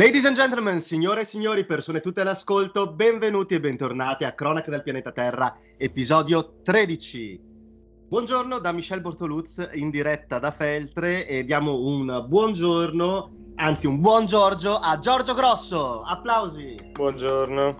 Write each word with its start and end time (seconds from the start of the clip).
Ladies 0.00 0.24
and 0.24 0.34
gentlemen, 0.34 0.80
signore 0.80 1.20
e 1.20 1.24
signori, 1.26 1.66
persone 1.66 2.00
tutte 2.00 2.22
all'ascolto, 2.22 2.90
benvenuti 2.90 3.52
e 3.52 3.60
bentornati 3.60 4.24
a 4.24 4.32
Cronache 4.32 4.70
del 4.70 4.82
pianeta 4.82 5.12
Terra, 5.12 5.54
episodio 5.76 6.62
13. 6.62 7.38
Buongiorno 8.08 8.60
da 8.60 8.72
Michel 8.72 9.02
Bortoluz 9.02 9.62
in 9.74 9.90
diretta 9.90 10.38
da 10.38 10.52
Feltre 10.52 11.26
e 11.26 11.44
diamo 11.44 11.80
un 11.80 12.24
buongiorno, 12.26 13.30
anzi 13.56 13.86
un 13.86 14.00
buon 14.00 14.24
Giorgio 14.24 14.76
a 14.76 14.96
Giorgio 14.96 15.34
Grosso. 15.34 16.00
Applausi. 16.00 16.76
Buongiorno. 16.92 17.76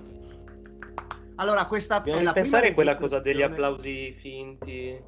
Allora, 1.37 1.65
questa 1.65 1.97
Dobbiamo 2.01 2.21
è 2.21 2.23
la 2.23 2.33
pensare 2.33 2.69
a 2.69 2.75
quella 2.75 2.97
cosa 2.97 3.19
degli 3.21 3.41
applausi 3.41 4.13
finti. 4.13 5.03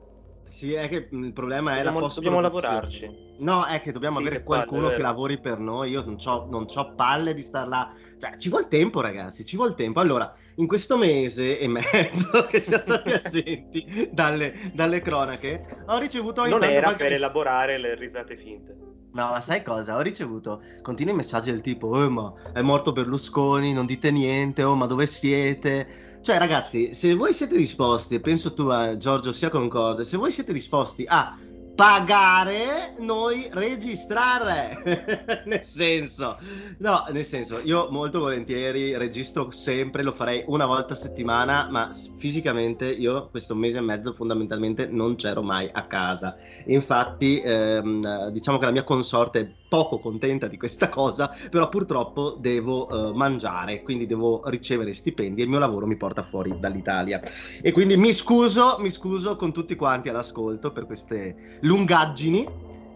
Sì, 0.52 0.72
è 0.74 0.88
che 0.88 1.08
il 1.10 1.32
problema 1.32 1.72
è 1.72 1.76
Dobbiamo, 1.76 2.00
la 2.00 2.12
dobbiamo 2.12 2.40
post-produzione. 2.40 2.42
lavorarci. 2.42 3.20
No, 3.38 3.64
è 3.64 3.80
che 3.80 3.90
dobbiamo 3.90 4.16
Sì, 4.16 4.20
avere 4.20 4.36
che 4.36 4.42
palle, 4.42 4.66
qualcuno 4.66 4.88
è 4.88 4.92
che 4.92 5.00
lavori 5.02 5.40
per 5.40 5.58
noi. 5.58 5.90
Io 5.90 6.02
non 6.04 6.16
c'ho, 6.16 6.46
non 6.50 6.66
c'ho 6.66 6.94
palle 6.94 7.34
di 7.34 7.42
star 7.42 7.66
là. 7.66 7.90
Cioè, 8.18 8.36
ci 8.36 8.50
vuole 8.50 8.68
tempo, 8.68 9.00
ragazzi, 9.00 9.44
ci 9.44 9.56
vuole 9.56 9.74
tempo. 9.74 10.00
Allora, 10.00 10.30
in 10.56 10.66
questo 10.66 10.96
mese 10.98 11.58
e 11.58 11.66
mezzo 11.68 12.44
che 12.50 12.60
siamo 12.60 12.82
stati 12.82 13.10
assenti 13.12 14.08
dalle, 14.12 14.52
dalle 14.74 15.00
cronache, 15.00 15.60
ho 15.86 15.98
ricevuto 15.98 16.44
Non 16.44 16.62
era 16.62 16.82
qualche 16.82 17.04
per 17.04 17.12
elaborare 17.14 17.78
le 17.78 17.94
risate 17.94 18.36
finte. 18.36 18.76
No, 19.14 19.28
ma 19.28 19.40
sai 19.42 19.62
cosa? 19.62 19.96
Ho 19.96 20.00
ricevuto 20.00 20.62
continui 20.80 21.14
messaggi 21.14 21.50
del 21.50 21.60
tipo: 21.60 22.02
Eh, 22.02 22.08
ma 22.08 22.32
è 22.52 22.62
morto 22.62 22.92
Berlusconi, 22.92 23.72
non 23.72 23.84
dite 23.86 24.10
niente, 24.10 24.62
oh, 24.62 24.74
ma 24.74 24.86
dove 24.86 25.06
siete? 25.06 25.86
Cioè, 26.22 26.38
ragazzi, 26.38 26.94
se 26.94 27.14
voi 27.14 27.32
siete 27.32 27.56
disposti, 27.56 28.14
e 28.14 28.20
penso 28.20 28.54
tu, 28.54 28.70
eh, 28.70 28.96
Giorgio, 28.96 29.32
sia 29.32 29.48
concorde, 29.48 30.04
se 30.04 30.16
voi 30.16 30.30
siete 30.30 30.52
disposti 30.52 31.04
a 31.04 31.36
pagare, 31.74 32.94
noi 33.00 33.48
registrare. 33.50 35.42
nel 35.46 35.64
senso, 35.64 36.38
no, 36.78 37.06
nel 37.10 37.24
senso, 37.24 37.60
io 37.64 37.88
molto 37.90 38.20
volentieri 38.20 38.96
registro 38.96 39.50
sempre, 39.50 40.04
lo 40.04 40.12
farei 40.12 40.44
una 40.46 40.64
volta 40.66 40.92
a 40.92 40.96
settimana, 40.96 41.66
ma 41.68 41.90
fisicamente 41.92 42.88
io 42.88 43.28
questo 43.28 43.56
mese 43.56 43.78
e 43.78 43.80
mezzo 43.80 44.12
fondamentalmente 44.12 44.86
non 44.86 45.16
c'ero 45.16 45.42
mai 45.42 45.68
a 45.72 45.86
casa. 45.88 46.36
Infatti, 46.66 47.40
ehm, 47.40 48.28
diciamo 48.28 48.58
che 48.58 48.66
la 48.66 48.70
mia 48.70 48.84
consorte 48.84 49.56
poco 49.72 49.98
contenta 50.00 50.48
di 50.48 50.58
questa 50.58 50.90
cosa, 50.90 51.30
però 51.48 51.70
purtroppo 51.70 52.36
devo 52.38 52.90
eh, 52.90 53.14
mangiare, 53.14 53.80
quindi 53.80 54.04
devo 54.04 54.42
ricevere 54.50 54.92
stipendi 54.92 55.40
e 55.40 55.44
il 55.44 55.48
mio 55.48 55.58
lavoro 55.58 55.86
mi 55.86 55.96
porta 55.96 56.22
fuori 56.22 56.54
dall'Italia. 56.58 57.22
E 57.62 57.72
quindi 57.72 57.96
mi 57.96 58.12
scuso, 58.12 58.76
mi 58.80 58.90
scuso 58.90 59.34
con 59.36 59.50
tutti 59.50 59.74
quanti 59.74 60.10
all'ascolto 60.10 60.72
per 60.72 60.84
queste 60.84 61.36
lungaggini. 61.60 62.46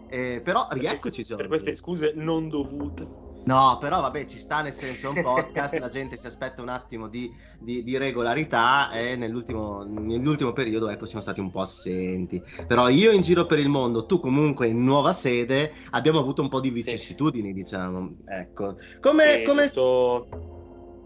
eh, 0.07 0.41
però 0.43 0.67
Per 0.67 0.77
rieccoci 0.77 1.15
queste, 1.15 1.35
per 1.35 1.47
queste 1.47 1.73
scuse 1.73 2.13
non 2.15 2.47
dovute. 2.47 3.26
No, 3.47 3.77
però 3.79 4.01
vabbè, 4.01 4.25
ci 4.25 4.39
sta 4.39 4.61
nel 4.61 4.73
senso, 4.73 5.09
un 5.09 5.21
podcast, 5.21 5.79
la 5.79 5.87
gente 5.87 6.17
si 6.17 6.27
aspetta 6.27 6.61
un 6.61 6.67
attimo 6.67 7.07
di, 7.07 7.33
di- 7.57 7.81
di 7.81 7.97
regolarità 7.97 8.91
e 8.91 9.15
nell'ultimo, 9.15 9.85
nell'ultimo 9.85 10.51
periodo 10.51 10.89
ecco, 10.89 11.05
siamo 11.05 11.21
stati 11.21 11.39
un 11.39 11.49
po' 11.49 11.61
assenti. 11.61 12.43
Però 12.67 12.89
io 12.89 13.11
in 13.11 13.21
giro 13.21 13.45
per 13.45 13.59
il 13.59 13.69
mondo, 13.69 14.05
tu 14.05 14.19
comunque 14.19 14.67
in 14.67 14.83
nuova 14.83 15.13
sede, 15.13 15.71
abbiamo 15.91 16.19
avuto 16.19 16.41
un 16.41 16.49
po' 16.49 16.59
di 16.59 16.71
vicissitudini, 16.71 17.53
diciamo. 17.53 18.17
Ecco. 18.25 18.75
Come... 18.99 19.37
Sì, 19.37 19.43
come... 19.43 19.63
giusto... 19.63 20.27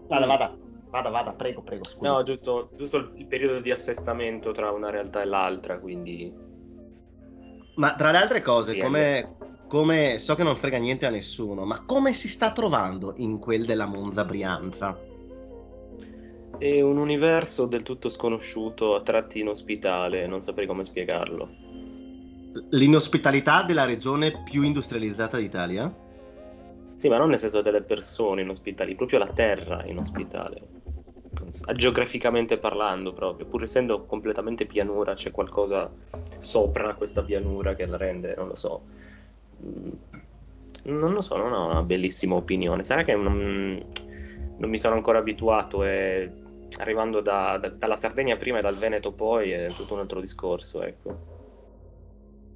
Vada, 0.08 0.26
vada, 0.26 0.58
vada, 0.90 1.10
vada, 1.10 1.32
prego, 1.34 1.62
prego, 1.62 1.84
scusa. 1.84 2.10
No, 2.10 2.22
giusto, 2.24 2.70
giusto 2.76 2.96
il 2.96 3.12
il 3.14 3.26
periodo 3.28 3.60
di 3.60 3.70
assestamento 3.70 4.50
tra 4.50 4.72
una 4.72 4.90
realtà 4.90 5.22
e 5.22 5.26
l'altra, 5.26 5.78
quindi... 5.78 6.50
Ma 7.76 7.94
tra 7.94 8.10
le 8.10 8.18
altre 8.18 8.42
cose, 8.42 8.72
Sì, 8.72 8.78
come, 8.80 9.36
come- 9.72 10.18
so 10.18 10.34
che 10.34 10.42
non 10.42 10.54
frega 10.54 10.76
niente 10.76 11.06
a 11.06 11.10
nessuno, 11.10 11.64
ma 11.64 11.82
come 11.86 12.12
si 12.12 12.28
sta 12.28 12.52
trovando 12.52 13.14
in 13.16 13.38
quel 13.38 13.64
della 13.64 13.86
Monza 13.86 14.22
Brianza? 14.22 14.94
È 16.58 16.80
un 16.82 16.98
universo 16.98 17.64
del 17.64 17.80
tutto 17.80 18.10
sconosciuto, 18.10 18.94
a 18.94 19.00
tratti 19.00 19.40
inospitale, 19.40 20.26
non 20.26 20.42
saprei 20.42 20.66
come 20.66 20.84
spiegarlo. 20.84 21.48
L'inospitalità 22.68 23.62
della 23.62 23.86
regione 23.86 24.42
più 24.44 24.60
industrializzata 24.60 25.38
d'Italia? 25.38 25.90
Sì, 26.94 27.08
ma 27.08 27.16
non 27.16 27.30
nel 27.30 27.38
senso 27.38 27.62
delle 27.62 27.80
persone 27.80 28.42
inospitali, 28.42 28.94
proprio 28.94 29.20
la 29.20 29.28
terra 29.28 29.86
inospitale. 29.86 30.68
Geograficamente 31.72 32.58
parlando, 32.58 33.14
proprio, 33.14 33.46
pur 33.46 33.62
essendo 33.62 34.04
completamente 34.04 34.66
pianura, 34.66 35.14
c'è 35.14 35.30
qualcosa 35.30 35.90
sopra 36.36 36.92
questa 36.94 37.22
pianura 37.22 37.74
che 37.74 37.86
la 37.86 37.96
rende, 37.96 38.34
non 38.36 38.48
lo 38.48 38.54
so. 38.54 39.00
Mm, 39.64 39.90
Non 40.84 41.12
lo 41.12 41.20
so, 41.20 41.36
non 41.36 41.52
ho 41.52 41.66
una 41.70 41.82
bellissima 41.82 42.34
opinione. 42.34 42.82
Sarà 42.82 43.02
che 43.02 43.14
non, 43.14 43.80
non 44.58 44.70
mi 44.70 44.78
sono 44.78 44.94
ancora 44.94 45.18
abituato 45.18 45.84
e 45.84 46.30
arrivando 46.78 47.20
da- 47.20 47.58
da- 47.58 47.68
dalla 47.68 47.96
Sardegna 47.96 48.36
prima 48.36 48.58
e 48.58 48.62
dal 48.62 48.76
Veneto 48.76 49.12
poi 49.12 49.50
è 49.50 49.72
tutto 49.72 49.94
un 49.94 50.00
altro 50.00 50.20
discorso, 50.20 50.82
ecco. 50.82 51.31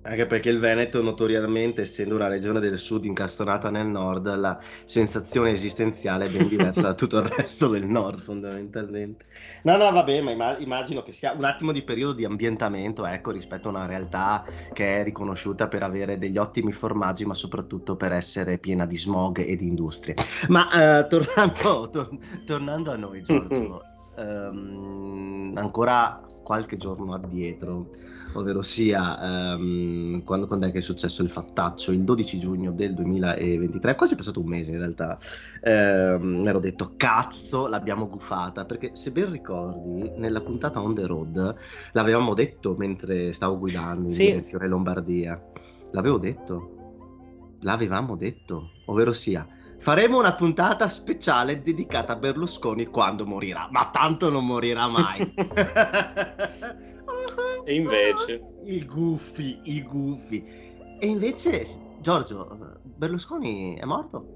Anche 0.09 0.27
perché 0.27 0.51
il 0.51 0.61
Veneto, 0.61 1.03
notoriamente, 1.03 1.83
essendo 1.83 2.15
una 2.15 2.29
regione 2.29 2.61
del 2.61 2.79
sud 2.79 3.05
incastonata 3.05 3.71
nel 3.71 3.89
nord, 3.89 4.33
la 4.37 4.57
sensazione 4.85 5.51
esistenziale 5.51 6.27
è 6.27 6.31
ben 6.31 6.47
diversa 6.47 6.83
da 6.83 6.95
tutto 6.95 7.19
il 7.19 7.25
resto 7.37 7.67
del 7.67 7.87
nord, 7.87 8.21
fondamentalmente. 8.21 9.27
No, 9.65 9.77
no, 9.77 9.91
vabbè, 9.91 10.21
ma 10.21 10.31
imma- 10.31 10.59
immagino 10.59 11.03
che 11.03 11.11
sia 11.11 11.33
un 11.33 11.43
attimo 11.43 11.73
di 11.73 11.83
periodo 11.83 12.13
di 12.13 12.25
ambientamento, 12.25 13.05
ecco, 13.05 13.33
rispetto 13.33 13.67
a 13.67 13.73
una 13.73 13.87
realtà 13.87 14.45
che 14.73 15.01
è 15.01 15.03
riconosciuta 15.03 15.67
per 15.67 15.83
avere 15.83 16.19
degli 16.19 16.39
ottimi 16.39 16.71
formaggi, 16.71 17.27
ma 17.27 17.35
soprattutto 17.35 17.97
per 17.97 18.13
essere 18.13 18.59
piena 18.59 18.87
di 18.87 18.97
smog 18.97 19.41
e 19.41 19.57
di 19.57 19.67
industrie. 19.67 20.15
Ma 20.49 21.01
eh, 21.01 21.07
tornando, 21.09 21.91
tor- 21.91 22.19
tornando 22.45 22.93
a 22.93 22.97
noi, 22.97 23.23
Giorgio, 23.23 23.83
ehm, 24.17 25.53
ancora 25.57 26.21
qualche 26.47 26.77
giorno 26.77 27.13
addietro, 27.13 27.91
ovvero 28.35 28.63
sia 28.63 29.55
ehm, 29.55 30.23
quando, 30.23 30.47
quando 30.47 30.69
è 30.69 30.71
che 30.71 30.79
è 30.79 30.81
successo 30.81 31.25
il 31.25 31.31
fattaccio, 31.31 31.91
il 31.91 32.05
12 32.05 32.39
giugno 32.39 32.71
del 32.71 32.95
2023, 32.95 33.91
è 33.91 33.95
quasi 33.97 34.15
passato 34.15 34.39
un 34.39 34.47
mese 34.47 34.71
in 34.71 34.79
realtà, 34.79 35.19
ehm, 35.61 36.23
mi 36.23 36.47
ero 36.47 36.61
detto 36.61 36.93
cazzo 36.97 37.67
l'abbiamo 37.67 38.09
gufata, 38.09 38.65
perché 38.65 38.95
se 38.95 39.11
ben 39.11 39.33
ricordi 39.33 40.13
nella 40.19 40.41
puntata 40.41 40.81
on 40.81 40.95
the 40.95 41.05
road 41.07 41.55
l'avevamo 41.93 42.33
detto 42.33 42.77
mentre 42.79 43.33
stavo 43.33 43.59
guidando 43.59 44.03
in 44.03 44.11
Sì. 44.11 44.27
direzione 44.27 44.69
Lombardia, 44.69 45.43
l'avevo 45.91 46.19
detto, 46.19 46.71
l'avevamo 47.63 48.15
detto, 48.15 48.71
ovvero 48.85 49.13
sia 49.13 49.45
Faremo 49.87 50.19
una 50.19 50.35
puntata 50.35 50.89
speciale 50.89 51.63
dedicata 51.63 52.15
a 52.15 52.17
Berlusconi 52.17 52.87
quando 52.87 53.25
morirà, 53.25 53.69
ma 53.71 53.89
tanto 53.93 54.31
non 54.31 54.45
morirà 54.45 54.89
mai. 54.89 55.23
E 57.65 57.75
invece? 57.75 58.43
I 58.65 58.85
gufi, 58.85 59.61
i 59.63 59.83
gufi. 59.83 60.43
E 60.99 61.07
invece, 61.07 61.65
Giorgio, 62.01 62.79
Berlusconi 62.83 63.77
è 63.77 63.85
morto? 63.85 64.27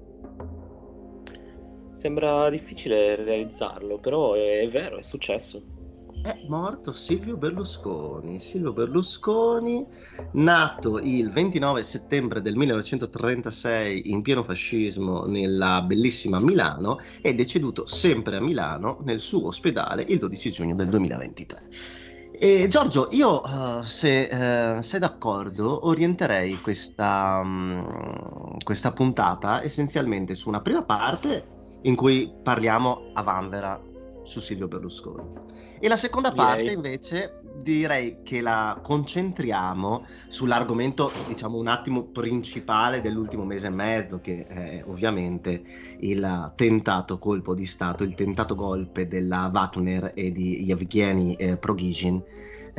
Sembra 1.91 2.49
difficile 2.49 3.15
realizzarlo, 3.15 3.99
però 3.99 4.33
è, 4.33 4.61
è 4.61 4.67
vero, 4.67 4.97
è 4.97 5.01
successo. 5.01 5.61
È 6.21 6.37
morto 6.47 6.91
Silvio 6.91 7.37
Berlusconi. 7.37 8.39
Silvio 8.39 8.73
Berlusconi, 8.73 9.85
nato 10.33 10.99
il 10.99 11.31
29 11.31 11.83
settembre 11.83 12.41
del 12.41 12.55
1936 12.55 14.11
in 14.11 14.21
pieno 14.21 14.43
fascismo 14.43 15.25
nella 15.25 15.81
bellissima 15.81 16.39
Milano 16.39 16.99
e 17.21 17.33
deceduto 17.33 17.87
sempre 17.87 18.37
a 18.37 18.41
Milano 18.41 18.99
nel 19.03 19.19
suo 19.19 19.47
ospedale 19.47 20.03
il 20.07 20.19
12 20.19 20.51
giugno 20.51 20.75
del 20.75 20.89
2023. 20.89 21.61
E 22.43 22.67
Giorgio, 22.67 23.07
io 23.11 23.43
eh, 23.43 23.83
se 23.83 24.77
eh, 24.77 24.81
sei 24.81 24.99
d'accordo 24.99 25.85
orienterei 25.87 26.59
questa, 26.59 27.41
mm, 27.43 28.57
questa 28.63 28.91
puntata 28.93 29.61
essenzialmente 29.61 30.33
su 30.33 30.49
una 30.49 30.61
prima 30.61 30.81
parte 30.81 31.59
in 31.83 31.95
cui 31.95 32.33
parliamo 32.41 33.11
a 33.13 33.21
vanvera 33.21 33.79
su 34.23 34.39
Silvio 34.39 34.67
Berlusconi. 34.67 35.70
E 35.83 35.87
la 35.87 35.95
seconda 35.95 36.29
Direi. 36.29 36.45
parte 36.45 36.71
invece 36.73 37.39
direi 37.63 38.21
che 38.21 38.39
la 38.39 38.79
concentriamo 38.83 40.05
sull'argomento, 40.29 41.11
diciamo, 41.25 41.57
un 41.57 41.65
attimo 41.65 42.03
principale 42.03 43.01
dell'ultimo 43.01 43.45
mese 43.45 43.65
e 43.65 43.71
mezzo, 43.71 44.19
che 44.21 44.45
è 44.45 44.83
ovviamente 44.85 45.63
il 46.01 46.53
tentato 46.55 47.17
colpo 47.17 47.55
di 47.55 47.65
Stato, 47.65 48.03
il 48.03 48.13
tentato 48.13 48.53
golpe 48.53 49.07
della 49.07 49.49
Wagner 49.51 50.11
e 50.13 50.31
di 50.31 50.63
Yevgeny 50.63 51.33
eh, 51.33 51.57
Prigozhin 51.57 52.23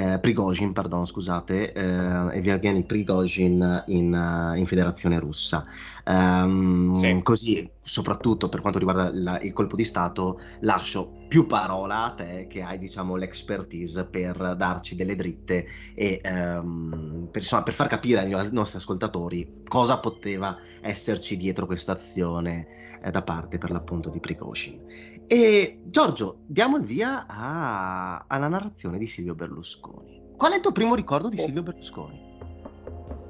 eh, 0.02 0.18
Prigozhin, 0.18 0.72
pardon, 0.72 1.06
scusate, 1.06 1.72
eh, 1.72 2.36
Evgeny 2.36 2.82
Prigozhin 2.82 3.84
in, 3.86 4.12
uh, 4.12 4.56
in 4.56 4.66
Federazione 4.66 5.18
Russa. 5.20 5.64
Um, 6.04 6.92
sì. 6.92 7.20
Così, 7.22 7.70
soprattutto 7.80 8.48
per 8.48 8.60
quanto 8.60 8.78
riguarda 8.78 9.10
la, 9.12 9.40
il 9.40 9.52
colpo 9.52 9.76
di 9.76 9.84
Stato, 9.84 10.40
lascio 10.60 11.20
più 11.28 11.46
parola 11.46 12.06
a 12.06 12.10
te 12.10 12.46
che 12.48 12.62
hai 12.62 12.78
diciamo, 12.78 13.14
l'expertise 13.14 14.04
per 14.04 14.56
darci 14.56 14.96
delle 14.96 15.14
dritte 15.14 15.66
e 15.94 16.20
um, 16.24 17.28
per, 17.30 17.42
insomma, 17.42 17.62
per, 17.62 17.74
far 17.74 17.86
capire 17.86 18.20
ai 18.20 18.48
nostri 18.50 18.78
ascoltatori 18.78 19.62
cosa 19.68 19.98
poteva 19.98 20.58
esserci 20.80 21.36
dietro 21.36 21.66
questa 21.66 21.92
azione 21.92 22.66
eh, 23.02 23.10
da 23.10 23.22
parte 23.22 23.58
per 23.58 23.70
l'appunto 23.70 24.08
di 24.08 24.18
Prigozhin. 24.18 25.11
E 25.32 25.80
Giorgio, 25.84 26.40
diamo 26.46 26.76
il 26.76 26.84
via 26.84 27.24
a, 27.26 28.26
alla 28.28 28.48
narrazione 28.48 28.98
di 28.98 29.06
Silvio 29.06 29.34
Berlusconi. 29.34 30.34
Qual 30.36 30.52
è 30.52 30.56
il 30.56 30.60
tuo 30.60 30.72
primo 30.72 30.94
ricordo 30.94 31.30
di 31.30 31.40
oh. 31.40 31.42
Silvio 31.42 31.62
Berlusconi? 31.62 32.20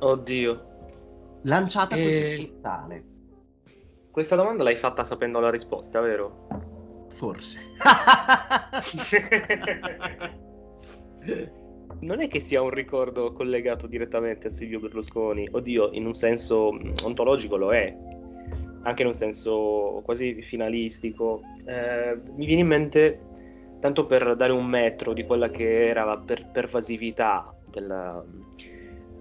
Oddio. 0.01 0.67
Lanciata 1.43 1.95
e... 1.95 2.55
così 2.59 3.05
Questa 4.11 4.35
domanda 4.35 4.65
l'hai 4.65 4.77
fatta 4.77 5.05
sapendo 5.05 5.39
la 5.39 5.51
risposta, 5.51 6.01
vero? 6.01 7.07
Forse. 7.11 7.61
non 12.01 12.21
è 12.21 12.27
che 12.27 12.41
sia 12.41 12.63
un 12.63 12.71
ricordo 12.71 13.31
collegato 13.31 13.87
direttamente 13.87 14.49
a 14.49 14.51
Silvio 14.51 14.81
Berlusconi. 14.81 15.47
Oddio, 15.53 15.91
in 15.93 16.07
un 16.07 16.15
senso 16.15 16.73
mm, 16.73 16.95
ontologico 17.05 17.57
lo 17.57 17.73
è, 17.73 17.97
anche 18.83 19.03
in 19.03 19.09
un 19.09 19.15
senso 19.15 20.03
quasi 20.05 20.43
finalistico. 20.43 21.43
Eh, 21.67 22.21
mi 22.37 22.47
viene 22.47 22.63
in 22.63 22.67
mente, 22.67 23.21
tanto 23.81 24.07
per 24.07 24.37
dare 24.37 24.53
un 24.53 24.67
metro 24.67 25.13
di 25.13 25.25
quella 25.25 25.49
che 25.49 25.89
era 25.89 26.05
la 26.05 26.19
per- 26.19 26.51
pervasività 26.51 27.55
della, 27.71 28.25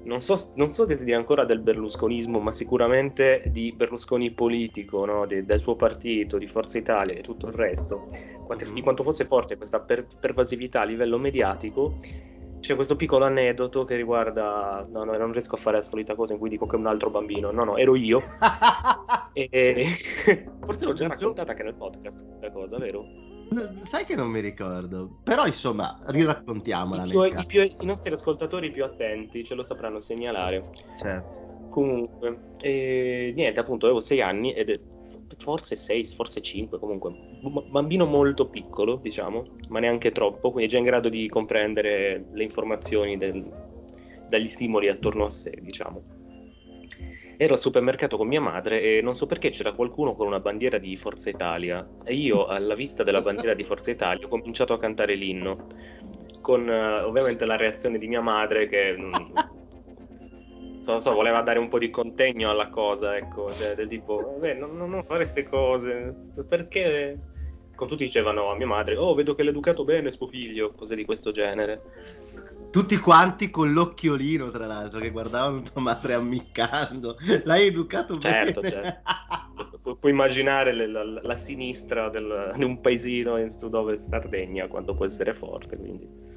non 0.04 0.20
so, 0.20 0.52
non 0.56 0.68
so 0.68 0.86
dire 0.86 1.16
ancora 1.16 1.46
del 1.46 1.60
berlusconismo, 1.60 2.40
ma 2.40 2.52
sicuramente 2.52 3.44
di 3.48 3.72
Berlusconi 3.72 4.32
politico, 4.32 5.06
no? 5.06 5.26
de, 5.26 5.46
del 5.46 5.60
suo 5.60 5.76
partito, 5.76 6.38
di 6.38 6.48
Forza 6.48 6.78
Italia 6.78 7.16
e 7.16 7.22
tutto 7.22 7.48
il 7.48 7.54
resto, 7.54 8.10
quanto, 8.46 8.72
di 8.72 8.82
quanto 8.82 9.04
fosse 9.04 9.26
forte 9.26 9.58
questa 9.58 9.80
per, 9.80 10.08
pervasività 10.20 10.82
a 10.82 10.86
livello 10.86 11.20
mediatico 11.20 11.96
c'è 12.62 12.76
questo 12.76 12.96
piccolo 12.96 13.26
aneddoto 13.26 13.84
che 13.84 13.96
riguarda. 13.96 14.88
No, 14.90 15.04
no, 15.04 15.18
non 15.18 15.32
riesco 15.32 15.56
a 15.56 15.58
fare 15.58 15.78
la 15.78 15.82
solita 15.82 16.16
cosa 16.16 16.34
in 16.34 16.40
cui 16.40 16.50
dico 16.50 16.68
che 16.68 16.76
è 16.76 16.80
un 16.80 16.86
altro 16.86 17.10
bambino. 17.10 17.52
No, 17.52 17.64
no, 17.64 17.76
ero 17.76 17.96
io. 17.96 18.22
e... 19.34 19.86
Forse 20.62 20.86
l'ho 20.86 20.94
già 20.94 21.08
raccontata 21.08 21.52
anche 21.52 21.64
nel 21.64 21.76
podcast 21.76 22.24
questa 22.26 22.52
cosa, 22.52 22.78
vero? 22.78 23.04
Sai 23.82 24.06
che 24.06 24.16
non 24.16 24.30
mi 24.30 24.40
ricordo. 24.40 25.20
Però 25.24 25.46
insomma, 25.46 26.00
riraccontiamola. 26.06 27.04
I, 27.04 27.10
più, 27.10 27.24
i, 27.24 27.46
più, 27.46 27.62
I 27.62 27.86
nostri 27.86 28.12
ascoltatori 28.14 28.72
più 28.72 28.86
attenti 28.86 29.44
ce 29.44 29.56
lo 29.56 29.64
sapranno 29.64 30.00
segnalare. 30.00 30.70
Certo. 30.98 31.68
Comunque, 31.70 32.52
e, 32.62 33.34
niente, 33.36 33.60
appunto, 33.60 33.86
avevo 33.86 34.02
sei 34.02 34.22
anni 34.22 34.54
ed 34.54 34.70
forse 35.42 35.76
6, 35.76 36.06
forse 36.06 36.42
5, 36.42 36.80
comunque 36.80 37.10
un 37.42 37.64
bambino 37.70 38.06
molto 38.06 38.48
piccolo, 38.48 38.98
diciamo, 38.98 39.44
ma 39.70 39.80
neanche 39.80 40.12
troppo, 40.12 40.52
quindi 40.52 40.70
già 40.70 40.78
in 40.78 40.84
grado 40.84 41.10
di 41.10 41.28
comprendere 41.28 42.26
le 42.32 42.44
informazioni 42.44 43.18
del, 43.18 43.46
dagli 44.30 44.48
stimoli 44.48 44.88
attorno 44.88 45.26
a 45.26 45.30
sé, 45.30 45.58
diciamo. 45.60 46.04
Ero 47.38 47.54
al 47.54 47.60
supermercato 47.60 48.18
con 48.18 48.28
mia 48.28 48.40
madre 48.40 48.82
e 48.82 49.02
non 49.02 49.16
so 49.16 49.26
perché 49.26 49.50
c'era 49.50 49.74
qualcuno 49.74 50.14
con 50.14 50.28
una 50.28 50.40
bandiera 50.40 50.78
di 50.78 50.96
Forza 50.96 51.32
Italia 51.32 51.88
e 52.06 52.14
io 52.14 52.46
alla 52.46 52.76
vista 52.76 53.02
della 53.02 53.22
bandiera 53.22 53.56
di 53.56 53.64
Forza 53.64 53.90
Italia 53.90 54.28
ho 54.28 54.30
cominciato 54.30 54.74
a 54.74 54.78
cantare 54.78 55.16
l'inno 55.16 55.66
con 56.42 56.68
uh, 56.68 57.08
ovviamente 57.08 57.46
la 57.46 57.56
reazione 57.56 57.98
di 57.98 58.08
mia 58.08 58.22
madre 58.22 58.68
che 58.68 58.96
non 58.96 59.34
so, 60.82 61.14
voleva 61.14 61.42
dare 61.42 61.60
un 61.60 61.68
po' 61.68 61.78
di 61.78 61.90
contegno 61.90 62.50
alla 62.50 62.70
cosa, 62.70 63.16
ecco, 63.16 63.54
cioè, 63.54 63.76
del 63.76 63.88
tipo, 63.88 64.34
vabbè, 64.34 64.56
non, 64.56 64.76
non 64.76 65.04
fare 65.04 65.20
queste 65.20 65.44
cose, 65.44 66.14
perché? 66.48 67.20
Con 67.76 67.88
tutti 67.88 68.04
dicevano 68.04 68.52
a 68.52 68.56
mia 68.56 68.68
madre, 68.68 68.96
oh, 68.96 69.14
vedo 69.14 69.34
che 69.34 69.44
l'ha 69.44 69.50
educato 69.50 69.84
bene 69.84 70.12
suo 70.12 70.28
figlio, 70.28 70.72
cose 70.72 70.96
di 70.96 71.06
questo 71.06 71.32
genere. 71.32 71.82
Tutti 72.72 72.96
quanti 72.98 73.50
con 73.50 73.74
l'occhiolino, 73.74 74.50
tra 74.50 74.66
l'altro, 74.66 75.00
che 75.00 75.10
guardavano 75.10 75.62
tua 75.62 75.82
madre 75.82 76.14
ammiccando. 76.14 77.18
L'hai 77.44 77.68
educato 77.68 78.18
certo, 78.18 78.62
bene. 78.62 79.02
Certo, 79.04 79.80
Pu- 79.82 79.98
puoi 79.98 80.12
immaginare 80.12 80.74
le, 80.74 80.88
la, 80.88 81.04
la, 81.04 81.36
sinistra 81.36 82.10
del, 82.10 82.52
di 82.56 82.64
un 82.64 82.80
paesino 82.80 83.38
in 83.38 83.50
sud-ovest 83.50 84.08
Sardegna 84.08 84.68
quanto 84.68 84.94
può 84.94 85.06
essere 85.06 85.34
forte, 85.34 85.78
quindi... 85.78 86.31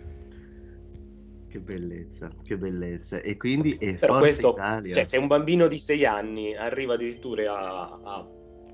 Che 1.55 1.61
bellezza, 1.61 2.33
che 2.43 2.59
bellezza. 2.59 3.21
E 3.21 3.37
quindi 3.37 3.77
è 3.79 3.97
Però 3.97 4.19
questo, 4.19 4.56
cioè, 4.56 5.05
se 5.05 5.19
un 5.19 5.29
bambino 5.29 5.69
di 5.69 5.79
sei 5.79 6.05
anni 6.05 6.56
arriva 6.56 6.95
addirittura 6.95 7.45
a, 7.56 8.01
a 8.03 8.29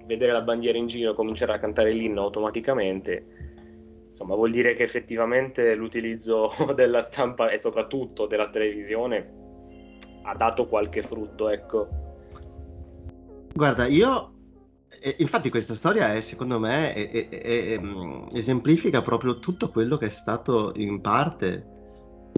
vedere 0.07 0.33
la 0.33 0.41
bandiera 0.41 0.79
in 0.79 0.87
giro 0.87 1.11
e 1.11 1.15
cominciare 1.15 1.53
a 1.53 1.59
cantare 1.59 1.93
l'inno 1.93 2.23
automaticamente, 2.23 4.07
insomma, 4.09 4.35
vuol 4.35 4.51
dire 4.51 4.73
che 4.73 4.83
effettivamente 4.83 5.75
l'utilizzo 5.75 6.49
della 6.75 7.03
stampa 7.03 7.51
e 7.51 7.59
soprattutto 7.59 8.25
della 8.25 8.49
televisione 8.49 9.31
ha 10.23 10.35
dato 10.35 10.65
qualche 10.65 11.03
frutto, 11.03 11.51
ecco. 11.51 11.87
Guarda, 13.53 13.85
io 13.89 14.37
infatti 15.19 15.51
questa 15.51 15.75
storia 15.75 16.15
è, 16.15 16.23
secondo 16.23 16.59
me, 16.59 16.95
è, 16.95 17.29
è, 17.29 17.79
mm, 17.79 18.29
esemplifica 18.33 19.03
proprio 19.03 19.39
tutto 19.39 19.69
quello 19.69 19.99
che 19.99 20.07
è 20.07 20.11
stato 20.11 20.73
in 20.77 21.03
parte 21.03 21.77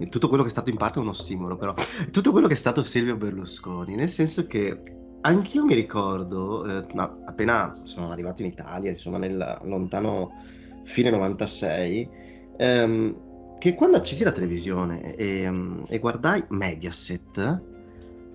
tutto 0.09 0.27
quello 0.27 0.43
che 0.43 0.49
è 0.49 0.51
stato 0.51 0.69
in 0.69 0.77
parte 0.77 0.99
è 0.99 1.01
uno 1.01 1.13
stimolo, 1.13 1.55
però 1.55 1.73
tutto 2.11 2.31
quello 2.31 2.47
che 2.47 2.53
è 2.53 2.57
stato 2.57 2.81
Silvio 2.81 3.15
Berlusconi, 3.15 3.95
nel 3.95 4.09
senso 4.09 4.47
che 4.47 4.79
anch'io 5.21 5.65
mi 5.65 5.73
ricordo, 5.73 6.65
eh, 6.65 6.85
appena 7.25 7.73
sono 7.83 8.09
arrivato 8.09 8.41
in 8.41 8.49
Italia, 8.49 8.89
insomma 8.89 9.17
nel 9.17 9.59
lontano 9.63 10.31
fine 10.83 11.09
96, 11.09 12.09
ehm, 12.57 13.57
che 13.57 13.75
quando 13.75 13.97
accesi 13.97 14.23
la 14.23 14.31
televisione 14.31 15.15
e, 15.15 15.83
e 15.87 15.99
guardai 15.99 16.43
Mediaset, 16.49 17.61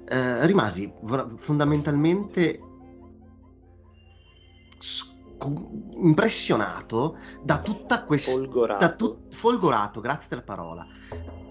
eh, 0.09 0.47
rimasi 0.47 0.91
fondamentalmente 1.37 2.61
impressionato 6.01 7.17
da 7.43 7.61
tutta 7.61 8.05
questa 8.05 8.31
folgorato. 8.31 8.97
Tu, 8.97 9.19
folgorato 9.31 10.01
grazie 10.01 10.27
della 10.31 10.43
parola 10.43 10.87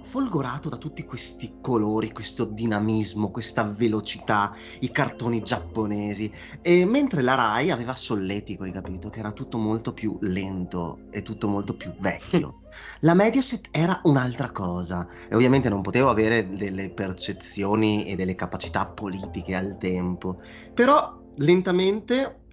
folgorato 0.07 0.69
da 0.69 0.77
tutti 0.77 1.03
questi 1.03 1.57
colori, 1.59 2.13
questo 2.13 2.45
dinamismo, 2.45 3.29
questa 3.29 3.63
velocità, 3.63 4.55
i 4.79 4.89
cartoni 4.89 5.41
giapponesi. 5.41 6.31
E 6.61 6.85
mentre 6.85 7.21
la 7.21 7.35
Rai 7.35 7.71
aveva 7.71 7.93
Solletico, 7.93 8.63
hai 8.63 8.71
capito? 8.71 9.09
Che 9.09 9.19
era 9.19 9.33
tutto 9.33 9.57
molto 9.57 9.93
più 9.93 10.17
lento 10.21 10.99
e 11.11 11.23
tutto 11.23 11.49
molto 11.49 11.75
più 11.75 11.93
vecchio. 11.99 12.61
La 13.01 13.13
Mediaset 13.13 13.67
era 13.71 13.99
un'altra 14.03 14.51
cosa 14.51 15.07
e 15.27 15.35
ovviamente 15.35 15.67
non 15.67 15.81
potevo 15.81 16.09
avere 16.09 16.55
delle 16.55 16.89
percezioni 16.89 18.05
e 18.05 18.15
delle 18.15 18.35
capacità 18.35 18.85
politiche 18.85 19.55
al 19.55 19.77
tempo, 19.77 20.41
però 20.73 21.21
lentamente 21.37 22.45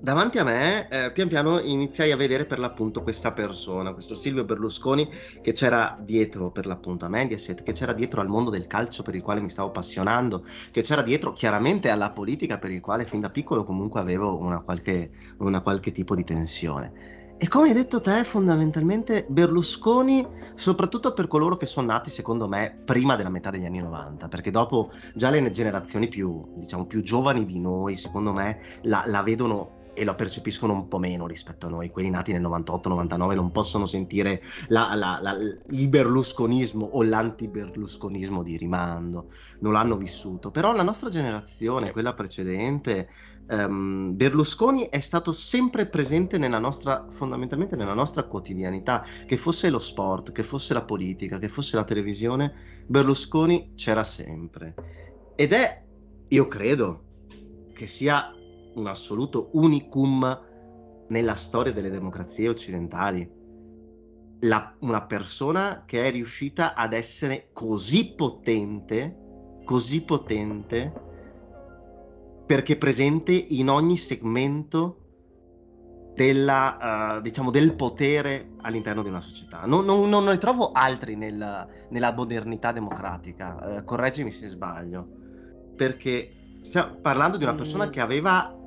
davanti 0.00 0.38
a 0.38 0.44
me, 0.44 0.88
eh, 0.88 1.12
pian 1.12 1.28
piano 1.28 1.58
iniziai 1.60 2.12
a 2.12 2.16
vedere 2.16 2.44
per 2.44 2.58
l'appunto 2.58 3.02
questa 3.02 3.32
persona, 3.32 3.92
questo 3.92 4.14
Silvio 4.14 4.44
Berlusconi 4.44 5.08
che 5.42 5.52
c'era 5.52 5.96
dietro 6.00 6.50
per 6.50 6.66
l'appunto 6.66 7.04
a 7.04 7.08
Mediaset, 7.08 7.62
che 7.62 7.72
c'era 7.72 7.92
dietro 7.92 8.20
al 8.20 8.28
mondo 8.28 8.50
del 8.50 8.66
calcio 8.66 9.02
per 9.02 9.14
il 9.14 9.22
quale 9.22 9.40
mi 9.40 9.50
stavo 9.50 9.68
appassionando, 9.68 10.44
che 10.70 10.82
c'era 10.82 11.02
dietro 11.02 11.32
chiaramente 11.32 11.90
alla 11.90 12.10
politica 12.10 12.58
per 12.58 12.70
il 12.70 12.80
quale 12.80 13.04
fin 13.04 13.20
da 13.20 13.30
piccolo 13.30 13.64
comunque 13.64 14.00
avevo 14.00 14.38
una 14.38 14.60
qualche, 14.60 15.10
una 15.38 15.60
qualche 15.60 15.92
tipo 15.92 16.14
di 16.14 16.24
tensione. 16.24 17.16
E 17.40 17.46
come 17.46 17.68
hai 17.68 17.72
detto 17.72 18.00
te, 18.00 18.24
fondamentalmente 18.24 19.24
Berlusconi, 19.28 20.26
soprattutto 20.56 21.12
per 21.12 21.28
coloro 21.28 21.56
che 21.56 21.66
sono 21.66 21.86
nati, 21.86 22.10
secondo 22.10 22.48
me, 22.48 22.80
prima 22.84 23.14
della 23.14 23.28
metà 23.28 23.50
degli 23.50 23.64
anni 23.64 23.78
90, 23.78 24.26
perché 24.26 24.50
dopo 24.50 24.90
già 25.14 25.30
le 25.30 25.48
generazioni 25.50 26.08
più, 26.08 26.54
diciamo, 26.56 26.86
più 26.86 27.00
giovani 27.00 27.46
di 27.46 27.60
noi, 27.60 27.96
secondo 27.96 28.32
me, 28.32 28.58
la, 28.82 29.04
la 29.06 29.22
vedono 29.22 29.77
e 29.98 30.04
lo 30.04 30.14
percepiscono 30.14 30.72
un 30.72 30.86
po' 30.86 30.98
meno 30.98 31.26
rispetto 31.26 31.66
a 31.66 31.70
noi. 31.70 31.90
Quelli 31.90 32.08
nati 32.08 32.32
nel 32.32 32.42
98-99 32.42 33.34
non 33.34 33.50
possono 33.50 33.84
sentire 33.84 34.40
la, 34.68 34.94
la, 34.94 35.18
la, 35.20 35.36
il 35.70 35.88
berlusconismo 35.88 36.84
o 36.84 37.02
l'anti-berlusconismo 37.02 38.44
di 38.44 38.56
rimando, 38.56 39.30
non 39.58 39.72
l'hanno 39.72 39.96
vissuto. 39.96 40.52
Però 40.52 40.72
la 40.72 40.84
nostra 40.84 41.10
generazione, 41.10 41.90
quella 41.90 42.14
precedente, 42.14 43.08
um, 43.48 44.16
Berlusconi 44.16 44.88
è 44.88 45.00
stato 45.00 45.32
sempre 45.32 45.86
presente 45.86 46.38
nella 46.38 46.60
nostra, 46.60 47.06
fondamentalmente 47.10 47.74
nella 47.74 47.94
nostra 47.94 48.22
quotidianità, 48.22 49.04
che 49.26 49.36
fosse 49.36 49.68
lo 49.68 49.80
sport, 49.80 50.30
che 50.30 50.44
fosse 50.44 50.74
la 50.74 50.82
politica, 50.82 51.38
che 51.38 51.48
fosse 51.48 51.74
la 51.74 51.84
televisione, 51.84 52.84
Berlusconi 52.86 53.72
c'era 53.74 54.04
sempre. 54.04 54.74
Ed 55.34 55.52
è, 55.52 55.82
io 56.28 56.46
credo, 56.46 57.02
che 57.72 57.86
sia 57.88 58.32
un 58.78 58.86
assoluto 58.86 59.50
unicum 59.52 60.46
nella 61.08 61.34
storia 61.34 61.72
delle 61.72 61.90
democrazie 61.90 62.48
occidentali. 62.48 63.36
la, 64.40 64.74
una 64.80 65.02
persona 65.02 65.82
che 65.84 66.04
è 66.04 66.10
riuscita 66.10 66.74
ad 66.74 66.92
essere 66.92 67.48
così 67.52 68.14
potente, 68.14 69.16
così 69.64 70.04
potente, 70.04 70.92
perché 72.46 72.76
presente 72.76 73.32
in 73.32 73.68
ogni 73.68 73.96
segmento 73.96 75.02
della, 76.14 77.16
uh, 77.16 77.20
diciamo, 77.20 77.50
del 77.50 77.74
potere 77.74 78.52
all'interno 78.62 79.02
di 79.02 79.08
una 79.08 79.20
società. 79.20 79.66
Non, 79.66 79.84
non, 79.84 80.08
non 80.08 80.24
ne 80.24 80.38
trovo 80.38 80.72
altri 80.72 81.14
nel, 81.14 81.86
nella 81.90 82.12
modernità 82.12 82.72
democratica, 82.72 83.78
uh, 83.78 83.84
correggimi 83.84 84.30
se 84.30 84.48
sbaglio, 84.48 85.06
perché 85.76 86.58
stiamo 86.62 86.96
parlando 87.00 87.36
di 87.36 87.44
una 87.44 87.54
persona 87.54 87.86
mm. 87.86 87.90
che 87.90 88.00
aveva 88.00 88.57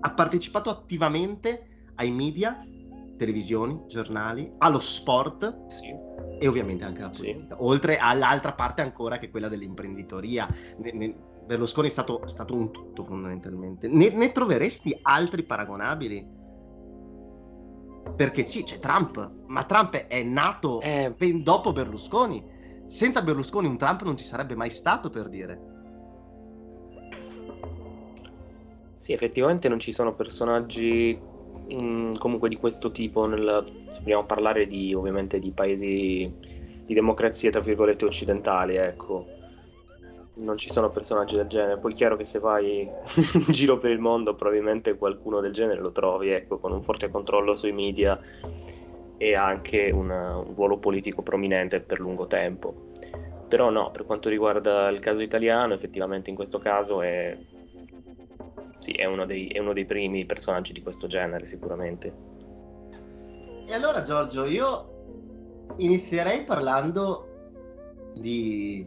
ha 0.00 0.14
partecipato 0.14 0.70
attivamente 0.70 1.90
ai 1.96 2.10
media 2.10 2.64
televisioni, 3.20 3.84
giornali, 3.86 4.50
allo 4.56 4.78
sport 4.78 5.66
sì. 5.66 5.94
e 6.38 6.48
ovviamente 6.48 6.84
anche 6.84 7.02
alla 7.02 7.10
politica, 7.10 7.54
sì. 7.54 7.62
oltre 7.62 7.98
all'altra 7.98 8.54
parte 8.54 8.80
ancora 8.80 9.18
che 9.18 9.26
è 9.26 9.30
quella 9.30 9.48
dell'imprenditoria. 9.48 10.48
Ne, 10.78 10.92
ne, 10.92 11.14
Berlusconi 11.44 11.88
è 11.88 11.90
stato, 11.90 12.26
stato, 12.26 12.54
un 12.54 12.70
tutto 12.70 13.04
fondamentalmente. 13.04 13.88
Ne, 13.88 14.10
ne, 14.10 14.32
troveresti 14.32 14.98
altri 15.02 15.42
paragonabili? 15.42 16.38
Perché 18.16 18.46
sì, 18.46 18.62
c'è 18.64 18.78
Trump, 18.78 19.30
ma 19.46 19.64
Trump 19.64 19.96
è 19.96 20.22
nato 20.22 20.80
eh. 20.80 21.12
ben 21.14 21.42
dopo 21.42 21.72
Berlusconi. 21.72 22.42
Senza 22.86 23.20
Berlusconi 23.20 23.66
un 23.66 23.76
Trump 23.76 24.02
non 24.02 24.16
ci 24.16 24.24
sarebbe 24.24 24.54
mai 24.54 24.70
stato 24.70 25.10
per 25.10 25.28
dire. 25.28 25.69
Sì, 29.00 29.14
effettivamente 29.14 29.66
non 29.70 29.80
ci 29.80 29.92
sono 29.92 30.12
personaggi 30.12 31.18
mh, 31.70 32.18
comunque 32.18 32.50
di 32.50 32.56
questo 32.56 32.90
tipo, 32.90 33.24
nel, 33.24 33.62
se 33.88 34.00
vogliamo 34.02 34.26
parlare 34.26 34.66
di, 34.66 34.92
ovviamente 34.92 35.38
di 35.38 35.52
paesi 35.52 36.30
di 36.84 36.94
democrazie 36.94 37.48
tra 37.48 37.62
virgolette 37.62 38.04
occidentali, 38.04 38.76
ecco. 38.76 39.26
Non 40.34 40.58
ci 40.58 40.70
sono 40.70 40.90
personaggi 40.90 41.34
del 41.34 41.46
genere. 41.46 41.78
Poi 41.78 41.92
è 41.92 41.96
chiaro 41.96 42.16
che 42.16 42.26
se 42.26 42.40
vai 42.40 42.82
in 42.84 43.44
giro 43.48 43.78
per 43.78 43.90
il 43.90 44.00
mondo, 44.00 44.34
probabilmente 44.34 44.98
qualcuno 44.98 45.40
del 45.40 45.54
genere 45.54 45.80
lo 45.80 45.92
trovi, 45.92 46.28
ecco, 46.28 46.58
con 46.58 46.70
un 46.72 46.82
forte 46.82 47.08
controllo 47.08 47.54
sui 47.54 47.72
media 47.72 48.20
e 49.16 49.34
anche 49.34 49.90
una, 49.90 50.36
un 50.36 50.54
ruolo 50.54 50.76
politico 50.76 51.22
prominente 51.22 51.80
per 51.80 52.00
lungo 52.00 52.26
tempo. 52.26 52.74
Però 53.48 53.70
no, 53.70 53.90
per 53.92 54.04
quanto 54.04 54.28
riguarda 54.28 54.90
il 54.90 55.00
caso 55.00 55.22
italiano, 55.22 55.72
effettivamente 55.72 56.28
in 56.28 56.36
questo 56.36 56.58
caso 56.58 57.00
è 57.00 57.34
sì, 58.80 58.92
è 58.92 59.04
uno, 59.04 59.26
dei, 59.26 59.48
è 59.48 59.58
uno 59.58 59.74
dei 59.74 59.84
primi 59.84 60.24
personaggi 60.24 60.72
di 60.72 60.80
questo 60.80 61.06
genere, 61.06 61.44
sicuramente. 61.44 62.12
E 63.66 63.74
allora, 63.74 64.02
Giorgio, 64.02 64.46
io 64.46 65.74
inizierei 65.76 66.44
parlando 66.44 68.12
di, 68.14 68.86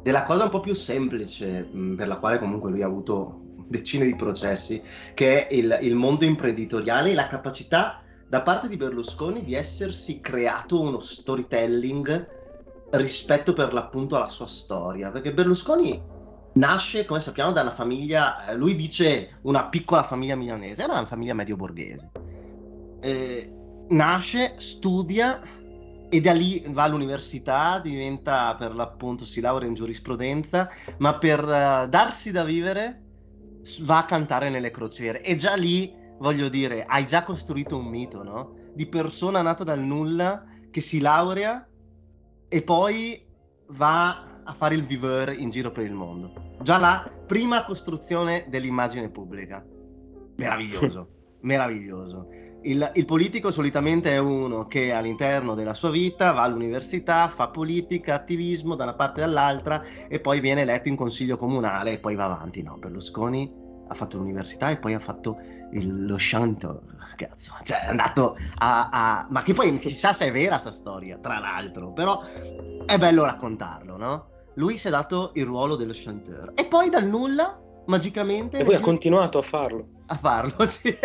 della 0.00 0.22
cosa 0.22 0.44
un 0.44 0.50
po' 0.50 0.60
più 0.60 0.74
semplice, 0.74 1.68
mm, 1.74 1.96
per 1.96 2.06
la 2.06 2.18
quale 2.18 2.38
comunque 2.38 2.70
lui 2.70 2.82
ha 2.82 2.86
avuto 2.86 3.40
decine 3.66 4.06
di 4.06 4.14
processi, 4.14 4.80
che 5.12 5.48
è 5.48 5.54
il, 5.54 5.76
il 5.82 5.94
mondo 5.94 6.24
imprenditoriale 6.24 7.10
e 7.10 7.14
la 7.14 7.26
capacità 7.26 8.00
da 8.28 8.42
parte 8.42 8.68
di 8.68 8.76
Berlusconi 8.76 9.42
di 9.42 9.54
essersi 9.54 10.20
creato 10.20 10.80
uno 10.80 11.00
storytelling 11.00 12.28
rispetto 12.92 13.52
per 13.52 13.72
l'appunto 13.72 14.14
alla 14.14 14.28
sua 14.28 14.46
storia. 14.46 15.10
Perché 15.10 15.32
Berlusconi 15.32 16.00
nasce, 16.54 17.04
come 17.04 17.20
sappiamo, 17.20 17.52
da 17.52 17.62
una 17.62 17.70
famiglia, 17.70 18.46
eh, 18.46 18.54
lui 18.54 18.74
dice 18.74 19.38
una 19.42 19.68
piccola 19.68 20.02
famiglia 20.02 20.36
milanese, 20.36 20.82
era 20.82 20.92
una 20.92 21.06
famiglia 21.06 21.34
medio 21.34 21.56
borghese. 21.56 22.10
Eh, 23.00 23.52
nasce, 23.88 24.54
studia 24.58 25.40
e 26.08 26.20
da 26.20 26.32
lì 26.32 26.62
va 26.68 26.82
all'università, 26.82 27.80
diventa 27.82 28.54
per 28.56 28.74
l'appunto, 28.74 29.24
si 29.24 29.40
laurea 29.40 29.66
in 29.66 29.74
giurisprudenza, 29.74 30.68
ma 30.98 31.16
per 31.16 31.42
uh, 31.42 31.88
darsi 31.88 32.30
da 32.30 32.44
vivere 32.44 33.00
va 33.80 33.98
a 33.98 34.04
cantare 34.04 34.50
nelle 34.50 34.70
crociere. 34.70 35.22
E 35.22 35.36
già 35.36 35.54
lì, 35.54 35.90
voglio 36.18 36.50
dire, 36.50 36.84
hai 36.84 37.06
già 37.06 37.22
costruito 37.22 37.78
un 37.78 37.86
mito, 37.86 38.22
no? 38.22 38.56
Di 38.74 38.86
persona 38.86 39.40
nata 39.40 39.64
dal 39.64 39.80
nulla 39.80 40.44
che 40.70 40.82
si 40.82 41.00
laurea 41.00 41.66
e 42.46 42.62
poi 42.62 43.26
va 43.68 44.31
a 44.44 44.52
fare 44.52 44.74
il 44.74 44.84
viveur 44.84 45.34
in 45.36 45.50
giro 45.50 45.70
per 45.70 45.84
il 45.84 45.92
mondo. 45.92 46.56
Già 46.60 46.78
la 46.78 47.10
prima 47.26 47.64
costruzione 47.64 48.46
dell'immagine 48.48 49.10
pubblica. 49.10 49.64
Meraviglioso, 50.36 51.08
meraviglioso. 51.40 52.28
Il, 52.62 52.92
il, 52.94 53.04
politico 53.04 53.50
solitamente 53.50 54.10
è 54.10 54.18
uno 54.18 54.68
che 54.68 54.92
all'interno 54.92 55.54
della 55.54 55.74
sua 55.74 55.90
vita 55.90 56.30
va 56.30 56.42
all'università, 56.42 57.26
fa 57.26 57.48
politica, 57.48 58.14
attivismo 58.14 58.76
da 58.76 58.84
una 58.84 58.94
parte 58.94 59.20
e 59.20 59.24
dall'altra 59.24 59.82
e 60.08 60.20
poi 60.20 60.38
viene 60.38 60.60
eletto 60.60 60.88
in 60.88 60.94
consiglio 60.94 61.36
comunale 61.36 61.92
e 61.92 61.98
poi 61.98 62.14
va 62.14 62.26
avanti. 62.26 62.62
No, 62.62 62.76
Berlusconi 62.76 63.52
ha 63.88 63.94
fatto 63.94 64.16
l'università 64.16 64.70
e 64.70 64.78
poi 64.78 64.94
ha 64.94 65.00
fatto 65.00 65.38
il, 65.72 66.06
lo 66.06 66.14
chanteur, 66.18 66.80
cazzo, 67.16 67.54
cioè 67.62 67.84
è 67.84 67.88
andato 67.88 68.36
a, 68.58 68.88
a... 68.90 69.26
ma 69.30 69.42
che 69.42 69.54
poi 69.54 69.78
chissà 69.78 70.12
se 70.12 70.26
è 70.26 70.32
vera 70.32 70.58
questa 70.60 70.72
storia, 70.72 71.18
tra 71.18 71.38
l'altro, 71.38 71.92
però 71.92 72.20
è 72.86 72.98
bello 72.98 73.24
raccontarlo, 73.24 73.96
no? 73.96 74.30
Lui 74.54 74.78
si 74.78 74.88
è 74.88 74.90
dato 74.90 75.30
il 75.34 75.44
ruolo 75.44 75.76
dello 75.76 75.92
chanteur. 75.94 76.52
E 76.54 76.66
poi 76.66 76.90
dal 76.90 77.06
nulla, 77.06 77.60
magicamente... 77.86 78.58
E 78.58 78.64
poi 78.64 78.74
ha 78.74 78.80
continuato 78.80 79.38
a 79.38 79.42
farlo. 79.42 79.86
A 80.06 80.16
farlo, 80.16 80.66
sì. 80.66 80.96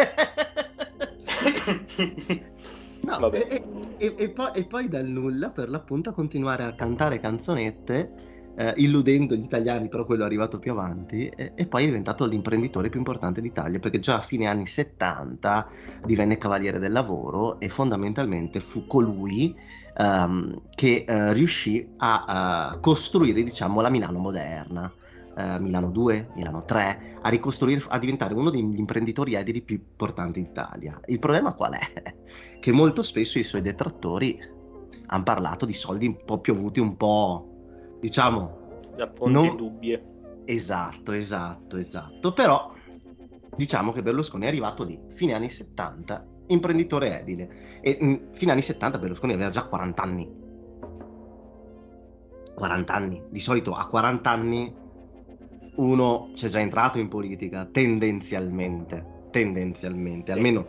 no, 3.04 3.32
e, 3.32 3.62
e, 3.98 4.16
e, 4.18 4.30
poi, 4.30 4.52
e, 4.54 4.66
poi, 4.66 4.90
dal 4.90 5.06
nulla, 5.06 5.50
per 5.50 5.70
l'appunto, 5.70 6.10
a 6.10 6.14
continuare 6.14 6.64
a 6.64 6.74
cantare 6.74 7.20
canzonette. 7.20 8.36
Eh, 8.60 8.74
illudendo 8.78 9.36
gli 9.36 9.44
italiani, 9.44 9.88
però 9.88 10.04
quello 10.04 10.24
è 10.24 10.26
arrivato 10.26 10.58
più 10.58 10.72
avanti, 10.72 11.28
e, 11.28 11.68
poi 11.68 11.84
è 11.84 11.86
diventato 11.86 12.26
l'imprenditore 12.26 12.90
più 12.90 12.98
importante 12.98 13.40
d'Italia, 13.40 13.78
perché 13.78 14.00
già 14.00 14.16
a 14.18 14.22
fine 14.22 14.48
anni 14.48 14.66
70 14.66 15.68
divenne 16.04 16.40
cavaliere 16.40 16.80
del 16.80 16.92
lavoro 16.92 17.60
e 17.60 17.70
fondamentalmente 17.70 18.60
fu 18.60 18.88
colui 18.88 19.56
um, 19.98 20.62
che 20.74 21.06
uh, 21.08 21.32
riuscì 21.32 21.88
a 21.98 22.74
uh, 22.76 22.80
costruire 22.80 23.44
diciamo, 23.44 23.82
la 23.82 23.90
Milano 23.90 24.20
moderna. 24.20 24.92
Uh, 25.38 25.62
Milano 25.62 25.92
2, 25.92 26.32
Milano 26.34 26.66
3, 26.66 27.20
a 27.22 27.30
ricostruire, 27.30 27.84
a 27.90 28.00
diventare 28.00 28.34
uno 28.34 28.50
degli 28.50 28.80
imprenditori 28.80 29.36
edili 29.36 29.62
più 29.62 29.76
importanti 29.76 30.42
d'Italia. 30.42 31.00
Il 31.06 31.20
problema 31.20 31.54
qual 31.54 31.74
è? 31.74 32.16
Che 32.60 32.72
molto 32.72 33.04
spesso 33.04 33.38
i 33.38 33.44
suoi 33.44 33.62
detrattori 33.62 34.40
hanno 35.06 35.24
parlato 35.24 35.68
di 35.68 35.74
soldi 35.74 36.08
un 36.08 36.18
po' 36.26 36.40
piovuti, 36.40 36.80
un 36.80 36.98
po' 36.98 37.98
diciamo... 38.00 38.82
Da 38.96 39.12
fonti 39.14 39.32
non... 39.32 39.56
dubbie. 39.56 40.04
Esatto, 40.44 41.12
esatto, 41.12 41.78
esatto. 41.78 42.34
Però 42.34 42.74
diciamo 43.56 43.92
che 43.92 44.02
Berlusconi 44.02 44.46
è 44.46 44.48
arrivato 44.48 44.84
lì, 44.84 45.00
fine 45.10 45.34
anni 45.34 45.50
70, 45.50 46.26
imprenditore 46.48 47.20
edile. 47.20 47.50
E 47.82 47.98
mh, 48.00 48.06
mm, 48.06 48.14
fino 48.32 48.52
agli 48.52 48.58
anni 48.58 48.62
70 48.62 48.98
Berlusconi 48.98 49.34
aveva 49.34 49.50
già 49.50 49.66
40 49.66 50.02
anni. 50.02 50.46
40 52.56 52.94
anni. 52.94 53.24
Di 53.30 53.40
solito 53.40 53.74
a 53.74 53.88
40 53.88 54.30
anni 54.30 54.76
uno 55.76 56.32
c'è 56.34 56.48
già 56.48 56.60
entrato 56.60 57.00
in 57.00 57.08
politica, 57.08 57.66
tendenzialmente. 57.66 59.16
Tendenzialmente, 59.32 60.32
sì. 60.32 60.38
almeno 60.38 60.68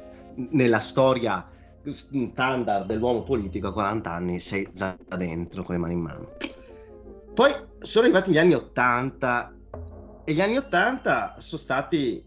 nella 0.50 0.80
storia 0.80 1.48
standard 1.90 2.86
dell'uomo 2.86 3.22
politico 3.22 3.68
a 3.68 3.72
40 3.72 4.10
anni 4.10 4.40
sei 4.40 4.68
già 4.72 4.96
dentro 5.16 5.62
con 5.62 5.74
le 5.74 5.80
mani 5.80 5.94
in 5.94 6.00
mano. 6.00 6.28
Poi 7.34 7.52
sono 7.80 8.04
arrivati 8.04 8.30
gli 8.32 8.38
anni 8.38 8.54
80 8.54 9.54
e 10.24 10.32
gli 10.32 10.40
anni 10.40 10.56
80 10.56 11.36
sono 11.38 11.60
stati 11.60 12.24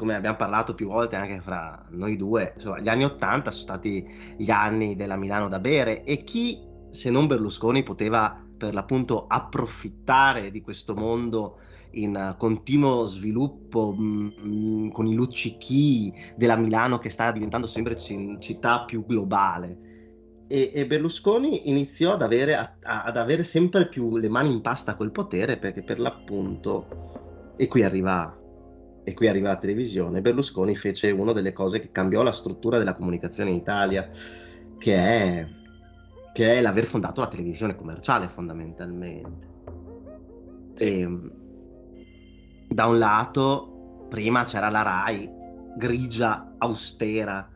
come 0.00 0.14
abbiamo 0.14 0.38
parlato 0.38 0.74
più 0.74 0.88
volte 0.88 1.16
anche 1.16 1.42
fra 1.42 1.84
noi 1.90 2.16
due, 2.16 2.54
insomma, 2.56 2.80
gli 2.80 2.88
anni 2.88 3.04
Ottanta 3.04 3.50
sono 3.50 3.64
stati 3.64 4.08
gli 4.38 4.50
anni 4.50 4.96
della 4.96 5.16
Milano 5.16 5.46
da 5.46 5.60
bere 5.60 6.04
e 6.04 6.24
chi, 6.24 6.58
se 6.90 7.10
non 7.10 7.26
Berlusconi, 7.26 7.82
poteva 7.82 8.42
per 8.56 8.72
l'appunto 8.72 9.26
approfittare 9.26 10.50
di 10.50 10.62
questo 10.62 10.94
mondo 10.94 11.58
in 11.92 12.34
continuo 12.38 13.04
sviluppo 13.04 13.92
mh, 13.92 14.32
mm, 14.42 14.88
con 14.88 15.06
i 15.06 15.12
luccichi 15.12 16.14
della 16.34 16.56
Milano 16.56 16.96
che 16.96 17.10
sta 17.10 17.30
diventando 17.30 17.66
sempre 17.66 17.96
c- 17.96 18.38
città 18.38 18.84
più 18.86 19.04
globale. 19.04 20.46
E, 20.48 20.70
e 20.74 20.86
Berlusconi 20.86 21.68
iniziò 21.68 22.14
ad 22.14 22.22
avere, 22.22 22.54
a, 22.54 22.74
a, 22.84 23.02
ad 23.02 23.18
avere 23.18 23.44
sempre 23.44 23.86
più 23.86 24.16
le 24.16 24.30
mani 24.30 24.50
in 24.50 24.62
pasta 24.62 24.94
col 24.94 25.12
potere 25.12 25.58
perché 25.58 25.82
per 25.82 25.98
l'appunto, 25.98 27.52
e 27.58 27.68
qui 27.68 27.82
arriva 27.82 28.39
e 29.10 29.14
qui 29.14 29.28
arriva 29.28 29.48
la 29.48 29.56
televisione, 29.56 30.20
Berlusconi 30.20 30.76
fece 30.76 31.10
una 31.10 31.32
delle 31.32 31.52
cose 31.52 31.80
che 31.80 31.90
cambiò 31.90 32.22
la 32.22 32.32
struttura 32.32 32.78
della 32.78 32.94
comunicazione 32.94 33.50
in 33.50 33.56
Italia, 33.56 34.08
che 34.78 34.96
è, 34.96 35.46
che 36.32 36.54
è 36.54 36.60
l'aver 36.60 36.84
fondato 36.84 37.20
la 37.20 37.28
televisione 37.28 37.74
commerciale 37.74 38.28
fondamentalmente. 38.28 39.48
E, 40.78 41.20
da 42.68 42.86
un 42.86 42.98
lato, 42.98 44.06
prima 44.08 44.44
c'era 44.44 44.70
la 44.70 44.82
RAI, 44.82 45.28
grigia, 45.76 46.54
austera, 46.58 47.48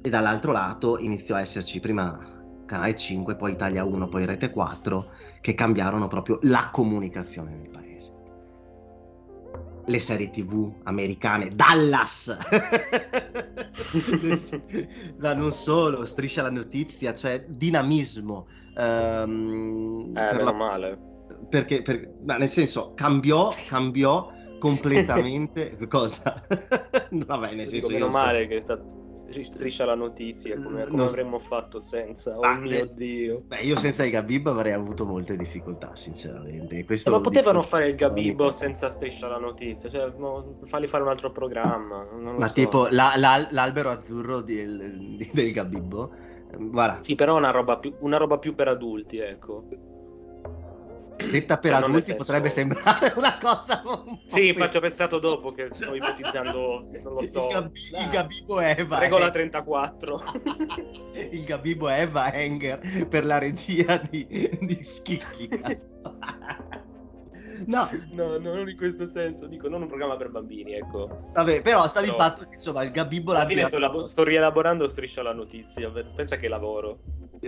e 0.00 0.10
dall'altro 0.10 0.52
lato 0.52 0.98
iniziò 0.98 1.34
a 1.34 1.40
esserci 1.40 1.80
prima 1.80 2.32
Canale 2.66 2.94
5, 2.94 3.36
poi 3.36 3.52
Italia 3.52 3.84
1, 3.84 4.08
poi 4.08 4.26
Rete 4.26 4.50
4, 4.50 5.10
che 5.40 5.54
cambiarono 5.54 6.08
proprio 6.08 6.38
la 6.42 6.68
comunicazione 6.70 7.50
nel 7.50 7.68
paese. 7.68 7.73
Le 9.86 9.98
serie 9.98 10.30
tv 10.30 10.72
americane, 10.84 11.50
Dallas! 11.54 12.36
Ma 15.18 15.34
non 15.34 15.52
solo, 15.52 16.06
striscia 16.06 16.42
la 16.42 16.50
notizia, 16.50 17.14
cioè 17.14 17.44
dinamismo. 17.46 18.46
Um, 18.76 20.12
eh, 20.16 20.26
per 20.28 20.42
la... 20.42 20.52
male. 20.52 20.98
Perché, 21.50 21.82
per... 21.82 22.14
Ma 22.24 22.36
nel 22.36 22.48
senso, 22.48 22.94
cambiò, 22.94 23.52
cambiò 23.68 24.32
completamente 24.58 25.76
cosa? 25.88 26.42
Vabbè, 27.10 27.54
nel 27.54 27.68
senso, 27.68 27.88
meno 27.88 28.08
male 28.08 28.42
so. 28.42 28.48
che 28.48 28.56
è 28.56 28.60
stato 28.60 29.03
striscia 29.42 29.84
la 29.84 29.94
notizia, 29.94 30.54
come, 30.60 30.86
come 30.86 31.04
avremmo 31.04 31.38
fatto 31.38 31.80
senza? 31.80 32.38
Oh 32.38 32.54
mio 32.54 32.86
Dio. 32.86 33.42
Beh, 33.46 33.60
io 33.60 33.76
senza 33.76 34.04
i 34.04 34.10
Gabib 34.10 34.46
avrei 34.46 34.72
avuto 34.72 35.04
molte 35.04 35.36
difficoltà, 35.36 35.96
sinceramente. 35.96 36.84
Questo 36.84 37.10
ma 37.10 37.20
potevano 37.20 37.62
fare 37.62 37.88
il 37.88 37.96
Gabibbo 37.96 38.50
senza 38.50 38.90
striscia 38.90 39.26
la 39.26 39.38
notizia, 39.38 39.90
cioè 39.90 40.12
no, 40.16 40.58
fargli 40.64 40.86
fare 40.86 41.02
un 41.02 41.08
altro 41.08 41.32
programma. 41.32 42.06
ma 42.12 42.46
so. 42.46 42.54
tipo 42.54 42.86
la, 42.90 43.14
la, 43.16 43.48
l'albero 43.50 43.90
azzurro 43.90 44.42
del, 44.42 45.16
del 45.32 45.52
Gabibbo? 45.52 46.12
Guarda. 46.56 47.02
Sì, 47.02 47.16
però 47.16 47.36
una 47.36 47.50
roba, 47.50 47.78
più, 47.78 47.92
una 48.00 48.16
roba 48.16 48.38
più 48.38 48.54
per 48.54 48.68
adulti, 48.68 49.18
ecco 49.18 49.66
detta 51.16 51.58
per 51.58 51.72
cioè, 51.72 51.82
adulti 51.82 52.14
potrebbe 52.14 52.50
sembrare 52.50 53.12
una 53.16 53.38
cosa 53.38 53.82
un 53.84 54.20
sì 54.26 54.48
infatti 54.48 54.76
ho 54.76 54.80
pensato 54.80 55.18
dopo 55.18 55.52
che 55.52 55.68
sto 55.72 55.94
ipotizzando 55.94 56.84
non 57.02 57.14
lo 57.14 57.22
so 57.22 57.46
il, 57.46 57.52
Gab- 57.52 57.74
il 57.74 58.08
Gabibo 58.10 58.60
Eva 58.60 58.98
regola 58.98 59.30
34 59.30 60.22
il 61.30 61.44
Gabibo 61.44 61.88
Eva 61.88 62.32
Enger 62.32 63.06
per 63.08 63.24
la 63.24 63.38
regia 63.38 63.96
di, 64.10 64.26
di 64.60 64.82
Schicchi 64.82 65.48
No. 67.66 67.88
no, 68.10 68.36
non 68.38 68.68
in 68.68 68.76
questo 68.76 69.06
senso, 69.06 69.46
dico 69.46 69.68
non 69.68 69.82
un 69.82 69.88
programma 69.88 70.16
per 70.16 70.30
bambini, 70.30 70.74
ecco. 70.74 71.30
Vabbè, 71.32 71.62
però 71.62 71.86
sta 71.86 72.00
però... 72.00 72.12
di 72.12 72.18
fatto 72.18 72.42
che 72.42 72.54
insomma 72.54 72.82
il 72.82 72.90
Gabibbo 72.90 73.32
Alla 73.32 73.46
fine 73.46 73.64
sto, 73.64 73.78
labo- 73.78 74.06
sto 74.06 74.24
rielaborando 74.24 74.88
Striscia 74.88 75.22
la 75.22 75.32
notizia, 75.32 75.90
pensa 75.90 76.36
che 76.36 76.48
lavoro. 76.48 77.00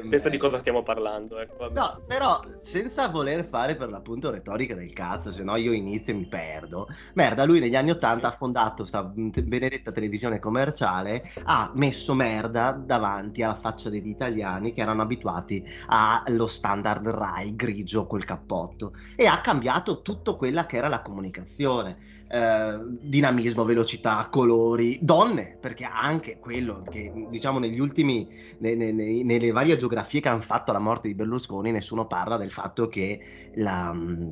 Pensa 0.02 0.28
di 0.28 0.38
cosa 0.38 0.58
stiamo 0.58 0.82
parlando. 0.82 1.38
Ecco, 1.38 1.70
no, 1.70 2.02
però 2.06 2.40
senza 2.60 3.08
voler 3.08 3.44
fare 3.44 3.76
per 3.76 3.88
l'appunto 3.88 4.30
retorica 4.30 4.74
del 4.74 4.92
cazzo, 4.92 5.30
se 5.30 5.42
no 5.42 5.56
io 5.56 5.72
inizio 5.72 6.12
e 6.12 6.16
mi 6.16 6.26
perdo. 6.26 6.88
Merda, 7.14 7.44
lui 7.44 7.60
negli 7.60 7.76
anni 7.76 7.90
Ottanta 7.90 8.28
ha 8.28 8.32
fondato 8.32 8.76
questa 8.76 9.02
benedetta 9.02 9.92
televisione 9.92 10.38
commerciale, 10.38 11.30
ha 11.44 11.70
messo 11.74 12.14
merda 12.14 12.72
davanti 12.72 13.42
alla 13.42 13.54
faccia 13.54 13.90
degli 13.90 14.08
italiani 14.08 14.72
che 14.72 14.80
erano 14.80 15.02
abituati 15.02 15.64
allo 15.86 16.46
standard 16.46 17.06
Rai 17.08 17.54
grigio 17.54 18.06
col 18.06 18.24
cappotto 18.24 18.94
e 19.14 19.26
ha 19.26 19.40
cambiato 19.40 20.02
tutto 20.02 20.36
quella 20.36 20.66
che 20.66 20.76
era 20.76 20.88
la 20.88 21.02
comunicazione. 21.02 22.14
Eh, 22.28 22.78
dinamismo, 23.02 23.64
velocità, 23.64 24.26
colori, 24.28 24.98
donne, 25.00 25.58
perché 25.60 25.84
anche 25.84 26.40
quello 26.40 26.82
che 26.90 27.12
diciamo 27.30 27.60
negli 27.60 27.78
ultimi, 27.78 28.28
ne, 28.58 28.74
ne, 28.74 28.90
ne, 28.90 29.22
nelle 29.22 29.52
varie 29.52 29.78
geografie 29.78 30.20
che 30.20 30.28
hanno 30.28 30.40
fatto 30.40 30.72
la 30.72 30.80
morte 30.80 31.06
di 31.06 31.14
Berlusconi, 31.14 31.70
nessuno 31.70 32.06
parla 32.08 32.36
del 32.36 32.50
fatto 32.50 32.88
che 32.88 33.52
la, 33.54 33.92
mm, 33.94 34.30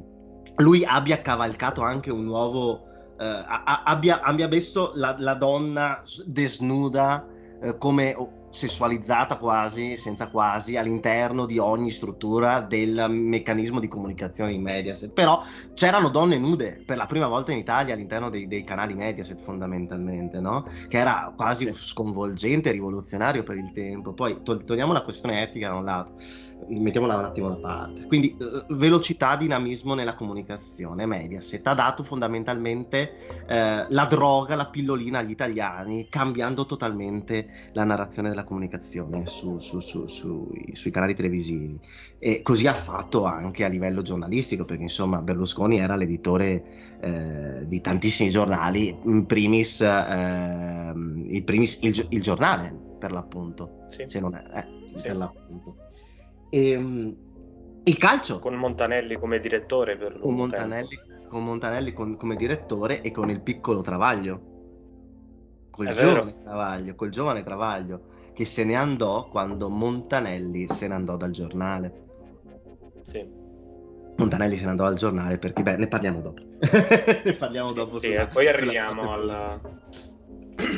lui 0.57 0.85
abbia 0.85 1.23
cavalcato 1.23 1.83
anche 1.83 2.11
un 2.11 2.25
nuovo, 2.25 2.85
eh, 3.17 3.45
abbia, 3.85 4.23
abbia, 4.23 4.49
messo 4.49 4.91
la, 4.95 5.15
la 5.17 5.35
donna 5.35 6.03
desnuda 6.27 7.25
eh, 7.63 7.79
come 7.79 8.17
sessualizzata 8.55 9.37
quasi, 9.39 9.97
senza 9.97 10.31
quasi, 10.31 10.77
all'interno 10.77 11.45
di 11.45 11.59
ogni 11.59 11.91
struttura 11.91 12.61
del 12.61 13.07
meccanismo 13.11 13.81
di 13.81 13.89
comunicazione 13.89 14.53
di 14.53 14.59
Mediaset. 14.59 15.13
Però 15.13 15.43
c'erano 15.75 16.09
donne 16.09 16.39
nude 16.39 16.81
per 16.87 16.97
la 16.97 17.07
prima 17.07 17.27
volta 17.27 17.51
in 17.51 17.59
Italia 17.59 17.95
all'interno 17.95 18.31
dei, 18.31 18.47
dei 18.47 18.63
canali 18.63 18.95
Mediaset 18.95 19.41
fondamentalmente, 19.43 20.39
no? 20.39 20.67
Che 20.87 20.97
era 20.97 21.33
quasi 21.35 21.69
sconvolgente, 21.73 22.71
rivoluzionario 22.71 23.43
per 23.43 23.57
il 23.57 23.73
tempo. 23.73 24.15
Poi 24.15 24.41
to- 24.45 24.63
togliamo 24.63 24.93
la 24.93 25.03
questione 25.03 25.43
etica 25.43 25.71
da 25.71 25.75
un 25.75 25.85
lato 25.85 26.15
mettiamola 26.69 27.19
un 27.19 27.25
attimo 27.25 27.49
da 27.49 27.57
parte. 27.57 28.07
Quindi 28.07 28.37
eh, 28.39 28.65
velocità, 28.71 29.37
dinamismo 29.37 29.95
nella 29.95 30.15
comunicazione. 30.15 31.07
Mediaset 31.07 31.67
ha 31.67 31.75
dato 31.75 32.03
fondamentalmente 32.03 33.45
eh, 33.47 33.87
la 33.89 34.05
droga, 34.07 34.55
la 34.55 34.67
pillolina 34.67 35.19
agli 35.19 35.31
italiani, 35.31 36.09
cambiando 36.09 36.67
totalmente 36.67 37.71
la 37.73 37.85
narrazione 37.85 38.29
della 38.29 38.45
comunicazione 38.45 39.27
su, 39.27 39.59
su, 39.59 39.81
su, 39.81 40.07
sui, 40.07 40.71
sui, 40.75 40.91
canali 40.91 41.15
televisivi. 41.15 41.79
E 42.19 42.43
così 42.43 42.67
ha 42.67 42.75
fatto 42.75 43.25
anche 43.25 43.65
a 43.65 43.69
livello 43.69 44.03
giornalistico, 44.03 44.65
perché 44.65 44.83
insomma 44.83 45.21
Berlusconi 45.21 45.79
era 45.79 45.97
l'editore 45.97 46.85
eh, 47.01 47.67
di 47.69 47.81
tantissimi 47.81 48.31
giornali, 48.31 48.97
in 49.05 49.27
primis, 49.27 49.81
eh, 49.83 50.93
il, 50.95 51.43
primis 51.45 51.79
il, 51.83 52.07
il, 52.09 52.23
giornale 52.23 52.75
per 52.99 53.13
l'appunto, 53.13 53.85
sì. 53.89 54.05
se 54.07 54.21
non 54.21 54.35
è, 54.35 54.59
eh, 54.59 54.67
sì. 54.95 55.03
per 55.03 55.17
l'appunto. 55.17 55.77
E, 56.55 56.71
ehm, 56.71 57.17
il 57.83 57.99
calcio. 57.99 58.39
Con 58.39 58.55
Montanelli 58.55 59.19
come 59.19 59.41
direttore 59.41 59.97
per 59.97 60.21
con 60.21 60.35
Montanelli, 60.35 61.01
con 61.29 61.45
Montanelli 61.45 61.93
con, 61.93 62.17
come 62.17 62.37
direttore 62.37 63.03
e 63.03 63.11
con 63.11 63.29
il 63.29 63.41
piccolo 63.41 63.81
Travaglio. 63.81 64.53
Col 65.71 65.93
giovane 65.93 66.43
Travaglio, 66.45 66.95
col 66.95 67.11
giovane 67.11 67.43
Travaglio 67.43 68.13
che 68.33 68.45
se 68.45 68.65
ne 68.65 68.77
andò 68.77 69.29
quando 69.29 69.69
Montanelli 69.69 70.69
se 70.69 70.87
ne 70.87 70.95
andò 70.95 71.17
dal 71.17 71.33
giornale. 71.33 72.03
Sì. 73.03 73.29
Montanelli 74.17 74.57
se 74.57 74.65
ne 74.65 74.71
andò 74.71 74.85
dal 74.85 74.95
giornale 74.95 75.39
perché, 75.39 75.63
beh, 75.65 75.77
ne 75.77 75.89
parliamo 75.89 76.21
dopo. 76.21 76.41
ne 77.25 77.35
parliamo 77.35 77.69
sì, 77.69 77.75
dopo. 77.75 77.99
Sì, 77.99 78.07
sulla, 78.07 78.29
poi 78.29 78.47
arriviamo 78.47 79.13
alla... 79.13 79.61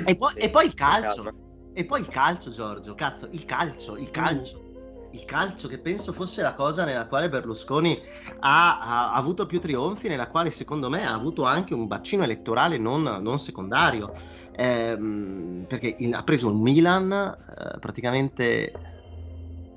E 0.06 0.16
poi, 0.16 0.32
sì, 0.32 0.38
e 0.38 0.48
poi 0.48 0.64
il 0.64 0.74
calcio. 0.74 1.34
E 1.74 1.84
poi 1.84 2.00
il 2.00 2.08
calcio, 2.08 2.50
Giorgio. 2.50 2.94
Cazzo, 2.94 3.28
il 3.30 3.44
calcio, 3.44 3.98
il 3.98 4.10
calcio. 4.10 4.60
Mm 4.62 4.65
il 5.10 5.24
calcio, 5.24 5.68
che 5.68 5.78
penso 5.78 6.12
fosse 6.12 6.42
la 6.42 6.54
cosa 6.54 6.84
nella 6.84 7.06
quale 7.06 7.28
Berlusconi 7.28 8.00
ha, 8.40 8.78
ha, 8.80 9.12
avuto 9.14 9.46
più 9.46 9.60
trionfi, 9.60 10.08
nella 10.08 10.28
quale 10.28 10.50
secondo 10.50 10.88
me 10.88 11.06
ha 11.06 11.12
avuto 11.12 11.44
anche 11.44 11.74
un 11.74 11.86
bacino 11.86 12.24
elettorale 12.24 12.78
non, 12.78 13.02
non 13.02 13.38
secondario, 13.38 14.12
ehm, 14.52 15.64
perché 15.66 15.96
ha 16.12 16.22
preso 16.22 16.48
il 16.48 16.56
Milan 16.56 17.12
eh, 17.12 17.78
praticamente 17.78 18.72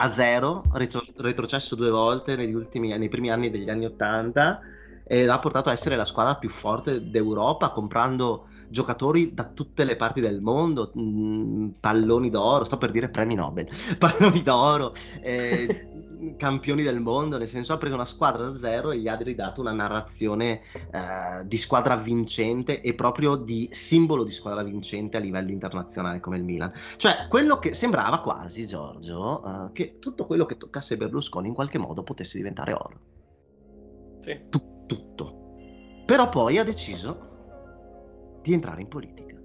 a 0.01 0.13
zero, 0.13 0.63
retro, 0.73 1.03
retrocesso 1.17 1.75
due 1.75 1.89
volte 1.89 2.33
ultimi, 2.33 2.97
nei 2.97 3.09
primi 3.09 3.31
anni 3.31 3.49
degli 3.49 3.69
anni 3.69 3.85
Ottanta 3.85 4.61
e 5.03 5.25
l'ha 5.25 5.39
portato 5.39 5.69
a 5.69 5.71
essere 5.73 5.95
la 5.95 6.05
squadra 6.05 6.35
più 6.35 6.49
forte 6.49 7.09
d'Europa, 7.09 7.71
comprando 7.71 8.48
giocatori 8.69 9.33
da 9.33 9.45
tutte 9.45 9.83
le 9.83 9.95
parti 9.95 10.21
del 10.21 10.41
mondo, 10.41 10.91
mh, 10.93 11.01
mm, 11.01 11.67
palloni 11.79 12.29
d'oro, 12.29 12.65
sto 12.65 12.77
per 12.77 12.91
dire 12.91 13.09
premi 13.09 13.35
Nobel, 13.35 13.67
palloni 13.97 14.41
d'oro, 14.43 14.93
eh, 15.21 15.87
campioni 16.37 16.83
del 16.83 16.99
mondo, 16.99 17.37
nel 17.37 17.47
senso 17.47 17.73
ha 17.73 17.77
preso 17.77 17.95
una 17.95 18.05
squadra 18.05 18.49
da 18.49 18.59
zero 18.59 18.91
e 18.91 18.99
gli 18.99 19.07
ha 19.07 19.15
ridato 19.15 19.61
una 19.61 19.71
narrazione 19.71 20.61
eh, 20.91 21.45
di 21.45 21.57
squadra 21.57 21.95
vincente 21.95 22.81
e 22.81 22.93
proprio 22.93 23.35
di 23.35 23.69
simbolo 23.71 24.23
di 24.23 24.31
squadra 24.31 24.63
vincente 24.63 25.17
a 25.17 25.19
livello 25.19 25.51
internazionale 25.51 26.19
come 26.19 26.37
il 26.37 26.43
Milan. 26.43 26.71
Cioè, 26.97 27.27
quello 27.27 27.57
che 27.57 27.73
sembrava 27.73 28.21
quasi, 28.21 28.67
Giorgio, 28.67 29.43
eh, 29.43 29.71
che 29.73 29.97
tutto 29.99 30.25
quello 30.25 30.45
che 30.45 30.57
toccasse 30.57 30.97
Berlusconi 30.97 31.47
in 31.47 31.53
qualche 31.53 31.77
modo 31.77 32.03
potesse 32.03 32.37
diventare 32.37 32.73
oro. 32.73 32.99
Sì. 34.19 34.39
Tu- 34.49 34.85
tutto. 34.85 35.37
Però 36.05 36.29
poi 36.29 36.57
ha 36.57 36.63
deciso 36.63 37.28
di 38.41 38.53
entrare 38.53 38.81
in 38.81 38.87
politica. 38.87 39.35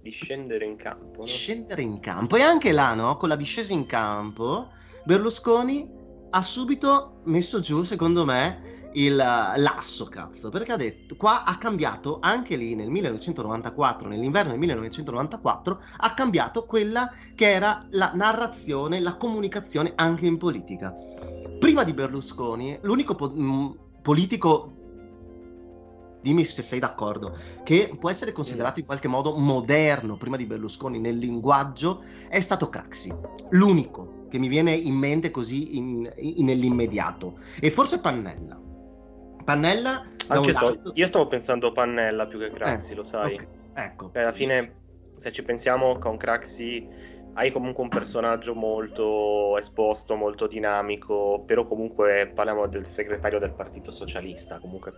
Di 0.00 0.10
scendere 0.10 0.64
in 0.64 0.76
campo. 0.76 1.20
No? 1.20 1.26
Scendere 1.26 1.82
in 1.82 2.00
campo. 2.00 2.36
E 2.36 2.42
anche 2.42 2.72
là, 2.72 2.94
no? 2.94 3.16
Con 3.16 3.28
la 3.28 3.36
discesa 3.36 3.72
in 3.72 3.86
campo, 3.86 4.70
Berlusconi 5.04 5.90
ha 6.30 6.42
subito 6.42 7.20
messo 7.24 7.60
giù, 7.60 7.82
secondo 7.82 8.24
me, 8.24 8.90
il, 8.92 9.16
l'asso, 9.16 10.06
cazzo, 10.06 10.48
perché 10.50 10.72
ha 10.72 10.76
detto, 10.76 11.16
qua 11.16 11.44
ha 11.44 11.56
cambiato, 11.58 12.18
anche 12.20 12.56
lì 12.56 12.74
nel 12.74 12.88
1994, 12.90 14.08
nell'inverno 14.08 14.50
del 14.50 14.58
1994, 14.60 15.82
ha 15.98 16.14
cambiato 16.14 16.64
quella 16.64 17.12
che 17.34 17.50
era 17.50 17.86
la 17.90 18.12
narrazione, 18.14 19.00
la 19.00 19.16
comunicazione 19.16 19.92
anche 19.94 20.26
in 20.26 20.38
politica. 20.38 20.94
Prima 21.58 21.84
di 21.84 21.92
Berlusconi, 21.92 22.78
l'unico 22.82 23.14
po- 23.14 23.30
mh, 23.30 23.78
politico 24.02 24.77
dimmi 26.20 26.44
se 26.44 26.62
sei 26.62 26.78
d'accordo, 26.78 27.36
che 27.62 27.94
può 27.98 28.10
essere 28.10 28.32
considerato 28.32 28.80
in 28.80 28.86
qualche 28.86 29.08
modo 29.08 29.36
moderno 29.36 30.16
prima 30.16 30.36
di 30.36 30.46
Berlusconi 30.46 30.98
nel 30.98 31.18
linguaggio, 31.18 32.02
è 32.28 32.40
stato 32.40 32.68
Craxi, 32.68 33.14
l'unico 33.50 34.26
che 34.28 34.38
mi 34.38 34.48
viene 34.48 34.74
in 34.74 34.94
mente 34.94 35.30
così 35.30 35.76
in, 35.76 36.10
in, 36.16 36.44
nell'immediato, 36.44 37.38
e 37.60 37.70
forse 37.70 38.00
Pannella. 38.00 38.60
Pannella... 39.44 40.04
Anche 40.26 40.52
sto, 40.52 40.68
lato... 40.68 40.92
Io 40.94 41.06
stavo 41.06 41.26
pensando 41.26 41.72
Pannella 41.72 42.26
più 42.26 42.38
che 42.38 42.50
Craxi, 42.50 42.92
eh, 42.92 42.96
lo 42.96 43.04
sai. 43.04 43.34
Okay, 43.34 43.46
ecco. 43.74 44.08
Beh, 44.08 44.20
alla 44.20 44.32
fine 44.32 44.74
se 45.16 45.32
ci 45.32 45.42
pensiamo 45.42 45.98
con 45.98 46.16
Craxi 46.16 46.86
hai 47.34 47.52
comunque 47.52 47.84
un 47.84 47.88
personaggio 47.88 48.54
molto 48.54 49.56
esposto, 49.56 50.16
molto 50.16 50.48
dinamico, 50.48 51.44
però 51.46 51.62
comunque 51.62 52.30
parliamo 52.34 52.66
del 52.66 52.84
segretario 52.84 53.38
del 53.38 53.52
Partito 53.52 53.92
Socialista, 53.92 54.58
comunque 54.58 54.92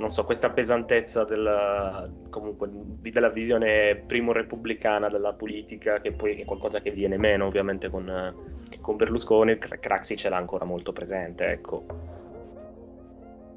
non 0.00 0.08
so, 0.08 0.24
questa 0.24 0.48
pesantezza 0.48 1.24
della, 1.24 2.10
comunque, 2.30 2.70
della 2.72 3.28
visione 3.28 4.02
primo 4.06 4.32
repubblicana 4.32 5.10
della 5.10 5.34
politica, 5.34 5.98
che 5.98 6.12
poi 6.12 6.40
è 6.40 6.44
qualcosa 6.46 6.80
che 6.80 6.90
viene 6.90 7.18
meno 7.18 7.44
ovviamente 7.44 7.90
con, 7.90 8.34
con 8.80 8.96
Berlusconi, 8.96 9.58
Craxi 9.58 10.16
ce 10.16 10.30
l'ha 10.30 10.38
ancora 10.38 10.64
molto 10.64 10.92
presente, 10.92 11.50
ecco. 11.50 11.84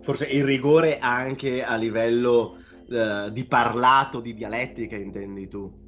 Forse 0.01 0.25
il 0.25 0.43
rigore 0.43 0.97
anche 0.99 1.63
a 1.63 1.75
livello 1.77 2.57
uh, 2.89 3.29
di 3.29 3.45
parlato, 3.45 4.19
di 4.19 4.33
dialettica, 4.33 4.97
intendi 4.97 5.47
tu? 5.47 5.82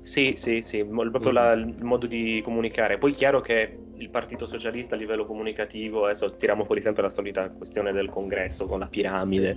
Sì, 0.00 0.32
sì, 0.36 0.62
sì, 0.62 0.84
proprio 0.84 1.30
mm. 1.30 1.34
la, 1.34 1.52
il 1.52 1.84
modo 1.84 2.06
di 2.06 2.40
comunicare. 2.42 2.98
Poi 2.98 3.12
è 3.12 3.14
chiaro 3.14 3.40
che 3.40 3.76
il 3.96 4.10
Partito 4.10 4.46
Socialista 4.46 4.94
a 4.94 4.98
livello 4.98 5.26
comunicativo, 5.26 6.04
adesso 6.04 6.36
tiriamo 6.36 6.64
fuori 6.64 6.80
sempre 6.80 7.02
la 7.02 7.08
solita 7.08 7.48
questione 7.48 7.92
del 7.92 8.08
congresso 8.08 8.66
con 8.66 8.78
la 8.78 8.86
piramide, 8.86 9.56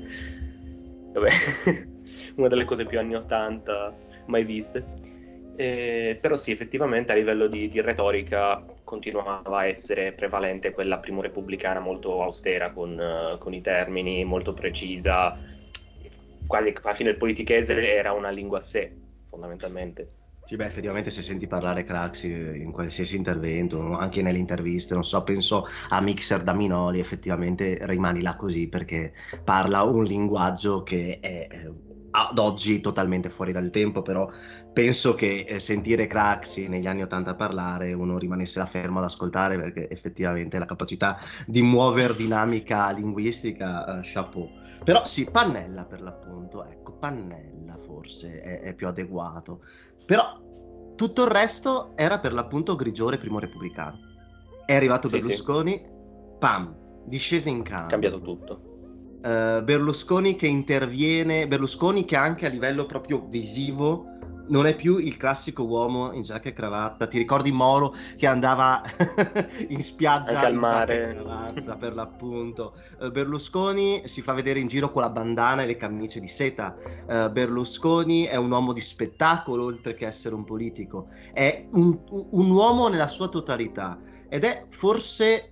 Vabbè, 1.14 1.30
una 2.36 2.48
delle 2.48 2.66
cose 2.66 2.86
più 2.86 3.00
anni 3.00 3.16
80 3.16 3.96
mai 4.28 4.44
viste. 4.44 5.20
Eh, 5.58 6.18
però 6.20 6.36
sì, 6.36 6.52
effettivamente 6.52 7.12
a 7.12 7.16
livello 7.16 7.48
di, 7.48 7.68
di, 7.68 7.82
retorica 7.82 8.66
continuava 8.84 9.60
a 9.60 9.66
essere 9.66 10.14
prevalente 10.14 10.72
quella 10.72 10.98
primo 11.00 11.22
repubblicana 11.22 11.80
molto 11.80 12.22
austera 12.24 12.72
con, 12.72 12.98
uh, 12.98 13.38
con 13.38 13.54
i 13.54 13.62
termini, 13.62 14.24
molto 14.24 14.54
precisa, 14.54 15.38
quasi 16.48 16.74
alla 16.82 16.94
fine 16.94 17.10
il 17.12 17.18
politichese 17.18 17.96
era 17.96 18.14
una 18.14 18.30
lingua 18.30 18.58
a 18.58 18.62
sé, 18.62 18.96
fondamentalmente. 19.28 20.21
Sì, 20.52 20.58
beh, 20.58 20.66
effettivamente 20.66 21.12
se 21.12 21.22
senti 21.22 21.48
parlare 21.48 21.86
Craxi 21.86 22.28
in 22.28 22.72
qualsiasi 22.74 23.16
intervento, 23.16 23.94
anche 23.98 24.22
nelle 24.22 24.38
interviste, 24.38 24.94
non 24.94 25.06
so, 25.06 25.24
penso 25.24 25.66
a 25.90 26.02
Mixer 26.02 26.44
da 26.44 26.54
Minoli, 26.54 27.00
effettivamente 27.00 27.78
rimani 27.84 28.22
là 28.22 28.36
così 28.36 28.68
perché 28.68 29.14
parla 29.46 29.84
un 29.84 30.04
linguaggio 30.04 30.84
che 30.84 31.20
è 31.22 31.48
ad 32.14 32.38
oggi 32.40 32.82
totalmente 32.82 33.30
fuori 33.30 33.54
dal 33.54 33.70
tempo, 33.70 34.02
però 34.02 34.30
penso 34.74 35.16
che 35.16 35.46
eh, 35.48 35.60
sentire 35.62 36.08
Craxi 36.08 36.68
negli 36.68 36.86
anni 36.88 37.04
Ottanta 37.04 37.36
parlare 37.36 37.94
uno 37.94 38.18
rimanesse 38.18 38.60
là 38.60 38.66
fermo 38.66 39.00
ad 39.00 39.06
ascoltare 39.06 39.58
perché 39.58 39.90
effettivamente 39.90 40.60
la 40.60 40.66
capacità 40.66 41.18
di 41.46 41.62
muovere 41.62 42.14
dinamica 42.16 42.90
linguistica, 42.92 43.86
uh, 43.88 44.00
chapeau. 44.04 44.52
Però 44.84 45.06
sì, 45.06 45.30
Pannella 45.32 45.86
per 45.86 46.02
l'appunto, 46.02 46.66
ecco, 46.66 46.98
Pannella 46.98 47.78
forse 47.78 48.40
è, 48.42 48.60
è 48.62 48.74
più 48.74 48.88
adeguato. 48.88 49.62
Però 50.12 50.94
tutto 50.98 51.24
il 51.24 51.30
resto 51.30 51.94
era 51.96 52.20
per 52.20 52.34
l'appunto 52.34 52.76
grigiore 52.76 53.18
primo 53.18 53.40
repubblicano. 53.40 53.98
È 54.66 54.76
arrivato 54.76 55.08
sì, 55.08 55.16
Berlusconi, 55.16 55.72
sì. 55.72 55.90
pam, 56.38 56.76
discese 57.06 57.48
in 57.48 57.64
campo. 57.64 57.92
Cambiato 57.92 58.20
tutto. 58.20 58.62
Uh, 59.24 59.64
Berlusconi 59.64 60.36
che 60.36 60.48
interviene, 60.48 61.48
Berlusconi 61.48 62.04
che 62.04 62.18
anche 62.18 62.46
a 62.46 62.50
livello 62.50 62.86
proprio 62.86 63.26
visivo 63.30 64.04
non 64.52 64.68
è 64.68 64.76
più 64.76 64.98
il 64.98 65.18
classico 65.18 65.64
uomo 65.64 66.12
in 66.12 66.22
giacca 66.22 66.50
e 66.50 66.54
cravatta. 66.54 67.08
Ti 67.08 67.18
ricordi 67.18 67.52
Moro 67.52 67.96
che 68.18 68.28
andava 68.28 68.82
in 69.70 69.82
spiaggia 69.82 70.32
Anche 70.32 70.46
al 70.46 70.56
mare. 70.56 71.16
Cravatta, 71.16 71.76
per 71.78 71.96
l'appunto. 71.96 72.76
Uh, 73.00 73.10
Berlusconi 73.12 74.04
si 74.06 74.22
fa 74.22 74.34
vedere 74.34 74.60
in 74.60 74.68
giro 74.68 74.92
con 74.92 75.02
la 75.02 75.10
bandana 75.10 75.64
e 75.64 75.66
le 75.66 75.78
camicie 75.78 76.20
di 76.20 76.28
seta. 76.28 76.76
Uh, 77.08 77.32
Berlusconi 77.32 78.24
è 78.26 78.36
un 78.36 78.52
uomo 78.52 78.74
di 78.74 78.82
spettacolo 78.82 79.66
oltre 79.66 79.96
che 79.96 80.06
essere 80.06 80.36
un 80.36 80.44
politico. 80.44 81.08
È 81.34 81.68
un, 81.72 81.98
un 82.10 82.52
uomo 82.52 82.88
nella 82.90 83.08
sua 83.08 83.30
totalità 83.30 84.00
ed 84.30 84.44
è 84.44 84.66
forse 84.70 85.51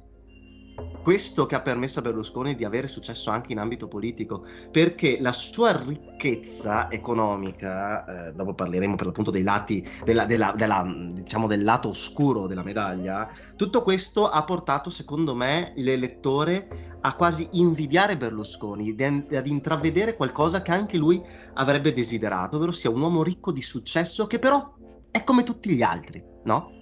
questo 1.02 1.46
che 1.46 1.56
ha 1.56 1.62
permesso 1.62 2.00
a 2.00 2.02
Berlusconi 2.02 2.56
di 2.56 2.66
avere 2.66 2.88
successo 2.88 3.30
anche 3.30 3.52
in 3.52 3.60
ambito 3.60 3.88
politico, 3.88 4.46
perché 4.72 5.18
la 5.20 5.34
sua 5.34 5.78
ricchezza 5.78 6.90
economica, 6.90 8.28
eh, 8.28 8.34
dopo 8.34 8.54
parleremo 8.54 8.96
per 8.96 9.08
l'appunto 9.08 9.32
dei 9.32 9.44
lati, 9.44 9.88
della, 10.04 10.26
della, 10.26 10.54
della, 10.56 10.84
diciamo 10.86 11.48
del 11.48 11.64
lato 11.64 11.90
oscuro 11.90 12.48
della 12.48 12.64
medaglia, 12.64 13.30
tutto 13.56 13.82
questo 13.82 14.30
ha 14.30 14.44
portato 14.44 14.90
secondo 14.90 15.36
me 15.36 15.74
l'elettore 15.76 16.98
a 17.02 17.16
quasi 17.16 17.48
invidiare 17.54 18.18
Berlusconi, 18.18 18.96
ad 19.00 19.48
intravedere 19.48 20.16
qualcosa 20.16 20.62
che 20.62 20.72
anche 20.72 20.98
lui 20.98 21.22
avrebbe 21.54 21.94
desiderato, 21.94 22.58
ovvero 22.58 22.72
sia 22.72 22.90
un 22.90 23.02
uomo 23.02 23.24
ricco 23.24 23.52
di 23.52 23.62
successo 23.62 24.28
che 24.28 24.40
però 24.40 24.76
è 25.12 25.24
come 25.24 25.44
tutti 25.44 25.74
gli 25.74 25.82
altri, 25.82 26.22
no? 26.44 26.79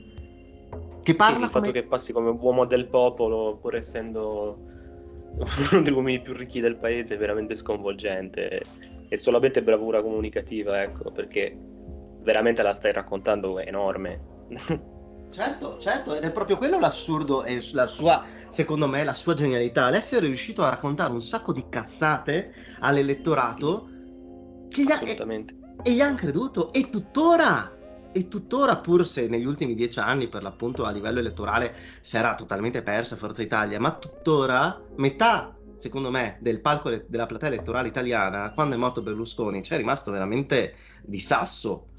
Che 1.07 1.15
parla 1.15 1.37
sì, 1.37 1.43
il 1.43 1.51
come... 1.51 1.65
fatto 1.65 1.79
che 1.79 1.87
passi 1.87 2.11
come 2.11 2.29
uomo 2.31 2.65
del 2.65 2.89
popolo, 2.89 3.55
pur 3.61 3.75
essendo 3.75 4.59
uno 5.71 5.81
degli 5.81 5.93
uomini 5.93 6.19
più 6.21 6.33
ricchi 6.33 6.59
del 6.59 6.75
paese, 6.75 7.15
è 7.15 7.17
veramente 7.17 7.55
sconvolgente. 7.55 8.61
È 9.07 9.15
solamente 9.15 9.63
bravura 9.63 10.01
comunicativa, 10.01 10.81
ecco, 10.81 11.09
perché 11.11 11.57
veramente 12.23 12.61
la 12.61 12.73
stai 12.73 12.91
raccontando 12.91 13.57
enorme. 13.59 14.21
Certo, 15.29 15.77
certo, 15.77 16.15
ed 16.15 16.23
è 16.23 16.31
proprio 16.31 16.55
quello 16.55 16.79
l'assurdo 16.79 17.43
e 17.43 17.61
la 17.73 17.85
sua, 17.85 18.23
secondo 18.47 18.87
me, 18.87 19.03
la 19.03 19.13
sua 19.13 19.33
genialità, 19.33 19.89
l'essere 19.89 20.25
riuscito 20.25 20.63
a 20.63 20.69
raccontare 20.69 21.11
un 21.11 21.21
sacco 21.21 21.51
di 21.51 21.65
cazzate 21.67 22.53
all'elettorato 22.79 23.89
che 24.69 24.83
gli 24.83 24.91
ha, 24.91 25.01
e, 25.03 25.45
e 25.83 25.91
gli 25.91 25.99
hanno 25.99 26.15
creduto 26.15 26.71
e 26.71 26.89
tuttora 26.89 27.76
e 28.17 28.27
tuttora, 28.27 28.80
pur 28.80 29.06
se 29.08 29.27
negli 29.27 29.45
ultimi 29.45 29.75
dieci 29.75 29.99
anni, 29.99 30.27
per 30.30 30.41
l'appunto 30.43 30.86
a 30.86 30.91
livello 30.91 31.19
elettorale, 31.19 31.75
si 32.01 32.17
era 32.17 32.36
totalmente 32.36 32.82
persa 32.84 33.15
Forza 33.15 33.41
Italia, 33.41 33.80
ma 33.80 33.97
tuttora 33.97 34.86
metà, 34.95 35.60
secondo 35.75 36.10
me, 36.12 36.38
del 36.41 36.62
palco 36.62 36.89
le- 36.89 37.06
della 37.08 37.25
platea 37.25 37.49
elettorale 37.49 37.88
italiana, 37.88 38.51
quando 38.53 38.75
è 38.75 38.77
morto 38.77 39.01
Berlusconi, 39.01 39.62
c'è 39.62 39.77
rimasto 39.77 40.12
veramente 40.12 40.75
di 41.03 41.19
sasso 41.19 41.89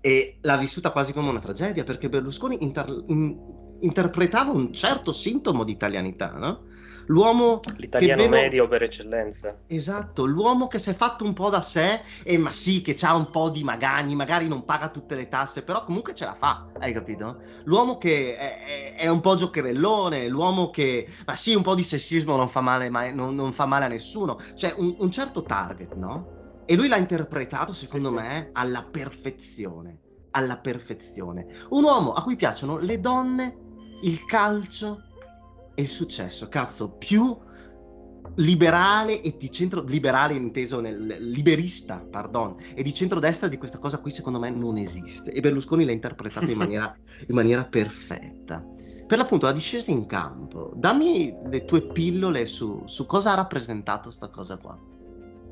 e 0.00 0.38
l'ha 0.42 0.56
vissuta 0.56 0.90
quasi 0.92 1.12
come 1.12 1.28
una 1.28 1.40
tragedia 1.40 1.84
perché 1.84 2.08
Berlusconi 2.08 2.62
inter- 2.64 3.04
in- 3.08 3.38
interpretava 3.78 4.50
un 4.50 4.72
certo 4.72 5.12
sintomo 5.12 5.64
di 5.64 5.72
italianità, 5.72 6.32
no? 6.32 6.64
L'uomo 7.06 7.60
L'italiano 7.76 8.22
meno... 8.22 8.36
medio 8.36 8.68
per 8.68 8.82
eccellenza. 8.82 9.56
Esatto, 9.66 10.24
l'uomo 10.24 10.66
che 10.66 10.78
si 10.78 10.90
è 10.90 10.94
fatto 10.94 11.24
un 11.24 11.32
po' 11.32 11.50
da 11.50 11.60
sé 11.60 12.00
e 12.22 12.38
ma 12.38 12.52
sì, 12.52 12.82
che 12.82 12.96
ha 13.02 13.14
un 13.14 13.30
po' 13.30 13.50
di 13.50 13.64
magagni, 13.64 14.14
magari 14.14 14.48
non 14.48 14.64
paga 14.64 14.88
tutte 14.88 15.14
le 15.14 15.28
tasse, 15.28 15.62
però 15.62 15.84
comunque 15.84 16.14
ce 16.14 16.24
la 16.24 16.34
fa, 16.34 16.66
hai 16.78 16.92
capito? 16.92 17.40
L'uomo 17.64 17.98
che 17.98 18.36
è, 18.36 18.94
è 18.94 19.08
un 19.08 19.20
po' 19.20 19.36
giocherellone, 19.36 20.28
l'uomo 20.28 20.70
che, 20.70 21.08
ma 21.26 21.34
sì, 21.36 21.54
un 21.54 21.62
po' 21.62 21.74
di 21.74 21.82
sessismo 21.82 22.36
non 22.36 22.48
fa 22.48 22.60
male, 22.60 22.88
ma 22.90 23.10
non, 23.10 23.34
non 23.34 23.52
fa 23.52 23.66
male 23.66 23.86
a 23.86 23.88
nessuno, 23.88 24.38
cioè 24.54 24.74
un, 24.76 24.94
un, 24.98 25.10
certo 25.10 25.42
target, 25.42 25.94
no? 25.94 26.62
E 26.64 26.76
lui 26.76 26.88
l'ha 26.88 26.96
interpretato, 26.96 27.72
secondo 27.72 28.08
sì, 28.08 28.14
me, 28.14 28.42
sì. 28.44 28.50
alla 28.52 28.86
perfezione, 28.90 29.98
alla 30.30 30.58
perfezione. 30.58 31.46
Un 31.70 31.84
uomo 31.84 32.12
a 32.12 32.22
cui 32.22 32.36
piacciono 32.36 32.78
le 32.78 33.00
donne, 33.00 33.56
il 34.02 34.24
calcio, 34.24 35.02
il 35.74 35.88
successo, 35.88 36.48
cazzo, 36.48 36.90
più 36.90 37.36
liberale 38.36 39.20
e 39.20 39.36
di 39.36 39.50
centro 39.50 39.82
liberale 39.82 40.34
inteso 40.34 40.80
nel 40.80 41.16
liberista, 41.20 42.04
pardon, 42.08 42.56
e 42.74 42.82
di 42.82 42.94
centrodestra 42.94 43.48
di 43.48 43.58
questa 43.58 43.78
cosa 43.78 43.98
qui 43.98 44.10
secondo 44.10 44.38
me 44.38 44.50
non 44.50 44.76
esiste. 44.76 45.32
E 45.32 45.40
Berlusconi 45.40 45.84
l'ha 45.84 45.92
interpretata 45.92 46.50
in 46.50 46.56
maniera, 46.58 46.94
in 47.26 47.34
maniera 47.34 47.64
perfetta. 47.64 48.64
Per 49.06 49.18
l'appunto 49.18 49.46
la 49.46 49.52
discesa 49.52 49.90
in 49.90 50.06
campo, 50.06 50.72
dammi 50.74 51.36
le 51.44 51.64
tue 51.64 51.82
pillole 51.82 52.46
su, 52.46 52.82
su 52.86 53.04
cosa 53.04 53.32
ha 53.32 53.36
rappresentato 53.36 54.10
sta 54.10 54.28
cosa 54.28 54.56
qua 54.56 54.91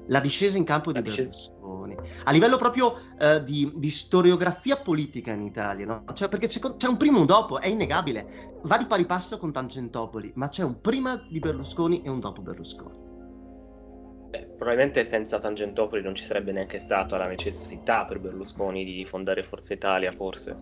la 0.09 0.21
discesa 0.21 0.57
in 0.57 0.65
campo 0.65 0.93
di 0.93 1.03
discesa... 1.03 1.31
Berlusconi, 1.31 1.97
a 2.25 2.31
livello 2.33 2.57
proprio 2.57 2.97
uh, 3.19 3.43
di, 3.43 3.73
di, 3.75 3.91
storiografia 3.91 4.77
politica 4.77 5.33
in 5.33 5.43
Italia, 5.43 5.87
no? 5.87 6.05
cioè, 6.15 6.29
perché 6.29 6.47
c'è, 6.47 6.61
c'è, 6.77 6.89
un 6.89 6.97
prima 6.97 7.19
e 7.19 7.21
un 7.21 7.27
dopo, 7.27 7.59
è 7.59 7.69
innegabile, 7.69 8.59
va 8.63 8.79
di 8.79 8.87
pari 8.87 9.07
passo 9.07 9.39
con 9.39 9.53
Tangentopoli, 9.53 10.33
ma 10.35 10.49
c'è 10.49 10.63
un 10.63 10.81
prima 10.81 11.25
di 11.29 11.39
Berlusconi 11.39 12.03
e 12.03 12.11
un 12.11 12.21
dopo 12.21 12.43
Berlusconi. 12.43 13.09
Beh, 14.31 14.47
probabilmente 14.57 15.05
senza 15.05 15.39
Tangentopoli 15.39 16.03
non 16.03 16.15
ci 16.15 16.25
sarebbe 16.25 16.53
neanche 16.53 16.79
stata 16.79 17.17
la 17.17 17.27
necessità 17.27 18.05
per 18.05 18.21
Berlusconi 18.21 18.85
di 18.85 19.05
fondare 19.05 19.43
Forza 19.43 19.73
Italia, 19.73 20.13
forse. 20.13 20.57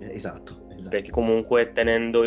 Eh, 0.00 0.12
esatto, 0.12 0.66
esatto. 0.76 0.88
Perché 0.88 1.12
comunque 1.12 1.72
tenendo, 1.72 2.22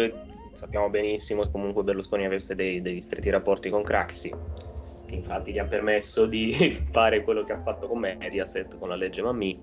sappiamo 0.54 0.90
benissimo 0.90 1.44
che 1.44 1.52
comunque 1.52 1.84
Berlusconi 1.84 2.26
avesse 2.26 2.56
dei, 2.56 2.80
dei 2.80 3.02
stretti 3.02 3.30
rapporti 3.30 3.70
con 3.70 3.84
Craxi, 3.84 4.34
infatti 5.16 5.52
gli 5.52 5.60
ha 5.60 5.66
permesso 5.66 6.26
di 6.26 6.52
fare 6.92 7.24
quello 7.24 7.44
che 7.44 7.54
ha 7.54 7.62
fatto 7.62 7.88
con 7.88 8.00
Mediaset, 8.00 8.78
con 8.78 8.90
la 8.90 8.96
legge 8.96 9.22
Mammì. 9.22 9.60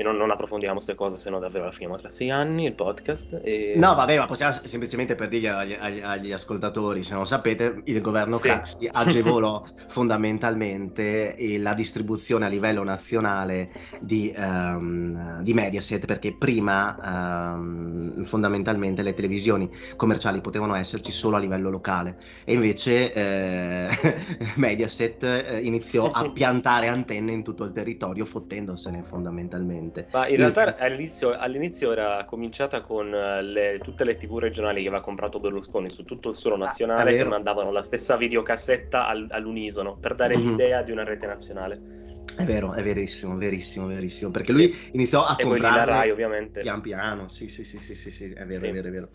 E 0.00 0.02
non, 0.02 0.16
non 0.16 0.30
approfondiamo 0.30 0.76
queste 0.76 0.94
cose, 0.94 1.16
se 1.16 1.28
no 1.28 1.38
davvero 1.38 1.66
la 1.66 1.72
finiamo 1.72 1.96
tra 1.96 2.08
sei 2.08 2.30
anni 2.30 2.64
il 2.64 2.72
podcast. 2.74 3.38
E... 3.44 3.74
No, 3.76 3.94
vabbè, 3.94 4.16
ma 4.16 4.24
possiamo 4.24 4.54
semplicemente 4.64 5.14
per 5.14 5.28
dire 5.28 5.50
agli, 5.50 5.76
agli, 5.78 6.00
agli 6.00 6.32
ascoltatori, 6.32 7.02
se 7.02 7.12
non 7.12 7.26
sapete, 7.26 7.82
il 7.84 8.00
governo 8.00 8.36
sì. 8.36 8.44
Craxi 8.44 8.88
agevolò 8.90 9.62
fondamentalmente 9.88 11.36
la 11.58 11.74
distribuzione 11.74 12.46
a 12.46 12.48
livello 12.48 12.82
nazionale 12.82 13.72
di, 14.00 14.32
um, 14.34 15.42
di 15.42 15.52
Mediaset, 15.52 16.06
perché 16.06 16.34
prima 16.34 17.52
um, 17.52 18.24
fondamentalmente 18.24 19.02
le 19.02 19.12
televisioni 19.12 19.70
commerciali 19.96 20.40
potevano 20.40 20.76
esserci 20.76 21.12
solo 21.12 21.36
a 21.36 21.38
livello 21.38 21.68
locale 21.68 22.16
e 22.44 22.54
invece 22.54 23.12
eh, 23.12 23.88
Mediaset 24.56 25.22
eh, 25.24 25.60
iniziò 25.62 26.08
a 26.10 26.26
piantare 26.32 26.88
antenne 26.88 27.32
in 27.32 27.44
tutto 27.44 27.64
il 27.64 27.72
territorio 27.72 28.24
fottendosene 28.24 29.02
fondamentalmente 29.02 29.88
assolutamente. 29.90 30.08
Ma 30.12 30.28
in 30.28 30.36
realtà 30.36 30.76
all'inizio, 30.76 31.32
all'inizio 31.32 31.92
era 31.92 32.24
cominciata 32.24 32.80
con 32.82 33.12
eh, 33.12 33.42
le, 33.42 33.78
tutte 33.82 34.04
le 34.04 34.16
tv 34.16 34.38
regionali 34.38 34.82
che 34.82 34.88
aveva 34.88 35.02
comprato 35.02 35.40
Berlusconi 35.40 35.90
su 35.90 36.04
tutto 36.04 36.28
il 36.28 36.34
suolo 36.34 36.56
ah, 36.56 36.60
nazionale 36.60 37.12
ah, 37.12 37.16
che 37.16 37.24
mandavano 37.24 37.70
la 37.70 37.82
stessa 37.82 38.16
videocassetta 38.16 39.06
al, 39.06 39.26
all'unisono 39.30 39.96
per 39.96 40.14
dare 40.14 40.36
mm-hmm. 40.36 40.48
l'idea 40.48 40.82
di 40.82 40.92
una 40.92 41.04
rete 41.04 41.26
nazionale. 41.26 41.98
È 42.36 42.44
vero, 42.44 42.72
è 42.74 42.82
verissimo, 42.82 43.36
verissimo, 43.36 43.86
verissimo. 43.86 44.30
Perché 44.30 44.52
lui 44.52 44.72
sì. 44.72 44.90
iniziò 44.92 45.24
a 45.24 45.36
e 45.36 45.42
comprare 45.42 45.84
Rai, 45.84 46.10
ovviamente. 46.10 46.60
pian 46.60 46.80
piano. 46.80 47.28
Sì, 47.28 47.48
sì, 47.48 47.64
sì, 47.64 47.78
sì, 47.78 47.94
sì, 47.94 48.10
sì, 48.10 48.32
è 48.32 48.46
vero, 48.46 48.60
sì. 48.60 48.66
è 48.66 48.72
vero, 48.72 48.88
è 48.88 48.90
vero. 48.90 49.08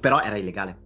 Però 0.00 0.20
era 0.20 0.36
illegale 0.36 0.85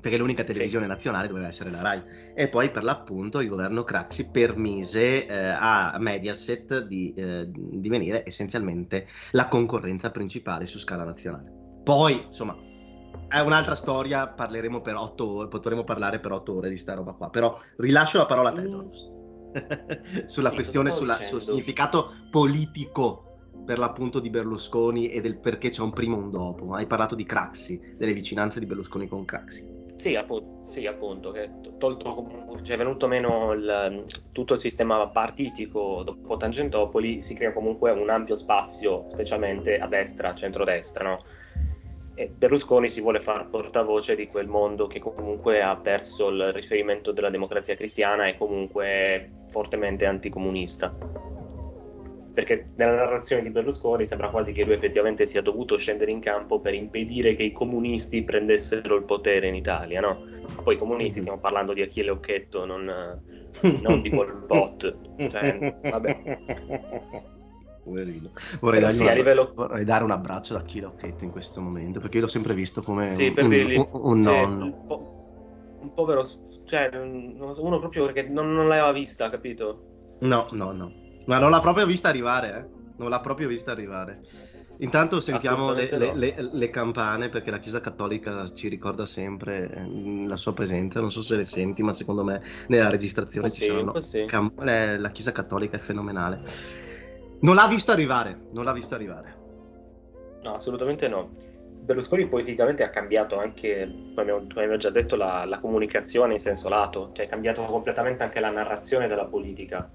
perché 0.00 0.16
l'unica 0.16 0.44
televisione 0.44 0.84
sì. 0.84 0.90
nazionale 0.90 1.28
doveva 1.28 1.48
essere 1.48 1.70
la 1.70 1.80
RAI. 1.80 2.02
E 2.34 2.48
poi 2.48 2.70
per 2.70 2.84
l'appunto 2.84 3.40
il 3.40 3.48
governo 3.48 3.82
Craxi 3.82 4.28
permise 4.30 5.26
eh, 5.26 5.36
a 5.36 5.96
Mediaset 5.98 6.84
di 6.86 7.12
eh, 7.14 7.48
divenire 7.50 8.22
essenzialmente 8.26 9.06
la 9.32 9.48
concorrenza 9.48 10.10
principale 10.10 10.66
su 10.66 10.78
scala 10.78 11.04
nazionale. 11.04 11.52
Poi, 11.82 12.24
insomma, 12.26 12.56
è 13.28 13.40
un'altra 13.40 13.74
storia, 13.74 14.28
parleremo 14.28 14.80
per 14.80 14.96
otto 14.96 15.28
ore, 15.28 15.48
potremo 15.48 15.84
parlare 15.84 16.18
per 16.20 16.32
otto 16.32 16.56
ore 16.56 16.70
di 16.70 16.76
sta 16.76 16.94
roba 16.94 17.12
qua, 17.12 17.30
però 17.30 17.58
rilascio 17.76 18.18
la 18.18 18.26
parola 18.26 18.50
a 18.50 18.52
te, 18.52 18.68
Giorgio. 18.68 19.16
sulla 20.26 20.50
sì, 20.50 20.54
questione, 20.54 20.90
sulla, 20.90 21.14
sul 21.14 21.40
significato 21.40 22.12
politico 22.30 23.24
per 23.64 23.78
l'appunto 23.78 24.20
di 24.20 24.30
Berlusconi 24.30 25.08
e 25.08 25.20
del 25.20 25.38
perché 25.38 25.70
c'è 25.70 25.82
un 25.82 25.92
prima 25.92 26.16
e 26.16 26.20
un 26.20 26.30
dopo. 26.30 26.74
Hai 26.74 26.86
parlato 26.86 27.14
di 27.14 27.24
Craxi, 27.24 27.80
delle 27.96 28.12
vicinanze 28.12 28.60
di 28.60 28.66
Berlusconi 28.66 29.08
con 29.08 29.24
Craxi. 29.24 29.77
Sì, 29.98 30.14
appunto, 30.14 30.62
sì, 30.62 30.86
appunto 30.86 31.32
che 31.32 31.50
tolto, 31.76 32.54
cioè 32.62 32.76
venuto 32.76 33.08
meno 33.08 33.50
il, 33.50 34.04
tutto 34.30 34.54
il 34.54 34.60
sistema 34.60 35.08
partitico 35.08 36.04
dopo 36.04 36.36
Tangentopoli, 36.36 37.20
si 37.20 37.34
crea 37.34 37.52
comunque 37.52 37.90
un 37.90 38.08
ampio 38.08 38.36
spazio, 38.36 39.06
specialmente 39.08 39.76
a 39.76 39.88
destra, 39.88 40.36
centrodestra, 40.36 41.04
no? 41.04 41.24
E 42.14 42.28
Berlusconi 42.28 42.88
si 42.88 43.00
vuole 43.00 43.18
far 43.18 43.48
portavoce 43.48 44.14
di 44.14 44.28
quel 44.28 44.46
mondo 44.46 44.86
che 44.86 45.00
comunque 45.00 45.62
ha 45.62 45.76
perso 45.76 46.28
il 46.28 46.52
riferimento 46.52 47.10
della 47.10 47.30
democrazia 47.30 47.74
cristiana 47.74 48.28
e 48.28 48.38
comunque 48.38 49.46
fortemente 49.48 50.06
anticomunista 50.06 50.96
perché 52.38 52.70
nella 52.76 52.94
narrazione 52.94 53.42
di 53.42 53.50
Berlusconi 53.50 54.04
sembra 54.04 54.30
quasi 54.30 54.52
che 54.52 54.62
lui 54.62 54.74
effettivamente 54.74 55.26
sia 55.26 55.42
dovuto 55.42 55.76
scendere 55.76 56.12
in 56.12 56.20
campo 56.20 56.60
per 56.60 56.72
impedire 56.72 57.34
che 57.34 57.42
i 57.42 57.50
comunisti 57.50 58.22
prendessero 58.22 58.94
il 58.94 59.02
potere 59.02 59.48
in 59.48 59.56
Italia, 59.56 60.00
no? 60.00 60.22
Poi 60.62 60.76
i 60.76 60.78
comunisti, 60.78 61.18
stiamo 61.18 61.40
parlando 61.40 61.72
di 61.72 61.82
Achille 61.82 62.10
Occhetto, 62.10 62.64
non, 62.64 62.84
non 63.82 64.02
di 64.02 64.10
Pol 64.10 64.44
Pot, 64.46 64.98
cioè, 65.28 65.80
vabbè. 65.82 66.38
Poverino. 67.82 68.30
Vorrei, 68.60 68.82
dargli 68.82 68.94
sì, 68.94 69.02
una, 69.02 69.12
livello... 69.14 69.50
vorrei 69.52 69.84
dare 69.84 70.04
un 70.04 70.12
abbraccio 70.12 70.52
da 70.52 70.60
Achille 70.60 70.86
Occhetto 70.86 71.24
in 71.24 71.32
questo 71.32 71.60
momento, 71.60 71.98
perché 71.98 72.18
io 72.18 72.22
l'ho 72.22 72.28
sempre 72.28 72.54
visto 72.54 72.82
come 72.82 73.10
sì, 73.10 73.34
un, 73.36 73.48
dirgli, 73.48 73.74
un, 73.74 73.88
un, 73.90 74.20
nonno. 74.20 74.84
Po- 74.86 75.16
un 75.80 75.92
povero, 75.92 76.24
cioè, 76.66 76.88
uno 76.94 77.78
proprio 77.80 78.04
perché 78.04 78.28
non, 78.28 78.52
non 78.52 78.68
l'aveva 78.68 78.92
vista, 78.92 79.28
capito? 79.28 79.80
No, 80.20 80.46
no, 80.52 80.70
no. 80.70 81.06
Ma 81.28 81.38
non 81.38 81.50
l'ha 81.50 81.60
proprio 81.60 81.84
vista 81.84 82.08
arrivare, 82.08 82.56
eh? 82.56 82.76
Non 82.96 83.10
l'ha 83.10 83.20
proprio 83.20 83.48
vista 83.48 83.70
arrivare. 83.70 84.22
Intanto 84.78 85.20
sentiamo 85.20 85.72
le, 85.72 85.88
no. 85.90 85.98
le, 85.98 86.14
le, 86.14 86.50
le, 86.52 86.70
campane 86.70 87.28
perché 87.28 87.50
la 87.50 87.58
Chiesa 87.58 87.80
Cattolica 87.80 88.50
ci 88.52 88.68
ricorda 88.68 89.04
sempre 89.04 89.68
eh, 89.70 90.26
la 90.26 90.36
sua 90.36 90.54
presenza. 90.54 91.00
Non 91.00 91.12
so 91.12 91.20
se 91.20 91.36
le 91.36 91.44
senti, 91.44 91.82
ma 91.82 91.92
secondo 91.92 92.24
me 92.24 92.40
nella 92.68 92.88
registrazione 92.88 93.50
ci 93.50 93.66
sono. 93.66 94.00
Sì. 94.00 94.24
Cam- 94.24 94.52
la 94.56 95.10
Chiesa 95.10 95.32
Cattolica 95.32 95.76
è 95.76 95.80
fenomenale. 95.80 96.40
Non 97.40 97.56
l'ha 97.56 97.68
visto 97.68 97.92
arrivare, 97.92 98.46
non 98.52 98.64
l'ha 98.64 98.72
visto 98.72 98.94
arrivare. 98.94 99.36
No, 100.44 100.54
assolutamente 100.54 101.08
no. 101.08 101.30
Berlusconi 101.80 102.26
politicamente 102.26 102.82
ha 102.84 102.90
cambiato 102.90 103.38
anche, 103.38 103.86
come 104.14 104.32
abbiamo 104.32 104.76
già 104.78 104.90
detto, 104.90 105.14
la, 105.14 105.44
la 105.44 105.58
comunicazione 105.58 106.32
in 106.32 106.38
senso 106.38 106.68
lato, 106.70 107.10
cioè 107.12 107.26
ha 107.26 107.28
cambiato 107.28 107.62
completamente 107.64 108.22
anche 108.22 108.40
la 108.40 108.50
narrazione 108.50 109.08
della 109.08 109.26
politica 109.26 109.90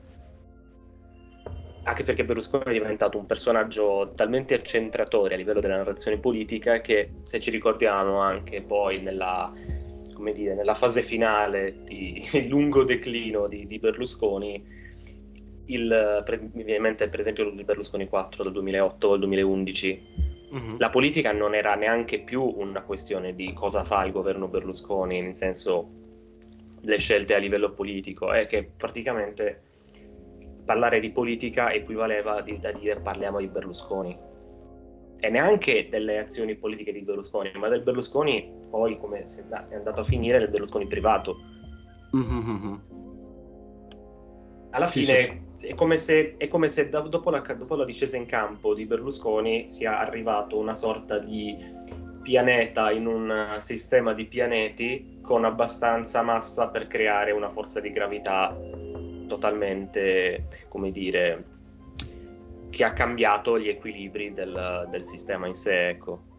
anche 1.83 2.03
perché 2.03 2.23
Berlusconi 2.23 2.63
è 2.65 2.71
diventato 2.71 3.17
un 3.17 3.25
personaggio 3.25 4.11
talmente 4.15 4.53
accentratore 4.53 5.33
a 5.33 5.37
livello 5.37 5.59
della 5.59 5.77
narrazione 5.77 6.17
politica 6.17 6.79
che 6.79 7.11
se 7.23 7.39
ci 7.39 7.51
ricordiamo 7.51 8.19
anche 8.19 8.61
poi 8.61 9.01
nella, 9.01 9.51
dire, 10.33 10.55
nella 10.55 10.75
fase 10.75 11.01
finale 11.01 11.83
di 11.83 12.23
lungo 12.47 12.83
declino 12.83 13.47
di, 13.47 13.67
di 13.67 13.79
Berlusconi 13.79 14.81
il, 15.65 16.21
per, 16.25 16.41
mi 16.41 16.63
viene 16.63 16.75
in 16.75 16.81
mente 16.81 17.09
per 17.09 17.19
esempio 17.19 17.49
il 17.49 17.63
Berlusconi 17.65 18.07
4 18.07 18.43
del 18.43 18.53
2008 18.53 19.07
o 19.07 19.13
il 19.13 19.19
2011 19.19 20.01
mm-hmm. 20.55 20.77
la 20.77 20.89
politica 20.89 21.33
non 21.33 21.53
era 21.53 21.75
neanche 21.75 22.19
più 22.19 22.43
una 22.43 22.81
questione 22.81 23.35
di 23.35 23.51
cosa 23.53 23.83
fa 23.83 24.05
il 24.05 24.11
governo 24.13 24.47
Berlusconi 24.47 25.21
nel 25.21 25.35
senso 25.35 26.01
le 26.81 26.97
scelte 26.97 27.33
a 27.33 27.37
livello 27.39 27.71
politico 27.71 28.31
è 28.31 28.45
che 28.45 28.69
praticamente 28.75 29.71
parlare 30.63 30.99
di 30.99 31.11
politica 31.11 31.71
equivaleva 31.71 32.41
di, 32.41 32.59
a 32.63 32.71
dire 32.71 32.99
parliamo 32.99 33.39
di 33.39 33.47
Berlusconi. 33.47 34.17
E 35.19 35.29
neanche 35.29 35.87
delle 35.89 36.19
azioni 36.19 36.55
politiche 36.55 36.91
di 36.91 37.01
Berlusconi, 37.01 37.51
ma 37.55 37.69
del 37.69 37.81
Berlusconi 37.81 38.51
poi 38.69 38.97
come 38.97 39.23
è 39.23 39.75
andato 39.75 40.01
a 40.01 40.03
finire 40.03 40.39
nel 40.39 40.49
Berlusconi 40.49 40.87
privato. 40.87 41.37
Mm-hmm. 42.15 42.73
Alla 44.71 44.87
fine 44.87 45.43
sì. 45.55 45.67
è 45.67 45.73
come 45.75 45.95
se, 45.95 46.35
è 46.37 46.47
come 46.47 46.67
se 46.67 46.89
dopo, 46.89 47.29
la, 47.29 47.39
dopo 47.39 47.75
la 47.75 47.85
discesa 47.85 48.17
in 48.17 48.25
campo 48.25 48.73
di 48.73 48.85
Berlusconi 48.85 49.67
sia 49.67 49.99
arrivato 49.99 50.57
una 50.57 50.73
sorta 50.73 51.19
di 51.19 51.55
pianeta 52.21 52.91
in 52.91 53.05
un 53.05 53.55
sistema 53.57 54.13
di 54.13 54.25
pianeti 54.25 55.19
con 55.21 55.45
abbastanza 55.45 56.21
massa 56.21 56.69
per 56.69 56.87
creare 56.87 57.31
una 57.31 57.49
forza 57.49 57.79
di 57.79 57.91
gravità 57.91 58.57
totalmente, 59.27 60.47
come 60.67 60.91
dire, 60.91 61.45
che 62.69 62.83
ha 62.83 62.93
cambiato 62.93 63.59
gli 63.59 63.67
equilibri 63.67 64.33
del, 64.33 64.87
del 64.89 65.03
sistema 65.03 65.47
in 65.47 65.55
sé, 65.55 65.89
ecco. 65.89 66.31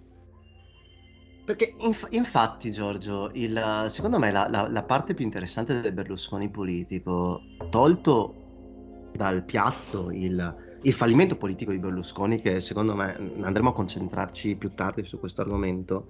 Perché 1.45 1.75
inf- 1.81 2.09
infatti, 2.11 2.71
Giorgio, 2.71 3.31
il, 3.35 3.87
secondo 3.89 4.19
me 4.19 4.33
la, 4.33 4.49
la, 4.49 4.67
la, 4.67 4.83
parte 4.83 5.13
più 5.13 5.25
interessante 5.25 5.79
del 5.79 5.93
Berlusconi 5.93 6.49
politico, 6.49 7.43
tolto 7.69 9.11
dal 9.13 9.45
piatto 9.45 10.11
il, 10.11 10.79
il, 10.81 10.93
fallimento 10.95 11.37
politico 11.37 11.71
di 11.71 11.79
Berlusconi, 11.79 12.41
che 12.41 12.61
secondo 12.61 12.95
me 12.95 13.15
andremo 13.43 13.69
a 13.69 13.75
concentrarci 13.75 14.57
più 14.57 14.73
tardi 14.73 15.05
su 15.05 15.21
questo 15.21 15.43
argomento, 15.43 16.09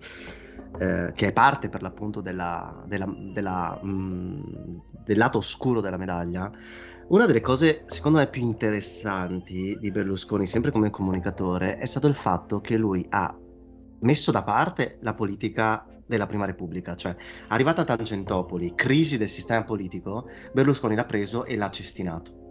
eh, 0.79 1.13
che 1.15 1.29
è 1.29 1.33
parte 1.33 1.69
per 1.69 1.83
l'appunto 1.83 2.21
della, 2.21 2.83
della, 2.87 3.07
della, 3.33 3.79
mh, 3.81 3.89
mm, 3.89 4.43
del 5.05 5.19
lato 5.19 5.39
oscuro 5.39 5.81
della 5.81 5.97
medaglia, 5.97 6.51
una 7.09 7.27
delle 7.27 7.41
cose 7.41 7.85
secondo 7.87 8.19
me 8.19 8.27
più 8.29 8.43
interessanti 8.43 9.77
di 9.79 9.91
Berlusconi, 9.91 10.47
sempre 10.47 10.71
come 10.71 10.91
comunicatore, 10.91 11.79
è 11.79 11.87
stato 11.87 12.07
il 12.07 12.15
fatto 12.15 12.61
che 12.61 12.77
lui 12.77 13.07
ha 13.11 13.37
messo 14.01 14.31
da 14.31 14.43
parte 14.43 14.99
la 15.01 15.15
politica 15.15 15.87
della 16.07 16.27
Prima 16.27 16.45
Repubblica, 16.45 16.95
cioè 16.95 17.15
arrivata 17.49 17.83
a 17.83 17.85
Tangentopoli, 17.85 18.75
crisi 18.75 19.17
del 19.17 19.29
sistema 19.29 19.65
politico, 19.65 20.29
Berlusconi 20.53 20.95
l'ha 20.95 21.05
preso 21.05 21.45
e 21.45 21.57
l'ha 21.57 21.71
cestinato 21.71 22.43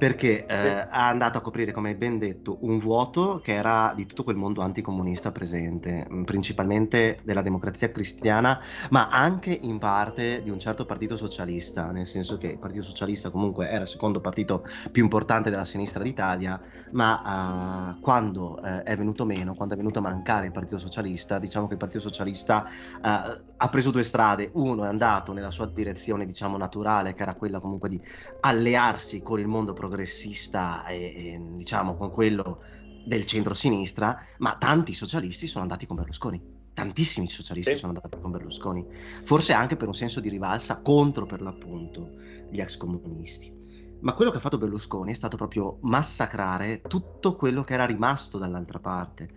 perché 0.00 0.46
sì. 0.48 0.64
eh, 0.64 0.86
ha 0.90 1.08
andato 1.08 1.36
a 1.36 1.42
coprire, 1.42 1.72
come 1.72 1.94
ben 1.94 2.18
detto, 2.18 2.56
un 2.62 2.78
vuoto 2.78 3.38
che 3.44 3.52
era 3.52 3.92
di 3.94 4.06
tutto 4.06 4.24
quel 4.24 4.36
mondo 4.36 4.62
anticomunista 4.62 5.30
presente, 5.30 6.06
mm, 6.10 6.22
principalmente 6.22 7.18
della 7.22 7.42
democrazia 7.42 7.90
cristiana, 7.90 8.58
ma 8.88 9.10
anche 9.10 9.52
in 9.52 9.78
parte 9.78 10.40
di 10.42 10.48
un 10.48 10.58
certo 10.58 10.86
partito 10.86 11.18
socialista, 11.18 11.90
nel 11.90 12.06
senso 12.06 12.38
che 12.38 12.46
il 12.46 12.58
Partito 12.58 12.82
Socialista 12.82 13.28
comunque 13.28 13.68
era 13.68 13.82
il 13.82 13.88
secondo 13.88 14.22
partito 14.22 14.64
più 14.90 15.02
importante 15.02 15.50
della 15.50 15.66
sinistra 15.66 16.02
d'Italia, 16.02 16.58
ma 16.92 17.92
uh, 17.94 18.00
quando 18.00 18.58
uh, 18.58 18.64
è 18.82 18.96
venuto 18.96 19.26
meno, 19.26 19.52
quando 19.52 19.74
è 19.74 19.76
venuto 19.76 19.98
a 19.98 20.02
mancare 20.02 20.46
il 20.46 20.52
Partito 20.52 20.78
Socialista, 20.78 21.38
diciamo 21.38 21.66
che 21.66 21.74
il 21.74 21.78
Partito 21.78 22.00
Socialista 22.00 22.66
uh, 23.02 23.49
ha 23.62 23.68
preso 23.68 23.90
due 23.90 24.04
strade, 24.04 24.50
uno 24.54 24.84
è 24.84 24.88
andato 24.88 25.34
nella 25.34 25.50
sua 25.50 25.66
direzione, 25.66 26.24
diciamo, 26.24 26.56
naturale, 26.56 27.12
che 27.12 27.22
era 27.22 27.34
quella 27.34 27.60
comunque 27.60 27.90
di 27.90 28.00
allearsi 28.40 29.20
con 29.20 29.38
il 29.38 29.46
mondo 29.46 29.74
progressista, 29.74 30.86
e, 30.86 30.96
e 30.96 31.40
diciamo 31.56 31.94
con 31.94 32.10
quello 32.10 32.62
del 33.04 33.26
centro-sinistra, 33.26 34.18
ma 34.38 34.56
tanti 34.56 34.94
socialisti 34.94 35.46
sono 35.46 35.62
andati 35.62 35.86
con 35.86 35.96
Berlusconi. 35.96 36.42
Tantissimi 36.72 37.26
socialisti 37.26 37.72
sì. 37.72 37.76
sono 37.76 37.92
andati 37.94 38.18
con 38.18 38.30
Berlusconi, 38.30 38.86
forse 38.88 39.52
anche 39.52 39.76
per 39.76 39.88
un 39.88 39.94
senso 39.94 40.20
di 40.20 40.30
rivalsa 40.30 40.80
contro 40.80 41.26
per 41.26 41.42
l'appunto 41.42 42.12
gli 42.48 42.60
ex 42.60 42.78
comunisti. 42.78 43.52
Ma 44.00 44.14
quello 44.14 44.30
che 44.30 44.38
ha 44.38 44.40
fatto 44.40 44.56
Berlusconi 44.56 45.12
è 45.12 45.14
stato 45.14 45.36
proprio 45.36 45.76
massacrare 45.82 46.80
tutto 46.80 47.36
quello 47.36 47.62
che 47.62 47.74
era 47.74 47.84
rimasto 47.84 48.38
dall'altra 48.38 48.78
parte. 48.78 49.28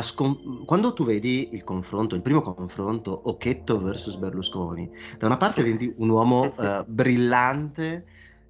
Scom- 0.00 0.64
Quando 0.64 0.92
tu 0.94 1.04
vedi 1.04 1.50
il 1.52 1.64
confronto, 1.64 2.14
il 2.14 2.22
primo 2.22 2.40
confronto, 2.40 3.22
Occhetto 3.24 3.80
versus 3.80 4.16
Berlusconi, 4.16 4.90
da 5.18 5.26
una 5.26 5.36
parte 5.36 5.62
vedi 5.62 5.92
un 5.98 6.08
uomo 6.08 6.44
uh, 6.44 6.84
brillante 6.86 8.06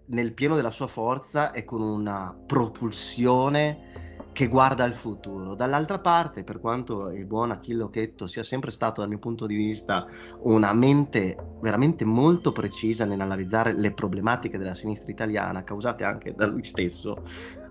nel 0.06 0.32
pieno 0.34 0.54
della 0.54 0.70
sua 0.70 0.86
forza 0.86 1.52
e 1.52 1.64
con 1.64 1.80
una 1.80 2.36
propulsione 2.46 4.12
che 4.32 4.48
guarda 4.48 4.84
al 4.84 4.94
futuro. 4.94 5.54
Dall'altra 5.54 5.98
parte, 5.98 6.42
per 6.42 6.58
quanto 6.58 7.10
il 7.10 7.26
buon 7.26 7.50
Achille 7.50 7.82
Occhetto 7.82 8.26
sia 8.26 8.42
sempre 8.42 8.70
stato, 8.70 9.00
dal 9.00 9.10
mio 9.10 9.18
punto 9.18 9.46
di 9.46 9.54
vista, 9.54 10.06
una 10.40 10.72
mente 10.72 11.36
veramente 11.60 12.04
molto 12.04 12.50
precisa 12.52 13.04
nell'analizzare 13.04 13.74
le 13.74 13.92
problematiche 13.92 14.58
della 14.58 14.74
sinistra 14.74 15.10
italiana, 15.10 15.64
causate 15.64 16.04
anche 16.04 16.34
da 16.34 16.46
lui 16.46 16.64
stesso, 16.64 17.22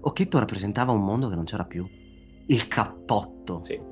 Occhetto 0.02 0.40
rappresentava 0.40 0.92
un 0.92 1.04
mondo 1.04 1.30
che 1.30 1.36
non 1.36 1.46
c'era 1.46 1.66
più. 1.66 1.88
Il 2.52 2.68
cappotto. 2.68 3.64
Sì 3.64 3.92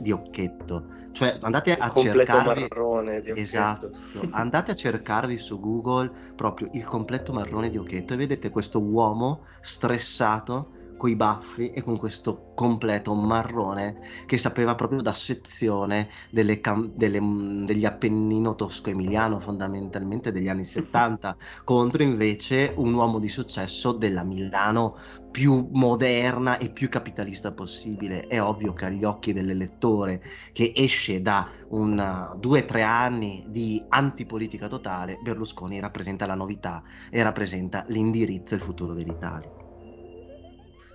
di 0.00 0.10
Occhetto. 0.10 0.86
Cioè 1.12 1.38
andate 1.40 1.70
il 1.70 1.76
a 1.78 1.92
cercarvi 1.94 2.66
marrone 2.68 3.20
di 3.20 3.32
Esatto, 3.36 3.90
andate 4.32 4.72
a 4.72 4.74
cercarvi 4.74 5.38
su 5.38 5.60
Google 5.60 6.10
proprio 6.34 6.68
il 6.72 6.84
completo 6.84 7.32
marrone 7.32 7.70
di 7.70 7.78
Occhetto 7.78 8.14
e 8.14 8.16
vedete 8.16 8.50
questo 8.50 8.80
uomo 8.80 9.44
stressato 9.60 10.70
coi 10.96 11.16
baffi 11.16 11.70
e 11.70 11.82
con 11.82 11.96
questo 11.98 12.52
completo 12.54 13.14
marrone 13.14 14.00
che 14.26 14.38
sapeva 14.38 14.74
proprio 14.74 15.02
da 15.02 15.12
sezione 15.12 16.08
delle 16.30 16.60
cam- 16.60 16.92
delle, 16.94 17.20
mm, 17.20 17.64
degli 17.64 17.84
Appennino 17.84 18.54
tosco-emiliano 18.54 19.40
fondamentalmente 19.40 20.32
degli 20.32 20.48
anni 20.48 20.64
70 20.64 21.36
contro 21.64 22.02
invece 22.02 22.72
un 22.76 22.94
uomo 22.94 23.18
di 23.18 23.28
successo 23.28 23.92
della 23.92 24.24
Milano 24.24 24.96
più 25.30 25.68
moderna 25.72 26.56
e 26.56 26.70
più 26.70 26.88
capitalista 26.88 27.52
possibile. 27.52 28.26
È 28.26 28.40
ovvio 28.40 28.72
che 28.72 28.86
agli 28.86 29.04
occhi 29.04 29.34
dell'elettore 29.34 30.22
che 30.52 30.72
esce 30.74 31.20
da 31.20 31.46
un 31.68 32.34
due 32.38 32.62
o 32.62 32.64
tre 32.64 32.82
anni 32.82 33.44
di 33.46 33.84
antipolitica 33.88 34.66
totale, 34.66 35.18
Berlusconi 35.20 35.78
rappresenta 35.78 36.24
la 36.24 36.34
novità 36.34 36.82
e 37.10 37.22
rappresenta 37.22 37.84
l'indirizzo 37.88 38.54
e 38.54 38.56
il 38.56 38.62
futuro 38.62 38.94
dell'Italia. 38.94 39.65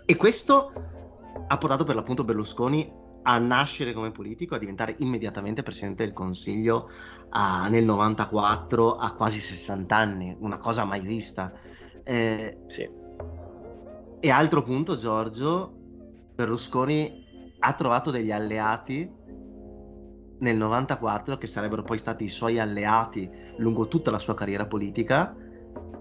E 0.06 0.16
questo 0.16 0.74
ha 1.48 1.58
portato 1.58 1.84
per 1.84 1.96
l'appunto 1.96 2.24
Berlusconi 2.24 3.00
a 3.24 3.38
nascere 3.38 3.94
come 3.94 4.12
politico, 4.12 4.56
a 4.56 4.58
diventare 4.58 4.96
immediatamente 5.00 5.64
presidente 5.64 6.04
del 6.04 6.14
Consiglio 6.14 6.90
a, 7.30 7.68
nel 7.70 7.86
94 7.86 8.96
a 8.96 9.14
quasi 9.14 9.40
60 9.40 9.96
anni, 9.96 10.36
una 10.40 10.58
cosa 10.58 10.86
mai 10.86 11.02
vista. 11.02 11.54
Eh, 12.04 12.64
sì. 12.68 12.90
E 14.20 14.30
altro 14.30 14.64
punto, 14.64 14.96
Giorgio, 14.98 15.74
Berlusconi 16.36 17.56
ha 17.60 17.74
trovato 17.74 18.12
degli 18.12 18.32
alleati 18.32 19.20
nel 20.40 20.58
94 20.58 21.38
che 21.38 21.48
sarebbero 21.48 21.84
poi 21.84 22.00
stati 22.00 22.24
i 22.24 22.30
suoi 22.30 22.60
alleati 22.60 23.30
lungo 23.58 23.88
tutta 23.88 24.10
la 24.10 24.20
sua 24.20 24.34
carriera 24.34 24.66
politica. 24.66 25.36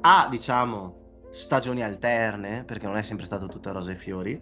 Ha, 0.01 0.29
diciamo, 0.31 1.00
stagioni 1.31 1.83
alterne, 1.83 2.65
perché 2.65 2.87
non 2.87 2.97
è 2.97 3.03
sempre 3.03 3.27
stato 3.27 3.47
tutto 3.47 3.73
rose 3.73 3.93
e 3.93 3.97
fiori, 3.97 4.41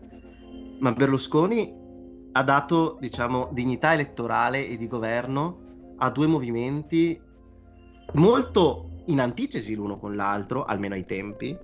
ma 0.80 0.92
Berlusconi 0.92 1.86
ha 2.32 2.42
dato, 2.42 2.96
diciamo, 3.00 3.48
dignità 3.52 3.92
elettorale 3.92 4.68
e 4.68 4.76
di 4.76 4.86
governo 4.86 5.94
a 5.98 6.10
due 6.10 6.26
movimenti 6.26 7.20
molto 8.14 9.02
in 9.06 9.20
antitesi 9.20 9.74
l'uno 9.74 9.98
con 9.98 10.14
l'altro, 10.14 10.64
almeno 10.64 10.94
ai 10.94 11.04
tempi, 11.04 11.56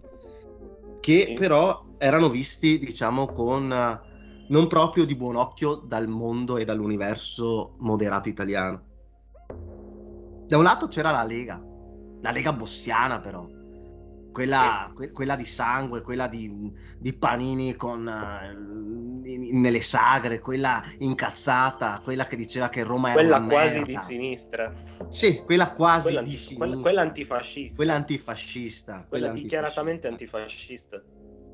che 1.00 1.24
sì. 1.28 1.34
però 1.34 1.84
erano 1.98 2.28
visti, 2.28 2.78
diciamo, 2.78 3.26
con 3.26 4.02
non 4.46 4.66
proprio 4.66 5.04
di 5.04 5.14
buon 5.14 5.36
occhio 5.36 5.76
dal 5.76 6.08
mondo 6.08 6.56
e 6.56 6.64
dall'universo 6.64 7.76
moderato 7.78 8.28
italiano. 8.28 8.82
Da 10.46 10.56
un 10.56 10.62
lato 10.62 10.88
c'era 10.88 11.10
la 11.10 11.22
Lega, 11.22 11.62
la 12.20 12.30
Lega 12.30 12.52
bossiana 12.52 13.20
però, 13.20 13.46
quella, 14.34 14.90
que- 14.92 15.12
quella, 15.12 15.36
di 15.36 15.44
sangue, 15.44 16.02
quella 16.02 16.26
di, 16.26 16.72
di 16.98 17.12
panini 17.12 17.76
con, 17.76 18.04
uh, 18.04 19.22
nelle 19.22 19.80
sagre, 19.80 20.40
quella 20.40 20.82
incazzata, 20.98 22.00
quella 22.02 22.26
che 22.26 22.34
diceva 22.34 22.68
che 22.68 22.82
Roma 22.82 23.12
era 23.12 23.20
quella 23.20 23.36
una 23.38 23.46
quasi 23.46 23.78
merda. 23.78 23.92
di 23.92 23.96
sinistra. 23.96 24.72
Sì, 25.08 25.40
quella 25.44 25.70
quasi 25.72 26.02
quella, 26.02 26.22
di 26.22 26.30
sinistra. 26.32 26.56
Quella, 26.56 26.82
quella 26.82 27.00
antifascista. 27.02 27.76
Quella 27.76 27.94
antifascista. 27.94 28.92
Quella, 28.92 29.06
quella 29.28 29.32
dichiaratamente 29.32 30.08
antifascista. 30.08 31.00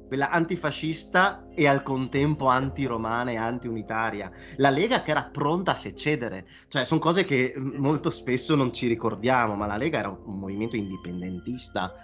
Quella 0.06 0.30
antifascista 0.30 1.46
e 1.54 1.68
al 1.68 1.82
contempo 1.82 2.46
anti-romana 2.46 3.30
e 3.30 3.36
anti-unitaria. 3.36 4.32
La 4.56 4.70
Lega 4.70 5.02
che 5.02 5.10
era 5.10 5.24
pronta 5.24 5.72
a 5.72 5.76
secedere. 5.76 6.48
Cioè, 6.66 6.84
sono 6.84 6.98
cose 6.98 7.24
che 7.24 7.52
molto 7.56 8.08
spesso 8.08 8.56
non 8.56 8.72
ci 8.72 8.88
ricordiamo, 8.88 9.54
ma 9.54 9.66
la 9.66 9.76
Lega 9.76 9.98
era 9.98 10.08
un 10.08 10.38
movimento 10.38 10.76
indipendentista 10.76 11.94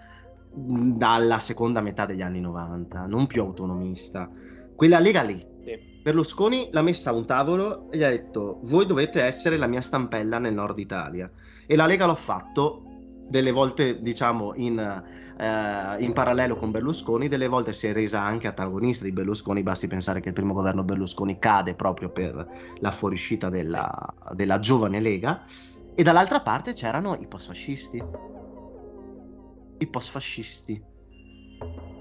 dalla 0.56 1.38
seconda 1.38 1.82
metà 1.82 2.06
degli 2.06 2.22
anni 2.22 2.40
90, 2.40 3.06
non 3.06 3.26
più 3.26 3.42
autonomista. 3.42 4.28
Quella 4.74 4.98
Lega 4.98 5.22
lì. 5.22 5.44
Sì. 5.64 5.94
Berlusconi 6.02 6.68
l'ha 6.72 6.82
messa 6.82 7.10
a 7.10 7.12
un 7.12 7.26
tavolo 7.26 7.90
e 7.90 7.98
gli 7.98 8.02
ha 8.02 8.08
detto: 8.08 8.60
Voi 8.62 8.86
dovete 8.86 9.22
essere 9.22 9.58
la 9.58 9.66
mia 9.66 9.82
stampella 9.82 10.38
nel 10.38 10.54
nord 10.54 10.78
Italia. 10.78 11.30
E 11.66 11.76
la 11.76 11.86
Lega 11.86 12.06
l'ha 12.06 12.14
fatto 12.14 12.82
delle 13.28 13.50
volte, 13.50 14.00
diciamo, 14.00 14.54
in, 14.54 14.78
eh, 14.78 15.96
in, 16.02 16.12
parallelo 16.12 16.56
con 16.56 16.70
Berlusconi, 16.70 17.28
delle 17.28 17.48
volte 17.48 17.72
si 17.72 17.88
è 17.88 17.92
resa 17.92 18.22
anche 18.22 18.46
antagonista 18.46 19.04
di 19.04 19.12
Berlusconi. 19.12 19.62
Basti 19.62 19.88
pensare 19.88 20.20
che 20.20 20.28
il 20.28 20.34
primo 20.34 20.54
governo 20.54 20.84
Berlusconi 20.84 21.38
cade 21.38 21.74
proprio 21.74 22.08
per 22.10 22.46
la 22.78 22.90
fuoriuscita 22.92 23.50
della, 23.50 24.14
della 24.32 24.58
giovane 24.58 25.00
Lega. 25.00 25.44
E 25.94 26.02
dall'altra 26.02 26.40
parte 26.40 26.72
c'erano 26.72 27.16
i 27.18 27.26
post-fascisti 27.26 28.35
i 29.78 29.86
post-fascisti 29.86 30.82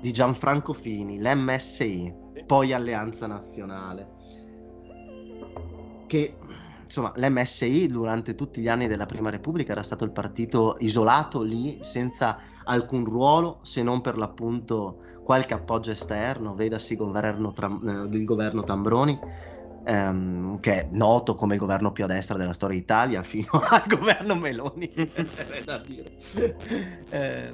di 0.01 0.11
Gianfranco 0.11 0.73
Fini, 0.73 1.19
l'MSI, 1.19 2.13
poi 2.45 2.73
Alleanza 2.73 3.27
Nazionale. 3.27 4.13
Che 6.07 6.37
insomma, 6.83 7.11
l'MSI 7.15 7.87
durante 7.87 8.35
tutti 8.35 8.61
gli 8.61 8.67
anni 8.67 8.87
della 8.87 9.05
Prima 9.05 9.29
Repubblica 9.29 9.71
era 9.71 9.83
stato 9.83 10.03
il 10.03 10.11
partito 10.11 10.75
isolato 10.79 11.41
lì, 11.41 11.79
senza 11.81 12.39
alcun 12.63 13.03
ruolo, 13.03 13.59
se 13.63 13.83
non 13.83 14.01
per 14.01 14.17
l'appunto 14.17 14.99
qualche 15.23 15.55
appoggio 15.55 15.91
esterno, 15.91 16.53
vedasi 16.53 16.95
governo 16.95 17.51
Tram- 17.51 18.09
eh, 18.11 18.15
il 18.15 18.25
governo 18.25 18.63
Tambroni, 18.63 19.19
ehm, 19.83 20.59
che 20.59 20.81
è 20.81 20.87
noto 20.91 21.35
come 21.35 21.55
il 21.55 21.59
governo 21.59 21.91
più 21.91 22.03
a 22.03 22.07
destra 22.07 22.37
della 22.37 22.53
storia 22.53 22.77
d'Italia, 22.77 23.21
fino 23.23 23.49
al 23.69 23.83
governo 23.87 24.35
Meloni, 24.35 24.89
da 25.65 25.81
dire. 25.85 26.15
eh, 27.09 27.44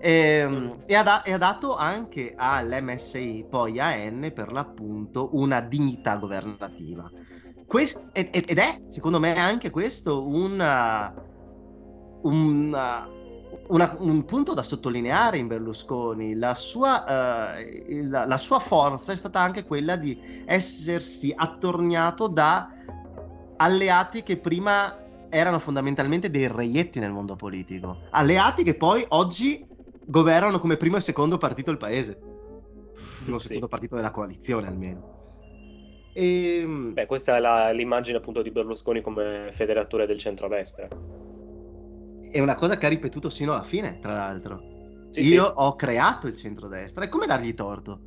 e, 0.00 0.78
e, 0.86 0.94
ha 0.94 1.02
da- 1.02 1.22
e, 1.22 1.36
dato 1.36 1.76
anche 1.76 2.32
all'MSI, 2.34 3.46
poi 3.48 3.78
a 3.78 3.94
N 4.10 4.32
per 4.34 4.50
l'appunto, 4.50 5.28
una 5.32 5.60
dignità 5.60 6.16
governativa. 6.16 7.10
Quest- 7.66 8.08
ed, 8.12 8.30
ed, 8.32 8.58
è, 8.58 8.80
secondo 8.86 9.20
me, 9.20 9.38
anche 9.38 9.68
questo 9.68 10.26
una, 10.26 11.14
una, 12.22 13.08
una, 13.68 13.96
un 13.98 14.24
punto 14.24 14.54
da 14.54 14.62
sottolineare 14.62 15.36
in 15.36 15.46
Berlusconi. 15.46 16.34
La 16.34 16.54
sua, 16.54 17.04
uh, 17.06 18.08
la, 18.08 18.24
la 18.26 18.38
sua 18.38 18.58
forza 18.58 19.12
è 19.12 19.16
stata 19.16 19.38
anche 19.38 19.64
quella 19.64 19.96
di 19.96 20.42
essersi 20.46 21.30
attorniato 21.36 22.26
da 22.26 22.70
alleati 23.58 24.22
che 24.22 24.38
prima 24.38 24.96
erano 25.28 25.58
fondamentalmente 25.58 26.30
dei 26.30 26.48
reietti 26.48 26.98
nel 26.98 27.12
mondo 27.12 27.36
politico. 27.36 27.98
Alleati 28.10 28.64
che 28.64 28.74
poi 28.74 29.04
oggi 29.10 29.68
governano 30.10 30.58
come 30.58 30.76
primo 30.76 30.96
e 30.96 31.00
secondo 31.00 31.38
partito 31.38 31.70
il 31.70 31.76
paese. 31.76 32.18
Primo 33.22 33.36
e 33.36 33.40
sì. 33.40 33.46
secondo 33.46 33.68
partito 33.68 33.94
della 33.94 34.10
coalizione 34.10 34.66
almeno. 34.66 35.18
E... 36.12 36.58
Ehm, 36.58 36.92
Beh, 36.92 37.06
questa 37.06 37.36
è 37.36 37.40
la, 37.40 37.70
l'immagine 37.70 38.18
appunto 38.18 38.42
di 38.42 38.50
Berlusconi 38.50 39.00
come 39.00 39.48
federatore 39.52 40.06
del 40.06 40.18
centro-destra. 40.18 40.88
È 42.30 42.40
una 42.40 42.54
cosa 42.56 42.76
che 42.76 42.86
ha 42.86 42.88
ripetuto 42.88 43.30
sino 43.30 43.52
alla 43.52 43.62
fine, 43.62 43.98
tra 44.00 44.14
l'altro. 44.14 45.08
Sì, 45.10 45.20
Io 45.20 45.46
sì. 45.46 45.52
ho 45.54 45.76
creato 45.76 46.26
il 46.26 46.36
centro-destra. 46.36 47.04
E 47.04 47.08
come 47.08 47.26
dargli 47.26 47.54
torto? 47.54 48.00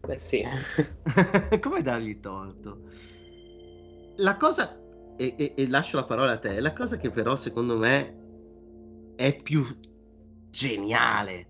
Beh, 0.00 0.18
sì. 0.18 0.42
come 1.60 1.82
dargli 1.82 2.18
torto? 2.18 2.82
La 4.16 4.36
cosa, 4.36 4.78
e, 5.16 5.34
e, 5.36 5.54
e 5.56 5.68
lascio 5.68 5.96
la 5.96 6.04
parola 6.04 6.32
a 6.32 6.38
te, 6.38 6.60
la 6.60 6.72
cosa 6.72 6.96
che 6.96 7.10
però 7.10 7.36
secondo 7.36 7.76
me 7.76 8.18
è 9.16 9.36
più 9.36 9.64
geniale 10.50 11.46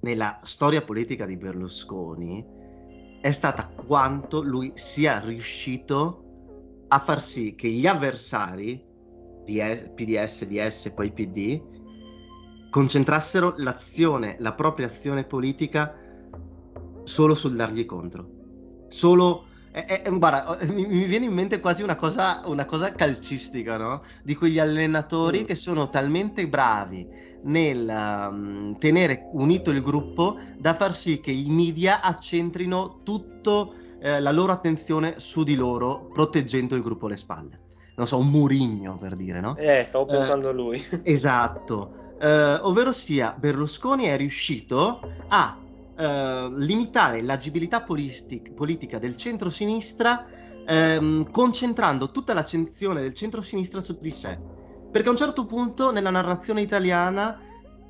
nella 0.00 0.40
storia 0.42 0.82
politica 0.82 1.24
di 1.24 1.36
Berlusconi 1.36 2.44
è 3.20 3.30
stata 3.30 3.68
quanto 3.68 4.42
lui 4.42 4.72
sia 4.74 5.20
riuscito 5.20 6.84
a 6.88 6.98
far 6.98 7.22
sì 7.22 7.54
che 7.54 7.68
gli 7.68 7.86
avversari 7.86 8.84
di 9.44 9.60
PDS, 9.94 10.46
DS 10.46 10.86
e 10.86 10.92
poi 10.92 11.12
PD 11.12 11.62
concentrassero 12.70 13.54
l'azione, 13.58 14.36
la 14.40 14.54
propria 14.54 14.86
azione 14.86 15.24
politica 15.24 15.94
solo 17.04 17.34
sul 17.34 17.54
dargli 17.54 17.84
contro. 17.84 18.86
Solo 18.88 19.46
è, 19.72 20.02
è, 20.02 20.10
guarda, 20.10 20.58
mi, 20.70 20.86
mi, 20.86 21.04
viene 21.04 21.24
in 21.24 21.32
mente 21.32 21.58
quasi 21.58 21.82
una 21.82 21.96
cosa, 21.96 22.42
una 22.44 22.66
cosa 22.66 22.92
calcistica, 22.92 23.78
no? 23.78 24.02
Di 24.22 24.34
quegli 24.34 24.58
allenatori 24.58 25.40
mm. 25.40 25.44
che 25.44 25.54
sono 25.54 25.88
talmente 25.88 26.46
bravi 26.46 27.08
nel 27.44 27.88
um, 27.88 28.78
tenere 28.78 29.28
unito 29.32 29.70
il 29.70 29.80
gruppo 29.80 30.38
da 30.56 30.74
far 30.74 30.94
sì 30.94 31.20
che 31.20 31.32
i 31.32 31.48
media 31.48 32.02
accentrino 32.02 33.00
tutta 33.02 33.68
eh, 33.98 34.20
la 34.20 34.30
loro 34.30 34.52
attenzione 34.52 35.14
su 35.16 35.42
di 35.42 35.54
loro, 35.54 36.10
proteggendo 36.12 36.76
il 36.76 36.82
gruppo 36.82 37.06
alle 37.06 37.16
spalle. 37.16 37.60
Non 37.96 38.06
so, 38.06 38.18
un 38.18 38.28
murigno 38.28 38.96
per 38.96 39.14
dire, 39.14 39.40
no? 39.40 39.56
Eh, 39.56 39.84
stavo 39.84 40.04
pensando 40.04 40.48
eh, 40.48 40.50
a 40.50 40.52
lui. 40.52 40.84
esatto. 41.02 42.00
Uh, 42.20 42.66
ovvero 42.66 42.92
sia, 42.92 43.34
Berlusconi 43.36 44.04
è 44.04 44.16
riuscito 44.16 45.00
a 45.28 45.56
uh, 45.96 46.54
limitare 46.54 47.22
l'agibilità 47.22 47.82
politic- 47.82 48.52
politica 48.52 48.98
del 48.98 49.16
centro-sinistra 49.16 50.26
um, 50.66 51.30
concentrando 51.30 52.10
tutta 52.10 52.34
l'attenzione 52.34 53.00
del 53.00 53.14
centro-sinistra 53.14 53.80
su 53.80 53.98
di 54.00 54.10
sé. 54.10 54.38
Perché 54.90 55.08
a 55.08 55.12
un 55.12 55.16
certo 55.16 55.46
punto 55.46 55.90
nella 55.90 56.10
narrazione 56.10 56.60
italiana 56.60 57.40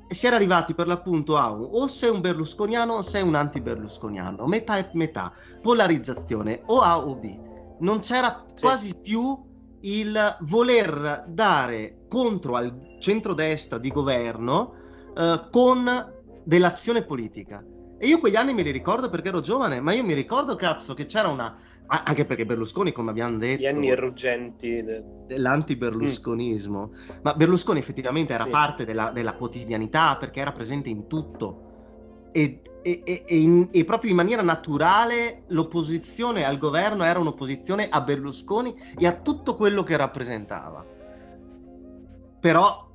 si 0.07 0.27
era 0.27 0.35
arrivati 0.35 0.73
per 0.73 0.87
l'appunto 0.87 1.37
a 1.37 1.51
un, 1.51 1.67
o 1.71 1.87
sei 1.87 2.09
un 2.09 2.21
berlusconiano 2.21 2.93
o 2.93 3.01
sei 3.01 3.23
un 3.23 3.35
anti-berlusconiano, 3.35 4.45
metà 4.47 4.77
e 4.77 4.89
metà, 4.93 5.33
polarizzazione 5.61 6.61
o 6.65 6.79
A 6.79 7.05
o 7.05 7.15
B. 7.15 7.37
Non 7.79 7.99
c'era 7.99 8.45
sì. 8.53 8.63
quasi 8.63 8.95
più 8.95 9.51
il 9.81 10.37
voler 10.41 11.25
dare 11.27 12.05
contro 12.07 12.55
al 12.55 12.97
centrodestra 12.99 13.77
di 13.77 13.89
governo 13.89 14.73
eh, 15.15 15.47
con 15.51 16.13
dell'azione 16.45 17.03
politica. 17.03 17.63
E 18.03 18.07
io 18.07 18.19
quegli 18.19 18.35
anni 18.35 18.53
me 18.53 18.63
li 18.63 18.71
ricordo 18.71 19.09
perché 19.09 19.29
ero 19.29 19.39
giovane, 19.39 19.79
ma 19.79 19.93
io 19.93 20.03
mi 20.03 20.13
ricordo 20.13 20.57
cazzo 20.57 20.93
che 20.93 21.05
c'era 21.05 21.29
una 21.29 21.57
anche 21.87 22.25
perché 22.25 22.45
Berlusconi, 22.45 22.91
come 22.91 23.11
abbiamo 23.11 23.37
detto, 23.37 23.61
gli 23.61 23.65
anni 23.65 23.95
ruggenti 23.95 24.83
de... 24.83 25.03
dell'anti-berlusconismo. 25.25 26.91
Mm. 26.91 27.15
Ma 27.21 27.33
Berlusconi 27.33 27.79
effettivamente 27.79 28.33
era 28.33 28.43
sì. 28.43 28.49
parte 28.49 28.83
della, 28.83 29.11
della, 29.11 29.35
quotidianità 29.35 30.17
perché 30.17 30.41
era 30.41 30.51
presente 30.51 30.89
in 30.89 31.07
tutto. 31.07 32.31
E 32.33 32.59
e, 32.81 33.01
e, 33.05 33.23
e, 33.25 33.37
in, 33.37 33.69
e, 33.71 33.85
proprio 33.85 34.09
in 34.09 34.17
maniera 34.17 34.41
naturale 34.41 35.43
l'opposizione 35.47 36.43
al 36.43 36.57
governo 36.57 37.05
era 37.05 37.19
un'opposizione 37.19 37.87
a 37.87 38.01
Berlusconi 38.01 38.75
e 38.97 39.07
a 39.07 39.13
tutto 39.13 39.55
quello 39.55 39.83
che 39.83 39.95
rappresentava. 39.95 40.85
Però 42.41 42.91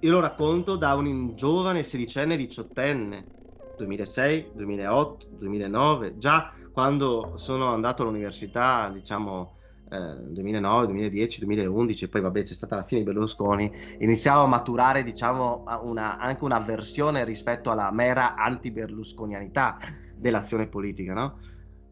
io 0.00 0.10
lo 0.10 0.18
racconto 0.18 0.74
da 0.74 0.94
un 0.94 1.36
giovane 1.36 1.84
sedicenne, 1.84 2.36
diciottenne, 2.36 3.38
2006, 3.84 4.50
2008, 4.54 5.26
2009, 5.38 6.18
già 6.18 6.52
quando 6.72 7.32
sono 7.36 7.66
andato 7.66 8.02
all'università, 8.02 8.90
diciamo 8.92 9.58
2009, 9.90 10.86
2010, 10.86 11.40
2011 11.40 12.04
e 12.04 12.08
poi 12.08 12.20
vabbè 12.20 12.42
c'è 12.42 12.54
stata 12.54 12.76
la 12.76 12.84
fine 12.84 13.00
di 13.00 13.06
Berlusconi, 13.06 13.72
iniziavo 13.98 14.42
a 14.42 14.46
maturare 14.46 15.02
diciamo 15.02 15.64
una, 15.82 16.18
anche 16.18 16.44
un'avversione 16.44 17.24
rispetto 17.24 17.70
alla 17.72 17.90
mera 17.90 18.36
anti-berlusconianità 18.36 19.78
dell'azione 20.14 20.68
politica, 20.68 21.12
no? 21.12 21.38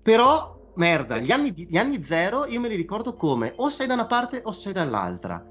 Però 0.01 0.72
merda, 0.76 1.18
gli 1.18 1.32
anni, 1.32 1.53
gli 1.53 1.76
anni 1.76 2.05
zero 2.05 2.47
io 2.47 2.61
me 2.61 2.68
li 2.68 2.76
ricordo 2.76 3.14
come 3.14 3.53
o 3.57 3.68
sei 3.68 3.89
da 3.89 3.95
una 3.95 4.07
parte 4.07 4.43
o 4.45 4.53
sei 4.53 4.72
dall'altra 4.72 5.45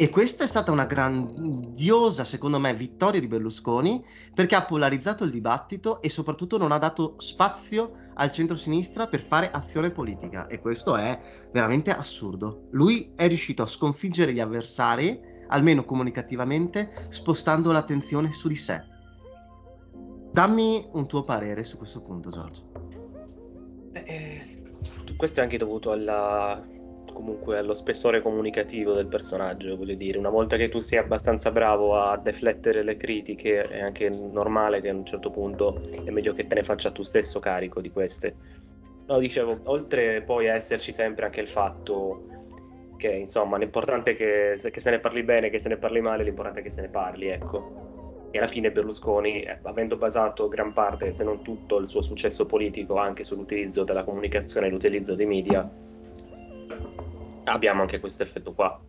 e 0.00 0.10
questa 0.10 0.44
è 0.44 0.46
stata 0.46 0.70
una 0.70 0.84
grandiosa, 0.84 2.22
secondo 2.22 2.60
me, 2.60 2.72
vittoria 2.72 3.18
di 3.18 3.26
Berlusconi 3.26 4.04
perché 4.32 4.54
ha 4.54 4.62
polarizzato 4.62 5.24
il 5.24 5.32
dibattito 5.32 6.00
e 6.00 6.08
soprattutto 6.08 6.56
non 6.56 6.70
ha 6.70 6.78
dato 6.78 7.16
spazio 7.18 8.10
al 8.14 8.30
centro-sinistra 8.30 9.08
per 9.08 9.20
fare 9.20 9.50
azione 9.50 9.90
politica. 9.90 10.46
E 10.46 10.60
questo 10.60 10.94
è 10.94 11.18
veramente 11.50 11.90
assurdo. 11.90 12.68
Lui 12.70 13.10
è 13.16 13.26
riuscito 13.26 13.64
a 13.64 13.66
sconfiggere 13.66 14.32
gli 14.32 14.38
avversari, 14.38 15.20
almeno 15.48 15.84
comunicativamente, 15.84 16.90
spostando 17.08 17.72
l'attenzione 17.72 18.32
su 18.32 18.46
di 18.46 18.54
sé. 18.54 18.80
Dammi 20.30 20.90
un 20.92 21.08
tuo 21.08 21.24
parere 21.24 21.64
su 21.64 21.76
questo 21.76 22.02
punto, 22.02 22.30
Giorgio. 22.30 22.70
Eh, 23.94 24.62
questo 25.16 25.40
è 25.40 25.42
anche 25.42 25.58
dovuto 25.58 25.90
alla 25.90 26.64
comunque 27.18 27.58
allo 27.58 27.74
spessore 27.74 28.20
comunicativo 28.20 28.92
del 28.92 29.08
personaggio, 29.08 29.76
voglio 29.76 29.96
dire, 29.96 30.18
una 30.18 30.28
volta 30.28 30.56
che 30.56 30.68
tu 30.68 30.78
sei 30.78 30.98
abbastanza 31.00 31.50
bravo 31.50 31.96
a 31.96 32.16
deflettere 32.16 32.84
le 32.84 32.96
critiche 32.96 33.62
è 33.62 33.80
anche 33.80 34.08
normale 34.08 34.80
che 34.80 34.88
a 34.88 34.94
un 34.94 35.04
certo 35.04 35.32
punto 35.32 35.80
è 36.04 36.10
meglio 36.10 36.32
che 36.32 36.46
te 36.46 36.54
ne 36.54 36.62
faccia 36.62 36.92
tu 36.92 37.02
stesso 37.02 37.40
carico 37.40 37.80
di 37.80 37.90
queste. 37.90 38.36
No, 39.08 39.18
dicevo, 39.18 39.58
oltre 39.64 40.22
poi 40.22 40.48
a 40.48 40.54
esserci 40.54 40.92
sempre 40.92 41.24
anche 41.24 41.40
il 41.40 41.48
fatto 41.48 42.26
che 42.96 43.10
insomma 43.10 43.58
l'importante 43.58 44.12
è 44.12 44.16
che, 44.16 44.70
che 44.70 44.80
se 44.80 44.90
ne 44.90 45.00
parli 45.00 45.24
bene, 45.24 45.50
che 45.50 45.58
se 45.58 45.68
ne 45.68 45.76
parli 45.76 46.00
male, 46.00 46.22
l'importante 46.22 46.60
è 46.60 46.62
che 46.62 46.70
se 46.70 46.82
ne 46.82 46.88
parli, 46.88 47.26
ecco. 47.26 48.28
E 48.30 48.38
alla 48.38 48.46
fine 48.46 48.70
Berlusconi, 48.70 49.42
eh, 49.42 49.58
avendo 49.62 49.96
basato 49.96 50.46
gran 50.46 50.72
parte, 50.72 51.12
se 51.12 51.24
non 51.24 51.42
tutto, 51.42 51.78
il 51.78 51.88
suo 51.88 52.02
successo 52.02 52.46
politico 52.46 52.96
anche 52.96 53.24
sull'utilizzo 53.24 53.82
della 53.82 54.04
comunicazione 54.04 54.68
e 54.68 54.70
l'utilizzo 54.70 55.14
dei 55.14 55.26
media, 55.26 55.68
abbiamo 57.52 57.82
anche 57.82 58.00
questo 58.00 58.22
effetto 58.22 58.52
qua. 58.52 58.80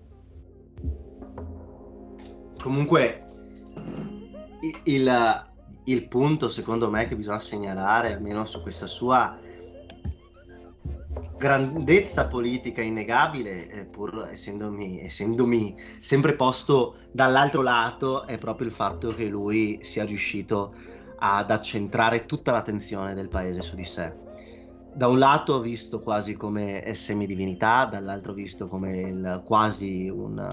Comunque, 2.62 3.26
il, 4.84 5.47
il, 5.86 6.07
punto 6.07 6.49
secondo 6.49 6.89
me 6.89 7.07
che 7.07 7.16
bisogna 7.16 7.39
segnalare, 7.39 8.14
almeno 8.14 8.43
su 8.45 8.62
questa 8.62 8.86
sua 8.86 9.38
grandezza 11.38 12.28
politica 12.28 12.82
innegabile, 12.82 13.88
pur 13.89 14.28
essendomi, 14.30 15.01
essendomi 15.01 15.76
sempre 15.99 16.36
posto 16.36 16.97
dall'altro 17.12 17.62
lato, 17.62 18.26
è 18.26 18.38
proprio 18.38 18.68
il 18.68 18.74
fatto 18.74 19.10
che 19.10 19.26
lui 19.26 19.80
sia 19.82 20.03
riuscito 20.03 20.74
ad 21.20 21.51
accentrare 21.51 22.26
tutta 22.26 22.51
l'attenzione 22.51 23.14
del 23.14 23.30
paese 23.30 23.62
su 23.62 23.76
di 23.76 23.86
sé 23.86 24.28
da 24.93 25.07
un 25.07 25.19
lato 25.19 25.59
visto 25.61 25.99
quasi 25.99 26.35
come 26.35 26.83
semidivinità, 26.95 27.85
dall'altro 27.85 28.33
visto 28.33 28.67
come 28.67 29.01
il, 29.01 29.41
quasi 29.45 30.09
un, 30.09 30.45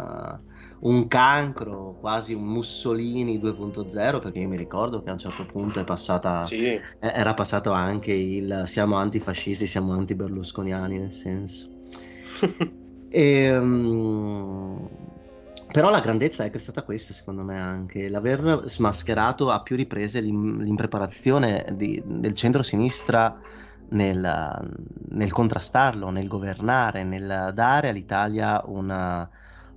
un, 0.81 1.09
cancro, 1.09 1.97
quasi 2.01 2.35
un 2.35 2.45
Mussolini 2.45 3.39
2.0, 3.39 4.21
perché 4.21 4.39
io 4.39 4.49
mi 4.49 4.57
ricordo 4.57 5.03
che 5.03 5.11
a 5.11 5.13
un 5.13 5.19
certo 5.19 5.47
punto 5.47 5.81
è 5.81 5.85
passata, 5.85 6.45
sì. 6.47 6.81
era 6.99 7.35
passato 7.35 7.73
anche 7.73 8.13
il 8.13 8.65
siamo 8.67 8.97
antifascisti, 8.97 9.67
siamo 9.67 9.93
anti-berlusconiani 9.93 10.99
nel 10.99 11.13
senso. 11.13 11.69
e, 13.09 13.57
um, 13.57 14.89
però 15.73 15.91
la 15.91 16.01
grandezza 16.01 16.45
è 16.45 16.51
che 16.51 16.57
è 16.57 16.61
stata 16.61 16.83
questa, 16.83 17.13
secondo 17.13 17.43
me, 17.43 17.59
anche 17.59 18.09
l'aver 18.09 18.63
smascherato 18.67 19.51
a 19.51 19.61
più 19.63 19.77
riprese 19.77 20.21
l'im- 20.21 20.61
l'impreparazione 20.61 21.67
di, 21.73 22.03
del 22.05 22.35
centro-sinistra 22.35 23.39
nel, 23.91 24.71
nel, 25.09 25.33
contrastarlo, 25.33 26.11
nel 26.11 26.29
governare, 26.29 27.05
nel 27.05 27.51
dare 27.55 27.89
all'Italia 27.89 28.63
una, 28.67 29.29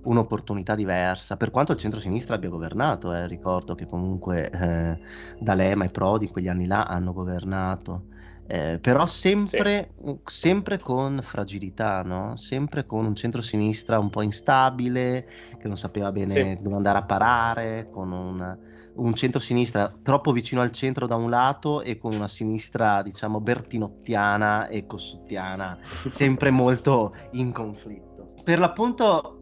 un'opportunità 0.02 0.74
diversa. 0.74 1.36
Per 1.36 1.50
quanto 1.50 1.72
il 1.72 1.78
centro-sinistra 1.78 2.36
abbia 2.36 2.48
governato, 2.48 3.12
eh, 3.12 3.26
ricordo 3.26 3.74
che 3.74 3.86
comunque 3.86 4.50
eh, 4.50 4.98
D'Alema 5.38 5.84
e 5.84 5.90
Prodi 5.90 6.26
in 6.26 6.32
quegli 6.32 6.48
anni 6.48 6.66
là 6.66 6.84
hanno 6.84 7.12
governato. 7.12 8.06
Eh, 8.46 8.80
però 8.80 9.06
sempre, 9.06 9.92
sì. 10.02 10.18
sempre, 10.24 10.78
con 10.80 11.20
fragilità, 11.22 12.02
no? 12.02 12.34
sempre 12.34 12.84
con 12.84 13.04
un 13.04 13.14
centro-sinistra 13.14 14.00
un 14.00 14.10
po' 14.10 14.22
instabile, 14.22 15.28
che 15.56 15.68
non 15.68 15.76
sapeva 15.76 16.10
bene 16.10 16.30
sì. 16.30 16.58
dove 16.60 16.74
andare 16.74 16.98
a 16.98 17.04
parare, 17.04 17.88
con 17.90 18.10
un, 18.10 18.58
un 18.94 19.14
centro-sinistra 19.14 19.92
troppo 20.02 20.32
vicino 20.32 20.60
al 20.60 20.72
centro 20.72 21.06
da 21.06 21.14
un 21.14 21.30
lato 21.30 21.82
e 21.82 21.98
con 21.98 22.14
una 22.14 22.28
sinistra, 22.28 23.02
diciamo, 23.02 23.40
bertinottiana 23.40 24.68
e 24.68 24.86
cossuttiana, 24.86 25.78
sempre 25.82 26.50
molto 26.50 27.14
in 27.32 27.52
conflitto. 27.52 28.34
Per 28.42 28.58
l'appunto 28.58 29.36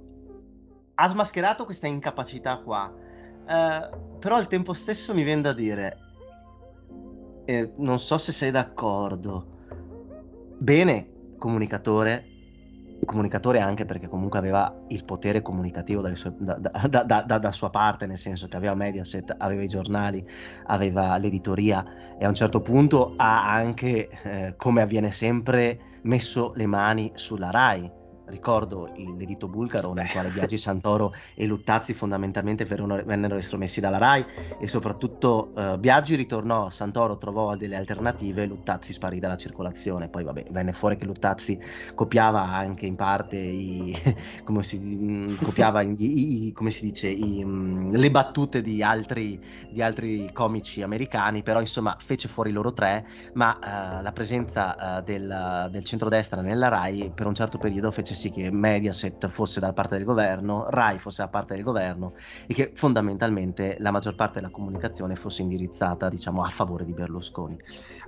ha 0.94 1.08
smascherato 1.08 1.64
questa 1.64 1.86
incapacità 1.86 2.58
qua, 2.58 2.92
eh, 3.46 3.90
però 4.18 4.36
al 4.36 4.48
tempo 4.48 4.72
stesso 4.72 5.14
mi 5.14 5.22
viene 5.22 5.42
da 5.42 5.52
dire, 5.52 5.98
e 7.44 7.72
non 7.76 7.98
so 7.98 8.18
se 8.18 8.32
sei 8.32 8.50
d'accordo, 8.50 9.56
bene 10.58 11.34
comunicatore, 11.38 12.37
comunicatore 13.04 13.60
anche 13.60 13.84
perché 13.84 14.08
comunque 14.08 14.38
aveva 14.38 14.74
il 14.88 15.04
potere 15.04 15.42
comunicativo 15.42 16.02
sue, 16.14 16.32
da, 16.38 16.58
da, 16.58 17.22
da, 17.22 17.38
da, 17.38 17.52
sua 17.52 17.70
parte, 17.70 18.06
nel 18.06 18.18
senso 18.18 18.48
che 18.48 18.56
aveva 18.56 18.74
Mediaset, 18.74 19.34
aveva 19.38 19.62
i 19.62 19.68
giornali, 19.68 20.26
aveva 20.66 21.16
l'editoria 21.16 21.84
e 22.18 22.24
a 22.24 22.28
un 22.28 22.34
certo 22.34 22.60
punto 22.60 23.14
ha 23.16 23.52
anche, 23.52 24.08
eh, 24.22 24.54
come 24.56 24.82
avviene 24.82 25.12
sempre, 25.12 26.00
messo 26.02 26.52
le 26.54 26.66
mani 26.66 27.12
sulla 27.14 27.50
RAI 27.50 27.97
ricordo 28.28 28.92
l'edito 29.16 29.48
bulgaro 29.48 29.92
nel 29.92 30.10
quale 30.10 30.30
Biagi 30.30 30.58
Santoro 30.58 31.12
e 31.34 31.46
Luttazzi 31.46 31.94
fondamentalmente 31.94 32.64
vennero 32.64 33.36
estromessi 33.36 33.80
dalla 33.80 33.98
RAI 33.98 34.24
e 34.58 34.68
soprattutto 34.68 35.52
uh, 35.54 35.78
Biagi 35.78 36.14
ritornò, 36.14 36.70
Santoro 36.70 37.18
trovò 37.18 37.56
delle 37.56 37.76
alternative 37.76 38.42
e 38.42 38.46
Luttazzi 38.46 38.92
sparì 38.92 39.18
dalla 39.18 39.36
circolazione. 39.36 40.08
Poi 40.08 40.24
vabbè, 40.24 40.46
venne 40.50 40.72
fuori 40.72 40.96
che 40.96 41.04
Luttazzi 41.04 41.58
copiava 41.94 42.42
anche 42.42 42.86
in 42.86 42.96
parte 42.96 43.36
i, 43.36 43.96
come 44.44 44.62
si, 44.62 44.78
mm, 44.78 45.26
copiava 45.42 45.82
i, 45.82 45.94
i, 45.98 46.52
come 46.52 46.70
si 46.70 46.84
dice, 46.84 47.14
mm, 47.16 47.90
le 47.90 48.10
battute 48.10 48.62
di 48.62 48.82
altri, 48.82 49.40
di 49.70 49.82
altri, 49.82 50.30
comici 50.32 50.82
americani, 50.82 51.42
però 51.42 51.60
insomma 51.60 51.96
fece 51.98 52.28
fuori 52.28 52.52
loro 52.52 52.72
tre, 52.72 53.06
ma 53.34 53.58
uh, 53.60 54.02
la 54.02 54.12
presenza 54.12 54.98
uh, 54.98 55.02
del, 55.02 55.68
del 55.70 55.84
centrodestra 55.84 56.40
nella 56.40 56.68
RAI 56.68 57.10
per 57.14 57.26
un 57.26 57.34
certo 57.34 57.58
periodo 57.58 57.90
fece 57.90 58.14
sì 58.18 58.30
che 58.30 58.50
Mediaset 58.50 59.28
fosse 59.28 59.60
dalla 59.60 59.72
parte 59.72 59.96
del 59.96 60.04
governo, 60.04 60.66
Rai 60.68 60.98
fosse 60.98 61.22
da 61.22 61.28
parte 61.28 61.54
del 61.54 61.62
governo 61.62 62.12
e 62.46 62.52
che 62.52 62.72
fondamentalmente 62.74 63.76
la 63.78 63.90
maggior 63.90 64.14
parte 64.14 64.40
della 64.40 64.50
comunicazione 64.50 65.16
fosse 65.16 65.42
indirizzata 65.42 66.08
diciamo 66.08 66.42
a 66.42 66.48
favore 66.48 66.84
di 66.84 66.92
Berlusconi. 66.92 67.56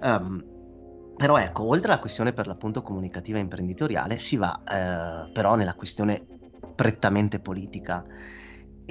Um, 0.02 0.58
però 1.16 1.36
ecco, 1.38 1.64
oltre 1.66 1.92
alla 1.92 2.00
questione 2.00 2.32
per 2.32 2.46
l'appunto 2.46 2.82
comunicativa 2.82 3.38
e 3.38 3.42
imprenditoriale, 3.42 4.18
si 4.18 4.36
va 4.36 4.58
eh, 4.64 5.30
però 5.32 5.54
nella 5.54 5.74
questione 5.74 6.26
prettamente 6.74 7.40
politica 7.40 8.04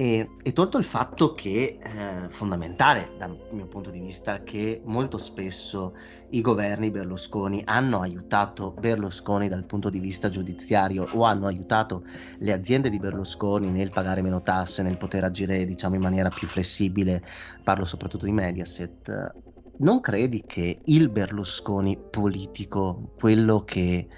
e, 0.00 0.30
e, 0.42 0.52
tolto 0.54 0.78
il 0.78 0.84
fatto 0.84 1.34
che 1.34 1.76
è 1.78 2.24
eh, 2.24 2.30
fondamentale 2.30 3.10
dal 3.18 3.38
mio 3.50 3.66
punto 3.66 3.90
di 3.90 4.00
vista 4.00 4.42
che 4.42 4.80
molto 4.86 5.18
spesso 5.18 5.94
i 6.30 6.40
governi 6.40 6.90
Berlusconi 6.90 7.60
hanno 7.66 8.00
aiutato 8.00 8.70
Berlusconi 8.70 9.46
dal 9.46 9.66
punto 9.66 9.90
di 9.90 9.98
vista 9.98 10.30
giudiziario 10.30 11.06
o 11.12 11.24
hanno 11.24 11.48
aiutato 11.48 12.04
le 12.38 12.52
aziende 12.54 12.88
di 12.88 12.98
Berlusconi 12.98 13.68
nel 13.68 13.90
pagare 13.90 14.22
meno 14.22 14.40
tasse, 14.40 14.82
nel 14.82 14.96
poter 14.96 15.24
agire 15.24 15.66
diciamo 15.66 15.96
in 15.96 16.00
maniera 16.00 16.30
più 16.30 16.48
flessibile, 16.48 17.22
parlo 17.62 17.84
soprattutto 17.84 18.24
di 18.24 18.32
Mediaset, 18.32 19.34
non 19.80 20.00
credi 20.00 20.44
che 20.46 20.80
il 20.82 21.10
Berlusconi 21.10 21.98
politico, 21.98 23.12
quello 23.18 23.64
che 23.64 24.08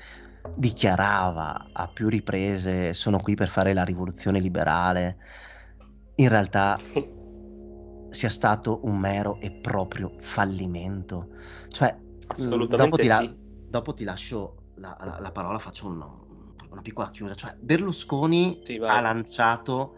dichiarava 0.54 1.70
a 1.72 1.88
più 1.88 2.08
riprese 2.08 2.92
sono 2.92 3.18
qui 3.18 3.34
per 3.34 3.48
fare 3.48 3.72
la 3.72 3.82
rivoluzione 3.82 4.38
liberale, 4.38 5.16
in 6.16 6.28
realtà 6.28 6.76
sia 8.10 8.30
stato 8.30 8.80
un 8.84 8.98
mero 8.98 9.40
e 9.40 9.50
proprio 9.50 10.12
fallimento. 10.18 11.28
Cioè, 11.68 11.96
Assolutamente 12.26 12.76
dopo 12.76 12.96
ti, 12.96 13.06
la- 13.06 13.18
sì. 13.18 13.36
dopo 13.66 13.94
ti 13.94 14.04
lascio 14.04 14.56
la, 14.74 14.96
la, 15.00 15.18
la, 15.20 15.30
parola, 15.30 15.58
faccio 15.58 15.86
un, 15.86 16.04
una 16.70 16.80
piccola 16.80 17.10
chiusa. 17.10 17.34
Cioè, 17.34 17.56
Berlusconi 17.58 18.60
sì, 18.62 18.76
ha 18.76 19.00
lanciato 19.00 19.96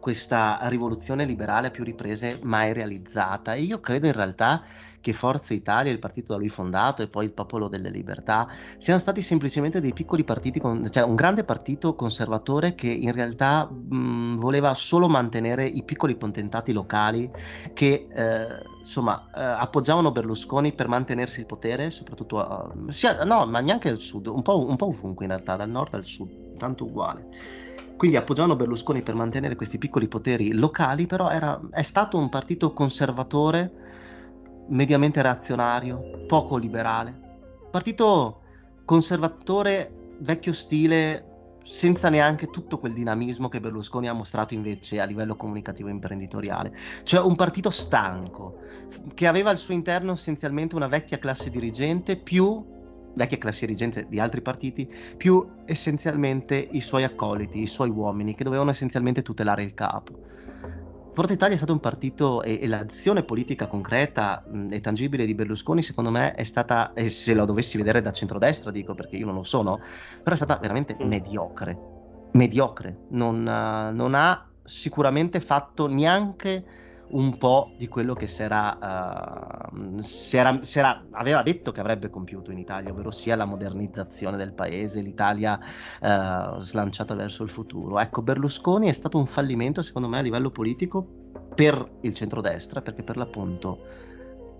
questa 0.00 0.58
rivoluzione 0.62 1.24
liberale 1.24 1.68
a 1.68 1.70
più 1.70 1.84
riprese 1.84 2.38
mai 2.42 2.72
realizzata 2.72 3.54
e 3.54 3.62
io 3.62 3.80
credo 3.80 4.06
in 4.06 4.12
realtà 4.12 4.62
che 5.08 5.14
Forza 5.14 5.54
Italia, 5.54 5.90
il 5.90 5.98
partito 5.98 6.32
da 6.32 6.38
lui 6.38 6.50
fondato 6.50 7.02
e 7.02 7.08
poi 7.08 7.24
il 7.24 7.32
Popolo 7.32 7.68
delle 7.68 7.88
Libertà 7.88 8.46
siano 8.76 9.00
stati 9.00 9.22
semplicemente 9.22 9.80
dei 9.80 9.94
piccoli 9.94 10.22
partiti, 10.22 10.60
con, 10.60 10.86
cioè 10.90 11.02
un 11.02 11.14
grande 11.14 11.44
partito 11.44 11.94
conservatore 11.94 12.74
che 12.74 12.88
in 12.88 13.12
realtà 13.12 13.64
mh, 13.64 14.36
voleva 14.36 14.74
solo 14.74 15.08
mantenere 15.08 15.64
i 15.64 15.82
piccoli 15.82 16.16
potentati 16.16 16.72
locali 16.72 17.30
che 17.72 18.06
eh, 18.12 18.62
insomma 18.78 19.30
eh, 19.34 19.42
appoggiavano 19.42 20.12
Berlusconi 20.12 20.74
per 20.74 20.88
mantenersi 20.88 21.40
il 21.40 21.46
potere, 21.46 21.90
soprattutto 21.90 22.38
a, 22.40 22.70
sia, 22.88 23.24
no, 23.24 23.46
ma 23.46 23.60
neanche 23.60 23.88
al 23.88 23.98
sud, 23.98 24.26
un 24.26 24.42
po', 24.42 24.66
un 24.66 24.76
po' 24.76 24.88
ovunque 24.88 25.24
in 25.24 25.30
realtà, 25.30 25.56
dal 25.56 25.70
nord 25.70 25.94
al 25.94 26.04
sud, 26.04 26.56
tanto 26.58 26.84
uguale. 26.84 27.28
Quindi 27.96 28.16
appoggiavano 28.16 28.54
Berlusconi 28.54 29.02
per 29.02 29.14
mantenere 29.14 29.56
questi 29.56 29.78
piccoli 29.78 30.06
poteri 30.06 30.52
locali, 30.52 31.06
però 31.06 31.30
era, 31.30 31.60
è 31.70 31.82
stato 31.82 32.16
un 32.16 32.28
partito 32.28 32.72
conservatore, 32.72 33.87
mediamente 34.68 35.22
reazionario, 35.22 36.24
poco 36.26 36.56
liberale. 36.56 37.26
Partito 37.70 38.40
conservatore, 38.84 40.16
vecchio 40.20 40.52
stile, 40.52 41.24
senza 41.62 42.08
neanche 42.08 42.48
tutto 42.48 42.78
quel 42.78 42.94
dinamismo 42.94 43.48
che 43.48 43.60
Berlusconi 43.60 44.08
ha 44.08 44.12
mostrato 44.14 44.54
invece 44.54 45.00
a 45.00 45.04
livello 45.04 45.36
comunicativo 45.36 45.88
e 45.88 45.92
imprenditoriale. 45.92 46.74
Cioè 47.02 47.20
un 47.20 47.36
partito 47.36 47.70
stanco, 47.70 48.58
che 49.14 49.26
aveva 49.26 49.50
al 49.50 49.58
suo 49.58 49.74
interno 49.74 50.12
essenzialmente 50.12 50.74
una 50.74 50.88
vecchia 50.88 51.18
classe 51.18 51.50
dirigente 51.50 52.16
più 52.16 52.76
vecchia 53.14 53.38
classe 53.38 53.66
dirigente 53.66 54.06
di 54.08 54.20
altri 54.20 54.40
partiti, 54.40 54.88
più 55.16 55.44
essenzialmente 55.64 56.54
i 56.56 56.80
suoi 56.80 57.02
accoliti, 57.02 57.60
i 57.60 57.66
suoi 57.66 57.90
uomini, 57.90 58.34
che 58.34 58.44
dovevano 58.44 58.70
essenzialmente 58.70 59.22
tutelare 59.22 59.64
il 59.64 59.74
capo. 59.74 60.20
Forza 61.10 61.32
Italia 61.32 61.54
è 61.54 61.56
stato 61.56 61.72
un 61.72 61.80
partito 61.80 62.42
e, 62.42 62.58
e 62.60 62.66
l'azione 62.66 63.22
politica 63.22 63.66
concreta 63.66 64.44
mh, 64.46 64.72
e 64.72 64.80
tangibile 64.80 65.26
di 65.26 65.34
Berlusconi, 65.34 65.82
secondo 65.82 66.10
me, 66.10 66.34
è 66.34 66.44
stata, 66.44 66.92
e 66.92 67.08
se 67.08 67.34
lo 67.34 67.44
dovessi 67.44 67.76
vedere 67.76 68.00
da 68.00 68.12
centrodestra, 68.12 68.70
dico 68.70 68.94
perché 68.94 69.16
io 69.16 69.26
non 69.26 69.34
lo 69.34 69.44
sono, 69.44 69.80
però 70.22 70.34
è 70.34 70.36
stata 70.36 70.56
veramente 70.56 70.96
mm. 71.00 71.06
mediocre. 71.06 71.78
Mediocre. 72.32 73.06
Non, 73.10 73.40
uh, 73.40 73.94
non 73.94 74.14
ha 74.14 74.46
sicuramente 74.62 75.40
fatto 75.40 75.86
neanche 75.86 76.64
un 77.10 77.38
po' 77.38 77.72
di 77.76 77.88
quello 77.88 78.14
che 78.14 78.26
si 78.26 78.42
era, 78.42 79.70
uh, 79.72 80.00
si 80.00 80.36
era, 80.36 80.58
si 80.62 80.78
era, 80.78 81.04
aveva 81.12 81.42
detto 81.42 81.72
che 81.72 81.80
avrebbe 81.80 82.10
compiuto 82.10 82.50
in 82.50 82.58
Italia, 82.58 82.90
ovvero 82.90 83.10
sia 83.10 83.36
la 83.36 83.44
modernizzazione 83.44 84.36
del 84.36 84.52
paese, 84.52 85.00
l'Italia 85.00 85.58
uh, 85.58 86.58
slanciata 86.58 87.14
verso 87.14 87.42
il 87.42 87.50
futuro. 87.50 87.98
Ecco, 87.98 88.22
Berlusconi 88.22 88.88
è 88.88 88.92
stato 88.92 89.18
un 89.18 89.26
fallimento, 89.26 89.82
secondo 89.82 90.08
me, 90.08 90.18
a 90.18 90.22
livello 90.22 90.50
politico 90.50 91.06
per 91.54 91.98
il 92.02 92.14
centrodestra, 92.14 92.80
perché 92.80 93.02
per 93.02 93.16
l'appunto 93.16 94.06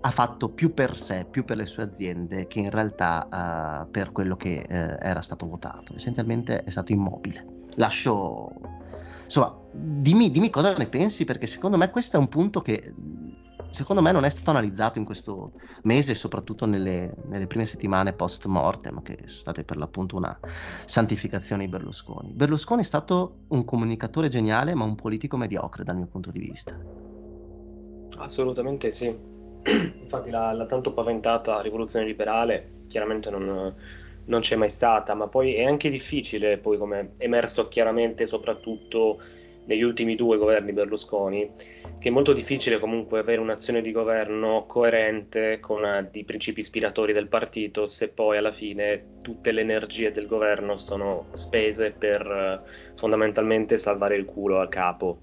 ha 0.01 0.11
fatto 0.11 0.49
più 0.49 0.73
per 0.73 0.95
sé, 0.95 1.25
più 1.29 1.43
per 1.43 1.57
le 1.57 1.65
sue 1.65 1.83
aziende, 1.83 2.47
che 2.47 2.59
in 2.59 2.69
realtà 2.69 3.83
uh, 3.85 3.91
per 3.91 4.11
quello 4.11 4.35
che 4.35 4.61
era 4.67 5.21
stato 5.21 5.45
votato. 5.45 5.93
Essenzialmente 5.95 6.63
è 6.63 6.69
stato 6.69 6.93
immobile. 6.93 7.57
Lascio 7.75 8.51
Insomma, 9.29 9.58
dimmi, 9.79 10.29
dimmi 10.29 10.49
cosa 10.49 10.73
ne 10.75 10.87
pensi, 10.87 11.25
perché 11.25 11.47
secondo 11.47 11.77
me 11.77 11.89
questo 11.89 12.17
è 12.17 12.19
un 12.19 12.27
punto 12.27 12.61
che 12.61 12.93
secondo 13.69 14.01
me 14.01 14.11
non 14.11 14.25
è 14.25 14.29
stato 14.29 14.49
analizzato 14.49 14.99
in 14.99 15.05
questo 15.05 15.53
mese, 15.83 16.15
soprattutto 16.15 16.65
nelle, 16.65 17.13
nelle 17.27 17.47
prime 17.47 17.65
settimane 17.65 18.13
post 18.13 18.45
mortem, 18.45 19.01
che 19.01 19.17
sono 19.25 19.39
state 19.39 19.63
per 19.63 19.77
l'appunto 19.77 20.15
una 20.15 20.37
santificazione 20.85 21.65
di 21.65 21.69
Berlusconi. 21.69 22.31
Berlusconi 22.31 22.81
è 22.81 22.85
stato 22.85 23.39
un 23.49 23.63
comunicatore 23.65 24.27
geniale, 24.27 24.73
ma 24.73 24.83
un 24.83 24.95
politico 24.95 25.37
mediocre 25.37 25.83
dal 25.83 25.95
mio 25.95 26.07
punto 26.07 26.31
di 26.31 26.39
vista. 26.39 26.77
Assolutamente 28.17 28.91
sì. 28.91 29.15
Infatti 30.01 30.29
la, 30.29 30.51
la 30.53 30.65
tanto 30.65 30.93
paventata 30.93 31.61
rivoluzione 31.61 32.05
liberale 32.05 32.77
chiaramente 32.87 33.29
non 33.29 33.73
non 34.29 34.41
c'è 34.41 34.55
mai 34.55 34.69
stata, 34.69 35.15
ma 35.15 35.27
poi 35.27 35.55
è 35.55 35.65
anche 35.65 35.89
difficile, 35.89 36.59
poi 36.59 36.77
come 36.77 37.13
è 37.17 37.23
emerso 37.23 37.67
chiaramente 37.67 38.27
soprattutto 38.27 39.19
negli 39.69 39.83
ultimi 39.83 40.15
due 40.15 40.37
governi 40.37 40.73
Berlusconi, 40.73 41.51
che 41.99 42.09
è 42.09 42.11
molto 42.11 42.33
difficile 42.33 42.79
comunque 42.79 43.19
avere 43.19 43.39
un'azione 43.39 43.81
di 43.81 43.91
governo 43.91 44.65
coerente 44.65 45.59
con 45.59 45.83
uh, 45.83 46.09
i 46.11 46.23
principi 46.23 46.61
ispiratori 46.61 47.13
del 47.13 47.27
partito 47.27 47.85
se 47.85 48.09
poi 48.09 48.37
alla 48.37 48.51
fine 48.51 49.19
tutte 49.21 49.51
le 49.51 49.61
energie 49.61 50.11
del 50.11 50.25
governo 50.25 50.75
sono 50.75 51.27
spese 51.33 51.91
per 51.91 52.25
uh, 52.25 52.97
fondamentalmente 52.97 53.77
salvare 53.77 54.15
il 54.15 54.25
culo 54.25 54.57
al 54.57 54.69
capo 54.69 55.19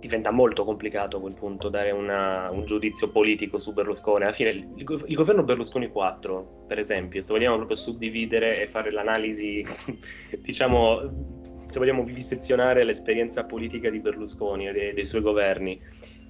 diventa 0.00 0.30
molto 0.30 0.64
complicato 0.64 1.16
a 1.16 1.20
quel 1.20 1.34
punto 1.34 1.68
dare 1.68 1.90
una, 1.90 2.50
un 2.50 2.64
giudizio 2.64 3.10
politico 3.10 3.58
su 3.58 3.72
Berlusconi. 3.72 4.22
Alla 4.22 4.32
fine 4.32 4.50
il, 4.50 4.68
il, 4.76 5.16
governo 5.16 5.42
Berlusconi 5.42 5.88
4, 5.88 6.66
per 6.68 6.78
esempio, 6.78 7.20
se 7.20 7.32
vogliamo 7.32 7.56
proprio 7.56 7.76
suddividere 7.76 8.60
e 8.60 8.66
fare 8.68 8.92
l'analisi, 8.92 9.64
diciamo, 10.38 11.37
se 11.68 11.78
vogliamo 11.78 12.02
vivisezionare 12.02 12.82
l'esperienza 12.82 13.44
politica 13.44 13.90
di 13.90 14.00
Berlusconi 14.00 14.68
e 14.68 14.72
dei, 14.72 14.94
dei 14.94 15.04
suoi 15.04 15.20
governi, 15.20 15.80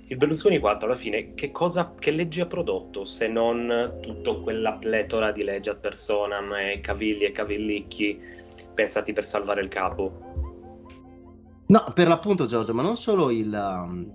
il 0.08 0.16
Berlusconi 0.16 0.58
4 0.58 0.86
alla 0.86 0.96
fine 0.96 1.34
che, 1.34 1.50
cosa, 1.50 1.94
che 1.96 2.10
legge 2.10 2.42
ha 2.42 2.46
prodotto 2.46 3.04
se 3.04 3.28
non 3.28 3.98
tutta 4.00 4.34
quella 4.34 4.74
pletora 4.74 5.32
di 5.32 5.44
leggi 5.44 5.68
ad 5.68 5.80
personam 5.80 6.52
e 6.54 6.80
cavilli 6.80 7.24
e 7.24 7.30
cavillicchi 7.30 8.18
pensati 8.74 9.12
per 9.12 9.24
salvare 9.24 9.60
il 9.60 9.68
capo? 9.68 10.26
No, 11.66 11.92
per 11.94 12.08
l'appunto 12.08 12.46
Giorgio, 12.46 12.72
ma 12.72 12.82
non 12.82 12.96
solo 12.96 13.30
il, 13.30 13.52
um, 13.52 14.10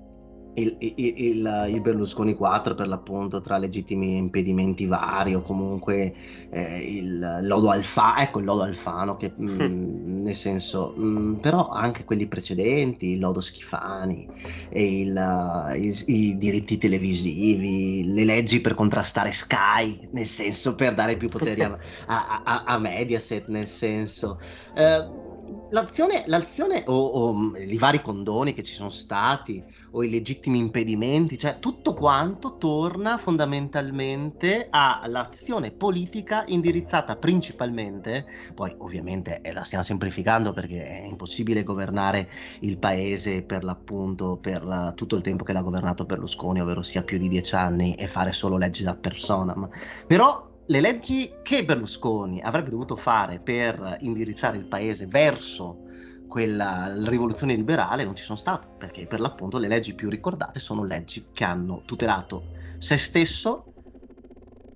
il, 0.56 0.76
il, 0.80 0.93
il, 0.97 1.66
il, 1.70 1.82
Berlusconi 1.82 2.36
4 2.36 2.76
per 2.76 2.88
l'appunto 2.88 3.41
tra 3.41 3.58
legittimi 3.58 4.18
impedimenti 4.18 4.86
vari 4.86 5.34
o 5.34 5.41
comunque 5.41 6.14
eh, 6.49 6.78
il 6.78 7.39
lodo 7.41 7.70
Alfano, 7.70 8.20
ecco 8.20 8.39
il 8.39 8.45
lodo 8.45 8.62
Alfano 8.62 9.18
che 9.18 9.34
mh, 9.36 9.64
mm, 9.64 10.24
nel 10.24 10.36
senso, 10.36 10.93
mh, 10.95 11.06
mm, 11.06 11.34
però 11.36 11.70
anche 11.70 12.04
quelli 12.04 12.28
precedenti, 12.28 13.12
il 13.12 13.20
lodo 13.20 13.41
Schifani, 13.41 14.28
i 14.72 16.38
diritti 16.38 16.78
televisivi, 16.78 18.14
le 18.14 18.24
leggi 18.24 18.62
per 18.62 18.76
contrastare 18.76 19.32
Sky, 19.32 20.10
nel 20.12 20.28
senso 20.28 20.76
per 20.76 20.93
dare 20.93 21.18
più 21.18 21.30
poteri 21.30 21.64
a, 21.64 21.78
a, 22.06 22.41
a, 22.43 22.64
a 22.66 22.78
Mediaset, 22.78 23.47
nel 23.47 23.68
senso... 23.68 24.39
Eh, 24.76 25.22
l'azione, 25.70 26.24
l'azione 26.28 26.84
o, 26.86 26.93
o, 26.93 27.34
mm, 27.34 27.56
i 27.56 27.78
vari 27.78 28.01
condoni 28.01 28.54
che 28.54 28.64
ci 28.64 28.74
sono 28.74 28.89
stati 28.89 29.64
o 29.91 30.04
i 30.04 30.10
legittimi 30.10 30.58
impedimenti, 30.58 31.38
cioè 31.38 31.60
tutto 31.60 31.93
quanto 31.93 32.58
torna 32.58 33.18
fondamentalmente 33.18 34.68
all'azione 34.70 35.72
politica 35.72 36.43
indirizzata 36.47 37.16
principalmente, 37.16 38.26
poi 38.54 38.74
ovviamente 38.80 39.41
eh, 39.41 39.51
la 39.51 39.64
stiamo 39.64 39.84
semplificando 39.84 40.54
perché 40.54 40.84
è 40.84 41.04
impossibile 41.06 41.64
governare 41.64 42.30
il 42.62 42.78
paese 42.78 43.41
per 43.43 43.64
l'appunto 43.64 44.38
per 44.38 44.64
la, 44.64 44.93
tutto 44.95 45.16
il 45.16 45.22
tempo 45.22 45.43
che 45.43 45.54
l'ha 45.54 45.62
governato 45.62 46.06
Berlusconi, 46.06 46.62
ovvero 46.62 46.82
sia 46.82 47.04
più 47.04 47.18
di 47.18 47.30
dieci 47.30 47.56
anni 47.56 47.95
e 47.95 48.08
fare 48.08 48.32
solo 48.32 48.58
leggi 48.58 48.84
da 48.84 48.95
personam, 48.95 49.70
però 50.08 50.51
le 50.66 50.80
leggi 50.80 51.32
che 51.43 51.66
Berlusconi 51.66 52.41
avrebbe 52.41 52.70
dovuto 52.70 52.95
fare 52.95 53.39
per 53.39 53.97
indirizzare 53.99 54.57
il 54.57 54.66
paese 54.66 55.05
verso 55.05 55.82
quella 56.28 56.91
rivoluzione 57.05 57.53
liberale 57.53 58.03
non 58.03 58.16
ci 58.16 58.24
sono 58.24 58.38
state, 58.38 58.68
perché 58.78 59.05
per 59.05 59.20
l'appunto 59.20 59.59
le 59.59 59.68
leggi 59.68 59.93
più 59.93 60.09
ricordate 60.09 60.59
sono 60.59 60.84
leggi 60.84 61.28
che 61.32 61.43
hanno 61.43 61.84
tutelato 61.86 62.53
se 62.80 62.97
stesso 62.97 63.68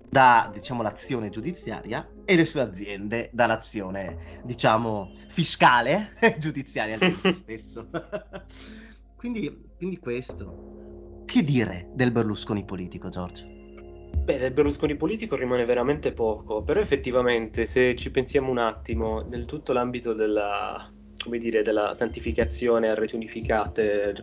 da 0.08 0.48
diciamo, 0.52 0.82
l'azione 0.82 1.30
giudiziaria 1.30 2.08
e 2.24 2.36
le 2.36 2.44
sue 2.44 2.60
aziende 2.60 3.30
dall'azione 3.32 4.40
diciamo 4.44 5.10
fiscale 5.28 6.12
giudiziaria 6.38 6.96
di 6.96 7.10
se 7.10 7.32
stesso. 7.32 7.88
quindi, 9.16 9.72
quindi 9.76 9.98
questo. 9.98 11.24
Che 11.26 11.42
dire 11.42 11.90
del 11.92 12.10
Berlusconi 12.10 12.64
politico, 12.64 13.08
Giorgio? 13.08 13.57
Beh, 14.24 14.38
del 14.38 14.52
Berlusconi 14.52 14.96
politico 14.96 15.36
rimane 15.36 15.64
veramente 15.64 16.12
poco, 16.12 16.62
però 16.62 16.80
effettivamente 16.80 17.64
se 17.64 17.96
ci 17.96 18.10
pensiamo 18.10 18.50
un 18.50 18.58
attimo, 18.58 19.22
nel 19.22 19.46
tutto 19.46 19.72
l'ambito 19.72 20.12
della, 20.12 20.92
dire, 21.38 21.62
della 21.62 21.94
santificazione 21.94 22.90
a 22.90 22.94
reti 22.94 23.14
unificate, 23.14 24.14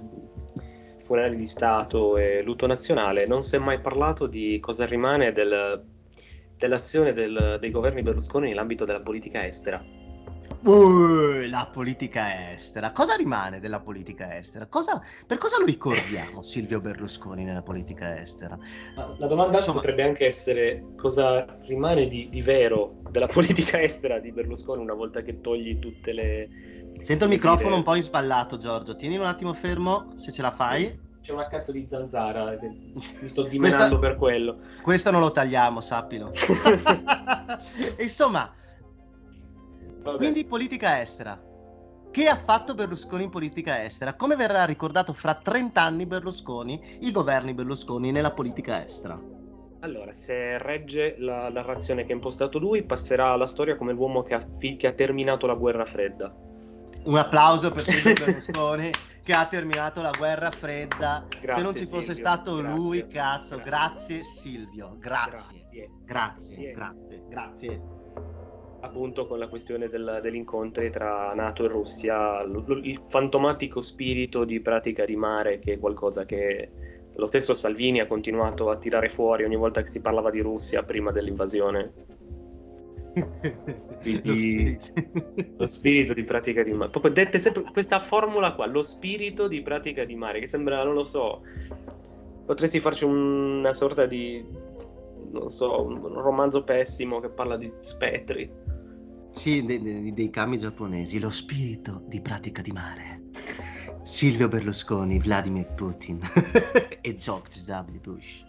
funerali 1.00 1.36
di 1.36 1.46
Stato 1.46 2.18
e 2.18 2.41
lutto 2.41 2.68
nazionale, 2.68 3.28
non 3.28 3.41
si 3.41 3.56
è 3.56 3.60
mai 3.60 3.80
parlato 3.80 4.28
di 4.28 4.60
cosa 4.60 4.86
rimane 4.86 5.32
del, 5.32 5.84
dell'azione 6.58 7.14
del, 7.14 7.58
dei 7.60 7.72
governi 7.72 8.02
Berlusconi 8.02 8.50
nell'ambito 8.50 8.86
della 8.86 9.02
politica 9.02 9.46
estera. 9.46 9.84
Uh, 10.66 11.47
la 11.47 11.70
politica 11.72 12.51
estera. 12.51 12.91
Cosa 12.91 13.13
rimane 13.13 13.59
della 13.59 13.82
politica 13.82 14.36
estera? 14.36 14.66
Cosa, 14.66 14.99
per 15.28 15.38
cosa 15.38 15.59
lo 15.59 15.66
ricordiamo 15.66 16.41
Silvio 16.43 16.82
Berlusconi 16.82 17.43
nella 17.43 17.61
politica 17.61 18.20
estera? 18.20 18.57
La 19.20 19.28
domanda 19.28 19.57
Insomma, 19.57 19.82
potrebbe 19.82 20.01
anche 20.01 20.26
essere 20.26 20.93
cosa 20.95 21.45
rimane 21.68 22.07
di, 22.07 22.30
di, 22.30 22.41
vero 22.41 22.95
della 23.11 23.28
politica 23.32 23.80
estera 23.80 24.18
di 24.18 24.32
Berlusconi 24.32 24.82
una 24.82 24.95
volta 24.95 25.22
che 25.22 25.39
togli 25.39 25.78
tutte 25.78 26.11
le... 26.13 26.49
Sento 26.93 27.26
il 27.26 27.30
microfono 27.30 27.68
dire... 27.68 27.76
un 27.76 27.84
po' 27.84 27.93
insballato 27.93 28.57
Giorgio, 28.57 28.95
tieni 28.95 29.18
un 29.18 29.28
attimo 29.28 29.53
fermo 29.53 30.13
se 30.16 30.32
ce 30.32 30.41
la 30.41 30.51
fai. 30.51 30.99
C'è 31.22 31.32
una 31.32 31.47
cazzo 31.47 31.72
di 31.72 31.86
zanzara, 31.88 32.57
mi 32.59 33.28
sto 33.28 33.43
dimenando 33.43 33.99
per 33.99 34.16
quello. 34.16 34.57
Questo 34.82 35.11
non 35.11 35.22
lo 35.22 35.32
tagliamo, 35.32 35.80
sappilo. 35.80 36.32
Insomma 37.99 38.51
Vabbè. 40.06 40.18
Quindi 40.18 40.45
politica 40.45 41.01
estera. 41.01 41.41
Che 42.12 42.28
ha 42.28 42.38
fatto 42.45 42.76
Berlusconi 42.76 43.24
in 43.24 43.32
politica 43.32 43.84
estera? 43.84 44.14
Come 44.14 44.36
verrà 44.36 44.64
ricordato 44.64 45.14
fra 45.14 45.34
30 45.34 45.82
anni 45.82 46.06
Berlusconi, 46.06 46.99
i 47.01 47.12
governi 47.12 47.56
Berlusconi 47.56 48.12
nella 48.12 48.32
politica 48.32 48.86
estera? 48.86 49.20
Allora, 49.80 50.14
se 50.14 50.60
regge 50.60 51.16
la 51.18 51.49
narrazione 51.49 52.06
che 52.06 52.12
ha 52.12 52.16
impostato 52.16 52.60
lui, 52.60 52.84
passerà 52.84 53.32
alla 53.32 53.47
storia 53.47 53.76
come 53.76 53.93
l'uomo 53.93 54.22
che 54.22 54.36
ha, 54.36 54.47
che 54.78 54.88
ha 54.88 54.93
terminato 54.93 55.47
la 55.47 55.56
guerra 55.56 55.86
fredda. 55.86 56.34
Un 57.06 57.18
applauso 57.18 57.72
per 57.72 57.86
Silvio 57.86 58.14
Berlusconi 58.26 58.91
che 59.24 59.34
ha 59.34 59.47
terminato 59.47 60.03
la 60.03 60.14
guerra 60.16 60.51
fredda. 60.51 61.26
Grazie, 61.28 61.53
se 61.53 61.62
non 61.62 61.76
ci 61.76 61.86
fosse 61.86 62.14
Silvio, 62.14 62.22
stato 62.22 62.58
grazie, 62.58 62.78
lui, 62.78 63.08
cazzo, 63.08 63.58
grazie, 63.58 64.18
grazie 64.20 64.24
Silvio, 64.24 64.95
grazie, 64.99 65.89
grazie, 66.06 66.72
grazie, 66.72 67.24
grazie 67.28 67.95
appunto 68.82 69.26
con 69.26 69.39
la 69.39 69.47
questione 69.47 69.88
del, 69.89 70.19
degli 70.21 70.36
incontri 70.36 70.89
tra 70.89 71.34
NATO 71.34 71.65
e 71.65 71.67
Russia, 71.67 72.43
l- 72.43 72.82
il 72.84 73.01
fantomatico 73.07 73.82
spirito 73.82 74.43
di 74.43 74.59
pratica 74.59 75.05
di 75.05 75.15
mare, 75.15 75.59
che 75.59 75.73
è 75.73 75.80
qualcosa 75.80 76.26
che 76.26 76.69
lo 77.15 77.26
stesso 77.26 77.53
Salvini 77.53 77.99
ha 77.99 78.07
continuato 78.07 78.69
a 78.69 78.78
tirare 78.78 79.09
fuori 79.09 79.43
ogni 79.43 79.55
volta 79.55 79.82
che 79.82 79.88
si 79.88 80.01
parlava 80.01 80.30
di 80.30 80.41
Russia 80.41 80.84
prima 80.84 81.11
dell'invasione. 81.11 81.93
Quindi, 84.01 84.78
lo 85.57 85.67
spirito 85.67 86.13
di 86.13 86.23
pratica 86.23 86.61
di 86.63 86.73
mare. 86.73 86.91
Proprio 86.91 87.13
dette 87.13 87.39
sempre 87.39 87.63
questa 87.71 87.99
formula 87.99 88.53
qua, 88.53 88.65
lo 88.65 88.84
spirito 88.84 89.47
di 89.47 89.61
pratica 89.61 90.03
di 90.03 90.15
mare, 90.15 90.39
che 90.39 90.47
sembra, 90.47 90.84
non 90.84 90.93
lo 90.93 91.03
so, 91.03 91.41
potresti 92.45 92.80
farci 92.80 93.05
una 93.05 93.71
sorta 93.71 94.05
di, 94.05 94.45
non 95.32 95.49
so, 95.49 95.82
un 95.82 96.21
romanzo 96.21 96.63
pessimo 96.63 97.19
che 97.19 97.30
parla 97.30 97.55
di 97.55 97.71
spettri. 97.80 98.63
Sì, 99.36 99.64
dei, 99.66 99.82
dei, 99.82 100.14
dei 100.14 100.30
kami 100.30 100.58
giapponesi, 100.58 101.20
lo 101.20 101.30
spirito 101.30 102.02
di 102.08 102.22
pratica 102.22 102.62
di 102.62 102.72
mare. 102.72 103.22
Silvio 104.02 104.48
Berlusconi, 104.48 105.20
Vladimir 105.20 105.66
Putin 105.74 106.20
e 107.02 107.16
George 107.18 107.60
W. 107.68 108.00
Bush. 108.02 108.44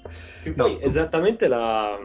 E 0.44 0.52
poi 0.52 0.74
no. 0.74 0.80
esattamente 0.80 1.48
la, 1.48 1.98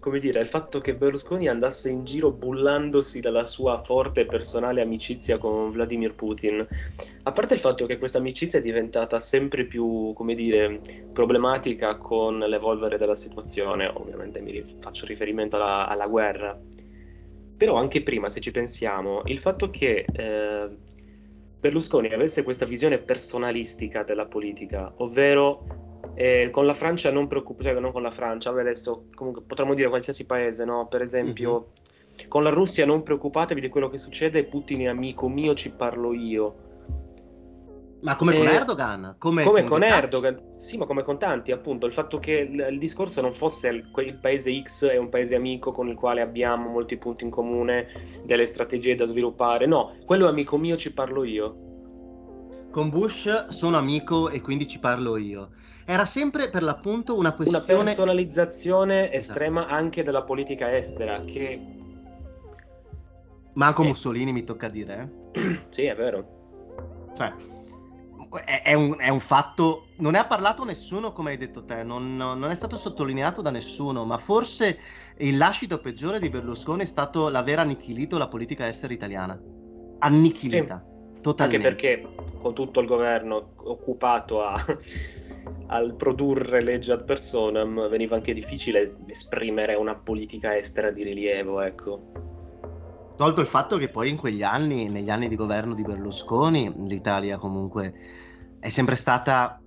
come 0.00 0.18
dire, 0.18 0.40
il 0.40 0.46
fatto 0.46 0.80
che 0.80 0.96
Berlusconi 0.96 1.46
andasse 1.46 1.88
in 1.88 2.04
giro 2.04 2.32
bullandosi 2.32 3.20
dalla 3.20 3.44
sua 3.44 3.76
forte 3.76 4.22
e 4.22 4.26
personale 4.26 4.80
amicizia 4.80 5.38
con 5.38 5.70
Vladimir 5.70 6.14
Putin, 6.14 6.66
a 7.22 7.32
parte 7.32 7.54
il 7.54 7.60
fatto 7.60 7.86
che 7.86 7.98
questa 7.98 8.18
amicizia 8.18 8.58
è 8.58 8.62
diventata 8.62 9.20
sempre 9.20 9.66
più, 9.66 10.12
come 10.14 10.34
dire, 10.34 10.80
problematica 11.12 11.96
con 11.96 12.38
l'evolvere 12.38 12.98
della 12.98 13.14
situazione, 13.14 13.86
ovviamente 13.86 14.40
mi 14.40 14.64
faccio 14.80 15.06
riferimento 15.06 15.56
alla, 15.56 15.86
alla 15.86 16.06
guerra, 16.06 16.58
però 17.56 17.76
anche 17.76 18.02
prima, 18.02 18.28
se 18.28 18.40
ci 18.40 18.50
pensiamo, 18.50 19.22
il 19.26 19.38
fatto 19.38 19.70
che 19.70 20.04
eh, 20.12 20.76
Berlusconi 21.58 22.12
avesse 22.12 22.42
questa 22.42 22.66
visione 22.66 22.98
personalistica 22.98 24.02
della 24.02 24.26
politica, 24.26 24.92
ovvero 24.98 25.86
eh, 26.14 26.50
con 26.50 26.66
la 26.66 26.74
Francia 26.74 27.10
non 27.10 27.26
preoccupare, 27.26 27.72
cioè 27.72 27.80
non 27.80 27.92
con 27.92 28.02
la 28.02 28.10
Francia, 28.10 28.50
vabbè 28.50 28.62
adesso 28.62 29.06
comunque 29.14 29.42
potremmo 29.42 29.74
dire 29.74 29.88
qualsiasi 29.88 30.26
paese, 30.26 30.64
no? 30.64 30.86
Per 30.86 31.00
esempio, 31.00 31.68
mm-hmm. 31.68 32.28
con 32.28 32.42
la 32.42 32.50
Russia 32.50 32.84
non 32.84 33.02
preoccupatevi 33.02 33.60
di 33.60 33.68
quello 33.68 33.88
che 33.88 33.98
succede, 33.98 34.44
Putin 34.44 34.80
è 34.80 34.86
amico 34.86 35.28
mio, 35.28 35.54
ci 35.54 35.70
parlo 35.70 36.12
io. 36.12 36.64
Ma 38.02 38.14
come 38.16 38.34
eh, 38.34 38.38
con 38.38 38.48
Erdogan? 38.48 39.14
Come, 39.18 39.42
come 39.42 39.60
con, 39.60 39.70
con 39.70 39.82
Erdogan? 39.82 40.54
Sì, 40.56 40.76
ma 40.76 40.86
come 40.86 41.02
con 41.02 41.18
tanti, 41.18 41.50
appunto. 41.50 41.86
Il 41.86 41.92
fatto 41.92 42.18
che 42.18 42.32
il, 42.50 42.66
il, 42.70 42.78
discorso 42.78 43.20
non 43.20 43.32
fosse 43.32 43.68
il, 43.68 43.90
il, 43.96 44.18
paese 44.18 44.62
X 44.62 44.86
è 44.86 44.96
un 44.96 45.08
paese 45.08 45.34
amico 45.34 45.70
con 45.70 45.88
il 45.88 45.96
quale 45.96 46.20
abbiamo 46.20 46.68
molti 46.68 46.98
punti 46.98 47.24
in 47.24 47.30
comune, 47.30 47.88
delle 48.24 48.44
strategie 48.44 48.94
da 48.94 49.06
sviluppare. 49.06 49.66
No, 49.66 49.96
quello 50.04 50.26
è 50.26 50.28
amico 50.28 50.58
mio, 50.58 50.76
ci 50.76 50.92
parlo 50.92 51.24
io. 51.24 51.64
Con 52.70 52.90
Bush 52.90 53.48
sono 53.48 53.78
amico 53.78 54.28
e 54.28 54.42
quindi 54.42 54.66
ci 54.68 54.78
parlo 54.78 55.16
io. 55.16 55.50
Era 55.86 56.04
sempre 56.04 56.50
per 56.50 56.62
l'appunto 56.62 57.16
una 57.16 57.32
questione... 57.32 57.64
Una 57.72 57.84
personalizzazione 57.84 59.12
esatto. 59.12 59.38
estrema 59.38 59.68
anche 59.68 60.02
della 60.02 60.22
politica 60.22 60.76
estera, 60.76 61.22
che... 61.24 61.60
Manco 63.54 63.82
eh. 63.82 63.86
Mussolini 63.86 64.32
mi 64.32 64.44
tocca 64.44 64.68
dire, 64.68 65.10
eh? 65.32 65.60
sì, 65.70 65.84
è 65.84 65.94
vero. 65.96 66.34
Cioè 67.16 67.54
è, 68.44 68.62
è, 68.62 68.74
un, 68.74 68.96
è, 68.98 69.08
un, 69.08 69.20
fatto. 69.20 69.88
Non 69.96 70.12
ne 70.12 70.18
ha 70.18 70.26
parlato 70.26 70.64
nessuno, 70.64 71.12
come 71.12 71.30
hai 71.30 71.36
detto 71.36 71.64
te, 71.64 71.82
non, 71.82 72.16
non, 72.16 72.44
è 72.44 72.54
stato 72.54 72.76
sottolineato 72.76 73.42
da 73.42 73.50
nessuno, 73.50 74.04
ma 74.04 74.18
forse 74.18 74.78
il 75.18 75.36
lascito 75.36 75.80
peggiore 75.80 76.18
di 76.18 76.28
Berlusconi 76.28 76.82
è 76.82 76.86
stato 76.86 77.28
l'aver 77.28 77.60
annichilito 77.60 78.18
la 78.18 78.28
politica 78.28 78.66
estera 78.66 78.92
italiana. 78.92 79.40
Annichilita. 79.98 80.84
Sì. 80.88 80.94
Totalmente. 81.26 81.66
Anche 81.66 81.76
perché 81.76 82.08
con 82.38 82.54
tutto 82.54 82.78
il 82.78 82.86
governo 82.86 83.54
occupato 83.56 84.42
a, 84.44 84.54
al 85.68 85.94
produrre 85.96 86.62
legge 86.62 86.92
ad 86.92 87.04
personam 87.04 87.88
veniva 87.88 88.14
anche 88.14 88.32
difficile 88.32 88.96
esprimere 89.06 89.74
una 89.74 89.96
politica 89.96 90.56
estera 90.56 90.90
di 90.90 91.02
rilievo, 91.02 91.60
ecco. 91.60 92.35
Tolto 93.16 93.40
il 93.40 93.46
fatto 93.46 93.78
che 93.78 93.88
poi 93.88 94.10
in 94.10 94.16
quegli 94.16 94.42
anni, 94.42 94.88
negli 94.88 95.10
anni 95.10 95.28
di 95.28 95.36
governo 95.36 95.74
di 95.74 95.82
Berlusconi, 95.82 96.72
l'Italia 96.86 97.38
comunque 97.38 97.94
è 98.60 98.68
sempre 98.68 98.94
stata 98.94 99.60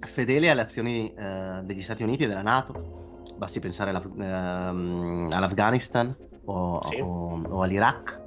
fedele 0.00 0.50
alle 0.50 0.60
azioni 0.60 1.12
eh, 1.12 1.60
degli 1.62 1.80
Stati 1.80 2.02
Uniti 2.02 2.24
e 2.24 2.28
della 2.28 2.42
Nato, 2.42 3.20
basti 3.36 3.60
pensare 3.60 3.90
alla, 3.90 4.02
ehm, 4.02 5.28
all'Afghanistan 5.30 6.14
o, 6.44 6.82
sì. 6.82 7.00
o, 7.00 7.40
o 7.48 7.62
all'Iraq 7.62 8.21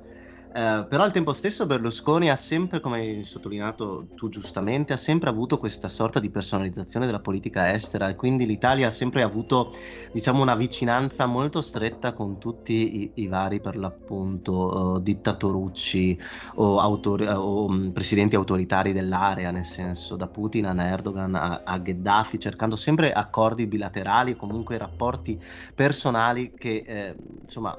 eh, 0.56 0.86
però 0.88 1.04
al 1.04 1.12
tempo 1.12 1.34
stesso 1.34 1.66
Berlusconi 1.66 2.30
ha 2.30 2.38
sempre, 2.38 2.80
come 2.80 3.00
hai 3.00 3.24
sottolineato 3.24 4.08
tu 4.16 4.30
giustamente, 4.30 4.94
ha 4.94 4.98
sempre 4.98 5.28
avuto 5.28 5.58
questa 5.58 5.90
sorta 5.90 6.22
di 6.22 6.30
personalizzazione 6.30 7.06
della 7.06 7.20
politica 7.20 7.74
estera 7.74 8.08
e 8.08 8.16
quindi 8.16 8.46
l'Italia 8.46 8.88
ha 8.88 8.92
sempre 8.92 9.22
avuto 9.22 9.74
diciamo, 10.14 10.42
una 10.42 10.56
vicinanza 10.56 11.26
molto 11.26 11.62
stretta 11.62 12.14
con 12.14 12.38
tutti 12.38 13.02
i, 13.02 13.12
i 13.16 13.28
vari 13.28 13.60
per 13.60 13.76
l'appunto 13.76 14.94
uh, 14.94 15.00
dittatorucci 15.02 16.18
o, 16.56 16.80
autori, 16.80 17.26
o 17.28 17.66
um, 17.66 17.92
presidenti 17.92 18.38
autoritari 18.38 18.94
dell'area, 18.94 19.52
nel 19.52 19.66
senso 19.66 20.16
da 20.16 20.28
Putin 20.28 20.68
a 20.68 20.84
Erdogan 20.86 21.36
a, 21.36 21.64
a 21.66 21.78
Gheddafi, 21.80 22.40
cercando 22.40 22.78
sempre 22.78 23.12
accordi 23.12 23.68
bilaterali 23.68 24.32
e 24.32 24.36
comunque 24.38 24.78
rapporti 24.78 25.38
personali 25.76 26.54
che 26.56 26.82
eh, 26.86 27.16
insomma 27.44 27.78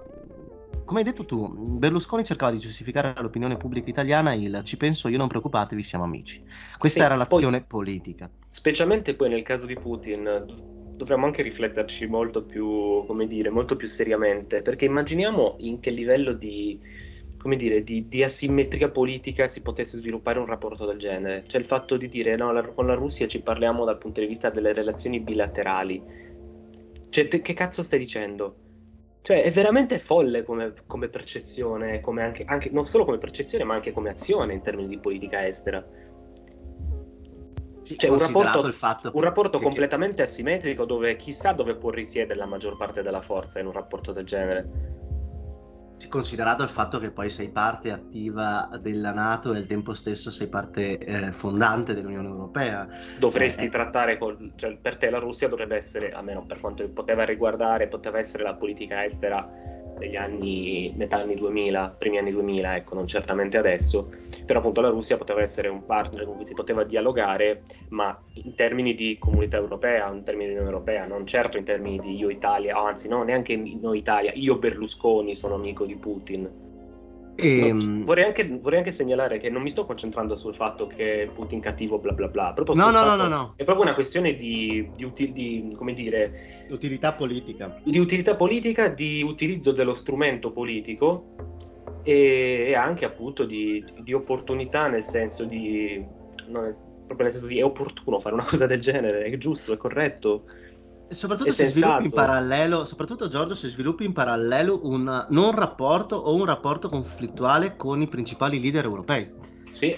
come 0.85 1.01
hai 1.01 1.05
detto 1.05 1.24
tu, 1.24 1.49
Berlusconi 1.49 2.24
cercava 2.24 2.53
di 2.53 2.59
giustificare 2.59 3.14
all'opinione 3.16 3.57
pubblica 3.57 3.91
italiana 3.91 4.35
il 4.35 4.61
ci 4.64 4.77
penso 4.77 5.09
io, 5.09 5.18
non 5.18 5.29
preoccupatevi, 5.29 5.83
siamo 5.83 6.05
amici. 6.05 6.43
Questa 6.79 7.01
sì, 7.01 7.05
era 7.05 7.16
l'azione 7.16 7.59
poi, 7.59 7.66
politica. 7.66 8.31
Specialmente 8.49 9.14
poi 9.14 9.29
nel 9.29 9.43
caso 9.43 9.66
di 9.66 9.74
Putin, 9.74 10.45
dovremmo 10.97 11.27
anche 11.27 11.43
rifletterci 11.43 12.07
molto 12.07 12.43
più, 12.43 13.05
come 13.07 13.27
dire, 13.27 13.51
molto 13.51 13.77
più 13.77 13.87
seriamente, 13.87 14.62
perché 14.62 14.87
immaginiamo 14.87 15.57
in 15.59 15.81
che 15.81 15.91
livello 15.91 16.33
di, 16.33 16.81
come 17.37 17.57
dire, 17.57 17.83
di, 17.83 18.09
di 18.09 18.22
asimmetria 18.22 18.89
politica 18.89 19.47
si 19.47 19.61
potesse 19.61 19.99
sviluppare 19.99 20.39
un 20.39 20.47
rapporto 20.47 20.87
del 20.87 20.99
genere. 20.99 21.45
Cioè 21.47 21.61
il 21.61 21.66
fatto 21.66 21.97
di 21.97 22.09
dire 22.09 22.37
no, 22.37 22.53
la, 22.53 22.66
con 22.68 22.87
la 22.87 22.95
Russia 22.95 23.27
ci 23.29 23.41
parliamo 23.41 23.85
dal 23.85 23.99
punto 23.99 24.20
di 24.20 24.27
vista 24.27 24.51
delle 24.51 24.72
relazioni 24.72 25.20
bilaterali. 25.20 26.03
Cioè, 27.09 27.29
te, 27.29 27.41
che 27.41 27.55
cazzo 27.55 27.83
stai 27.83 27.99
dicendo? 27.99 28.64
Cioè, 29.27 29.43
è 29.43 29.51
veramente 29.51 29.99
folle 29.99 30.45
come, 30.45 30.72
come 30.87 31.09
percezione, 31.09 32.01
come 32.01 32.22
anche, 32.22 32.45
anche, 32.47 32.70
non 32.70 32.87
solo 32.87 33.05
come 33.05 33.18
percezione, 33.18 33.64
ma 33.64 33.74
anche 33.74 33.91
come 33.91 34.11
azione 34.11 34.53
in 34.53 34.61
termini 34.61 34.87
di 34.87 34.99
politica 35.01 35.45
estera. 35.45 35.85
Sì, 37.83 37.99
cioè, 37.99 38.09
un 38.09 38.20
rapporto, 38.20 38.61
un 39.12 39.20
rapporto 39.20 39.59
che, 39.59 39.64
completamente 39.64 40.22
asimmetrico 40.22 40.85
dove 40.85 41.16
chissà 41.16 41.51
dove 41.51 41.74
può 41.74 41.91
risiedere 41.91 42.39
la 42.39 42.47
maggior 42.47 42.77
parte 42.77 43.03
della 43.03 43.20
forza 43.20 43.59
in 43.59 43.66
un 43.66 43.72
rapporto 43.72 44.12
del 44.12 44.24
genere 44.24 45.06
considerato 46.09 46.63
il 46.63 46.69
fatto 46.69 46.99
che 46.99 47.11
poi 47.11 47.31
sei 47.31 47.49
parte 47.49 47.91
attiva 47.91 48.69
della 48.81 49.13
Nato 49.13 49.53
e 49.53 49.59
al 49.59 49.67
tempo 49.67 49.93
stesso 49.93 50.31
sei 50.31 50.49
parte 50.49 50.99
eh, 50.99 51.33
fondante 51.33 51.95
dell'Unione 51.95 52.29
Europea. 52.29 52.87
Dovresti 53.19 53.67
eh, 53.67 53.69
trattare, 53.69 54.19
con, 54.19 54.53
cioè, 54.57 54.77
per 54.77 54.97
te 54.97 55.11
la 55.11 55.19
Russia 55.19 55.49
dovrebbe 55.49 55.77
essere, 55.77 56.13
almeno 56.13 56.45
per 56.47 56.61
quanto 56.61 56.89
poteva 56.89 57.25
riguardare, 57.25 57.89
poteva 57.89 58.19
essere 58.19 58.43
la 58.43 58.55
politica 58.55 59.05
estera 59.05 59.75
degli 59.97 60.17
anni, 60.17 60.93
metà 60.97 61.19
anni 61.19 61.35
2000, 61.35 61.97
primi 61.99 62.19
anni 62.19 62.31
2000, 62.31 62.77
ecco, 62.77 62.95
non 62.95 63.07
certamente 63.07 63.57
adesso, 63.57 64.11
però 64.45 64.61
appunto 64.61 64.81
la 64.81 64.91
Russia 64.91 65.17
poteva 65.17 65.41
essere 65.43 65.69
un 65.69 65.85
partner 65.85 66.25
con 66.25 66.37
cui 66.37 66.45
si 66.45 66.55
poteva 66.55 66.85
dialogare, 66.85 67.63
ma 67.89 68.19
in 68.35 68.55
termini 68.55 68.95
di 68.95 69.17
comunità 69.19 69.57
europea, 69.57 70.11
in 70.13 70.23
termini 70.23 70.49
di 70.49 70.55
Unione 70.55 70.71
Europea, 70.71 71.07
non 71.07 71.27
certo 71.27 71.59
in 71.59 71.65
termini 71.65 71.99
di 71.99 72.17
io 72.17 72.29
Italia, 72.29 72.77
anzi 72.77 73.09
no, 73.09 73.23
neanche 73.23 73.57
noi 73.57 73.99
Italia, 73.99 74.33
io 74.35 74.59
Berlusconi 74.59 75.35
sono 75.35 75.55
amico 75.55 75.87
di 75.87 75.97
Putin 75.97 76.66
e, 77.37 77.59
no, 77.61 77.66
ehm, 77.66 78.05
vorrei, 78.05 78.24
anche, 78.24 78.47
vorrei, 78.61 78.78
anche, 78.78 78.91
segnalare 78.91 79.39
che 79.39 79.51
non 79.51 79.62
mi 79.62 79.70
sto 79.70 79.84
concentrando 79.84 80.37
sul 80.37 80.55
fatto 80.55 80.87
che 80.87 81.30
Putin 81.32 81.61
cattivo 81.61 81.99
bla 81.99 82.12
bla 82.12 82.28
bla, 82.28 82.53
proprio 82.55 82.74
no, 82.76 82.91
no, 82.91 83.05
no, 83.05 83.14
no, 83.14 83.28
no, 83.28 83.53
è 83.57 83.64
proprio 83.64 83.84
una 83.84 83.95
questione 83.95 84.34
di, 84.34 84.89
di, 84.95 85.05
uti, 85.05 85.32
di, 85.32 85.68
come 85.76 85.93
dire, 85.93 86.64
utilità 86.70 87.12
politica. 87.12 87.78
Di 87.84 87.99
utilità 87.99 88.34
politica, 88.34 88.89
di 88.89 89.22
utilizzo 89.22 89.72
dello 89.72 89.95
strumento 89.95 90.51
politico 90.51 91.34
e, 92.03 92.66
e 92.68 92.74
anche 92.74 93.05
appunto 93.05 93.45
di, 93.45 93.84
di, 94.01 94.12
opportunità 94.12 94.89
nel 94.89 95.03
senso 95.03 95.45
di... 95.45 96.05
Non 96.49 96.64
è, 96.64 96.70
proprio 97.07 97.26
nel 97.26 97.30
senso 97.30 97.47
di 97.47 97.59
è 97.59 97.64
opportuno 97.64 98.18
fare 98.18 98.34
una 98.34 98.45
cosa 98.49 98.66
del 98.66 98.80
genere, 98.80 99.24
è 99.24 99.37
giusto, 99.37 99.72
è 99.72 99.76
corretto. 99.76 100.45
Soprattutto 101.09 101.53
se 101.53 101.69
sviluppi 101.69 102.05
in 102.05 102.11
parallelo, 102.11 102.85
soprattutto 102.85 103.29
Giorgio, 103.29 103.55
se 103.55 103.69
sviluppi 103.69 104.05
in 104.05 104.13
parallelo 104.13 104.81
un 104.83 105.27
non 105.29 105.55
rapporto 105.55 106.17
o 106.17 106.35
un 106.35 106.45
rapporto 106.45 106.89
conflittuale 106.89 107.77
con 107.77 108.03
i 108.03 108.09
principali 108.09 108.61
leader 108.61 108.85
europei. 108.85 109.31
Sì. 109.71 109.97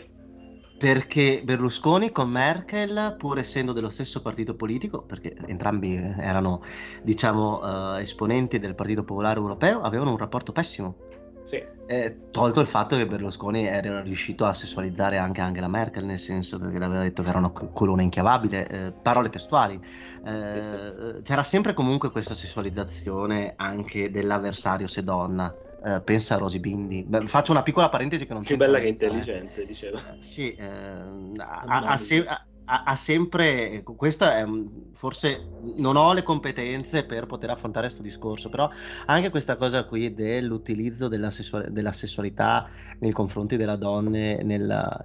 Perché 0.79 1.41
Berlusconi 1.43 2.13
con 2.13 2.31
Merkel, 2.31 3.17
pur 3.19 3.39
essendo 3.39 3.73
dello 3.73 3.91
stesso 3.91 4.21
partito 4.21 4.55
politico, 4.55 5.03
perché 5.03 5.35
entrambi 5.47 5.97
erano, 5.97 6.63
diciamo, 7.03 7.61
uh, 7.61 7.97
esponenti 7.97 8.61
del 8.61 8.77
Partito 8.77 9.03
Popolare 9.03 9.41
Europeo, 9.41 9.81
avevano 9.81 10.11
un 10.11 10.19
rapporto 10.19 10.53
pessimo 10.53 11.08
sì. 11.49 11.65
Eh, 11.87 12.29
tolto 12.31 12.61
il 12.61 12.67
fatto 12.67 12.95
che 12.95 13.07
Berlusconi 13.07 13.65
era 13.65 14.03
riuscito 14.03 14.45
a 14.45 14.53
sessualizzare 14.53 15.17
anche 15.17 15.41
Angela 15.41 15.67
Merkel, 15.67 16.05
nel 16.05 16.19
senso 16.19 16.59
perché 16.59 16.79
le 16.79 16.85
aveva 16.85 17.03
detto 17.05 17.23
che 17.23 17.31
era 17.31 17.39
una 17.39 17.49
colonna 17.49 18.03
inchiavabile, 18.03 18.69
eh, 18.69 18.93
parole 18.93 19.31
testuali. 19.31 19.81
Eh, 20.27 20.61
sì, 20.63 20.63
sì. 20.63 21.23
C'era 21.23 21.43
sempre 21.43 21.73
comunque 21.73 22.11
questa 22.11 22.35
sessualizzazione 22.35 23.55
anche 23.57 24.11
dell'avversario 24.11 24.87
se 24.87 25.03
donna. 25.03 25.55
Uh, 25.81 26.03
pensa 26.03 26.35
a 26.35 26.39
Rosy 26.39 26.59
Bindi. 26.59 27.05
Beh, 27.05 27.29
faccio 27.29 27.53
una 27.53 27.63
piccola 27.63 27.89
parentesi 27.89 28.27
che 28.27 28.35
non 28.35 28.43
Più 28.43 28.57
bella 28.57 28.79
che 28.79 28.87
eh. 28.87 28.89
intelligente, 28.89 29.65
diceva. 29.65 30.03
sì, 30.19 30.53
eh, 30.53 30.65
ha, 30.67 31.63
ha, 31.67 31.97
se- 31.97 32.27
ha, 32.27 32.45
ha, 32.69 32.97
sempre, 32.97 33.83
questo 33.83 34.25
è 34.25 34.47
forse 34.93 35.49
non 35.77 35.97
ho 35.97 36.13
le 36.13 36.23
competenze 36.23 37.05
per 37.05 37.27
poter 37.27 37.51
affrontare 37.51 37.87
questo 37.87 38.03
discorso, 38.03 38.51
però 38.51 38.69
anche 39.07 39.31
questa 39.31 39.57
cosa 39.57 39.85
qui 39.85 40.13
dell'utilizzo 40.13 41.09
della, 41.09 41.31
sessual, 41.31 41.71
della 41.71 41.93
sessualità 41.93 42.69
nei 42.99 43.13
confronti 43.13 43.57
della 43.57 43.77
donna 43.77 44.09
nella, 44.09 45.01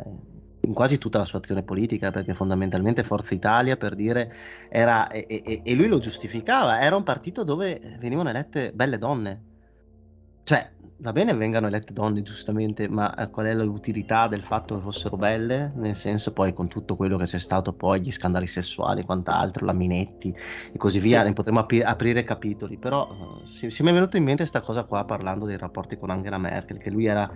in 0.62 0.74
quasi 0.74 0.98
tutta 0.98 1.18
la 1.18 1.26
sua 1.26 1.40
azione 1.40 1.64
politica, 1.64 2.12
perché 2.12 2.34
fondamentalmente 2.34 3.04
Forza 3.04 3.34
Italia, 3.34 3.78
per 3.78 3.96
dire, 3.96 4.34
era, 4.70 5.08
e, 5.08 5.26
e, 5.28 5.62
e 5.64 5.74
lui 5.74 5.88
lo 5.88 6.00
giustificava, 6.00 6.82
era 6.82 6.96
un 6.96 7.04
partito 7.04 7.44
dove 7.44 7.98
venivano 8.00 8.30
elette 8.30 8.72
belle 8.74 8.98
donne. 8.98 9.42
Cioè, 10.44 10.72
va 11.04 11.12
bene 11.12 11.34
vengano 11.34 11.68
elette 11.68 11.92
donne 11.92 12.22
giustamente, 12.22 12.88
ma 12.88 13.14
eh, 13.16 13.30
qual 13.30 13.48
è 13.48 13.54
l'utilità 13.54 14.28
del 14.28 14.42
fatto 14.42 14.76
che 14.76 14.82
fossero 14.82 15.18
belle? 15.18 15.74
Nel 15.76 15.96
senso 15.96 16.32
poi 16.32 16.54
con 16.54 16.70
tutto 16.70 16.96
quello 16.96 17.18
che 17.18 17.26
c'è 17.26 17.40
stato 17.40 17.74
poi, 17.74 18.00
gli 18.00 18.12
scandali 18.12 18.48
sessuali 18.48 19.02
e 19.02 19.04
quant'altro, 19.04 19.66
la 19.66 19.74
Minetti 19.74 20.34
e 20.72 20.78
così 20.78 21.00
via, 21.00 21.20
sì. 21.20 21.28
ne 21.28 21.34
potremmo 21.34 21.60
ap- 21.60 21.82
aprire 21.84 22.24
capitoli, 22.24 22.78
però 22.78 23.10
uh, 23.10 23.46
si, 23.46 23.70
si, 23.70 23.84
mi 23.84 23.90
è 23.90 23.94
venuto 23.94 24.16
in 24.16 24.24
mente 24.24 24.44
questa 24.44 24.62
cosa 24.62 24.86
qua 24.86 25.04
parlando 25.04 25.46
dei 25.46 25.58
rapporti 25.58 25.98
con 25.98 26.10
Angela 26.10 26.38
Merkel, 26.38 26.78
che 26.78 26.90
lui 26.90 27.06
era, 27.06 27.30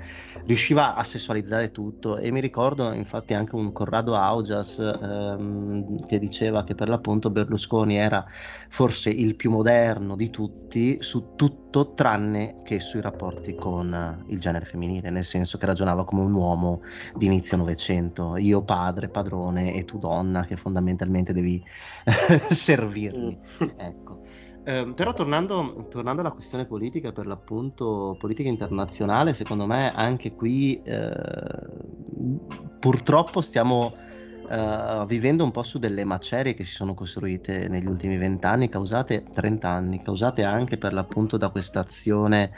riusciva 0.45 0.95
a 0.95 1.03
sessualizzare 1.03 1.69
tutto 1.71 2.15
e 2.15 2.31
mi 2.31 2.39
ricordo 2.39 2.93
infatti 2.93 3.33
anche 3.33 3.55
un 3.55 3.73
Corrado 3.73 4.15
Augias 4.15 4.79
ehm, 4.79 6.07
che 6.07 6.19
diceva 6.19 6.63
che 6.63 6.73
per 6.73 6.87
l'appunto 6.87 7.29
Berlusconi 7.29 7.97
era 7.97 8.25
forse 8.69 9.09
il 9.09 9.35
più 9.35 9.51
moderno 9.51 10.15
di 10.15 10.29
tutti 10.29 11.01
su 11.01 11.35
tutto 11.77 11.93
tranne 11.93 12.61
che 12.63 12.79
sui 12.79 13.01
rapporti 13.01 13.53
con 13.53 13.93
eh, 13.93 14.31
il 14.31 14.39
genere 14.39 14.65
femminile, 14.65 15.09
nel 15.09 15.23
senso 15.23 15.57
che 15.57 15.65
ragionava 15.65 16.05
come 16.05 16.21
un 16.21 16.33
uomo 16.33 16.81
di 17.15 17.25
inizio 17.27 17.57
Novecento, 17.57 18.35
io 18.37 18.63
padre, 18.63 19.09
padrone 19.09 19.75
e 19.75 19.85
tu 19.85 19.99
donna 19.99 20.45
che 20.45 20.55
fondamentalmente 20.55 21.33
devi 21.33 21.63
servirmi. 22.49 23.37
Ecco. 23.77 24.21
Eh, 24.63 24.91
però 24.93 25.13
tornando, 25.13 25.87
tornando, 25.89 26.21
alla 26.21 26.31
questione 26.31 26.65
politica, 26.65 27.11
per 27.11 27.27
l'appunto 27.27 28.15
politica 28.19 28.49
internazionale, 28.49 29.33
secondo 29.33 29.65
me 29.65 29.93
anche 29.93 30.33
qui 30.33 30.81
eh, 30.81 31.13
purtroppo 32.79 33.41
stiamo 33.41 33.93
uh, 34.49 35.05
vivendo 35.05 35.43
un 35.43 35.51
po' 35.51 35.63
su 35.63 35.79
delle 35.79 36.03
macerie 36.03 36.53
che 36.53 36.63
si 36.63 36.71
sono 36.71 36.93
costruite 36.93 37.67
negli 37.67 37.87
ultimi 37.87 38.17
vent'anni, 38.17 38.69
causate 38.69 39.25
30 39.31 39.69
anni, 39.69 40.01
causate 40.01 40.43
anche 40.43 40.77
per 40.77 40.93
l'appunto 40.93 41.37
da 41.37 41.49
questa 41.49 41.81
azione 41.81 42.51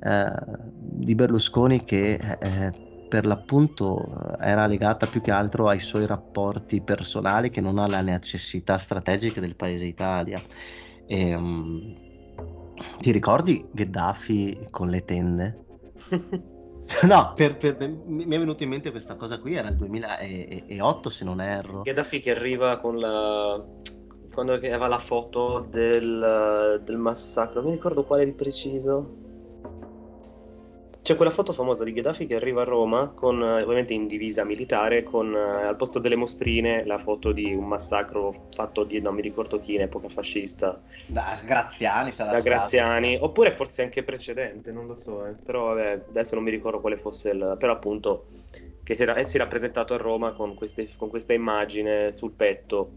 uh, 0.00 0.56
di 0.70 1.14
Berlusconi 1.14 1.84
che 1.84 2.14
eh, 2.14 2.72
per 3.08 3.26
l'appunto 3.26 4.36
era 4.40 4.66
legata 4.66 5.06
più 5.06 5.20
che 5.20 5.30
altro 5.30 5.68
ai 5.68 5.78
suoi 5.78 6.06
rapporti 6.06 6.80
personali 6.80 7.50
che 7.50 7.60
non 7.60 7.78
alle 7.78 8.02
necessità 8.02 8.76
strategiche 8.78 9.40
del 9.40 9.54
paese 9.54 9.84
Italia. 9.84 10.42
E, 11.06 11.34
um, 11.34 11.94
ti 13.00 13.12
ricordi 13.12 13.64
Gheddafi 13.72 14.68
con 14.70 14.88
le 14.88 15.04
tende? 15.04 15.64
No, 17.06 17.32
per, 17.34 17.56
per, 17.56 17.76
mi 18.06 18.24
è 18.24 18.38
venuta 18.38 18.62
in 18.62 18.70
mente 18.70 18.90
questa 18.90 19.16
cosa 19.16 19.38
qui, 19.38 19.54
era 19.54 19.68
il 19.68 19.76
2008 19.76 21.10
se 21.10 21.24
non 21.24 21.40
erro. 21.40 21.82
Gheddafi 21.82 22.20
che 22.20 22.30
arriva 22.30 22.78
con 22.78 22.98
la... 22.98 23.62
quando 24.32 24.52
aveva 24.52 24.86
la 24.86 24.98
foto 24.98 25.66
del, 25.68 26.80
del 26.84 26.96
massacro, 26.96 27.60
non 27.60 27.70
mi 27.70 27.76
ricordo 27.76 28.04
quale 28.04 28.24
di 28.24 28.32
preciso. 28.32 29.24
C'è 31.06 31.14
quella 31.14 31.30
foto 31.30 31.52
famosa 31.52 31.84
di 31.84 31.92
Gheddafi 31.92 32.26
che 32.26 32.34
arriva 32.34 32.62
a 32.62 32.64
Roma, 32.64 33.12
con, 33.14 33.40
eh, 33.40 33.62
ovviamente 33.62 33.92
in 33.94 34.08
divisa 34.08 34.42
militare, 34.42 35.04
con 35.04 35.32
eh, 35.32 35.38
al 35.38 35.76
posto 35.76 36.00
delle 36.00 36.16
mostrine 36.16 36.84
la 36.84 36.98
foto 36.98 37.30
di 37.30 37.54
un 37.54 37.64
massacro 37.68 38.34
fatto 38.52 38.82
di 38.82 39.00
non 39.00 39.14
mi 39.14 39.22
ricordo 39.22 39.60
chi 39.60 39.74
in 39.74 39.82
epoca 39.82 40.08
fascista. 40.08 40.82
Da 41.06 41.38
Graziani 41.44 42.10
sarà 42.10 42.32
Da 42.32 42.40
stato. 42.40 42.50
Graziani, 42.56 43.16
oppure 43.20 43.52
forse 43.52 43.84
anche 43.84 44.02
precedente, 44.02 44.72
non 44.72 44.88
lo 44.88 44.94
so, 44.94 45.24
eh. 45.24 45.34
però 45.34 45.66
vabbè, 45.74 46.06
adesso 46.08 46.34
non 46.34 46.42
mi 46.42 46.50
ricordo 46.50 46.80
quale 46.80 46.96
fosse 46.96 47.30
il... 47.30 47.54
però 47.56 47.72
appunto 47.74 48.26
che 48.82 48.94
si 48.96 49.02
era, 49.02 49.14
eh, 49.14 49.24
si 49.26 49.36
era 49.36 49.46
presentato 49.46 49.94
a 49.94 49.98
Roma 49.98 50.32
con, 50.32 50.56
queste- 50.56 50.88
con 50.96 51.08
questa 51.08 51.34
immagine 51.34 52.12
sul 52.12 52.32
petto 52.32 52.94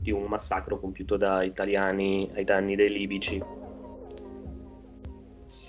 di 0.00 0.10
un 0.10 0.22
massacro 0.22 0.78
compiuto 0.80 1.18
da 1.18 1.42
italiani 1.42 2.30
ai 2.34 2.44
danni 2.44 2.74
dei 2.74 2.90
libici. 2.90 3.42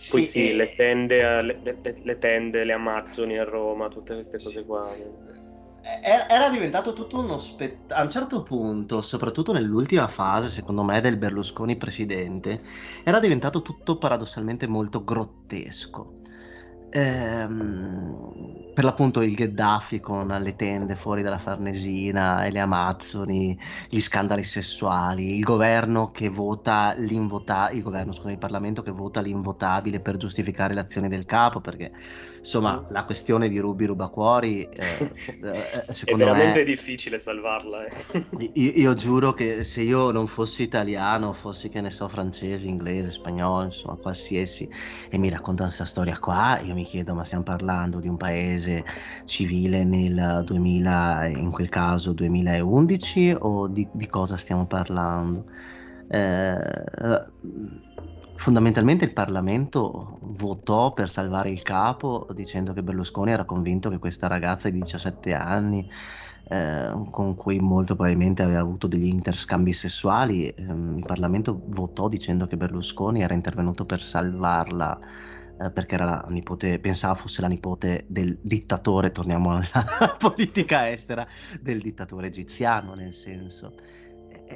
Poi 0.08 0.24
sì, 0.24 0.52
e- 0.52 0.54
le, 0.54 0.74
tende, 0.74 1.42
le, 1.42 1.60
le- 1.62 1.80
le 2.02 2.18
tende, 2.18 2.64
le 2.64 2.74
amazzoni 2.74 3.38
a 3.38 3.44
Roma, 3.44 3.88
tutte 3.90 4.14
queste 4.14 4.40
cose 4.42 4.64
qua. 4.66 4.96
Era 6.02 6.28
era 6.28 6.50
diventato 6.50 6.94
tutto 6.94 7.20
uno 7.20 7.38
spettacolo. 7.40 8.00
A 8.00 8.04
un 8.04 8.10
certo 8.12 8.44
punto, 8.44 9.02
soprattutto 9.02 9.52
nell'ultima 9.54 10.08
fase, 10.08 10.50
secondo 10.50 10.84
me, 10.84 11.00
del 11.02 11.18
Berlusconi 11.18 11.78
presidente, 11.78 12.62
era 13.04 13.20
diventato 13.20 13.62
tutto 13.62 13.98
paradossalmente 13.98 14.68
molto 14.68 15.04
grottesco. 15.04 16.16
Ehm, 16.98 18.70
per 18.74 18.84
l'appunto 18.86 19.22
il 19.22 19.34
Gheddafi 19.36 20.00
con 20.00 20.28
le 20.28 20.56
tende 20.56 20.96
fuori 20.96 21.22
dalla 21.22 21.40
Farnesina 21.40 22.46
e 22.46 22.52
le 22.52 22.60
Amazzoni, 22.60 23.58
gli 23.90 24.00
scandali 24.00 24.44
sessuali, 24.46 25.36
il 25.36 25.44
governo 25.44 26.12
che 26.12 26.30
vota 26.30 26.94
l'invotabile, 26.98 27.78
il 27.78 27.84
governo, 27.84 28.12
scusa, 28.14 28.32
il 28.32 28.38
Parlamento 28.38 28.82
che 28.82 28.92
vota 28.92 29.20
l'invotabile 29.22 30.00
per 30.02 30.18
giustificare 30.18 30.74
le 30.74 30.80
azioni 30.82 31.08
del 31.10 31.26
capo, 31.26 31.60
perché 31.62 31.92
insomma 32.40 32.82
Mm. 32.82 32.86
la 32.88 33.04
questione 33.06 33.50
di 33.50 33.60
Rubi 33.60 33.86
Rubacuori, 33.86 34.64
eh, 34.70 35.18
eh, 35.42 35.86
È 36.04 36.14
secondo 36.14 36.16
veramente 36.16 36.64
me... 36.64 36.64
difficile 36.64 37.20
salvarla. 37.20 37.86
eh. 37.86 37.92
Io, 38.38 38.72
io 38.76 38.94
giuro 38.96 39.34
che 39.34 39.64
se 39.64 39.82
io 39.82 40.12
non 40.12 40.28
fossi 40.28 40.64
italiano, 40.64 41.32
fossi 41.34 41.70
che 41.70 41.80
ne 41.82 41.90
so, 41.90 42.08
francese, 42.10 42.68
inglese, 42.68 43.12
spagnolo, 43.12 43.64
insomma, 43.66 43.96
qualsiasi, 43.98 44.70
e 45.10 45.18
mi 45.18 45.30
raccontano 45.30 45.68
questa 45.70 45.86
storia 45.86 46.18
qua, 46.20 46.60
io 46.62 46.74
mi 46.74 46.85
chiedo, 46.86 47.14
ma 47.14 47.26
stiamo 47.26 47.44
parlando 47.44 48.00
di 48.00 48.08
un 48.08 48.18
paese 48.18 48.84
civile 49.26 49.84
nel 49.84 50.44
2000, 50.46 51.28
in 51.28 51.52
quel 51.52 51.70
caso 51.70 52.14
2011, 52.14 53.36
o 53.40 53.68
di, 53.68 53.88
di 53.92 54.08
cosa 54.08 54.38
stiamo 54.38 54.66
parlando? 54.66 55.46
Eh, 56.08 56.84
fondamentalmente 58.36 59.06
il 59.06 59.14
Parlamento 59.14 60.20
votò 60.22 60.94
per 60.94 61.10
salvare 61.10 61.50
il 61.50 61.62
capo 61.62 62.28
dicendo 62.34 62.74
che 62.74 62.84
Berlusconi 62.84 63.32
era 63.32 63.46
convinto 63.46 63.90
che 63.90 63.98
questa 63.98 64.28
ragazza 64.28 64.70
di 64.70 64.80
17 64.80 65.34
anni 65.34 65.90
eh, 66.48 66.92
con 67.10 67.36
cui 67.36 67.60
molto 67.60 67.96
probabilmente 67.96 68.44
aveva 68.44 68.60
avuto 68.60 68.86
degli 68.88 69.08
interscambi 69.08 69.74
sessuali, 69.74 70.48
ehm, 70.48 70.98
il 70.98 71.06
Parlamento 71.06 71.60
votò 71.68 72.08
dicendo 72.08 72.46
che 72.46 72.56
Berlusconi 72.56 73.22
era 73.22 73.34
intervenuto 73.34 73.86
per 73.86 74.04
salvarla 74.04 75.00
eh, 75.60 75.72
perché 75.72 75.96
era 75.96 76.06
la 76.06 76.26
nipote, 76.30 76.80
pensava 76.80 77.16
fosse 77.16 77.42
la 77.42 77.48
nipote 77.48 78.06
del 78.08 78.38
dittatore, 78.42 79.12
torniamo 79.12 79.52
alla 79.52 80.16
politica 80.20 80.90
estera, 80.90 81.26
del 81.62 81.82
dittatore 81.82 82.28
egiziano 82.28 82.94
nel 82.94 83.14
senso. 83.14 83.74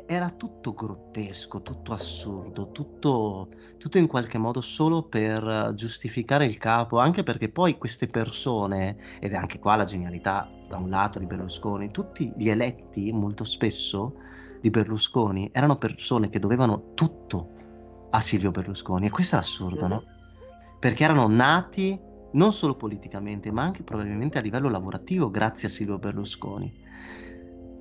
Era 0.06 0.30
tutto 0.30 0.74
grottesco, 0.74 1.64
tutto 1.64 1.94
assurdo, 1.94 2.72
tutto, 2.72 3.50
tutto 3.78 3.98
in 3.98 4.06
qualche 4.06 4.38
modo 4.38 4.62
solo 4.62 5.04
per 5.04 5.72
giustificare 5.74 6.46
il 6.46 6.60
capo, 6.60 7.00
anche 7.00 7.24
perché 7.24 7.50
poi 7.50 7.78
queste 7.78 8.08
persone, 8.08 8.98
ed 9.20 9.32
è 9.32 9.36
anche 9.36 9.58
qua 9.58 9.78
la 9.78 9.86
genialità 9.86 10.48
da 10.68 10.78
un 10.78 10.90
lato 10.90 11.18
di 11.18 11.26
Berlusconi, 11.26 11.90
tutti 11.90 12.32
gli 12.38 12.50
eletti 12.50 13.12
molto 13.12 13.44
spesso 13.44 14.14
di 14.62 14.70
Berlusconi 14.70 15.50
erano 15.54 15.78
persone 15.78 16.30
che 16.30 16.38
dovevano 16.38 16.94
tutto 16.94 17.50
a 18.12 18.20
Silvio 18.20 18.52
Berlusconi 18.52 19.08
e 19.08 19.10
questo 19.10 19.38
è 19.38 19.40
assurdo, 19.40 19.88
no? 19.88 20.04
Perché 20.80 21.04
erano 21.04 21.28
nati 21.28 22.00
non 22.32 22.54
solo 22.54 22.76
politicamente, 22.76 23.52
ma 23.52 23.64
anche 23.64 23.84
probabilmente 23.84 24.38
a 24.38 24.42
livello 24.42 24.70
lavorativo 24.70 25.30
grazie 25.30 25.68
a 25.68 25.72
Silvio 25.72 25.98
Berlusconi. 25.98 26.72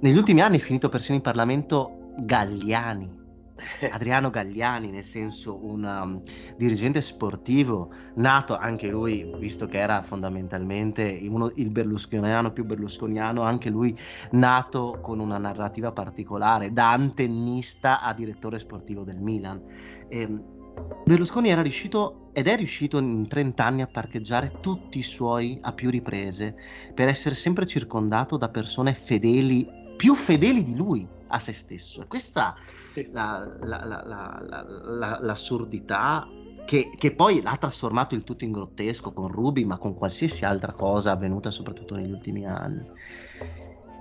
Negli 0.01 0.16
ultimi 0.16 0.40
anni 0.40 0.59
è 0.59 0.61
finito 0.61 0.88
persino 0.88 1.16
in 1.16 1.22
Parlamento 1.22 2.12
Galliani, 2.18 3.18
Adriano 3.90 4.30
Galliani, 4.30 4.90
nel 4.90 5.05
senso 5.05 5.64
un 5.64 5.84
um, 5.84 6.22
dirigente 6.57 7.01
sportivo 7.01 7.92
nato 8.14 8.57
anche 8.57 8.88
lui, 8.88 9.30
visto 9.38 9.66
che 9.66 9.78
era 9.78 10.03
fondamentalmente 10.03 11.20
uno- 11.28 11.53
il 11.57 11.70
berlusconiano 11.70 12.53
più 12.53 12.64
berlusconiano, 12.64 13.42
anche 13.42 13.70
lui 13.70 13.96
nato 14.32 14.99
con 15.03 15.18
una 15.18 15.38
narrativa 15.38 15.92
particolare, 15.92 16.72
da 16.72 16.92
antennista 16.92 18.01
a 18.03 18.14
direttore 18.14 18.59
sportivo 18.59 19.03
del 19.03 19.18
Milan. 19.18 19.62
Ehm, 20.09 20.57
Berlusconi 21.05 21.49
era 21.49 21.62
riuscito 21.62 22.27
ed 22.39 22.47
è 22.47 22.57
riuscito 22.57 22.99
in 22.99 23.26
30 23.26 23.64
anni 23.64 23.82
a 23.82 23.89
parcheggiare 23.89 24.53
tutti 24.61 24.99
i 24.99 25.03
suoi 25.03 25.59
a 25.61 25.72
più 25.72 25.91
riprese 25.91 26.55
per 26.95 27.09
essere 27.09 27.34
sempre 27.34 27.66
circondato 27.66 28.36
da 28.36 28.49
persone 28.49 28.95
fedeli, 28.95 29.68
più 29.97 30.14
fedeli 30.14 30.62
di 30.62 30.76
lui 30.76 31.05
a 31.30 31.41
se 31.41 31.53
stesso. 31.53 32.01
E 32.03 32.07
questa 32.07 32.55
Sì. 32.64 33.09
la- 33.11 33.45
la- 33.62 33.84
la- 33.84 34.03
la- 34.07 34.45
la- 34.49 34.64
la- 34.68 35.18
l'assurdità 35.20 36.28
che, 36.64 36.93
che 36.97 37.12
poi 37.12 37.41
ha 37.43 37.57
trasformato 37.57 38.14
il 38.14 38.22
tutto 38.22 38.45
in 38.45 38.53
grottesco 38.53 39.11
con 39.12 39.26
Ruby, 39.26 39.64
ma 39.64 39.76
con 39.76 39.95
qualsiasi 39.95 40.45
altra 40.45 40.72
cosa 40.72 41.11
avvenuta 41.11 41.51
soprattutto 41.51 41.97
negli 41.97 42.12
ultimi 42.12 42.47
anni. 42.47 42.86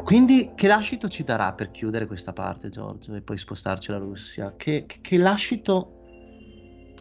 Quindi 0.04 0.52
che 0.54 0.68
lascito 0.68 1.08
ci 1.08 1.24
darà 1.24 1.54
per 1.54 1.72
chiudere 1.72 2.06
questa 2.06 2.34
parte, 2.34 2.70
Giorgio, 2.70 3.16
e 3.16 3.22
poi 3.22 3.38
spostarci 3.38 3.90
alla 3.90 4.00
Russia? 4.00 4.54
Che, 4.56 4.84
che- 4.86 5.00
che 5.02 5.18
lascito... 5.18 5.97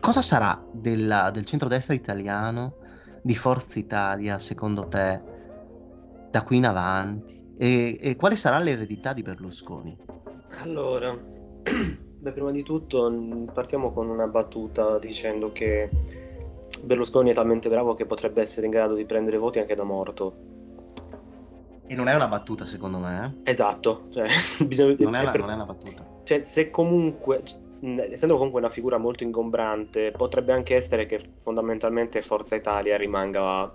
Cosa 0.07 0.23
sarà 0.23 0.65
della- 0.71 1.31
del 1.33 1.45
centrodestra 1.45 1.93
italiano, 1.93 2.75
di 3.23 3.35
Forza 3.35 3.77
Italia, 3.77 4.39
secondo 4.39 4.87
te, 4.87 5.21
da 6.31 6.45
qui 6.45 6.59
in 6.59 6.67
avanti? 6.67 7.43
E, 7.59 7.99
e 8.01 8.15
quale 8.15 8.37
sarà 8.37 8.59
l'eredità 8.59 9.13
di 9.13 9.23
Berlusconi? 9.23 9.99
Allora, 10.63 11.13
beh, 12.21 12.31
prima 12.31 12.53
di 12.53 12.63
tutto 12.63 13.13
partiamo 13.53 13.93
con 13.93 14.09
una 14.09 14.29
battuta 14.29 14.97
dicendo 15.01 15.51
che 15.51 15.91
Berlusconi 16.85 17.33
è 17.33 17.35
talmente 17.35 17.69
bravo 17.69 17.95
che 17.95 18.07
potrebbe 18.07 18.41
essere 18.43 18.67
in 18.67 18.73
grado 18.73 18.95
di 18.95 19.07
prendere 19.07 19.39
voti 19.39 19.59
anche 19.59 19.75
da 19.75 19.83
morto. 19.83 20.37
E 21.85 21.97
non 21.97 22.07
è 22.07 22.15
una 22.15 22.29
battuta, 22.29 22.65
secondo 22.65 22.99
me, 22.99 23.41
eh? 23.43 23.51
Esatto, 23.51 24.07
cioè, 24.13 24.29
bisogna- 24.69 24.95
Non 25.01 25.17
è 25.17 25.23
una, 25.23 25.31
per- 25.33 25.41
non 25.41 25.51
è 25.51 25.55
una 25.55 25.65
battuta. 25.65 26.07
cioè, 26.23 26.41
se 26.43 26.71
comunque, 26.71 27.43
essendo 27.81 28.37
comunque 28.37 28.61
una 28.61 28.69
figura 28.69 28.99
molto 28.99 29.25
ingombrante, 29.25 30.11
potrebbe 30.13 30.53
anche 30.53 30.75
essere 30.75 31.07
che 31.07 31.21
fondamentalmente 31.39 32.23
Forza 32.23 32.55
Italia 32.55 32.97
rimanga 32.97 33.73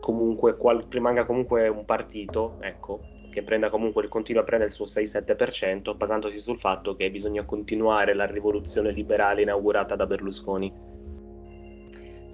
comunque, 0.00 0.56
qual- 0.56 0.86
rimanga 0.88 1.24
comunque 1.24 1.68
un 1.68 1.84
partito, 1.84 2.56
ecco, 2.60 3.00
che 3.30 3.42
prenda 3.42 3.70
comunque, 3.70 4.08
continua 4.08 4.42
a 4.42 4.44
prendere 4.44 4.70
il 4.70 4.76
suo 4.76 4.86
6-7%, 4.86 5.94
basandosi 5.94 6.36
sul 6.38 6.58
fatto 6.58 6.94
che 6.94 7.10
bisogna 7.10 7.44
continuare 7.44 8.14
la 8.14 8.26
rivoluzione 8.26 8.92
liberale 8.92 9.42
inaugurata 9.42 9.96
da 9.96 10.06
Berlusconi. 10.06 10.95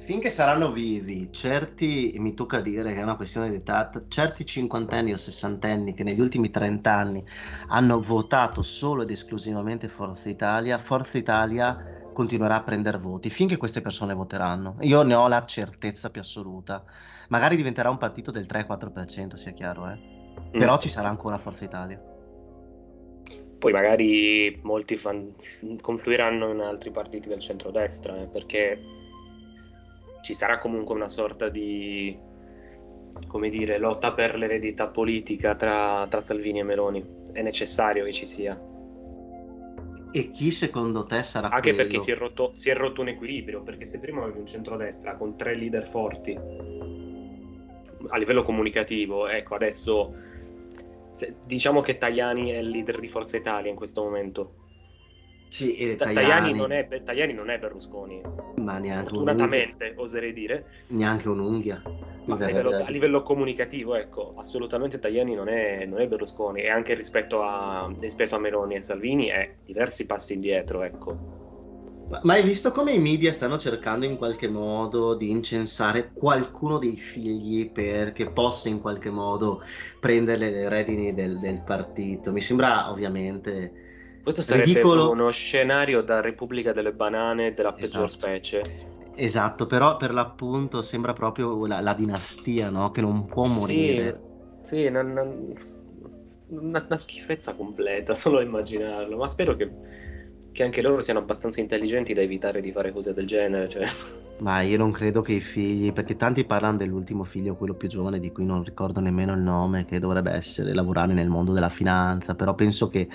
Finché 0.05 0.31
saranno 0.31 0.73
vivi, 0.73 1.33
certi, 1.33 2.15
mi 2.19 2.35
tocca 2.35 2.61
dire 2.61 2.93
che 2.93 2.99
è 2.99 3.03
una 3.05 3.15
questione 3.15 3.51
di 3.51 3.57
età, 3.57 3.89
certi 4.09 4.45
cinquantenni 4.45 5.13
o 5.13 5.17
sessantenni 5.17 5.95
che 5.95 6.03
negli 6.03 6.21
ultimi 6.21 6.51
trent'anni 6.51 7.25
hanno 7.69 8.01
votato 8.01 8.63
solo 8.63 9.03
ed 9.03 9.11
esclusivamente 9.11 9.87
Forza 9.87 10.29
Italia, 10.29 10.79
Forza 10.79 11.19
Italia 11.19 12.11
continuerà 12.13 12.57
a 12.57 12.63
prendere 12.63 12.99
voti 12.99 13.31
finché 13.31 13.57
queste 13.57 13.81
persone 13.81 14.13
voteranno. 14.13 14.77
Io 14.81 15.03
ne 15.03 15.15
ho 15.15 15.29
la 15.29 15.45
certezza 15.45 16.11
più 16.11 16.21
assoluta. 16.21 16.85
Magari 17.29 17.55
diventerà 17.55 17.89
un 17.89 17.99
partito 17.99 18.33
del 18.33 18.47
3-4%, 18.47 19.37
sia 19.37 19.53
chiaro, 19.53 19.89
eh. 19.89 19.99
Però 20.51 20.75
Mm. 20.75 20.81
ci 20.81 20.89
sarà 20.89 21.09
ancora 21.09 21.39
Forza 21.39 21.65
Italia. 21.65 22.03
Poi 23.59 23.73
magari 23.73 24.59
molti 24.65 24.97
fan- 24.97 25.33
confluiranno 25.81 26.51
in 26.51 26.59
altri 26.59 26.91
partiti 26.91 27.29
del 27.29 27.39
centrodestra, 27.39 28.21
eh, 28.21 28.27
perché 28.27 29.01
ci 30.23 30.35
sarà 30.35 30.59
comunque 30.59 30.95
una 30.95 31.09
sorta 31.09 31.49
di, 31.49 32.17
come 33.29 33.49
dire, 33.51 33.79
lotta 33.79 34.13
per 34.13 34.37
l'eredità 34.37 34.89
politica 34.89 35.55
tra, 35.55 36.07
tra 36.09 36.21
Salvini 36.21 36.61
e 36.61 36.63
Meloni. 36.63 37.05
È 37.33 37.43
necessario 37.43 38.05
che 38.05 38.13
ci 38.13 38.25
sia. 38.25 38.59
E 40.15 40.31
chi 40.31 40.51
secondo 40.51 41.05
te 41.05 41.23
sarà 41.23 41.49
Anche 41.49 41.73
quello? 41.73 41.77
perché 41.77 41.99
si 41.99 42.11
è, 42.11 42.17
rotto, 42.17 42.51
si 42.53 42.71
è 42.71 42.75
rotto 42.75 43.01
un 43.01 43.09
equilibrio, 43.09 43.63
perché 43.63 43.85
se 43.85 43.99
prima 43.99 44.23
avevi 44.23 44.39
un 44.41 44.47
centrodestra 44.47 45.13
con 45.15 45.37
tre 45.37 45.55
leader 45.57 45.87
forti 45.87 46.39
a 48.09 48.19
livello 48.19 48.43
comunicativo, 48.43 49.27
ecco, 49.29 49.55
adesso 49.55 50.15
se- 51.13 51.37
diciamo 51.47 51.81
che 51.81 51.99
Tajani 51.99 52.51
è 52.51 52.59
il 52.59 52.69
leader 52.69 53.01
di 53.01 53.09
Forza 53.09 53.37
Italia 53.37 53.71
in 53.71 53.77
questo 53.77 54.03
momento. 54.03 54.55
Sì, 55.53 55.77
e 55.77 55.97
Ta- 55.97 56.07
Tajani, 56.07 56.55
non 56.55 56.73
è, 56.73 56.89
Tajani 56.89 57.35
non 57.35 57.51
è 57.51 57.59
Berlusconi, 57.59 58.23
ma 58.57 58.79
neanche 58.79 59.05
fortunatamente 59.05 59.93
oserei 59.99 60.33
dire. 60.33 60.65
Neanche 60.89 61.29
un'unghia. 61.29 61.83
a 61.85 62.35
livello, 62.35 62.71
a 62.71 62.89
livello 62.89 63.23
comunicativo, 63.23 63.95
ecco, 63.95 64.33
assolutamente 64.39 64.99
Tajani 64.99 65.35
non 65.35 65.51
è, 65.51 65.85
non 65.85 66.01
è 66.01 66.07
Berlusconi 66.07 66.63
e 66.63 66.71
anche 66.71 66.95
rispetto 66.95 67.43
a, 67.43 67.93
rispetto 67.99 68.35
a 68.35 68.39
Meloni 68.39 68.77
e 68.77 68.81
Salvini 68.81 69.27
è 69.27 69.57
diversi 69.63 70.07
passi 70.07 70.33
indietro, 70.33 70.85
ecco. 70.85 71.41
Ma 72.09 72.21
ma 72.23 72.33
hai 72.33 72.43
visto 72.43 72.73
come 72.73 72.93
i 72.93 72.99
media 72.99 73.31
stanno 73.31 73.59
cercando 73.59 74.07
in 74.07 74.17
qualche 74.17 74.49
modo 74.49 75.15
di 75.15 75.31
incensare 75.31 76.13
qualcuno 76.15 76.79
dei 76.79 76.97
figli 76.97 77.71
perché 77.71 78.31
possa 78.31 78.71
in 78.71 78.81
qualche 78.81 79.11
modo 79.11 79.61
prendere 80.01 80.51
le 80.51 80.69
redini 80.71 81.13
del, 81.13 81.39
del 81.41 81.63
partito? 81.63 82.33
Mi 82.33 82.41
sembra 82.41 82.91
ovviamente 82.91 83.82
Questo 84.23 84.41
sarebbe 84.43 84.83
ridicolo. 84.83 85.05
uno 85.11 85.31
scenario 85.31 86.01
da 86.01 86.21
Repubblica 86.23 86.73
delle 86.73 86.93
Banane 86.95 87.53
della 87.53 87.75
peggior 87.75 88.11
Esatto. 88.11 88.11
specie. 88.11 88.63
Esatto, 89.15 89.67
però 89.67 89.97
per 89.97 90.13
l'appunto 90.15 90.81
sembra 90.83 91.13
proprio 91.13 91.67
la, 91.67 91.81
la 91.81 91.95
dinastia, 91.95 92.71
no? 92.71 92.91
Che 92.91 93.01
non 93.03 93.27
può 93.27 93.47
Sì, 93.47 93.47
morire. 93.47 94.23
sì, 94.61 94.85
una, 94.87 95.01
una- 95.03 95.23
una- 95.23 96.85
una 96.87 96.97
schifezza 96.97 97.55
completa, 97.55 98.15
solo 98.15 98.39
a 98.39 98.43
immaginarlo, 98.43 99.17
ma 99.17 99.27
spero 99.29 99.55
che, 99.57 99.75
che 100.51 100.63
anche 100.63 100.83
loro 100.83 101.01
siano 101.01 101.21
abbastanza 101.21 101.61
intelligenti 101.61 102.13
da 102.13 102.21
evitare 102.23 102.61
di 102.61 102.73
fare 102.73 102.93
cose 102.93 103.13
del 103.15 103.27
genere, 103.27 103.69
cioè... 103.69 103.85
Ma 104.43 104.61
io 104.63 104.77
non 104.77 104.91
credo 104.91 105.21
che 105.23 105.35
i 105.35 105.41
figli, 105.41 105.93
perché 105.93 106.17
tanti 106.17 106.45
parlano 106.45 106.77
dell'ultimo 106.77 107.23
figlio, 107.23 107.55
quello 107.55 107.75
più 107.77 107.87
giovane, 107.89 108.19
di 108.19 108.33
cui 108.33 108.45
non 108.45 108.65
ricordo 108.65 108.99
nemmeno 108.99 109.33
il 109.35 109.41
nome, 109.41 109.85
che 109.85 110.01
dovrebbe 110.01 110.33
essere 110.33 110.75
lavorare 110.75 111.13
nel 111.13 111.29
mondo 111.29 111.53
della 111.53 111.69
finanza, 111.69 112.35
però 112.35 112.53
penso 112.57 112.89
che 112.89 113.09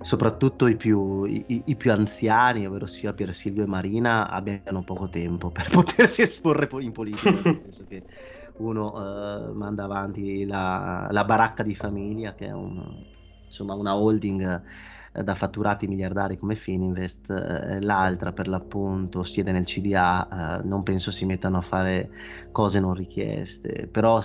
soprattutto 0.00 0.66
i 0.66 0.76
più, 0.76 1.24
i- 1.24 1.44
i- 1.66 1.76
più 1.76 1.92
anziani, 1.92 2.66
ovvero 2.66 2.86
sia 2.86 3.12
Pier 3.14 3.32
Silvio 3.34 3.62
e 3.64 3.66
Marina, 3.66 4.28
abbiano 4.28 4.82
poco 4.84 5.08
tempo 5.08 5.50
per 5.50 5.68
potersi 5.70 6.22
esporre 6.22 6.66
po- 6.66 6.80
in 6.80 6.92
politica, 6.92 7.40
nel 7.40 7.54
senso 7.60 7.84
che 7.86 8.04
uno 8.56 9.50
eh, 9.50 9.52
manda 9.54 9.84
avanti 9.84 10.44
la, 10.44 11.08
la 11.10 11.24
baracca 11.24 11.62
di 11.62 11.74
famiglia, 11.74 12.34
che 12.34 12.46
è 12.46 12.52
un- 12.52 13.04
insomma 13.46 13.74
una 13.74 13.94
holding 13.96 14.62
da 15.22 15.34
fatturati 15.34 15.86
miliardari 15.86 16.36
come 16.36 16.56
Fininvest, 16.56 17.30
eh, 17.30 17.80
l'altra 17.80 18.32
per 18.32 18.48
l'appunto 18.48 19.22
siede 19.22 19.52
nel 19.52 19.64
CDA, 19.64 20.58
eh, 20.58 20.66
non 20.66 20.82
penso 20.82 21.10
si 21.10 21.24
mettano 21.24 21.58
a 21.58 21.60
fare 21.60 22.10
cose 22.50 22.80
non 22.80 22.94
richieste, 22.94 23.88
però 23.90 24.20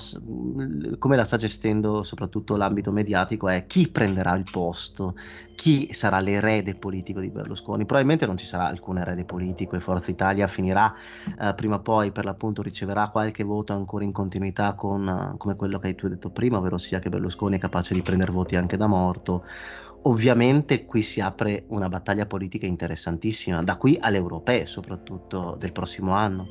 come 0.97 1.15
la 1.15 1.23
sta 1.25 1.37
gestendo 1.37 2.01
soprattutto 2.03 2.55
l'ambito 2.55 2.91
mediatico 2.91 3.47
è 3.47 3.65
chi 3.67 3.87
prenderà 3.89 4.35
il 4.35 4.45
posto, 4.49 5.15
chi 5.55 5.93
sarà 5.93 6.19
l'erede 6.19 6.75
politico 6.75 7.19
di 7.19 7.29
Berlusconi. 7.29 7.85
Probabilmente 7.85 8.25
non 8.25 8.37
ci 8.37 8.45
sarà 8.45 8.67
alcun 8.67 8.97
erede 8.97 9.25
politico 9.25 9.75
e 9.75 9.81
Forza 9.81 10.09
Italia 10.09 10.47
finirà 10.47 10.93
eh, 11.37 11.53
prima 11.53 11.75
o 11.75 11.79
poi 11.81 12.11
per 12.11 12.23
l'appunto 12.23 12.61
riceverà 12.61 13.09
qualche 13.09 13.43
voto 13.43 13.73
ancora 13.73 14.05
in 14.05 14.13
continuità 14.13 14.73
con 14.73 15.07
eh, 15.07 15.37
come 15.37 15.55
quello 15.55 15.77
che 15.77 15.87
hai 15.87 15.95
tu 15.95 16.07
detto 16.07 16.29
prima, 16.29 16.57
ovvero 16.57 16.77
sia 16.77 16.99
che 16.99 17.09
Berlusconi 17.09 17.57
è 17.57 17.59
capace 17.59 17.93
di 17.93 18.01
prendere 18.01 18.31
voti 18.31 18.55
anche 18.55 18.77
da 18.77 18.87
morto. 18.87 19.43
Ovviamente 20.03 20.85
qui 20.85 21.01
si 21.01 21.19
apre 21.19 21.65
una 21.67 21.89
battaglia 21.89 22.25
politica 22.25 22.65
interessantissima, 22.65 23.63
da 23.63 23.77
qui 23.77 23.97
alle 23.99 24.17
europee 24.17 24.65
soprattutto 24.65 25.55
del 25.59 25.73
prossimo 25.73 26.13
anno, 26.13 26.47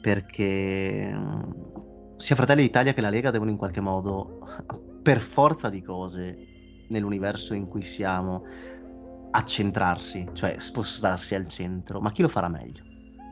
perché 0.00 1.12
mh, 1.12 2.16
sia 2.16 2.36
Fratelli 2.36 2.62
d'Italia 2.62 2.92
che 2.92 3.00
la 3.00 3.10
Lega 3.10 3.30
devono 3.30 3.50
in 3.50 3.56
qualche 3.56 3.80
modo, 3.80 4.38
per 5.02 5.20
forza 5.20 5.68
di 5.68 5.82
cose, 5.82 6.46
nell'universo 6.88 7.54
in 7.54 7.66
cui 7.66 7.82
siamo, 7.82 8.44
accentrarsi, 9.32 10.28
cioè 10.32 10.54
spostarsi 10.58 11.34
al 11.34 11.48
centro. 11.48 12.00
Ma 12.00 12.12
chi 12.12 12.22
lo 12.22 12.28
farà 12.28 12.48
meglio? 12.48 12.84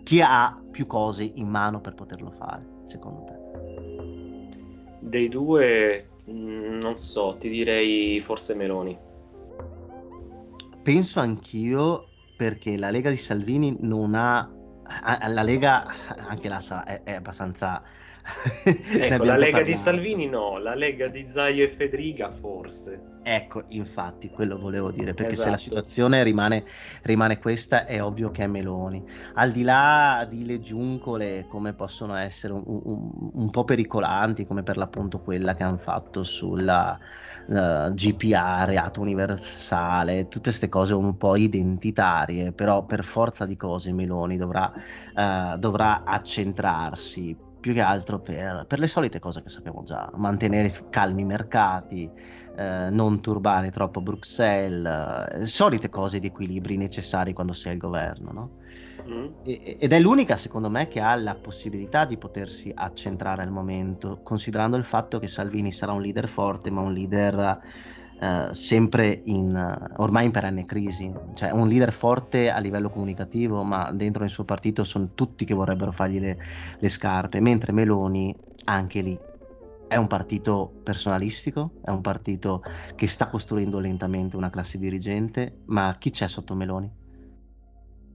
Chi 0.03 0.21
ha 0.21 0.61
più 0.71 0.87
cose 0.87 1.31
in 1.35 1.49
mano 1.49 1.81
per 1.81 1.95
poterlo 1.95 2.31
fare, 2.33 2.67
secondo 2.85 3.25
te? 3.25 4.99
Dei 5.01 5.29
due, 5.29 6.09
mh, 6.25 6.79
non 6.79 6.97
so, 6.99 7.37
ti 7.39 7.49
direi 7.49 8.21
forse 8.21 8.55
Meloni. 8.55 9.13
Penso 10.85 11.20
anch'io 11.20 12.12
perché 12.37 12.76
la 12.76 12.91
Lega 12.91 13.09
di 13.11 13.16
Salvini 13.16 13.76
non 13.80 14.14
ha. 14.14 14.51
La 15.28 15.43
Lega 15.43 15.85
anche 16.28 16.49
sarà- 16.61 16.85
è, 16.85 17.03
è 17.03 17.14
abbastanza. 17.14 17.82
Ecco, 18.97 19.22
la 19.25 19.37
Lega 19.37 19.62
di 19.62 19.75
parlato. 19.75 19.77
Salvini 19.77 20.27
no, 20.29 20.59
la 20.59 20.75
Lega 20.75 21.09
di 21.09 21.27
Zaia 21.27 21.64
e 21.64 21.68
Federica 21.68 22.29
forse. 22.31 23.12
Ecco, 23.27 23.64
infatti, 23.68 24.29
quello 24.29 24.59
volevo 24.59 24.91
dire, 24.91 25.14
perché 25.14 25.37
se 25.37 25.49
la 25.49 25.57
Esatto. 25.57 25.57
situazione 25.57 26.22
rimane, 26.22 26.66
rimane 27.05 27.39
questa, 27.39 27.87
è 27.87 28.03
ovvio 28.03 28.31
che 28.31 28.45
è 28.45 28.47
Meloni. 28.47 29.03
Al 29.35 29.51
di 29.51 29.62
là 29.62 30.27
di 30.29 30.45
le 30.45 30.61
giuncole, 30.61 31.47
come 31.47 31.72
possono 31.72 32.14
essere 32.16 32.53
un, 32.53 32.62
un- 32.66 33.31
un 33.33 33.51
po' 33.51 33.64
pericolanti, 33.64 34.45
come 34.45 34.62
per 34.62 34.77
l'appunto 34.77 35.20
quella 35.22 35.55
che 35.55 35.62
hanno 35.62 35.79
fatto 35.79 36.22
sulla 36.22 36.99
eh, 37.49 37.93
GPA, 37.95 38.64
reato 38.64 39.01
universale, 39.01 40.29
tutte 40.29 40.51
queste 40.51 40.68
cose 40.68 40.93
un 40.93 41.16
po' 41.16 41.37
identitarie, 41.37 42.53
però 42.53 42.85
per 42.85 43.05
forza 43.05 43.47
di 43.47 43.57
cose 43.57 43.93
Meloni 43.95 44.37
dovrà, 44.37 44.70
eh, 45.14 45.57
dovrà 45.59 46.05
accentrarsi 46.05 47.35
più 47.65 47.73
che 47.73 47.81
altro 47.81 48.21
per, 48.21 48.67
per 48.69 48.79
le 48.79 48.87
solite 48.87 49.19
cose 49.19 49.43
che 49.43 49.49
sappiamo 49.49 49.83
già, 49.85 50.11
mantenere 50.17 50.71
calmi 50.91 51.23
i 51.23 51.25
mercati 51.25 52.11
eh, 52.59 52.91
non 52.91 53.23
turbare 53.23 53.71
troppo 53.71 54.03
Bruxelles, 54.03 55.31
eh, 55.33 55.47
solite 55.47 55.89
cose 55.89 56.19
di 56.19 56.27
equilibri 56.27 56.77
necessari 56.77 57.33
quando 57.33 57.55
sei 57.55 57.73
al 57.73 57.79
governo, 57.79 58.33
no? 58.33 58.51
Mm? 59.09 59.27
E- 59.45 59.79
ed 59.81 59.93
è 59.95 59.99
l'unica, 59.99 60.37
secondo 60.37 60.69
me, 60.69 60.89
che 60.89 61.01
ha 61.01 61.15
la 61.17 61.37
possibilità 61.37 62.05
di 62.05 62.19
potersi 62.19 62.71
accentrare 62.75 63.41
al 63.41 63.51
momento, 63.51 64.21
considerando 64.23 64.77
il 64.77 64.85
fatto 64.85 65.19
che 65.19 65.27
Salvini 65.27 65.73
sarà 65.73 65.93
un 65.93 66.03
leader 66.03 66.29
forte, 66.29 66.71
ma 66.71 66.83
un 66.83 66.93
leader 66.93 67.61
eh, 68.21 68.49
sempre 68.53 69.23
in, 69.25 69.55
eh, 69.55 69.95
ormai 69.97 70.27
in 70.27 70.31
perenne 70.31 70.65
crisi, 70.65 71.12
cioè 71.35 71.51
un 71.51 71.69
leader 71.69 71.93
forte 71.93 72.51
a 72.51 72.59
livello 72.59 72.91
comunicativo, 72.91 73.62
ma 73.62 73.91
dentro 73.93 74.25
il 74.25 74.31
suo 74.31 74.45
partito 74.45 74.85
sono 74.85 75.11
tutti 75.15 75.45
che 75.45 75.55
vorrebbero 75.55 75.93
fargli 75.93 76.21
le, 76.21 76.39
le 76.79 76.89
scarpe, 76.89 77.41
mentre 77.41 77.73
Meloni, 77.73 78.35
anche 78.65 79.01
lì, 79.01 79.19
è 79.87 79.97
un 79.97 80.07
partito 80.07 80.81
personalistico, 80.83 81.73
è 81.83 81.91
un 81.91 82.01
partito 82.01 82.62
che 82.95 83.07
sta 83.09 83.29
costruendo 83.29 83.79
lentamente 83.79 84.37
una 84.37 84.49
classe 84.49 84.79
dirigente, 84.79 85.61
ma 85.67 85.95
chi 85.99 86.11
c'è 86.11 86.27
sotto 86.29 86.55
Meloni? 86.55 86.91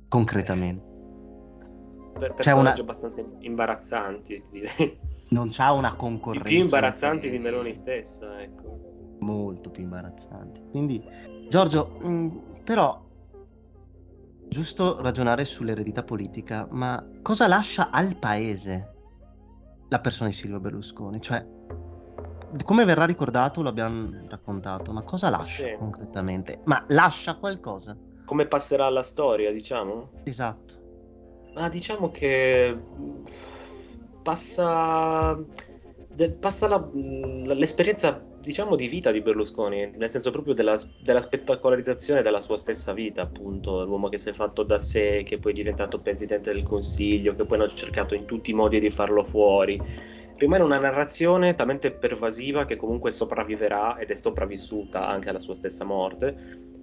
Concretamente. 0.08 0.88
Per 2.20 2.34
C'è 2.38 2.52
una, 2.52 2.74
personaggi 2.74 2.82
abbastanza 2.82 3.24
imbarazzanti, 3.39 4.41
ti 4.41 4.52
direi. 4.52 5.00
non 5.30 5.50
c'ha 5.52 5.72
una 5.72 5.93
Di 5.93 5.95
concorrenza. 5.95 6.43
più 6.43 6.58
imbarazzanti 6.58 7.30
di 7.30 7.38
incredibile. 7.38 7.39
Meloni 7.39 7.74
stessa, 7.74 8.41
ecco. 8.41 8.89
Molto 9.20 9.70
più 9.70 9.84
imbarazzanti. 9.84 10.61
Quindi, 10.72 11.03
Giorgio, 11.49 11.97
mh, 12.01 12.41
però, 12.63 13.01
giusto 14.47 15.01
ragionare 15.01 15.45
sull'eredità 15.45 16.03
politica, 16.03 16.67
ma 16.72 17.03
cosa 17.22 17.47
lascia 17.47 17.89
al 17.91 18.15
paese 18.17 18.93
la 19.89 19.99
persona 19.99 20.30
di 20.30 20.36
Silvio 20.36 20.59
Berlusconi? 20.59 21.22
Cioè, 21.22 21.45
come 22.63 22.86
verrà 22.86 23.05
ricordato, 23.05 23.61
lo 23.61 23.70
abbiamo 23.70 24.09
raccontato, 24.28 24.91
ma 24.91 25.03
cosa 25.03 25.30
lascia 25.30 25.63
Sì. 25.65 25.76
concretamente? 25.78 26.61
Ma 26.65 26.84
lascia 26.88 27.36
qualcosa? 27.38 27.95
Come 28.26 28.47
passerà 28.47 28.86
alla 28.86 29.03
storia, 29.03 29.51
diciamo? 29.51 30.11
Esatto. 30.24 30.78
Ma 31.55 31.67
diciamo 31.67 32.09
che 32.11 32.74
mh, 32.74 33.22
passa, 34.24 35.38
passa 36.39 36.67
la- 36.67 36.80
mh, 36.80 37.53
l'esperienza, 37.53 38.24
diciamo, 38.42 38.76
di 38.76 38.88
vita 38.88 39.12
di 39.12 39.22
Berlusconi, 39.22 39.92
nel 39.96 40.10
senso 40.10 40.32
proprio 40.32 40.54
della, 40.54 40.80
della 40.98 41.22
spettacolarizzazione 41.22 42.22
della 42.22 42.40
sua 42.40 42.58
stessa 42.58 42.94
vita, 42.94 43.22
appunto, 43.22 43.84
l'uomo 43.84 44.10
che 44.10 44.18
si 44.18 44.30
è 44.30 44.34
fatto 44.34 44.64
da 44.64 44.80
sé, 44.80 45.24
che 45.26 45.38
poi 45.40 45.52
è 45.52 45.56
diventato 45.56 46.00
presidente 46.00 46.52
del 46.54 46.64
Consiglio, 46.64 47.36
che 47.36 47.46
poi 47.46 47.58
hanno 47.58 47.74
cercato 47.74 48.16
in 48.16 48.26
tutti 48.26 48.52
i 48.52 48.54
modi 48.54 48.80
di 48.80 48.90
farlo 48.90 49.24
fuori. 49.24 49.80
Rimane 50.38 50.64
una 50.64 50.80
narrazione 50.80 51.54
talmente 51.54 51.92
pervasiva 51.92 52.66
che 52.66 52.78
comunque 52.78 53.12
sopravviverà 53.12 53.98
ed 53.98 54.10
è 54.10 54.16
sopravvissuta 54.16 55.06
anche 55.06 55.30
alla 55.30 55.40
sua 55.40 55.54
stessa 55.54 55.84
morte, 55.84 56.34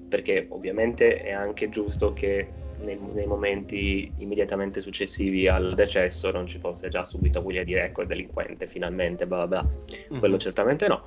perché 0.09 0.47
ovviamente 0.51 1.23
è 1.23 1.33
anche 1.33 1.71
giusto 1.71 2.13
che 2.13 2.53
nei, 2.85 2.99
nei 3.15 3.27
momenti 3.27 4.13
immediatamente 4.19 4.83
successivi 4.83 5.49
al 5.49 5.75
decesso 5.75 6.31
non 6.31 6.47
ci 6.47 6.59
fosse 6.59 6.89
già 6.89 7.03
subito 7.03 7.41
voglia 7.41 7.61
di 7.61 7.73
dire 7.73 7.85
ecco 7.85 8.03
è 8.03 8.07
delinquente 8.07 8.67
finalmente, 8.67 9.27
bla 9.27 9.47
bla 9.47 9.63
bla. 9.63 9.71
Quello 10.19 10.35
Mhm. 10.35 10.41
certamente 10.41 10.87
no. 10.87 11.05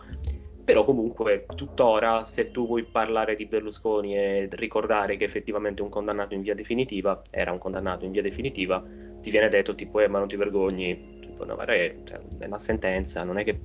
Però 0.70 0.84
comunque 0.84 1.48
tuttora 1.56 2.22
se 2.22 2.52
tu 2.52 2.68
vuoi 2.68 2.84
parlare 2.84 3.36
di 3.36 3.48
Berlusconi 3.48 4.16
e 4.16 4.48
ricordare 4.52 5.18
che 5.18 5.24
effettivamente 5.24 5.82
un 5.82 5.90
condannato 5.90 6.36
in 6.36 6.44
via 6.44 6.54
definitiva 6.54 7.20
era 7.32 7.52
un 7.52 7.58
condannato 7.58 8.06
in 8.06 8.12
via 8.12 8.22
definitiva, 8.22 8.86
ti 9.20 9.32
viene 9.32 9.50
detto 9.50 9.74
tipo 9.74 10.00
eh 10.00 10.08
ma 10.08 10.20
non 10.20 10.28
ti 10.28 10.36
vergogni, 10.36 11.18
tipo, 11.22 11.44
no, 11.44 11.56
che, 11.56 12.02
cioè, 12.04 12.20
è 12.38 12.46
una 12.46 12.60
sentenza, 12.60 13.24
non 13.24 13.40
è 13.40 13.44
che 13.44 13.60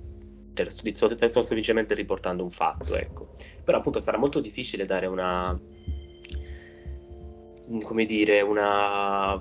te- 0.54 0.70
sto 0.70 1.42
semplicemente 1.42 1.92
riportando 1.92 2.42
un 2.42 2.48
fatto, 2.48 2.96
ecco. 2.96 3.28
Però 3.62 3.76
appunto 3.76 4.00
sarà 4.00 4.16
molto 4.16 4.40
difficile 4.40 4.86
dare 4.86 5.04
una 5.04 5.60
come 7.82 8.06
dire, 8.06 8.40
una, 8.40 9.38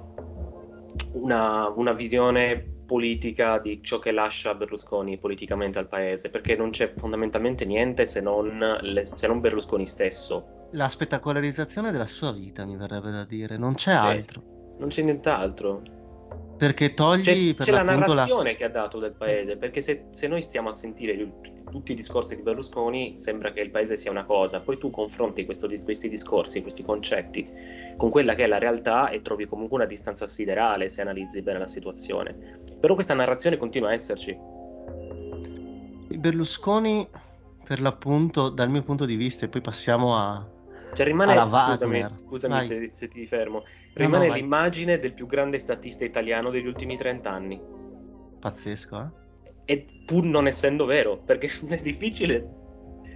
una, 1.13 1.69
una 1.69 1.93
visione 1.93 2.72
politica 2.93 3.57
di 3.57 3.79
ciò 3.81 3.97
che 3.97 4.11
lascia 4.11 4.53
Berlusconi 4.53 5.17
politicamente 5.17 5.79
al 5.79 5.87
paese, 5.87 6.29
perché 6.29 6.55
non 6.55 6.69
c'è 6.69 6.93
fondamentalmente 6.95 7.65
niente 7.65 8.05
se 8.05 8.21
non, 8.21 8.59
le, 8.81 9.03
se 9.03 9.25
non 9.25 9.39
Berlusconi 9.39 9.87
stesso. 9.87 10.67
La 10.73 10.89
spettacolarizzazione 10.89 11.91
della 11.91 12.05
sua 12.05 12.31
vita, 12.31 12.65
mi 12.65 12.77
verrebbe 12.77 13.09
da 13.09 13.25
dire, 13.25 13.57
non 13.57 13.73
c'è 13.73 13.95
sì, 13.95 13.97
altro. 13.97 14.41
Non 14.77 14.89
c'è 14.89 15.01
nient'altro. 15.01 15.81
Perché 16.55 16.93
togli 16.93 17.23
c'è, 17.23 17.55
per 17.55 17.65
c'è 17.65 17.71
la 17.71 17.81
narrazione 17.81 18.51
la... 18.51 18.57
che 18.57 18.63
ha 18.63 18.69
dato 18.69 18.99
del 18.99 19.13
paese, 19.13 19.57
perché 19.57 19.81
se, 19.81 20.05
se 20.11 20.27
noi 20.27 20.43
stiamo 20.43 20.69
a 20.69 20.71
sentire 20.71 21.15
tutti 21.71 21.93
i 21.93 21.95
discorsi 21.95 22.35
di 22.35 22.43
Berlusconi 22.43 23.17
sembra 23.17 23.51
che 23.51 23.61
il 23.61 23.71
paese 23.71 23.97
sia 23.97 24.11
una 24.11 24.23
cosa, 24.23 24.59
poi 24.59 24.77
tu 24.77 24.91
confronti 24.91 25.45
questo, 25.45 25.67
questi 25.83 26.07
discorsi, 26.07 26.61
questi 26.61 26.83
concetti 26.83 27.51
con 27.97 28.11
quella 28.11 28.35
che 28.35 28.43
è 28.43 28.47
la 28.47 28.59
realtà 28.59 29.09
e 29.09 29.23
trovi 29.23 29.47
comunque 29.47 29.77
una 29.77 29.87
distanza 29.87 30.27
siderale 30.27 30.89
se 30.89 31.01
analizzi 31.01 31.41
bene 31.41 31.57
la 31.57 31.67
situazione. 31.67 32.61
Però 32.83 32.95
questa 32.95 33.13
narrazione 33.13 33.55
continua 33.55 33.91
a 33.91 33.93
esserci. 33.93 34.37
Berlusconi, 36.09 37.07
per 37.63 37.79
l'appunto, 37.79 38.49
dal 38.49 38.69
mio 38.69 38.83
punto 38.83 39.05
di 39.05 39.15
vista, 39.15 39.45
e 39.45 39.47
poi 39.47 39.61
passiamo 39.61 40.17
a, 40.17 40.45
cioè 40.93 41.05
rimane, 41.05 41.33
scusami, 41.33 42.05
scusami 42.13 42.61
se, 42.61 42.89
se, 42.91 43.07
ti 43.07 43.25
fermo, 43.25 43.63
rimane 43.93 44.25
no, 44.25 44.31
no, 44.31 44.37
l'immagine 44.37 44.99
del 44.99 45.13
più 45.13 45.27
grande 45.27 45.59
statista 45.59 46.03
italiano 46.03 46.49
degli 46.49 46.67
ultimi 46.67 46.97
30 46.97 47.31
anni. 47.31 47.61
Pazzesco, 48.41 48.99
eh? 48.99 49.53
E 49.63 49.85
pur 50.05 50.25
non 50.25 50.45
essendo 50.45 50.83
vero, 50.83 51.19
perché 51.19 51.47
è 51.65 51.81
difficile. 51.81 52.49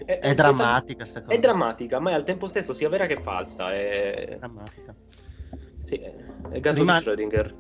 È, 0.06 0.20
è 0.20 0.34
drammatica 0.34 1.00
questa 1.00 1.24
cosa. 1.24 1.36
È 1.36 1.40
drammatica, 1.40 2.00
ma 2.00 2.12
è 2.12 2.14
al 2.14 2.24
tempo 2.24 2.48
stesso 2.48 2.74
sia 2.74 2.88
vera 2.88 3.06
che 3.06 3.18
falsa. 3.18 3.74
È, 3.74 4.28
è 4.28 4.38
drammatica. 4.38 4.96
Sì, 5.82 5.96
è 5.96 6.60
gatto 6.62 6.78
Riman- 6.78 7.04
di 7.04 7.10
Schrödinger. 7.10 7.56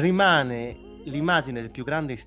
Rimane 0.00 0.86
l'immagine 1.04 1.60
del 1.60 1.70
più 1.70 1.84
grande 1.84 2.18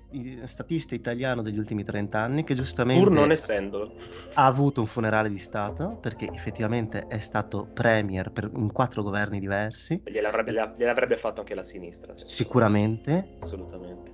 statista 0.44 0.94
italiano 0.94 1.42
degli 1.42 1.58
ultimi 1.58 1.84
30 1.84 2.20
anni, 2.20 2.44
che 2.44 2.54
giustamente 2.54 3.02
pur 3.02 3.12
non 3.12 3.30
essendolo 3.30 3.92
ha 4.34 4.46
avuto 4.46 4.80
un 4.80 4.86
funerale 4.86 5.28
di 5.28 5.38
Stato, 5.38 5.98
perché 6.00 6.28
effettivamente 6.32 7.06
è 7.06 7.18
stato 7.18 7.68
premier 7.72 8.30
per, 8.30 8.50
in 8.54 8.72
quattro 8.72 9.02
governi 9.02 9.40
diversi. 9.40 10.02
Gliel'avrebbe, 10.04 10.52
gliel'avrebbe 10.76 11.16
fatto 11.16 11.40
anche 11.40 11.54
la 11.54 11.62
sinistra. 11.62 12.14
Sicuramente. 12.14 13.36
Assolutamente. 13.40 14.12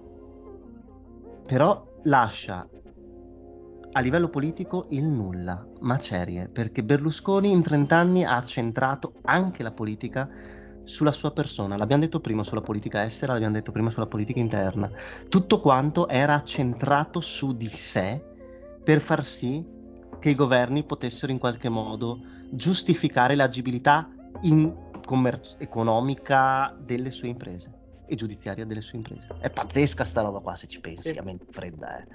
Però 1.46 2.00
lascia 2.04 2.68
a 3.90 4.00
livello 4.00 4.28
politico 4.28 4.86
il 4.90 5.04
nulla, 5.04 5.66
macerie, 5.80 6.48
perché 6.48 6.84
Berlusconi 6.84 7.50
in 7.50 7.62
30 7.62 7.96
anni 7.96 8.24
ha 8.24 8.42
centrato 8.44 9.14
anche 9.22 9.62
la 9.62 9.72
politica 9.72 10.28
sulla 10.88 11.12
sua 11.12 11.30
persona. 11.32 11.76
L'abbiamo 11.76 12.02
detto 12.02 12.20
prima 12.20 12.42
sulla 12.42 12.62
politica 12.62 13.04
estera, 13.04 13.32
l'abbiamo 13.34 13.54
detto 13.54 13.72
prima 13.72 13.90
sulla 13.90 14.06
politica 14.06 14.40
interna. 14.40 14.90
Tutto 15.28 15.60
quanto 15.60 16.08
era 16.08 16.42
centrato 16.42 17.20
su 17.20 17.54
di 17.54 17.68
sé 17.68 18.24
per 18.82 19.00
far 19.00 19.24
sì 19.24 19.62
che 20.18 20.30
i 20.30 20.34
governi 20.34 20.84
potessero 20.84 21.30
in 21.30 21.38
qualche 21.38 21.68
modo 21.68 22.20
giustificare 22.50 23.34
l'agibilità 23.34 24.08
commer- 25.04 25.56
economica 25.58 26.74
delle 26.78 27.10
sue 27.10 27.28
imprese 27.28 27.70
e 28.06 28.16
giudiziaria 28.16 28.64
delle 28.64 28.80
sue 28.80 28.96
imprese. 28.96 29.28
È 29.38 29.50
pazzesca 29.50 30.04
sta 30.04 30.22
roba 30.22 30.40
qua 30.40 30.56
se 30.56 30.66
ci 30.66 30.80
pensi, 30.80 31.12
sì. 31.12 31.18
a 31.18 31.22
mente 31.22 31.44
fredda, 31.50 31.98
eh. 31.98 32.06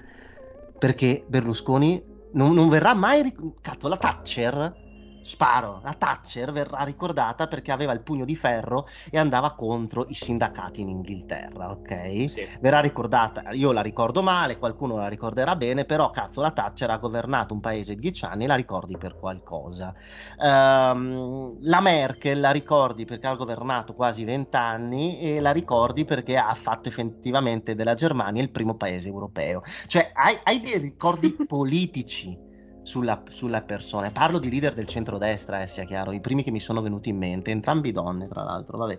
Perché 0.76 1.24
Berlusconi 1.28 2.02
non, 2.32 2.52
non 2.52 2.68
verrà 2.68 2.92
mai... 2.94 3.22
Ric- 3.22 3.60
Cazzo, 3.60 3.86
la 3.86 3.96
Thatcher 3.96 4.83
sparo, 5.24 5.80
la 5.82 5.94
Thatcher 5.94 6.52
verrà 6.52 6.82
ricordata 6.82 7.46
perché 7.46 7.72
aveva 7.72 7.92
il 7.92 8.02
pugno 8.02 8.24
di 8.24 8.36
ferro 8.36 8.86
e 9.10 9.18
andava 9.18 9.54
contro 9.54 10.04
i 10.08 10.14
sindacati 10.14 10.82
in 10.82 10.88
Inghilterra, 10.88 11.70
ok? 11.70 12.30
Sì. 12.30 12.46
Verrà 12.60 12.80
ricordata, 12.80 13.50
io 13.52 13.72
la 13.72 13.80
ricordo 13.80 14.22
male, 14.22 14.58
qualcuno 14.58 14.96
la 14.96 15.08
ricorderà 15.08 15.56
bene, 15.56 15.84
però 15.84 16.10
cazzo 16.10 16.40
la 16.40 16.50
Thatcher 16.50 16.90
ha 16.90 16.98
governato 16.98 17.54
un 17.54 17.60
paese 17.60 17.96
dieci 17.96 18.24
anni 18.24 18.44
e 18.44 18.46
la 18.46 18.54
ricordi 18.54 18.98
per 18.98 19.16
qualcosa. 19.16 19.94
Um, 20.38 21.56
la 21.62 21.80
Merkel 21.80 22.40
la 22.40 22.50
ricordi 22.50 23.04
perché 23.06 23.26
ha 23.26 23.34
governato 23.34 23.94
quasi 23.94 24.24
vent'anni 24.24 25.20
e 25.20 25.40
la 25.40 25.52
ricordi 25.52 26.04
perché 26.04 26.36
ha 26.36 26.54
fatto 26.54 26.88
effettivamente 26.88 27.74
della 27.74 27.94
Germania 27.94 28.42
il 28.42 28.50
primo 28.50 28.76
paese 28.76 29.08
europeo. 29.08 29.62
Cioè 29.86 30.10
hai, 30.14 30.38
hai 30.42 30.60
dei 30.60 30.78
ricordi 30.78 31.34
politici 31.46 32.43
sulla, 32.84 33.22
sulla, 33.28 33.62
persona. 33.62 34.10
Parlo 34.10 34.38
di 34.38 34.48
leader 34.48 34.74
del 34.74 34.86
centrodestra, 34.86 35.62
eh, 35.62 35.66
sia 35.66 35.84
chiaro, 35.84 36.12
i 36.12 36.20
primi 36.20 36.44
che 36.44 36.52
mi 36.52 36.60
sono 36.60 36.80
venuti 36.80 37.08
in 37.08 37.16
mente, 37.16 37.50
entrambi 37.50 37.90
donne, 37.90 38.28
tra 38.28 38.44
l'altro, 38.44 38.78
vabbè. 38.78 38.98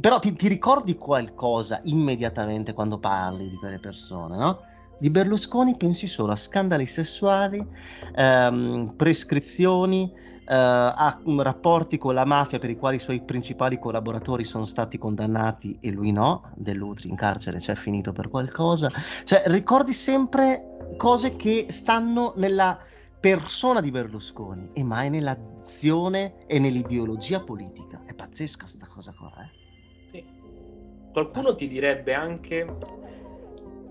Però 0.00 0.18
ti, 0.18 0.34
ti 0.34 0.48
ricordi 0.48 0.96
qualcosa 0.96 1.80
immediatamente 1.84 2.74
quando 2.74 2.98
parli 2.98 3.48
di 3.48 3.56
quelle 3.56 3.78
persone, 3.78 4.36
no? 4.36 4.60
Di 4.98 5.10
Berlusconi 5.10 5.76
pensi 5.76 6.06
solo 6.06 6.32
a 6.32 6.36
scandali 6.36 6.86
sessuali, 6.86 7.64
ehm, 8.14 8.94
prescrizioni, 8.96 10.12
eh, 10.44 10.54
a 10.54 11.18
rapporti 11.38 11.98
con 11.98 12.14
la 12.14 12.24
mafia 12.24 12.58
per 12.58 12.70
i 12.70 12.76
quali 12.76 12.96
i 12.96 13.00
suoi 13.00 13.22
principali 13.22 13.78
collaboratori 13.78 14.44
sono 14.44 14.64
stati 14.64 14.98
condannati 14.98 15.76
e 15.80 15.90
lui 15.90 16.12
no, 16.12 16.50
Dell'Utri 16.54 17.08
in 17.08 17.16
carcere 17.16 17.58
c'è 17.58 17.74
finito 17.74 18.12
per 18.12 18.28
qualcosa. 18.28 18.90
Cioè, 19.24 19.42
ricordi 19.46 19.92
sempre 19.92 20.94
cose 20.96 21.36
che 21.36 21.66
stanno 21.70 22.32
nella 22.36 22.78
persona 23.22 23.80
di 23.80 23.92
Berlusconi 23.92 24.70
e 24.72 24.82
mai 24.82 25.08
nell'azione 25.08 26.44
e 26.48 26.58
nell'ideologia 26.58 27.40
politica. 27.40 28.02
È 28.04 28.14
pazzesca 28.14 28.66
sta 28.66 28.88
cosa 28.88 29.14
qua, 29.16 29.32
eh? 29.38 29.50
Sì. 30.06 30.24
Qualcuno 31.12 31.54
ti 31.54 31.68
direbbe 31.68 32.14
anche 32.14 32.66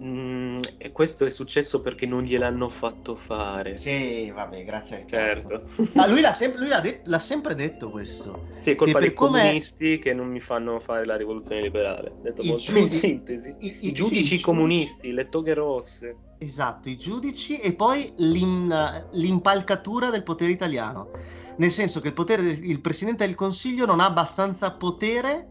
Mm, 0.03 0.61
e 0.77 0.91
questo 0.91 1.25
è 1.25 1.29
successo 1.29 1.81
perché 1.81 2.07
non 2.07 2.23
gliel'hanno 2.23 2.69
fatto 2.69 3.13
fare. 3.15 3.77
Sì, 3.77 4.31
vabbè, 4.31 4.63
grazie. 4.63 5.05
Certo. 5.07 5.61
Ma 5.93 6.07
lui, 6.07 6.21
l'ha, 6.21 6.33
sem- 6.33 6.57
lui 6.57 6.69
l'ha, 6.69 6.79
de- 6.79 7.01
l'ha, 7.03 7.19
sempre 7.19 7.53
detto 7.53 7.89
questo. 7.91 8.47
Sì, 8.59 8.71
è 8.71 8.75
colpa 8.75 8.99
dei 8.99 9.13
comunisti 9.13 9.99
che 9.99 10.13
non 10.13 10.27
mi 10.27 10.39
fanno 10.39 10.79
fare 10.79 11.05
la 11.05 11.15
rivoluzione 11.15 11.61
liberale. 11.61 12.13
Detto 12.21 12.41
I 12.41 12.47
molto 12.47 12.63
giudi- 12.63 12.79
in 12.81 12.89
sintesi. 12.89 13.55
I, 13.59 13.67
i, 13.67 13.87
I 13.87 13.91
giudici 13.91 14.37
sì, 14.37 14.43
comunisti, 14.43 14.93
giudici. 14.95 15.13
le 15.13 15.29
toghe 15.29 15.53
rosse. 15.53 16.15
Esatto, 16.39 16.89
i 16.89 16.97
giudici 16.97 17.59
e 17.59 17.75
poi 17.75 18.11
l'im- 18.17 19.07
l'impalcatura 19.11 20.09
del 20.09 20.23
potere 20.23 20.51
italiano. 20.51 21.11
Nel 21.57 21.69
senso 21.69 21.99
che 21.99 22.07
il, 22.07 22.13
potere, 22.15 22.41
il 22.41 22.81
presidente 22.81 23.25
del 23.25 23.35
consiglio 23.35 23.85
non 23.85 23.99
ha 23.99 24.05
abbastanza 24.05 24.71
potere 24.71 25.47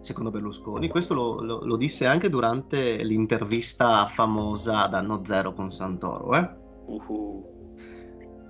secondo 0.00 0.30
Berlusconi. 0.30 0.88
Questo 0.88 1.14
lo, 1.14 1.40
lo, 1.42 1.64
lo, 1.64 1.76
disse 1.76 2.06
anche 2.06 2.28
durante 2.28 3.02
l'intervista 3.04 4.06
famosa 4.06 4.84
ad 4.84 4.94
Anno 4.94 5.22
Zero 5.24 5.52
con 5.52 5.70
Santoro. 5.70 6.34
Eh? 6.34 6.50
Uh-huh. 6.86 7.58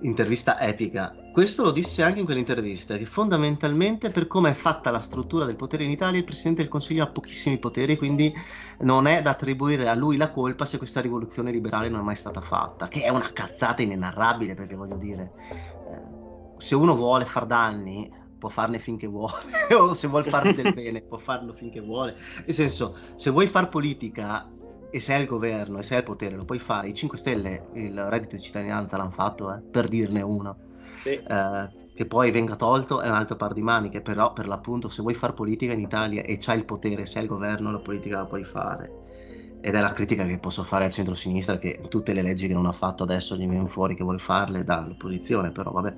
Intervista 0.01 0.59
epica. 0.59 1.13
Questo 1.31 1.63
lo 1.63 1.71
disse 1.71 2.01
anche 2.01 2.19
in 2.19 2.25
quell'intervista, 2.25 2.97
che 2.97 3.05
fondamentalmente 3.05 4.09
per 4.09 4.25
come 4.25 4.49
è 4.49 4.53
fatta 4.53 4.89
la 4.89 4.99
struttura 4.99 5.45
del 5.45 5.55
potere 5.55 5.83
in 5.83 5.91
Italia, 5.91 6.17
il 6.17 6.25
Presidente 6.25 6.61
del 6.61 6.71
Consiglio 6.71 7.03
ha 7.03 7.07
pochissimi 7.07 7.59
poteri, 7.59 7.97
quindi 7.97 8.33
non 8.79 9.05
è 9.05 9.21
da 9.21 9.29
attribuire 9.29 9.87
a 9.87 9.93
lui 9.93 10.17
la 10.17 10.31
colpa 10.31 10.65
se 10.65 10.79
questa 10.79 11.01
rivoluzione 11.01 11.51
liberale 11.51 11.87
non 11.87 11.99
è 11.99 12.03
mai 12.03 12.15
stata 12.15 12.41
fatta, 12.41 12.87
che 12.87 13.03
è 13.03 13.09
una 13.09 13.29
cazzata 13.31 13.83
inenarrabile, 13.83 14.55
perché 14.55 14.75
voglio 14.75 14.97
dire, 14.97 15.33
eh, 15.51 16.55
se 16.57 16.73
uno 16.73 16.95
vuole 16.95 17.25
far 17.25 17.45
danni, 17.45 18.11
può 18.41 18.49
farne 18.49 18.79
finché 18.79 19.05
vuole, 19.05 19.33
o 19.77 19.93
se 19.93 20.07
vuole 20.07 20.27
fare 20.27 20.51
del 20.53 20.73
bene 20.73 21.01
può 21.01 21.19
farlo 21.19 21.53
finché 21.53 21.79
vuole. 21.79 22.15
Nel 22.43 22.55
senso, 22.55 22.95
se 23.15 23.29
vuoi 23.29 23.45
far 23.45 23.69
politica 23.69 24.49
e 24.89 24.99
sei 24.99 25.21
al 25.21 25.27
governo 25.27 25.77
e 25.77 25.83
sei 25.83 25.99
al 25.99 26.03
potere, 26.03 26.35
lo 26.35 26.43
puoi 26.43 26.57
fare. 26.57 26.87
I 26.87 26.93
5 26.95 27.17
Stelle 27.17 27.67
il 27.73 28.03
reddito 28.03 28.35
di 28.35 28.41
cittadinanza 28.41 28.97
l'hanno 28.97 29.11
fatto, 29.11 29.53
eh, 29.53 29.59
per 29.59 29.87
dirne 29.87 30.21
uno. 30.23 30.57
Sì. 30.99 31.09
Eh, 31.09 31.79
che 31.93 32.05
poi 32.07 32.31
venga 32.31 32.55
tolto 32.55 33.01
è 33.01 33.07
un 33.07 33.13
altro 33.13 33.35
par 33.35 33.53
di 33.53 33.61
maniche, 33.61 34.01
però 34.01 34.33
per 34.33 34.47
l'appunto 34.47 34.89
se 34.89 35.03
vuoi 35.03 35.13
fare 35.13 35.33
politica 35.33 35.73
in 35.73 35.81
Italia 35.81 36.23
e 36.23 36.37
c'hai 36.37 36.57
il 36.57 36.65
potere, 36.65 37.05
sei 37.05 37.21
al 37.21 37.27
governo, 37.27 37.71
la 37.71 37.79
politica 37.79 38.17
la 38.17 38.25
puoi 38.25 38.43
fare. 38.43 39.59
Ed 39.61 39.75
è 39.75 39.79
la 39.79 39.93
critica 39.93 40.25
che 40.25 40.39
posso 40.39 40.63
fare 40.63 40.85
al 40.85 40.91
centro-sinistra 40.91 41.59
che 41.59 41.81
tutte 41.87 42.13
le 42.13 42.23
leggi 42.23 42.47
che 42.47 42.53
non 42.53 42.65
ha 42.65 42.71
fatto 42.71 43.03
adesso 43.03 43.35
gli 43.35 43.47
viene 43.47 43.67
fuori 43.67 43.93
che 43.93 44.01
vuole 44.01 44.17
farle 44.17 44.63
dall'opposizione, 44.63 45.51
però 45.51 45.69
vabbè. 45.71 45.93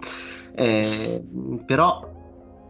Eh, 0.56 1.26
però 1.66 2.23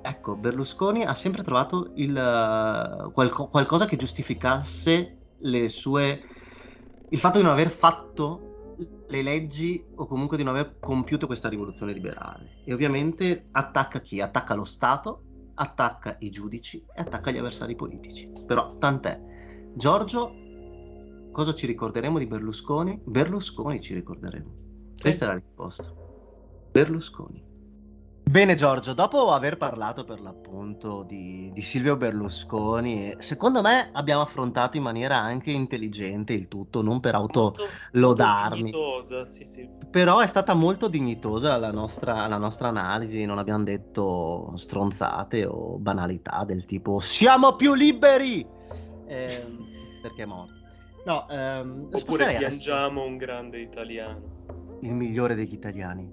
ecco, 0.03 0.35
Berlusconi 0.35 1.03
ha 1.03 1.13
sempre 1.13 1.43
trovato 1.43 1.91
il, 1.95 2.11
uh, 2.11 3.11
qualco, 3.11 3.47
qualcosa 3.47 3.85
che 3.85 3.95
giustificasse 3.95 5.17
le 5.37 5.69
sue... 5.69 6.21
il 7.09 7.17
fatto 7.17 7.37
di 7.37 7.43
non 7.43 7.53
aver 7.53 7.69
fatto 7.69 8.75
le 9.07 9.21
leggi 9.21 9.83
o 9.95 10.05
comunque 10.05 10.37
di 10.37 10.43
non 10.43 10.55
aver 10.55 10.77
compiuto 10.79 11.25
questa 11.25 11.49
rivoluzione 11.49 11.93
liberale. 11.93 12.61
E 12.65 12.73
ovviamente 12.73 13.47
attacca 13.51 14.01
chi? 14.01 14.19
Attacca 14.19 14.55
lo 14.55 14.65
Stato, 14.65 15.23
attacca 15.55 16.17
i 16.19 16.29
giudici 16.29 16.83
e 16.93 17.01
attacca 17.01 17.31
gli 17.31 17.37
avversari 17.37 17.75
politici. 17.75 18.31
Però 18.45 18.77
tant'è. 18.77 19.19
Giorgio, 19.73 20.33
cosa 21.31 21.53
ci 21.53 21.65
ricorderemo 21.65 22.17
di 22.17 22.25
Berlusconi? 22.25 22.99
Berlusconi 23.03 23.81
ci 23.81 23.93
ricorderemo. 23.93 24.61
Questa 24.99 25.25
è 25.25 25.27
la 25.27 25.35
risposta. 25.35 25.93
Berlusconi. 26.71 27.52
Bene 28.23 28.55
Giorgio, 28.55 28.93
dopo 28.93 29.31
aver 29.31 29.57
parlato 29.57 30.05
per 30.05 30.19
l'appunto 30.19 31.03
di, 31.03 31.51
di 31.53 31.61
Silvio 31.61 31.97
Berlusconi, 31.97 33.13
secondo 33.19 33.61
me 33.61 33.89
abbiamo 33.91 34.23
affrontato 34.23 34.75
in 34.75 34.81
maniera 34.81 35.17
anche 35.17 35.51
intelligente 35.51 36.33
il 36.33 36.47
tutto, 36.47 36.81
non 36.81 36.99
per 36.99 37.13
autolodarmi. 37.13 38.71
Sì, 39.25 39.43
sì. 39.43 39.69
Però 39.91 40.19
è 40.19 40.25
stata 40.25 40.55
molto 40.55 40.87
dignitosa 40.87 41.57
la 41.57 41.71
nostra, 41.71 42.25
la 42.25 42.37
nostra 42.37 42.69
analisi, 42.69 43.23
non 43.25 43.37
abbiamo 43.37 43.65
detto 43.65 44.53
stronzate 44.55 45.45
o 45.45 45.77
banalità 45.77 46.43
del 46.43 46.65
tipo 46.65 46.99
siamo 47.01 47.55
più 47.55 47.75
liberi! 47.75 48.43
Eh, 49.05 49.45
perché 50.01 50.23
è 50.23 50.25
morto. 50.25 50.53
No, 51.05 51.29
ehm, 51.29 51.89
Oppure 51.91 52.35
piangiamo 52.37 53.01
adesso. 53.01 53.11
un 53.11 53.17
grande 53.17 53.59
italiano. 53.59 54.79
Il 54.81 54.93
migliore 54.93 55.35
degli 55.35 55.53
italiani, 55.53 56.09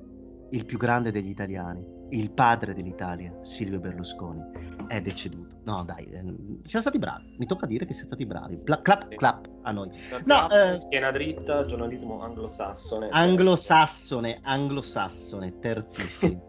il 0.51 0.65
più 0.67 0.77
grande 0.77 1.13
degli 1.13 1.31
italiani 1.31 1.99
il 2.11 2.31
padre 2.31 2.75
dell'Italia, 2.75 3.33
Silvio 3.43 3.79
Berlusconi, 3.79 4.43
è 4.89 5.01
deceduto. 5.01 5.57
No, 5.65 5.85
dai, 5.85 6.05
eh, 6.11 6.23
siamo 6.65 6.85
stati 6.85 6.99
bravi. 6.99 7.35
Mi 7.39 7.47
tocca 7.47 7.67
dire 7.67 7.87
che 7.87 7.93
siamo 7.93 8.09
stati 8.09 8.27
bravi. 8.27 8.57
Pla- 8.59 8.83
clap, 8.83 9.15
clap 9.15 9.49
a 9.63 9.73
noi. 9.73 9.91
No, 10.25 10.51
eh, 10.51 10.77
schiena 10.77 11.11
dritta, 11.11 11.63
giornalismo 11.63 12.21
anglosassone. 12.23 13.09
Anglosassone, 13.11 14.41
anglosassone, 14.43 15.59
terzissimo. 15.59 16.49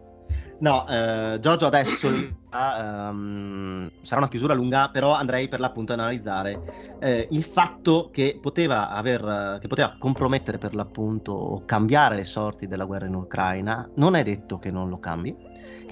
No, 0.62 0.86
eh, 0.86 1.38
Giorgio 1.40 1.66
adesso 1.66 2.06
um, 2.06 3.90
sarà 4.02 4.20
una 4.20 4.28
chiusura 4.28 4.54
lunga, 4.54 4.90
però 4.90 5.12
andrei 5.12 5.48
per 5.48 5.58
l'appunto 5.58 5.92
ad 5.92 5.98
analizzare 5.98 6.96
eh, 7.00 7.26
il 7.32 7.42
fatto 7.42 8.10
che 8.12 8.38
poteva, 8.40 8.90
aver, 8.90 9.58
che 9.60 9.66
poteva 9.66 9.96
compromettere 9.98 10.58
per 10.58 10.76
l'appunto 10.76 11.32
o 11.32 11.64
cambiare 11.64 12.14
le 12.14 12.22
sorti 12.22 12.68
della 12.68 12.84
guerra 12.84 13.06
in 13.06 13.16
Ucraina. 13.16 13.90
Non 13.96 14.14
è 14.14 14.22
detto 14.22 14.60
che 14.60 14.70
non 14.70 14.88
lo 14.88 15.00
cambi, 15.00 15.34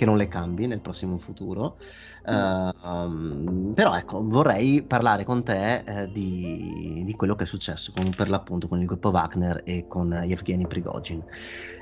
che 0.00 0.06
non 0.06 0.16
le 0.16 0.28
cambi 0.28 0.66
nel 0.66 0.80
prossimo 0.80 1.18
futuro. 1.18 1.76
Uh, 2.24 2.70
um, 2.82 3.72
però 3.74 3.94
ecco, 3.94 4.26
vorrei 4.26 4.82
parlare 4.82 5.24
con 5.24 5.42
te 5.44 5.82
eh, 5.84 6.10
di, 6.10 7.02
di, 7.04 7.14
quello 7.14 7.34
che 7.34 7.44
è 7.44 7.46
successo 7.46 7.92
con, 7.94 8.08
per 8.16 8.30
l'appunto 8.30 8.66
con 8.66 8.80
il 8.80 8.86
gruppo 8.86 9.10
Wagner 9.10 9.60
e 9.62 9.84
con 9.86 10.10
Yevgeny 10.24 10.66
Prigozhin. 10.66 11.22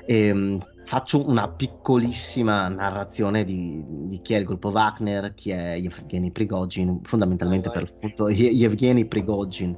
E, 0.05 0.31
um, 0.31 0.59
faccio 0.83 1.29
una 1.29 1.47
piccolissima 1.47 2.67
narrazione 2.67 3.45
di, 3.45 3.81
di, 3.87 4.19
chi 4.21 4.33
è 4.33 4.37
il 4.37 4.43
gruppo 4.43 4.67
Wagner, 4.67 5.33
chi 5.33 5.51
è 5.51 5.75
Yevgeny 5.75 6.29
Prigozhin, 6.31 6.99
fondamentalmente 7.03 7.71
per 7.71 7.83
l'appunto 7.83 8.27
Yevgeny 8.27 9.05
Prigozhin 9.05 9.77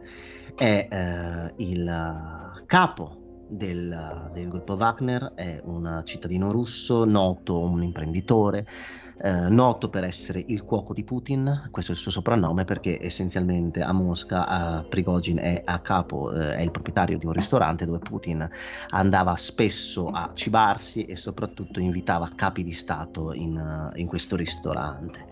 è 0.56 0.88
eh, 0.90 1.54
il 1.58 2.64
capo 2.66 3.21
del, 3.52 4.30
del, 4.32 4.48
gruppo 4.48 4.76
Wagner, 4.76 5.34
è 5.36 5.60
un 5.66 6.02
cittadino 6.06 6.52
russo, 6.52 7.04
noto, 7.04 7.60
un 7.60 7.84
imprenditore, 7.84 8.66
eh, 9.24 9.50
noto 9.50 9.90
per 9.90 10.04
essere 10.04 10.44
il 10.48 10.64
cuoco 10.64 10.94
di 10.94 11.04
Putin, 11.04 11.68
questo 11.70 11.92
è 11.92 11.96
il 11.96 12.02
suo 12.02 12.10
soprannome 12.10 12.66
perché 12.66 12.98
essenzialmente 13.00 13.82
a 13.82 13.92
Mosca 13.92 14.80
uh, 14.80 14.88
Prigozhin 14.88 15.38
è 15.38 15.62
a 15.64 15.78
capo, 15.80 16.34
eh, 16.34 16.56
è 16.56 16.62
il 16.62 16.72
proprietario 16.72 17.20
di 17.20 17.28
un 17.28 17.32
ristorante 17.32 17.86
dove 17.86 18.00
Putin 18.00 18.50
andava 18.90 19.36
spesso 19.36 20.08
a 20.10 20.32
cibarsi 20.34 21.06
e 21.06 21.16
soprattutto 21.18 21.80
invitava 21.80 22.32
capi 22.36 22.64
di 22.64 22.72
Stato 22.72 23.32
in, 23.34 23.92
in 23.94 24.08
questo 24.08 24.36
ristorante. 24.36 25.28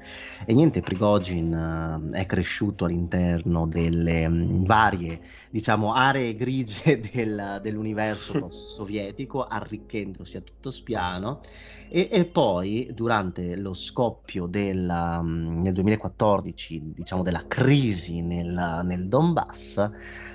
E 0.45 0.53
niente, 0.53 0.81
Prigozhin 0.81 2.07
uh, 2.09 2.11
è 2.13 2.27
cresciuto 2.27 2.85
all'interno 2.85 3.65
delle 3.65 4.25
um, 4.27 4.65
varie 4.65 5.19
diciamo, 5.49 5.93
aree 5.93 6.35
grigie 6.35 6.99
del, 7.11 7.59
dell'universo 7.61 8.51
sovietico, 8.51 9.43
arricchendosi 9.43 10.37
a 10.37 10.41
tutto 10.41 10.69
spiano 10.69 11.41
e, 11.89 12.07
e 12.11 12.25
poi 12.25 12.89
durante 12.93 13.55
lo 13.55 13.73
scoppio 13.73 14.45
del, 14.45 14.87
um, 14.87 15.61
nel 15.61 15.73
2014 15.73 16.93
diciamo 16.95 17.23
della 17.23 17.45
crisi 17.47 18.21
nel, 18.21 18.81
nel 18.83 19.07
Donbass 19.07 19.89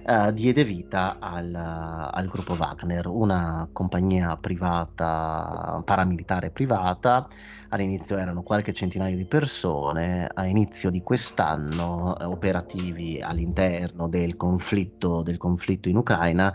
uh, 0.06 0.30
diede 0.32 0.64
vita 0.64 1.16
al, 1.18 1.54
al, 1.54 2.26
gruppo 2.28 2.54
Wagner, 2.54 3.06
una 3.06 3.68
compagnia 3.72 4.36
privata, 4.36 5.82
paramilitare 5.84 6.50
privata. 6.50 7.26
All'inizio 7.70 8.16
erano 8.18 8.42
qualche 8.42 8.72
centinaio 8.72 9.16
di 9.16 9.24
persone, 9.24 10.28
a 10.32 10.46
inizio 10.46 10.90
di 10.90 11.02
quest'anno 11.02 12.16
eh, 12.16 12.24
operativi 12.24 13.20
all'interno 13.20 14.06
del 14.08 14.36
conflitto, 14.36 15.22
del 15.22 15.38
conflitto 15.38 15.88
in 15.88 15.96
Ucraina 15.96 16.54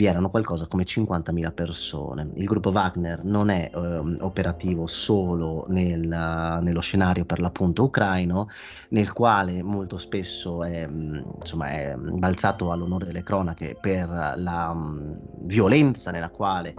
vi 0.00 0.06
erano 0.06 0.30
qualcosa 0.30 0.66
come 0.66 0.84
50.000 0.84 1.52
persone. 1.52 2.30
Il 2.36 2.46
gruppo 2.46 2.70
Wagner 2.70 3.24
non 3.24 3.50
è 3.50 3.70
eh, 3.74 3.78
operativo 4.20 4.86
solo 4.86 5.66
nel, 5.68 6.06
nello 6.06 6.80
scenario 6.80 7.24
per 7.24 7.40
l'appunto 7.40 7.84
ucraino, 7.84 8.48
nel 8.90 9.12
quale 9.12 9.62
molto 9.62 9.96
spesso 9.96 10.62
è, 10.62 10.88
insomma, 10.88 11.66
è 11.66 11.96
balzato 11.96 12.70
all'onore 12.90 13.06
delle 13.06 13.22
cronache 13.22 13.76
per 13.80 14.08
la 14.36 14.70
um, 14.70 15.16
violenza 15.42 16.10
nella 16.10 16.30
quale 16.30 16.74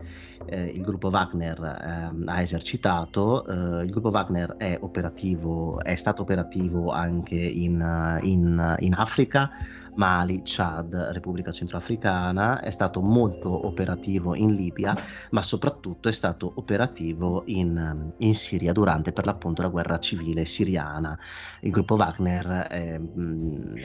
eh, 0.45 0.63
il 0.63 0.81
gruppo 0.81 1.07
Wagner 1.09 1.63
eh, 1.63 2.29
ha 2.29 2.41
esercitato. 2.41 3.45
Eh, 3.45 3.83
il 3.85 3.89
gruppo 3.89 4.09
Wagner 4.09 4.55
è 4.57 4.77
operativo, 4.81 5.81
è 5.81 5.95
stato 5.95 6.23
operativo 6.23 6.91
anche 6.91 7.35
in, 7.35 8.19
in, 8.23 8.75
in 8.79 8.93
Africa 8.93 9.49
Mali, 9.95 10.41
Chad, 10.43 10.93
Repubblica 11.11 11.51
Centroafricana, 11.51 12.61
è 12.61 12.69
stato 12.69 13.01
molto 13.01 13.67
operativo 13.67 14.35
in 14.35 14.55
Libia, 14.55 14.95
ma 15.31 15.41
soprattutto 15.41 16.09
è 16.09 16.11
stato 16.11 16.51
operativo 16.55 17.43
in, 17.45 18.11
in 18.17 18.35
Siria 18.35 18.71
durante 18.71 19.11
per 19.11 19.25
l'appunto 19.25 19.61
la 19.61 19.69
guerra 19.69 19.99
civile 19.99 20.45
siriana. 20.45 21.17
Il 21.61 21.71
gruppo 21.71 21.95
Wagner 21.95 22.47
è, 22.67 22.99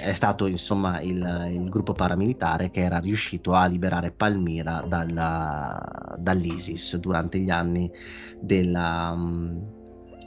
è 0.00 0.12
stato 0.12 0.46
insomma 0.46 1.00
il, 1.00 1.48
il, 1.50 1.68
gruppo 1.68 1.92
paramilitare 1.92 2.70
che 2.70 2.80
era 2.80 2.98
riuscito 2.98 3.52
a 3.52 3.66
liberare 3.66 4.12
Palmira 4.12 4.84
dalla, 4.86 6.14
dall'ISIS 6.18 6.96
durante 6.96 7.38
gli 7.38 7.50
anni 7.50 7.90
della 8.40 9.14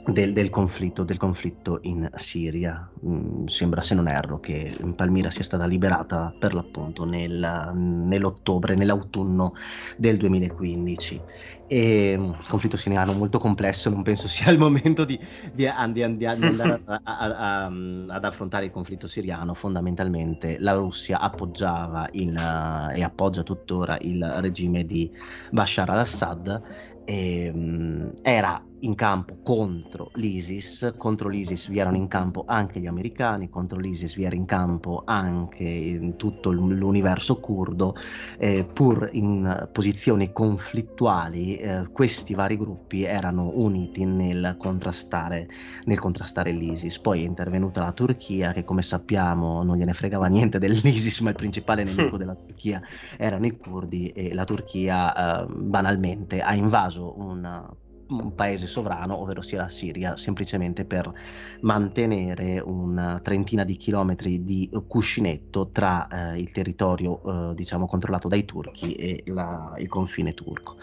del, 0.06 0.32
del, 0.32 0.50
conflitto, 0.50 1.04
del, 1.04 1.18
conflitto, 1.18 1.78
in 1.82 2.08
Siria. 2.16 2.88
Mm, 3.04 3.46
sembra, 3.46 3.82
se 3.82 3.94
non 3.94 4.08
erro, 4.08 4.40
che 4.40 4.76
Palmira 4.96 5.30
sia 5.30 5.44
stata 5.44 5.66
liberata 5.66 6.34
per 6.38 6.54
l'appunto 6.54 7.04
nel, 7.04 7.72
nell'ottobre, 7.74 8.74
nell'autunno 8.74 9.54
del 9.96 10.16
2015. 10.16 11.20
E, 11.66 12.16
um, 12.18 12.36
conflitto 12.48 12.76
siriano 12.76 13.12
molto 13.12 13.38
complesso, 13.38 13.90
non 13.90 14.02
penso 14.02 14.26
sia 14.26 14.50
il 14.50 14.58
momento 14.58 15.04
di, 15.04 15.18
di, 15.52 15.68
di, 15.92 16.16
di 16.16 16.26
andare 16.26 16.82
a, 16.84 17.00
a, 17.04 17.14
a, 17.14 17.64
ad 17.66 18.24
affrontare 18.24 18.64
il 18.64 18.70
conflitto 18.70 19.06
siriano. 19.06 19.54
Fondamentalmente 19.54 20.58
la 20.58 20.72
Russia 20.72 21.20
appoggiava 21.20 22.08
il, 22.12 22.34
uh, 22.34 22.96
e 22.96 23.02
appoggia 23.02 23.42
tuttora 23.42 23.98
il 24.00 24.24
regime 24.38 24.84
di 24.84 25.10
Bashar 25.50 25.90
al-Assad 25.90 26.62
e, 27.04 27.50
um, 27.54 28.12
era 28.22 28.64
in 28.80 28.94
campo 28.94 29.36
contro 29.42 30.10
l'ISIS, 30.14 30.94
contro 30.96 31.28
l'ISIS 31.28 31.68
vi 31.68 31.78
erano 31.78 31.96
in 31.96 32.08
campo 32.08 32.44
anche 32.46 32.80
gli 32.80 32.86
americani, 32.86 33.48
contro 33.48 33.78
l'ISIS 33.78 34.14
vi 34.14 34.24
era 34.24 34.34
in 34.34 34.46
campo 34.46 35.02
anche 35.04 35.64
in 35.64 36.16
tutto 36.16 36.50
l'universo 36.50 37.40
curdo, 37.40 37.94
eh, 38.38 38.64
pur 38.64 39.08
in 39.12 39.68
posizioni 39.72 40.32
conflittuali 40.32 41.56
eh, 41.56 41.88
questi 41.92 42.34
vari 42.34 42.56
gruppi 42.56 43.04
erano 43.04 43.50
uniti 43.54 44.04
nel 44.04 44.56
contrastare, 44.58 45.48
nel 45.84 45.98
contrastare 45.98 46.52
l'ISIS. 46.52 46.98
Poi 47.00 47.22
è 47.22 47.26
intervenuta 47.26 47.82
la 47.82 47.92
Turchia 47.92 48.52
che 48.52 48.64
come 48.64 48.82
sappiamo 48.82 49.62
non 49.62 49.76
gliene 49.76 49.92
fregava 49.92 50.26
niente 50.26 50.58
dell'ISIS, 50.58 51.20
ma 51.20 51.30
il 51.30 51.36
principale 51.36 51.84
nemico 51.84 52.16
della 52.16 52.34
Turchia 52.34 52.80
erano 53.16 53.46
i 53.46 53.56
curdi 53.56 54.08
e 54.08 54.32
la 54.34 54.44
Turchia 54.44 55.42
eh, 55.42 55.46
banalmente 55.46 56.40
ha 56.40 56.54
invaso 56.54 57.18
una 57.18 57.68
un 58.10 58.34
paese 58.34 58.66
sovrano, 58.66 59.16
ovvero 59.16 59.42
sia 59.42 59.58
la 59.58 59.68
Siria, 59.68 60.16
semplicemente 60.16 60.84
per 60.84 61.12
mantenere 61.60 62.60
una 62.60 63.20
trentina 63.20 63.64
di 63.64 63.76
chilometri 63.76 64.44
di 64.44 64.70
cuscinetto 64.86 65.70
tra 65.70 66.08
eh, 66.08 66.38
il 66.38 66.50
territorio 66.50 67.50
eh, 67.50 67.54
diciamo 67.54 67.86
controllato 67.86 68.28
dai 68.28 68.44
turchi 68.44 68.94
e 68.94 69.22
la, 69.26 69.74
il 69.78 69.88
confine 69.88 70.34
turco. 70.34 70.76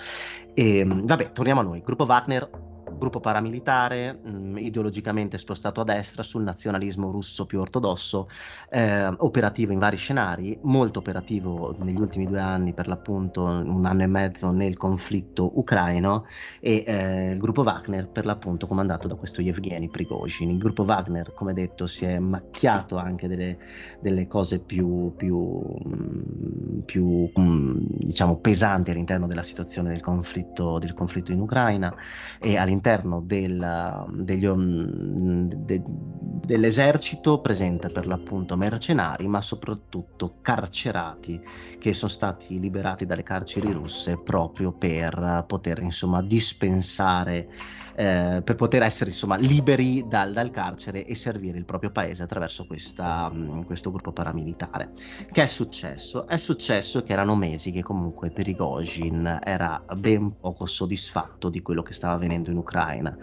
E, 0.54 0.84
vabbè, 0.86 1.32
torniamo 1.32 1.60
a 1.62 1.64
noi. 1.64 1.82
Gruppo 1.82 2.06
Wagner 2.06 2.67
gruppo 2.98 3.20
paramilitare, 3.20 4.20
mh, 4.24 4.30
mm, 4.30 4.58
ideologicamente 4.58 5.38
spostato 5.38 5.82
a 5.82 5.84
destra 5.84 6.24
sul 6.24 6.44
nazionalismo 6.44 7.12
russo 7.12 7.46
più 7.46 7.60
ortodosso, 7.60 8.28
eh, 8.70 9.06
operativo 9.06 9.72
in 9.72 9.80
vari 9.80 9.98
scenari, 9.98 10.58
molto 10.64 11.00
operativo 11.00 11.76
negli 11.80 12.00
ultimi 12.00 12.26
due 12.26 12.40
anni, 12.40 12.74
per 12.74 12.88
l'appunto 12.88 13.44
un 13.44 13.86
anno 13.86 14.04
e 14.04 14.08
mezzo 14.08 14.52
nel 14.52 14.78
conflitto 14.78 15.52
ucraino 15.60 16.26
e 16.60 16.84
eh, 16.86 17.30
il 17.32 17.40
gruppo 17.40 17.62
Wagner 17.62 18.10
per 18.10 18.26
l'appunto 18.26 18.68
comandato 18.68 19.08
da 19.08 19.16
questo 19.16 19.42
Yevgeny 19.42 19.90
Prigozhin. 19.90 20.50
Il 20.50 20.58
gruppo 20.58 20.84
Wagner, 20.84 21.34
come 21.34 21.54
detto, 21.54 21.88
si 21.88 22.06
è 22.06 22.20
macchiato 22.20 22.98
anche 22.98 23.28
delle, 23.28 23.58
delle 24.00 24.28
cose 24.28 24.60
più, 24.60 25.14
più, 25.16 25.62
mm, 25.88 26.80
più 26.86 27.32
mm, 27.40 27.76
diciamo 28.00 28.38
pesanti 28.40 28.92
all'interno 28.92 29.28
della 29.28 29.44
situazione 29.44 29.90
del 29.90 30.02
conflitto, 30.02 30.80
del 30.80 30.94
conflitto 30.94 31.32
in 31.32 31.40
Ucraina 31.40 31.94
e 32.40 32.58
all'interno 32.58 32.87
all'interno 32.88 33.22
del, 33.22 34.06
degli, 34.12 34.48
de, 34.48 35.82
dell'esercito 35.86 37.42
presenta 37.42 37.90
per 37.90 38.08
l'appunto 38.08 38.56
mercenari, 38.56 39.28
ma 39.28 39.42
soprattutto 39.42 40.32
carcerati 40.42 41.42
che 41.78 41.94
sono 41.94 42.12
stati 42.12 42.60
liberati 42.60 43.06
dalle 43.06 43.24
carceri 43.24 43.72
russe 43.72 44.18
proprio 44.18 44.72
per 44.72 45.44
poter 45.48 45.80
insomma 45.80 46.22
dispensare 46.22 47.50
eh, 47.98 48.42
per 48.44 48.56
poter 48.56 48.84
essere 48.84 49.10
insomma 49.10 49.38
liberi 49.38 50.06
dal, 50.08 50.32
dal, 50.32 50.52
carcere 50.52 51.04
e 51.04 51.16
servire 51.16 51.58
il 51.58 51.66
proprio 51.66 51.90
paese 51.90 52.22
attraverso 52.22 52.68
questa, 52.68 53.28
mh, 53.28 53.66
questo 53.66 53.90
gruppo 53.90 54.12
paramilitare. 54.12 54.92
Che 55.32 55.42
è 55.42 55.48
successo? 55.48 56.28
È 56.28 56.38
successo 56.38 57.02
che 57.02 57.14
erano 57.14 57.36
mesi 57.36 57.72
che 57.72 57.82
comunque 57.82 58.30
Perigogin 58.30 59.40
era 59.44 59.84
ben 60.00 60.38
poco 60.40 60.68
soddisfatto 60.68 61.50
di 61.50 61.64
quello 61.64 61.82
che 61.82 61.94
stava 61.94 62.14
avvenendo 62.14 62.52
in 62.52 62.58
Ucraina. 62.58 63.18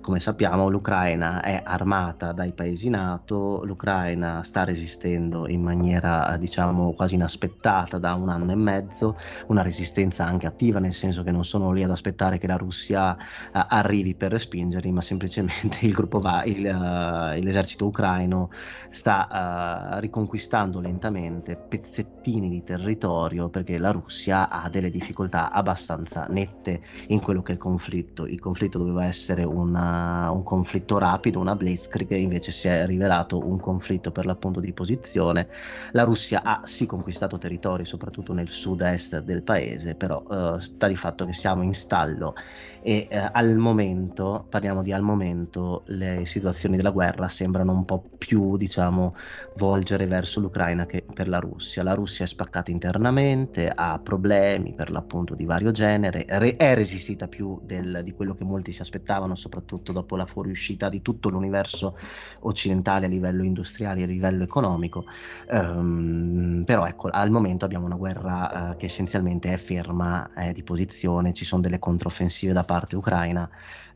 Come 0.00 0.20
sappiamo 0.20 0.68
l'Ucraina 0.68 1.42
è 1.42 1.60
armata 1.64 2.30
dai 2.30 2.52
paesi 2.52 2.88
NATO, 2.88 3.64
l'Ucraina 3.64 4.44
sta 4.44 4.62
resistendo 4.62 5.48
in 5.48 5.60
maniera 5.60 6.36
diciamo 6.38 6.92
quasi 6.92 7.16
inaspettata 7.16 7.98
da 7.98 8.14
un 8.14 8.28
anno 8.28 8.52
e 8.52 8.56
mezzo, 8.56 9.16
una 9.48 9.62
resistenza 9.62 10.24
anche 10.24 10.46
attiva 10.46 10.78
nel 10.78 10.92
senso 10.92 11.24
che 11.24 11.32
non 11.32 11.44
sono 11.44 11.72
lì 11.72 11.82
ad 11.82 11.90
aspettare 11.90 12.38
che 12.38 12.46
la 12.46 12.56
Russia 12.56 13.10
uh, 13.10 13.16
arrivi 13.52 14.18
per 14.20 14.32
respingerli, 14.32 14.92
ma 14.92 15.00
semplicemente 15.00 15.78
il 15.86 15.92
gruppo 15.94 16.20
va, 16.20 16.44
il, 16.44 16.58
uh, 16.58 17.42
l'esercito 17.42 17.86
ucraino 17.86 18.50
sta 18.90 19.94
uh, 19.96 19.98
riconquistando 19.98 20.78
lentamente 20.78 21.56
pezzettini 21.56 22.50
di 22.50 22.62
territorio 22.62 23.48
perché 23.48 23.78
la 23.78 23.92
Russia 23.92 24.50
ha 24.50 24.68
delle 24.68 24.90
difficoltà 24.90 25.50
abbastanza 25.50 26.26
nette 26.28 26.82
in 27.06 27.20
quello 27.20 27.40
che 27.40 27.52
è 27.52 27.54
il 27.54 27.60
conflitto. 27.60 28.26
Il 28.26 28.40
conflitto 28.40 28.76
doveva 28.76 29.06
essere 29.06 29.42
una, 29.42 30.30
un 30.30 30.42
conflitto 30.42 30.98
rapido, 30.98 31.40
una 31.40 31.56
blitzkrieg, 31.56 32.10
invece 32.10 32.52
si 32.52 32.68
è 32.68 32.84
rivelato 32.84 33.38
un 33.38 33.58
conflitto 33.58 34.12
per 34.12 34.26
l'appunto 34.26 34.60
di 34.60 34.74
posizione. 34.74 35.48
La 35.92 36.04
Russia 36.04 36.42
ha 36.42 36.60
sì 36.64 36.84
conquistato 36.84 37.38
territori, 37.38 37.86
soprattutto 37.86 38.34
nel 38.34 38.50
sud-est 38.50 39.20
del 39.20 39.42
paese, 39.42 39.94
però 39.94 40.22
uh, 40.28 40.58
sta 40.58 40.88
di 40.88 40.96
fatto 40.96 41.24
che 41.24 41.32
siamo 41.32 41.62
in 41.62 41.72
stallo 41.72 42.34
e 42.80 43.06
eh, 43.10 43.16
al 43.32 43.56
momento, 43.56 44.46
parliamo 44.48 44.82
di 44.82 44.92
al 44.92 45.02
momento, 45.02 45.84
le 45.86 46.24
situazioni 46.26 46.76
della 46.76 46.90
guerra 46.90 47.28
sembrano 47.28 47.72
un 47.72 47.84
po' 47.84 48.08
più, 48.20 48.58
diciamo, 48.58 49.14
volgere 49.56 50.06
verso 50.06 50.40
l'Ucraina 50.40 50.84
che 50.84 51.02
per 51.12 51.26
la 51.26 51.38
Russia. 51.38 51.82
La 51.82 51.94
Russia 51.94 52.26
è 52.26 52.28
spaccata 52.28 52.70
internamente, 52.70 53.72
ha 53.74 53.98
problemi 53.98 54.74
per 54.74 54.90
l'appunto 54.90 55.34
di 55.34 55.46
vario 55.46 55.70
genere, 55.70 56.26
re- 56.28 56.52
è 56.52 56.74
resistita 56.74 57.28
più 57.28 57.58
del, 57.62 58.02
di 58.04 58.12
quello 58.12 58.34
che 58.34 58.44
molti 58.44 58.72
si 58.72 58.82
aspettavano, 58.82 59.36
soprattutto 59.36 59.92
dopo 59.92 60.16
la 60.16 60.26
fuoriuscita 60.26 60.90
di 60.90 61.00
tutto 61.00 61.30
l'universo 61.30 61.96
occidentale 62.40 63.06
a 63.06 63.08
livello 63.08 63.42
industriale 63.42 64.00
e 64.00 64.04
a 64.04 64.06
livello 64.06 64.44
economico. 64.44 65.06
Um, 65.48 66.62
però 66.66 66.86
ecco, 66.86 67.08
al 67.10 67.30
momento 67.30 67.64
abbiamo 67.64 67.86
una 67.86 67.96
guerra 67.96 68.72
uh, 68.72 68.76
che 68.76 68.84
essenzialmente 68.84 69.50
è 69.50 69.56
ferma, 69.56 70.30
è 70.34 70.52
di 70.52 70.62
posizione, 70.62 71.32
ci 71.32 71.46
sono 71.46 71.62
delle 71.62 71.78
controffensive 71.78 72.52
da 72.52 72.64
parte 72.64 72.96
ucraina 72.96 73.48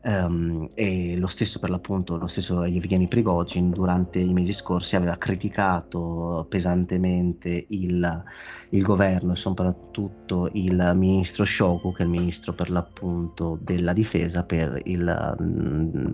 um, 0.05 0.67
e 0.75 1.15
lo 1.17 1.27
stesso 1.27 1.59
per 1.59 1.69
l'appunto, 1.69 2.17
lo 2.17 2.27
stesso 2.27 2.63
Yevgeny 2.63 3.07
Prigozhin 3.07 3.71
durante 3.71 4.19
i 4.19 4.33
mesi 4.33 4.53
scorsi 4.53 4.95
aveva 4.95 5.17
criticato 5.17 6.45
pesantemente 6.47 7.65
il, 7.69 8.23
il 8.69 8.83
governo 8.83 9.33
e 9.33 9.35
soprattutto 9.35 10.49
il 10.53 10.91
ministro 10.95 11.43
Shoku, 11.43 11.91
che 11.93 12.03
è 12.03 12.05
il 12.05 12.11
ministro 12.11 12.53
per 12.53 12.69
l'appunto 12.69 13.57
della 13.61 13.93
difesa, 13.93 14.43
per 14.43 14.79
il, 14.85 15.37
mm, 15.41 16.13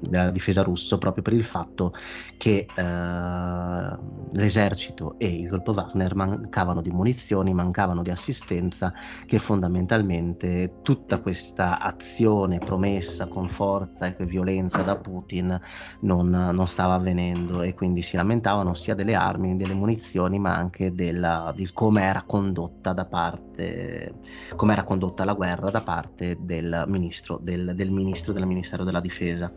della 0.00 0.30
difesa 0.30 0.62
russo, 0.62 0.98
proprio 0.98 1.22
per 1.22 1.32
il 1.32 1.44
fatto 1.44 1.92
che 2.36 2.66
uh, 2.68 4.32
l'esercito 4.32 5.16
e 5.18 5.26
il 5.26 5.48
gruppo 5.48 5.72
Wagner 5.72 6.14
mancavano 6.14 6.80
di 6.80 6.90
munizioni, 6.90 7.52
mancavano 7.52 8.02
di 8.02 8.10
assistenza, 8.10 8.92
che 9.26 9.38
fondamentalmente 9.38 10.78
tutta 10.82 11.18
questa 11.18 11.80
azione 11.80 12.58
promessa 12.58 13.26
con 13.32 13.48
forza 13.48 14.14
e 14.14 14.26
violenza 14.26 14.82
da 14.82 14.96
Putin 14.96 15.58
non, 16.00 16.28
non, 16.28 16.68
stava 16.68 16.94
avvenendo 16.94 17.62
e 17.62 17.72
quindi 17.72 18.02
si 18.02 18.16
lamentavano 18.16 18.74
sia 18.74 18.94
delle 18.94 19.14
armi, 19.14 19.56
delle 19.56 19.72
munizioni, 19.72 20.38
ma 20.38 20.54
anche 20.54 20.92
della, 20.94 21.52
di 21.56 21.68
come 21.72 22.02
era 22.02 22.22
condotta 22.22 22.92
da 22.92 23.06
parte, 23.06 24.14
come 24.54 24.74
era 24.74 24.84
condotta 24.84 25.24
la 25.24 25.32
guerra 25.32 25.70
da 25.70 25.80
parte 25.80 26.36
del 26.40 26.84
ministro, 26.86 27.38
del, 27.42 27.72
del 27.74 27.90
ministro 27.90 28.32
del 28.34 28.46
Ministero 28.46 28.84
della 28.84 29.00
Difesa. 29.00 29.52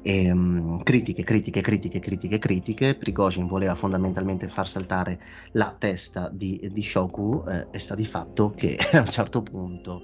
E, 0.00 0.30
um, 0.30 0.82
critiche, 0.82 1.22
critiche, 1.22 1.60
critiche, 1.60 1.98
critiche, 1.98 2.38
critiche. 2.38 2.94
Prigozhin 2.94 3.46
voleva 3.46 3.74
fondamentalmente 3.74 4.48
far 4.48 4.66
saltare 4.66 5.20
la 5.52 5.74
testa 5.76 6.30
di, 6.32 6.68
di 6.72 6.82
Shoku 6.82 7.44
eh, 7.46 7.66
e 7.70 7.78
sta 7.78 7.94
di 7.94 8.06
fatto 8.06 8.52
che 8.56 8.78
a 8.92 9.00
un 9.00 9.10
certo 9.10 9.42
punto 9.42 10.02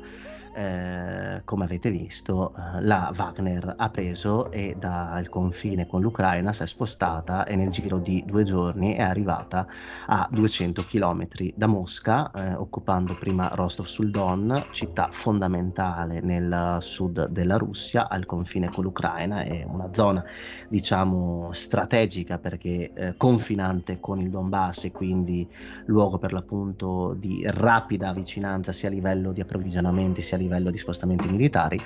eh, 0.54 1.42
come 1.44 1.64
avete 1.64 1.90
visto, 1.90 2.54
eh, 2.54 2.80
la 2.82 3.12
Wagner 3.16 3.74
ha 3.76 3.90
preso 3.90 4.50
e 4.50 4.76
dal 4.78 5.28
confine 5.28 5.86
con 5.86 6.00
l'Ucraina 6.00 6.52
si 6.52 6.62
è 6.62 6.66
spostata 6.66 7.44
e 7.44 7.56
nel 7.56 7.70
giro 7.70 7.98
di 7.98 8.22
due 8.24 8.44
giorni 8.44 8.94
è 8.94 9.02
arrivata 9.02 9.66
a 10.06 10.28
200 10.30 10.84
km 10.86 11.26
da 11.54 11.66
Mosca, 11.66 12.30
eh, 12.30 12.54
occupando 12.54 13.16
prima 13.18 13.50
Rostov 13.52 13.86
sul 13.86 14.10
Don, 14.10 14.66
città 14.70 15.08
fondamentale 15.10 16.20
nel 16.20 16.78
sud 16.80 17.28
della 17.28 17.56
Russia, 17.56 18.08
al 18.08 18.24
confine 18.24 18.70
con 18.70 18.84
l'Ucraina, 18.84 19.42
è 19.42 19.64
una 19.66 19.92
zona 19.92 20.24
diciamo 20.68 21.50
strategica 21.52 22.38
perché 22.38 22.92
eh, 22.94 23.16
confinante 23.16 23.98
con 24.00 24.20
il 24.20 24.30
Donbass 24.30 24.84
e 24.84 24.92
quindi 24.92 25.48
luogo 25.86 26.18
per 26.18 26.32
l'appunto 26.32 27.14
di 27.18 27.42
rapida 27.46 28.12
vicinanza 28.12 28.72
sia 28.72 28.88
a 28.88 28.92
livello 28.92 29.32
di 29.32 29.40
approvvigionamenti 29.40 30.22
sia 30.22 30.36
a 30.36 30.40
livello 30.40 30.43
di 30.48 30.78
spostamenti 30.78 31.28
militari 31.28 31.80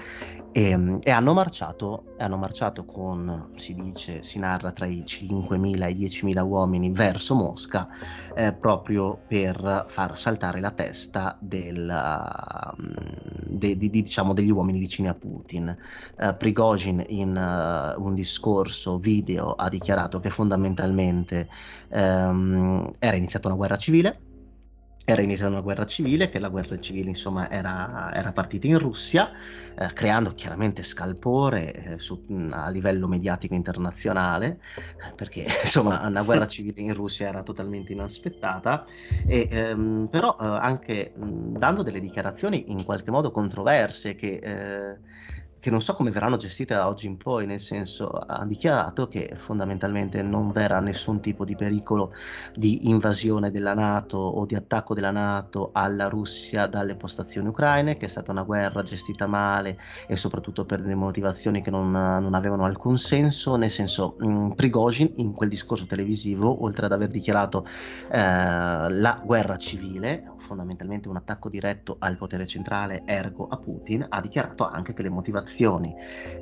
e, 0.52 0.98
e 1.02 1.10
hanno, 1.10 1.34
marciato, 1.34 2.14
hanno 2.18 2.36
marciato 2.36 2.84
con, 2.84 3.50
si 3.56 3.74
dice, 3.74 4.22
si 4.22 4.38
narra 4.38 4.72
tra 4.72 4.86
i 4.86 5.04
5.000 5.06 5.82
e 5.84 5.90
i 5.90 5.94
10.000 5.94 6.40
uomini 6.44 6.90
verso 6.90 7.34
Mosca 7.34 7.88
eh, 8.34 8.52
proprio 8.52 9.20
per 9.26 9.84
far 9.88 10.16
saltare 10.16 10.60
la 10.60 10.70
testa 10.70 11.36
del, 11.40 11.86
de, 13.46 13.76
de, 13.76 13.90
de, 13.90 13.90
diciamo, 13.90 14.32
degli 14.32 14.50
uomini 14.50 14.78
vicini 14.78 15.08
a 15.08 15.14
Putin. 15.14 15.76
Uh, 16.16 16.36
Prigozhin 16.36 17.04
in 17.08 17.36
uh, 17.36 18.02
un 18.02 18.14
discorso 18.14 18.98
video 18.98 19.52
ha 19.52 19.68
dichiarato 19.68 20.18
che 20.18 20.30
fondamentalmente 20.30 21.48
um, 21.90 22.90
era 22.98 23.16
iniziata 23.16 23.48
una 23.48 23.56
guerra 23.56 23.76
civile 23.76 24.20
era 25.10 25.22
iniziata 25.22 25.50
una 25.50 25.62
guerra 25.62 25.86
civile, 25.86 26.28
che 26.28 26.38
la 26.38 26.50
guerra 26.50 26.78
civile 26.78 27.08
insomma 27.08 27.48
era, 27.50 28.10
era 28.12 28.30
partita 28.32 28.66
in 28.66 28.78
Russia, 28.78 29.30
eh, 29.74 29.90
creando 29.94 30.34
chiaramente 30.34 30.82
scalpore 30.82 31.72
eh, 31.72 31.98
su, 31.98 32.26
a 32.50 32.68
livello 32.68 33.08
mediatico 33.08 33.54
internazionale, 33.54 34.60
eh, 34.76 35.14
perché 35.14 35.46
insomma 35.64 36.06
una 36.06 36.22
guerra 36.22 36.44
civile 36.46 36.82
in 36.82 36.92
Russia 36.92 37.26
era 37.26 37.42
totalmente 37.42 37.94
inaspettata, 37.94 38.84
e, 39.26 39.48
ehm, 39.50 40.08
però 40.10 40.36
eh, 40.38 40.44
anche 40.44 41.14
mh, 41.16 41.56
dando 41.56 41.82
delle 41.82 42.00
dichiarazioni 42.00 42.70
in 42.70 42.84
qualche 42.84 43.10
modo 43.10 43.30
controverse 43.30 44.14
che 44.14 44.34
eh, 44.42 44.98
che 45.60 45.70
non 45.70 45.80
so 45.80 45.94
come 45.94 46.10
verranno 46.10 46.36
gestite 46.36 46.74
da 46.74 46.88
oggi 46.88 47.06
in 47.06 47.16
poi, 47.16 47.46
nel 47.46 47.60
senso 47.60 48.08
ha 48.08 48.44
dichiarato 48.44 49.08
che 49.08 49.34
fondamentalmente 49.36 50.22
non 50.22 50.52
verrà 50.52 50.80
nessun 50.80 51.20
tipo 51.20 51.44
di 51.44 51.56
pericolo 51.56 52.12
di 52.54 52.88
invasione 52.88 53.50
della 53.50 53.74
Nato 53.74 54.18
o 54.18 54.46
di 54.46 54.54
attacco 54.54 54.94
della 54.94 55.10
Nato 55.10 55.70
alla 55.72 56.08
Russia 56.08 56.66
dalle 56.66 56.94
postazioni 56.94 57.48
ucraine, 57.48 57.96
che 57.96 58.06
è 58.06 58.08
stata 58.08 58.30
una 58.30 58.42
guerra 58.42 58.82
gestita 58.82 59.26
male 59.26 59.78
e 60.06 60.16
soprattutto 60.16 60.64
per 60.64 60.80
delle 60.80 60.94
motivazioni 60.94 61.62
che 61.62 61.70
non, 61.70 61.90
non 61.90 62.34
avevano 62.34 62.64
alcun 62.64 62.98
senso, 62.98 63.56
nel 63.56 63.70
senso 63.70 64.16
mh, 64.18 64.50
Prigozhin 64.52 65.14
in 65.16 65.32
quel 65.32 65.48
discorso 65.48 65.86
televisivo, 65.86 66.62
oltre 66.62 66.86
ad 66.86 66.92
aver 66.92 67.08
dichiarato 67.08 67.64
eh, 68.10 68.18
la 68.18 69.20
guerra 69.24 69.56
civile, 69.56 70.36
fondamentalmente 70.48 71.08
un 71.08 71.16
attacco 71.16 71.48
diretto 71.48 71.96
al 72.00 72.16
potere 72.16 72.46
centrale, 72.46 73.02
ergo 73.04 73.46
a 73.48 73.58
Putin, 73.58 74.04
ha 74.08 74.20
dichiarato 74.20 74.66
anche 74.66 74.94
che 74.94 75.02
le 75.02 75.10
motivazioni 75.10 75.66
azioni 75.68 75.94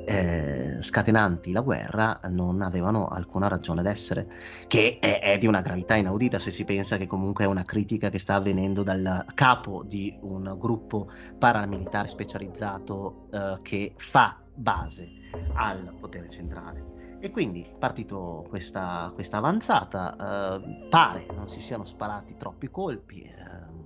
eh, 0.05 0.77
scatenanti 0.81 1.51
la 1.51 1.61
guerra 1.61 2.19
non 2.29 2.61
avevano 2.61 3.07
alcuna 3.07 3.47
ragione 3.47 3.81
d'essere, 3.81 4.27
che 4.67 4.99
è, 4.99 5.19
è, 5.19 5.37
di 5.37 5.47
una 5.47 5.61
gravità 5.61 5.95
inaudita 5.95 6.39
se 6.39 6.51
si 6.51 6.63
pensa 6.63 6.97
che 6.97 7.07
comunque 7.07 7.43
è 7.43 7.47
una 7.47 7.63
critica 7.63 8.09
che 8.09 8.19
sta 8.19 8.35
avvenendo 8.35 8.83
dal 8.83 9.25
capo 9.33 9.83
di 9.83 10.17
un 10.21 10.55
gruppo 10.57 11.09
paramilitare 11.37 12.07
specializzato 12.07 13.27
eh, 13.31 13.57
che 13.61 13.93
fa 13.97 14.39
base 14.53 15.09
al 15.53 15.95
potere 15.99 16.29
centrale. 16.29 16.95
E 17.19 17.31
quindi, 17.31 17.67
partito 17.79 18.45
questa, 18.47 19.11
questa 19.13 19.37
avanzata, 19.37 20.59
eh, 20.61 20.87
pare 20.87 21.25
non 21.35 21.49
si 21.49 21.59
siano 21.61 21.83
sparati 21.83 22.35
troppi 22.35 22.69
colpi. 22.69 23.21
Eh, 23.21 23.76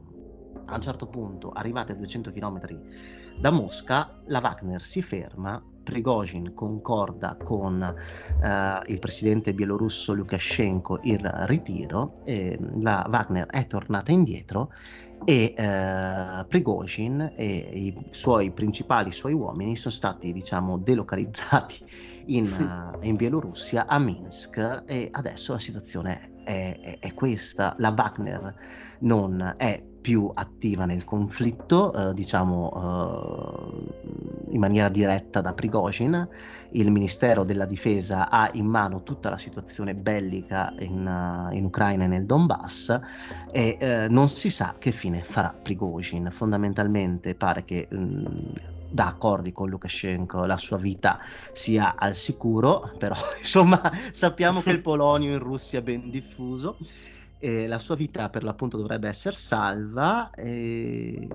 a 0.72 0.76
un 0.76 0.82
certo 0.82 1.08
punto, 1.08 1.52
arrivati 1.52 1.92
a 1.92 1.96
200 1.96 2.32
km 2.32 2.62
da 3.38 3.52
Mosca, 3.52 4.22
la 4.28 4.40
Wagner 4.40 4.84
si 4.84 5.02
ferma 5.02 5.62
Prigozhin 5.84 6.54
concorda 6.54 7.36
con 7.44 7.82
eh, 7.82 8.82
il 8.86 9.00
presidente 9.00 9.54
bielorusso 9.54 10.14
Lukashenko 10.14 11.00
il 11.04 11.28
ritiro, 11.46 12.22
la 12.80 13.06
Wagner 13.10 13.48
è 13.48 13.66
tornata 13.66 14.12
indietro 14.12 14.72
e 15.26 15.54
eh, 15.56 16.46
Prigozhin 16.48 17.34
e 17.36 17.46
i 17.74 18.08
suoi 18.12 18.52
principali 18.52 19.12
suoi 19.12 19.34
uomini 19.34 19.76
sono 19.76 19.94
stati 19.94 20.32
diciamo 20.32 20.78
delocalizzati 20.78 21.86
in, 22.28 22.46
uh, 22.46 23.06
in 23.06 23.16
Bielorussia 23.16 23.88
a 23.88 24.00
Minsk 24.00 24.84
e 24.86 25.10
adesso 25.12 25.54
la 25.54 25.60
situazione 25.60 26.44
è, 26.44 26.80
è, 26.80 27.00
è 27.00 27.14
questa. 27.14 27.76
La 27.78 27.94
Wagner 27.96 28.56
non 29.00 29.54
è 29.58 29.84
più 30.02 30.30
attiva 30.34 30.86
nel 30.86 31.06
conflitto, 31.06 31.94
eh, 31.94 32.14
diciamo 32.14 33.92
eh, 33.94 34.54
in 34.54 34.60
maniera 34.60 34.90
diretta 34.90 35.42
da 35.42 35.54
Prigozhin. 35.54 36.28
Il 36.72 36.92
Ministero 36.92 37.44
della 37.44 37.66
Difesa 37.66 38.30
ha 38.30 38.50
in 38.54 38.66
mano 38.66 39.04
tutta 39.04 39.30
la 39.30 39.38
situazione 39.38 39.94
bellica 39.94 40.74
in, 40.80 41.06
uh, 41.06 41.54
in 41.54 41.66
Ucraina 41.66 42.06
e 42.06 42.08
nel 42.08 42.26
Donbass 42.26 43.00
e 43.52 43.78
eh, 43.80 44.08
non 44.10 44.30
si 44.30 44.50
sa 44.50 44.76
che 44.78 44.92
fine 44.92 45.22
farà 45.22 45.54
Prigozhin. 45.54 46.30
Fondamentalmente 46.32 47.36
pare 47.36 47.64
che 47.64 47.88
mh, 47.90 47.98
mm, 47.98 48.26
da 48.90 49.08
accordi 49.08 49.52
con 49.52 49.70
Lukashenko 49.70 50.46
la 50.46 50.58
sua 50.58 50.78
vita 50.78 51.20
sia 51.54 51.96
al 51.98 52.16
sicuro, 52.16 52.92
però 52.98 53.16
insomma 53.38 53.92
sappiamo 54.12 54.62
che 54.62 54.72
il 54.72 54.82
polonio 54.84 55.32
in 55.32 55.40
Russia 55.40 55.80
è 55.80 55.84
ben 55.84 56.10
diffuso 56.10 56.78
eh, 57.42 57.68
la 57.68 57.80
sua 57.80 57.96
vita 57.96 58.30
per 58.30 58.44
l'appunto 58.44 58.78
dovrebbe 58.78 59.10
essere 59.10 59.36
salva. 59.36 60.30
E 60.32 61.28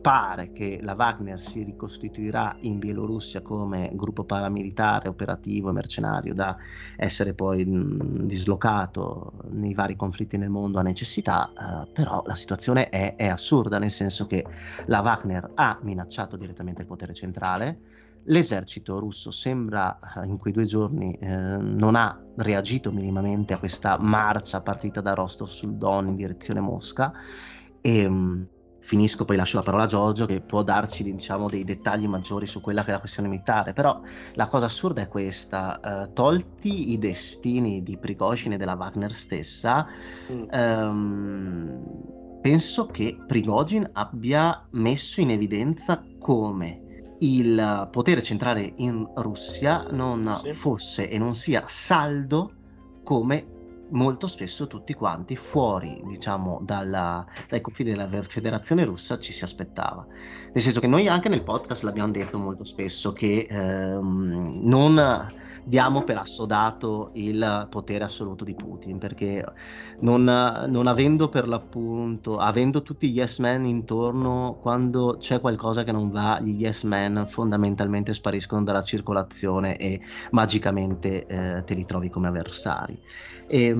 pare 0.00 0.52
che 0.52 0.78
la 0.82 0.94
Wagner 0.94 1.40
si 1.40 1.62
ricostituirà 1.62 2.56
in 2.60 2.78
Bielorussia 2.78 3.42
come 3.42 3.90
gruppo 3.94 4.24
paramilitare 4.24 5.08
operativo 5.08 5.70
e 5.70 5.72
mercenario 5.72 6.34
da 6.34 6.56
essere 6.96 7.34
poi 7.34 7.64
mh, 7.64 8.26
dislocato 8.26 9.32
nei 9.50 9.74
vari 9.74 9.96
conflitti 9.96 10.36
nel 10.36 10.50
mondo 10.50 10.78
a 10.78 10.82
necessità, 10.82 11.52
eh, 11.52 11.90
però 11.92 12.22
la 12.26 12.34
situazione 12.34 12.88
è, 12.88 13.16
è 13.16 13.26
assurda, 13.26 13.78
nel 13.78 13.90
senso 13.90 14.26
che 14.26 14.46
la 14.86 15.00
Wagner 15.00 15.50
ha 15.54 15.78
minacciato 15.82 16.36
direttamente 16.36 16.82
il 16.82 16.88
potere 16.88 17.14
centrale 17.14 17.80
L'esercito 18.28 18.98
russo 18.98 19.30
sembra 19.30 19.98
eh, 19.98 20.26
in 20.26 20.36
quei 20.38 20.52
due 20.52 20.64
giorni 20.64 21.14
eh, 21.14 21.26
non 21.28 21.94
ha 21.94 22.18
reagito 22.36 22.92
minimamente 22.92 23.54
a 23.54 23.58
questa 23.58 23.96
marcia 23.98 24.60
partita 24.60 25.00
da 25.00 25.14
Rostov 25.14 25.48
sul 25.48 25.76
Don 25.76 26.08
in 26.08 26.16
direzione 26.16 26.60
Mosca 26.60 27.10
e 27.80 28.06
mh, 28.06 28.14
mm, 28.14 28.42
finisco 28.80 29.24
poi 29.24 29.36
lascio 29.36 29.56
la 29.56 29.62
parola 29.62 29.84
a 29.84 29.86
Giorgio 29.86 30.26
che 30.26 30.42
può 30.42 30.62
darci 30.62 31.04
diciamo, 31.04 31.48
dei 31.48 31.64
dettagli 31.64 32.06
maggiori 32.06 32.46
su 32.46 32.60
quella 32.60 32.82
che 32.82 32.90
è 32.90 32.92
la 32.92 33.00
questione 33.00 33.28
militare 33.28 33.72
però 33.72 33.98
la 34.34 34.46
cosa 34.46 34.66
assurda 34.66 35.00
è 35.00 35.08
questa 35.08 35.80
eh, 35.80 36.12
tolti 36.12 36.92
i 36.92 36.98
destini 36.98 37.82
di 37.82 37.96
Prigozhin 37.96 38.52
e 38.52 38.56
della 38.58 38.74
Wagner 38.74 39.14
stessa 39.14 39.86
mm. 40.30 40.42
ehm, 40.50 41.82
penso 42.42 42.86
che 42.88 43.16
Prigozhin 43.26 43.88
abbia 43.94 44.66
messo 44.72 45.22
in 45.22 45.30
evidenza 45.30 46.04
come 46.18 46.82
il 47.20 47.88
potere 47.90 48.22
centrale 48.22 48.72
in 48.76 49.06
Russia 49.16 49.86
non 49.90 50.30
sì. 50.42 50.52
fosse 50.52 51.08
e 51.08 51.18
non 51.18 51.34
sia 51.34 51.64
saldo 51.66 52.52
come 53.02 53.57
molto 53.90 54.26
spesso 54.26 54.66
tutti 54.66 54.94
quanti 54.94 55.36
fuori 55.36 56.00
diciamo 56.04 56.60
dalla, 56.62 57.24
dai 57.48 57.60
confini 57.60 57.90
della 57.90 58.08
federazione 58.22 58.84
russa 58.84 59.18
ci 59.18 59.32
si 59.32 59.44
aspettava. 59.44 60.06
Nel 60.52 60.62
senso 60.62 60.80
che 60.80 60.86
noi 60.86 61.08
anche 61.08 61.28
nel 61.28 61.42
podcast 61.42 61.82
l'abbiamo 61.82 62.12
detto 62.12 62.38
molto 62.38 62.64
spesso 62.64 63.12
che 63.12 63.46
ehm, 63.48 64.60
non 64.62 65.30
diamo 65.64 66.02
per 66.02 66.16
assodato 66.16 67.10
il 67.14 67.66
potere 67.70 68.04
assoluto 68.04 68.44
di 68.44 68.54
Putin 68.54 68.98
perché 68.98 69.44
non, 70.00 70.24
non 70.24 70.86
avendo 70.86 71.28
per 71.28 71.46
l'appunto 71.46 72.38
avendo 72.38 72.82
tutti 72.82 73.10
gli 73.10 73.18
yes 73.18 73.38
men 73.38 73.66
intorno 73.66 74.58
quando 74.62 75.16
c'è 75.18 75.40
qualcosa 75.40 75.84
che 75.84 75.92
non 75.92 76.10
va 76.10 76.40
gli 76.40 76.60
yes 76.60 76.84
men 76.84 77.26
fondamentalmente 77.28 78.14
spariscono 78.14 78.62
dalla 78.62 78.82
circolazione 78.82 79.76
e 79.76 80.00
magicamente 80.30 81.26
eh, 81.26 81.62
te 81.64 81.74
li 81.74 81.84
trovi 81.84 82.08
come 82.08 82.28
avversari. 82.28 82.98
E, 83.50 83.74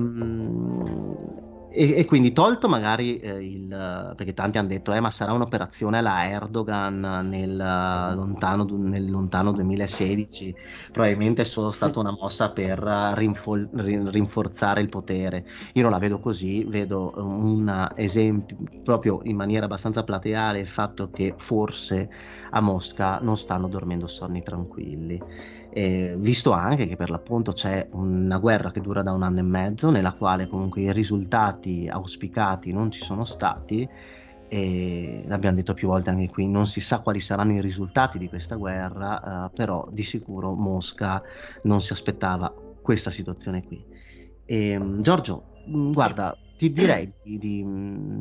e, 1.71 1.97
e, 1.97 2.05
quindi 2.05 2.31
tolto 2.33 2.67
magari 2.67 3.19
eh, 3.19 3.43
il 3.43 4.13
perché 4.15 4.33
tanti 4.33 4.57
hanno 4.57 4.67
detto 4.67 4.91
eh, 4.91 4.99
ma 4.99 5.11
sarà 5.11 5.33
un'operazione 5.33 5.99
alla 5.99 6.27
Erdogan 6.27 7.27
nel 7.29 7.55
lontano, 7.55 8.65
nel 8.71 9.09
lontano 9.09 9.51
2016 9.51 10.55
probabilmente 10.91 11.43
è 11.43 11.45
solo 11.45 11.69
stata 11.69 11.99
una 11.99 12.11
mossa 12.11 12.51
per 12.51 12.79
rinfo- 12.79 13.69
rinforzare 13.71 14.81
il 14.81 14.89
potere 14.89 15.45
io 15.73 15.83
non 15.83 15.91
la 15.91 15.99
vedo 15.99 16.19
così 16.19 16.65
vedo 16.65 17.13
un 17.17 17.87
esempio 17.95 18.57
proprio 18.83 19.19
in 19.23 19.35
maniera 19.35 19.65
abbastanza 19.65 20.03
plateale 20.03 20.59
il 20.59 20.67
fatto 20.67 21.11
che 21.11 21.35
forse 21.37 22.09
a 22.49 22.61
Mosca 22.61 23.19
non 23.21 23.37
stanno 23.37 23.67
dormendo 23.67 24.07
sonni 24.07 24.41
tranquilli 24.41 25.23
eh, 25.71 26.15
visto 26.17 26.51
anche 26.51 26.87
che 26.87 26.95
per 26.95 27.09
l'appunto 27.09 27.51
c'è 27.53 27.87
una 27.91 28.37
guerra 28.39 28.71
che 28.71 28.81
dura 28.81 29.01
da 29.01 29.11
un 29.11 29.23
anno 29.23 29.39
e 29.39 29.43
mezzo, 29.43 29.89
nella 29.89 30.13
quale 30.13 30.47
comunque 30.47 30.81
i 30.81 30.91
risultati 30.91 31.87
auspicati 31.87 32.71
non 32.71 32.91
ci 32.91 33.03
sono 33.03 33.25
stati, 33.25 33.87
e 34.51 35.23
l'abbiamo 35.27 35.57
detto 35.57 35.75
più 35.75 35.87
volte 35.87 36.09
anche 36.09 36.27
qui, 36.27 36.47
non 36.47 36.65
si 36.65 36.81
sa 36.81 36.99
quali 36.99 37.19
saranno 37.19 37.53
i 37.53 37.61
risultati 37.61 38.17
di 38.17 38.27
questa 38.27 38.55
guerra, 38.55 39.45
eh, 39.45 39.51
però 39.53 39.87
di 39.91 40.03
sicuro 40.03 40.53
Mosca 40.53 41.21
non 41.63 41.81
si 41.81 41.93
aspettava 41.93 42.51
questa 42.81 43.11
situazione 43.11 43.63
qui. 43.63 43.85
E, 44.45 44.69
ehm, 44.69 45.01
Giorgio, 45.01 45.43
guarda, 45.65 46.35
ti 46.59 46.73
direi 46.73 47.09
di, 47.23 47.37
di, 47.37 47.65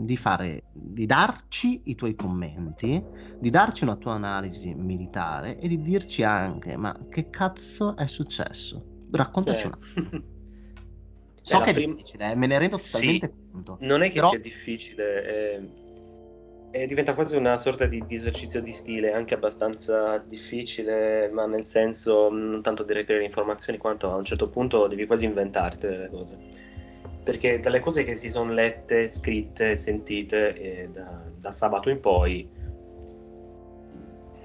di, 0.05 0.17
fare, 0.17 0.63
di 0.73 1.07
darci 1.07 1.83
i 1.87 1.97
tuoi 1.97 2.15
commenti, 2.15 3.03
di 3.37 3.51
darci 3.51 3.83
una 3.83 3.97
tua 3.97 4.13
analisi 4.13 4.73
militare 4.75 5.59
e 5.59 5.67
di 5.67 5.81
dirci 5.81 6.23
anche, 6.23 6.77
ma 6.77 6.97
che 7.11 7.31
cazzo 7.31 7.97
è 7.97 8.07
successo? 8.07 9.07
Raccontaci 9.11 9.59
sì. 9.59 9.67
un 9.67 9.73
attimo. 9.73 10.23
So 11.41 11.59
Beh, 11.59 11.65
che 11.65 11.71
è 11.71 11.75
prim... 11.75 11.93
difficile, 11.93 12.31
eh, 12.31 12.35
me 12.35 12.47
ne 12.47 12.59
rendo 12.59 12.77
totalmente 12.77 13.27
sì, 13.27 13.51
conto. 13.51 13.79
Non 13.81 14.03
è 14.03 14.09
che 14.09 14.15
però... 14.15 14.29
sia 14.31 14.39
difficile, 14.39 15.23
è... 15.23 15.61
È, 16.71 16.85
diventa 16.85 17.15
quasi 17.15 17.35
una 17.35 17.57
sorta 17.57 17.87
di, 17.87 18.05
di, 18.07 18.15
esercizio 18.15 18.61
di 18.61 18.73
stile, 18.73 19.13
anche 19.13 19.33
abbastanza 19.33 20.19
difficile, 20.19 21.31
ma 21.31 21.47
nel 21.47 21.65
senso 21.65 22.29
non 22.29 22.61
tanto 22.61 22.83
di 22.83 22.93
reperire 22.93 23.25
informazioni 23.25 23.79
quanto 23.79 24.07
a 24.09 24.17
un 24.17 24.25
certo 24.25 24.51
punto 24.51 24.87
devi 24.87 25.07
quasi 25.07 25.25
inventarti 25.25 25.87
le 25.87 26.11
cose 26.11 26.68
perché 27.29 27.61
dalle 27.61 27.81
cose 27.81 28.05
che 28.05 28.15
si 28.15 28.31
sono 28.31 28.55
lette, 28.55 29.07
scritte, 29.07 29.77
sentite 29.77 30.55
eh, 30.55 30.89
da, 30.89 31.25
da, 31.37 31.51
sabato 31.51 31.91
in 31.91 32.01
poi, 32.01 32.49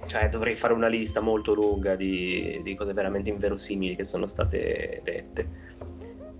cioè 0.07 0.27
dovrei 0.27 0.53
fare 0.53 0.73
una 0.73 0.89
lista 0.89 1.21
molto 1.21 1.53
lunga 1.53 1.95
di, 1.95 2.59
di, 2.61 2.75
cose 2.75 2.91
veramente 2.91 3.29
inverosimili 3.29 3.95
che 3.95 4.03
sono 4.03 4.25
state 4.25 4.99
dette. 5.01 5.47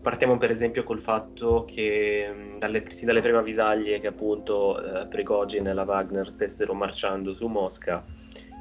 Partiamo 0.01 0.35
per 0.35 0.49
esempio 0.49 0.83
col 0.83 0.99
fatto 0.99 1.63
che 1.63 2.49
dalle, 2.59 2.83
sì, 2.89 3.05
dalle 3.05 3.21
prime 3.21 3.37
avvisaglie 3.37 4.01
che 4.01 4.07
appunto 4.07 4.83
eh, 4.83 5.07
Prigogine 5.07 5.69
e 5.69 5.73
la 5.73 5.83
Wagner 5.83 6.29
stessero 6.29 6.73
marciando 6.73 7.33
su 7.33 7.47
Mosca, 7.47 8.03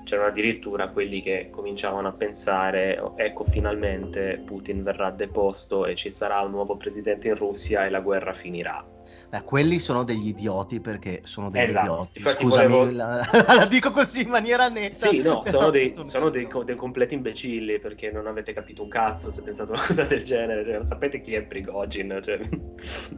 c'erano 0.05 0.29
addirittura 0.29 0.89
quelli 0.89 1.21
che 1.21 1.49
cominciavano 1.51 2.09
a 2.09 2.13
pensare 2.13 2.99
oh, 3.01 3.15
ecco 3.17 3.45
finalmente 3.45 4.43
Putin 4.45 4.83
verrà 4.83 5.11
deposto 5.11 5.87
e 5.87 5.95
ci 5.95 6.11
sarà 6.11 6.41
un 6.41 6.51
nuovo 6.51 6.77
presidente 6.77 7.29
in 7.29 7.37
Russia 7.37 7.87
e 7.87 7.91
la 7.91 8.01
guerra 8.01 8.33
finirà. 8.33 8.85
Beh, 9.33 9.45
quelli 9.45 9.79
sono 9.79 10.05
degli 10.05 10.29
idioti 10.29 10.81
perché 10.81 11.21
sono 11.25 11.49
degli 11.49 11.63
esatto. 11.63 11.87
idioti. 11.87 12.11
Infatti 12.19 12.45
Scusami, 12.45 12.69
volevo... 12.69 12.97
la, 12.97 13.31
la, 13.57 13.65
dico 13.65 13.91
così 13.91 14.23
in 14.23 14.29
maniera 14.29 14.69
netta. 14.69 15.09
Sì, 15.09 15.23
no, 15.23 15.43
sono, 15.45 15.71
dei, 15.71 15.95
sono 16.05 16.29
dei, 16.29 16.47
dei, 16.65 16.77
completi 16.77 17.15
imbecilli 17.15 17.79
perché 17.79 18.11
non 18.11 18.27
avete 18.27 18.53
capito 18.53 18.83
un 18.83 18.89
cazzo 18.89 19.31
se 19.31 19.43
pensate 19.43 19.73
una 19.73 19.81
cosa 19.87 20.05
del 20.05 20.23
genere. 20.23 20.65
Cioè, 20.65 20.85
sapete 20.85 21.23
chi 21.23 21.35
è 21.35 21.43
Prigogine? 21.45 22.21
Cioè, 22.21 22.39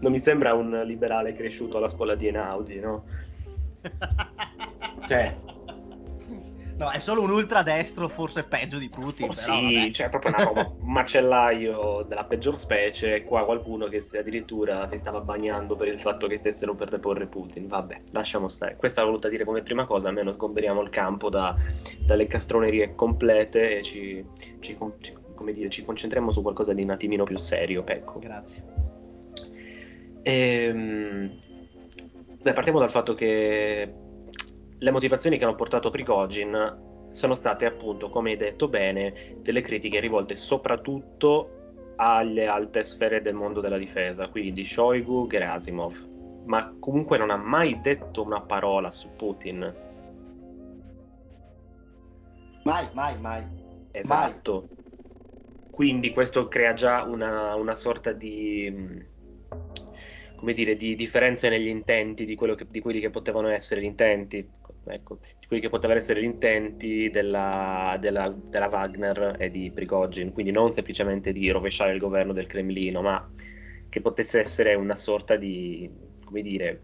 non 0.00 0.12
mi 0.12 0.18
sembra 0.18 0.54
un 0.54 0.82
liberale 0.84 1.32
cresciuto 1.32 1.78
alla 1.78 1.88
scuola 1.88 2.14
di 2.14 2.28
Enaudi, 2.28 2.78
no? 2.78 3.04
cioè, 5.08 5.34
No, 6.76 6.90
è 6.90 6.98
solo 6.98 7.22
un 7.22 7.30
ultradestro, 7.30 8.08
forse 8.08 8.42
peggio 8.42 8.78
di 8.78 8.88
Putin. 8.88 9.28
Però, 9.28 9.32
sì, 9.32 9.74
vabbè. 9.74 9.90
cioè 9.92 10.08
proprio 10.08 10.34
una 10.34 10.44
roba, 10.44 10.74
un 10.80 10.92
macellaio 10.92 12.04
della 12.08 12.24
peggior 12.24 12.58
specie. 12.58 13.22
Qua 13.22 13.44
qualcuno 13.44 13.86
che 13.86 14.02
addirittura 14.18 14.86
si 14.88 14.98
stava 14.98 15.20
bagnando 15.20 15.76
per 15.76 15.88
il 15.88 16.00
fatto 16.00 16.26
che 16.26 16.36
stessero 16.36 16.74
per 16.74 16.88
deporre 16.88 17.26
Putin. 17.26 17.68
Vabbè, 17.68 18.02
lasciamo 18.10 18.48
stare. 18.48 18.74
Questa 18.76 19.02
l'ho 19.02 19.08
voluta 19.08 19.28
dire 19.28 19.44
come 19.44 19.62
prima 19.62 19.86
cosa, 19.86 20.08
almeno 20.08 20.32
sgomberiamo 20.32 20.80
il 20.80 20.90
campo 20.90 21.30
da, 21.30 21.54
dalle 22.04 22.26
castronerie 22.26 22.96
complete 22.96 23.78
e 23.78 23.82
ci, 23.82 24.26
ci, 24.58 24.76
ci, 24.98 25.14
dire, 25.52 25.68
ci, 25.68 25.84
concentriamo 25.84 26.32
su 26.32 26.42
qualcosa 26.42 26.72
di 26.72 26.82
un 26.82 26.90
attimino 26.90 27.22
più 27.22 27.38
serio. 27.38 27.86
Ecco. 27.86 28.18
Grazie. 28.18 28.64
Ehm, 30.22 31.36
beh, 32.42 32.52
partiamo 32.52 32.80
dal 32.80 32.90
fatto 32.90 33.14
che 33.14 34.02
le 34.84 34.90
motivazioni 34.90 35.38
che 35.38 35.44
hanno 35.44 35.54
portato 35.54 35.88
Prigogine 35.88 37.06
sono 37.08 37.34
state 37.34 37.64
appunto, 37.64 38.10
come 38.10 38.32
hai 38.32 38.36
detto 38.36 38.68
bene, 38.68 39.38
delle 39.38 39.62
critiche 39.62 39.98
rivolte 39.98 40.36
soprattutto 40.36 41.94
alle 41.96 42.46
alte 42.46 42.82
sfere 42.82 43.22
del 43.22 43.34
mondo 43.34 43.62
della 43.62 43.78
difesa, 43.78 44.28
quindi 44.28 44.62
Shoigu, 44.62 45.26
Gerasimov, 45.26 46.44
ma 46.44 46.76
comunque 46.78 47.16
non 47.16 47.30
ha 47.30 47.36
mai 47.36 47.80
detto 47.80 48.22
una 48.22 48.42
parola 48.42 48.90
su 48.90 49.08
Putin. 49.16 49.74
Mai, 52.64 52.86
mai, 52.92 53.18
mai. 53.18 53.42
Esatto. 53.90 54.66
Mai. 54.68 54.82
Quindi 55.70 56.10
questo 56.12 56.46
crea 56.48 56.74
già 56.74 57.04
una, 57.04 57.54
una 57.54 57.74
sorta 57.74 58.12
di 58.12 59.12
come 60.36 60.52
dire, 60.52 60.76
di 60.76 60.94
differenze 60.94 61.48
negli 61.48 61.68
intenti 61.68 62.26
di, 62.26 62.36
che, 62.36 62.66
di, 62.68 62.80
quelli 62.80 63.00
che 63.00 63.08
potevano 63.08 63.48
essere 63.48 63.80
gli 63.80 63.84
intenti, 63.84 64.46
ecco, 64.86 65.18
di 65.40 65.46
quelli 65.46 65.62
che 65.62 65.70
potevano 65.70 65.98
essere 65.98 66.20
gli 66.20 66.24
intenti 66.24 67.10
della, 67.10 67.96
della, 68.00 68.34
della, 68.50 68.68
Wagner 68.68 69.36
e 69.38 69.50
di 69.50 69.70
Prigozhin, 69.70 70.32
quindi 70.32 70.52
non 70.52 70.72
semplicemente 70.72 71.32
di 71.32 71.50
rovesciare 71.50 71.92
il 71.92 71.98
governo 71.98 72.32
del 72.32 72.46
Cremlino, 72.46 73.02
ma 73.02 73.30
che 73.88 74.00
potesse 74.00 74.40
essere 74.40 74.74
una 74.74 74.94
sorta 74.94 75.36
di, 75.36 75.90
come 76.24 76.42
dire, 76.42 76.82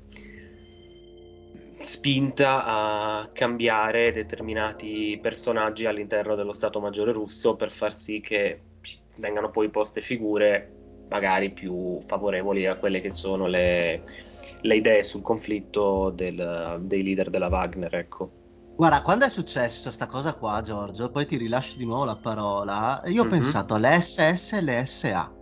spinta 1.76 2.64
a 2.64 3.30
cambiare 3.32 4.12
determinati 4.12 5.18
personaggi 5.20 5.86
all'interno 5.86 6.34
dello 6.34 6.52
Stato 6.52 6.78
Maggiore 6.80 7.12
russo 7.12 7.56
per 7.56 7.70
far 7.70 7.94
sì 7.94 8.20
che 8.20 8.60
vengano 9.18 9.50
poi 9.50 9.70
poste 9.70 10.00
figure 10.00 10.76
magari 11.08 11.50
più 11.50 11.98
favorevoli 12.00 12.66
a 12.66 12.76
quelle 12.76 13.00
che 13.00 13.10
sono 13.10 13.46
le, 13.46 14.02
le 14.62 14.76
idee 14.76 15.02
sul 15.02 15.22
conflitto 15.22 16.10
del, 16.10 16.80
dei 16.82 17.02
leader 17.02 17.30
della 17.30 17.48
Wagner, 17.48 17.94
ecco. 17.94 18.38
Guarda, 18.76 19.02
quando 19.02 19.26
è 19.26 19.30
successa 19.30 19.82
questa 19.82 20.06
cosa 20.06 20.34
qua, 20.34 20.60
Giorgio, 20.62 21.10
poi 21.10 21.26
ti 21.26 21.36
rilascio 21.36 21.76
di 21.76 21.84
nuovo 21.84 22.04
la 22.04 22.16
parola, 22.16 23.02
io 23.06 23.22
ho 23.22 23.24
mm-hmm. 23.24 23.40
pensato 23.40 23.74
alle 23.74 24.00
SS 24.00 24.52
e 24.52 24.60
le 24.62 24.84
SA. 24.86 25.32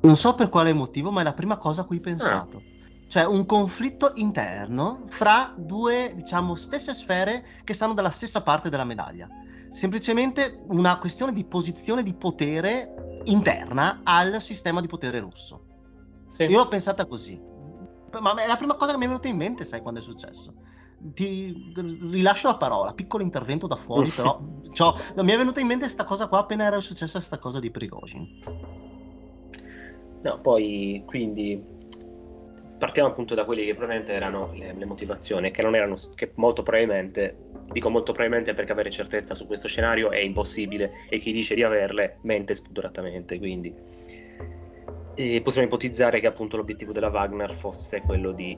Non 0.00 0.16
so 0.16 0.34
per 0.34 0.48
quale 0.48 0.72
motivo, 0.72 1.10
ma 1.10 1.22
è 1.22 1.24
la 1.24 1.32
prima 1.32 1.56
cosa 1.56 1.82
a 1.82 1.84
cui 1.84 1.96
ho 1.96 2.00
pensato. 2.00 2.58
Ah. 2.58 2.76
Cioè 3.08 3.24
un 3.24 3.46
conflitto 3.46 4.12
interno 4.16 5.04
fra 5.06 5.54
due, 5.56 6.12
diciamo, 6.14 6.54
stesse 6.54 6.92
sfere 6.92 7.44
che 7.64 7.72
stanno 7.72 7.94
dalla 7.94 8.10
stessa 8.10 8.42
parte 8.42 8.68
della 8.68 8.84
medaglia 8.84 9.28
semplicemente 9.70 10.62
una 10.68 10.98
questione 10.98 11.32
di 11.32 11.44
posizione 11.44 12.02
di 12.02 12.14
potere 12.14 13.20
interna 13.24 14.00
al 14.02 14.40
sistema 14.40 14.80
di 14.80 14.86
potere 14.86 15.20
russo. 15.20 15.64
Sì. 16.28 16.44
Io 16.44 16.58
l'ho 16.58 16.68
pensata 16.68 17.06
così. 17.06 17.40
Ma 18.20 18.34
è 18.34 18.46
la 18.46 18.56
prima 18.56 18.74
cosa 18.74 18.92
che 18.92 18.98
mi 18.98 19.04
è 19.04 19.08
venuta 19.08 19.28
in 19.28 19.36
mente, 19.36 19.64
sai, 19.64 19.80
quando 19.80 20.00
è 20.00 20.02
successo. 20.02 20.54
Ti 21.00 21.72
rilascio 22.10 22.48
la 22.48 22.56
parola, 22.56 22.92
piccolo 22.92 23.22
intervento 23.22 23.66
da 23.66 23.76
fuori, 23.76 24.10
però 24.10 24.40
cioè, 24.72 24.94
mi 25.22 25.32
è 25.32 25.36
venuta 25.36 25.60
in 25.60 25.66
mente 25.66 25.84
questa 25.84 26.04
cosa 26.04 26.26
qua 26.26 26.38
appena 26.38 26.64
era 26.64 26.80
successa 26.80 27.18
questa 27.18 27.38
cosa 27.38 27.60
di 27.60 27.70
Prigozhin. 27.70 28.40
No, 30.22 30.40
poi 30.40 31.02
quindi 31.06 31.62
partiamo 32.78 33.08
appunto 33.08 33.34
da 33.34 33.44
quelli 33.44 33.64
che 33.64 33.74
probabilmente 33.74 34.12
erano 34.12 34.52
le, 34.54 34.72
le 34.72 34.84
motivazioni, 34.84 35.50
che 35.50 35.62
non 35.62 35.74
erano, 35.74 35.96
che 36.14 36.32
molto 36.36 36.62
probabilmente, 36.62 37.50
dico 37.70 37.90
molto 37.90 38.12
probabilmente 38.12 38.54
perché 38.54 38.72
avere 38.72 38.90
certezza 38.90 39.34
su 39.34 39.46
questo 39.46 39.68
scenario 39.68 40.10
è 40.10 40.18
impossibile 40.18 40.92
e 41.08 41.18
chi 41.18 41.32
dice 41.32 41.54
di 41.54 41.62
averle 41.62 42.18
mente 42.22 42.54
spudoratamente, 42.54 43.38
quindi 43.38 43.74
e 45.20 45.40
possiamo 45.40 45.66
ipotizzare 45.66 46.20
che 46.20 46.28
appunto 46.28 46.56
l'obiettivo 46.56 46.92
della 46.92 47.08
Wagner 47.08 47.52
fosse 47.52 48.02
quello 48.02 48.30
di 48.30 48.56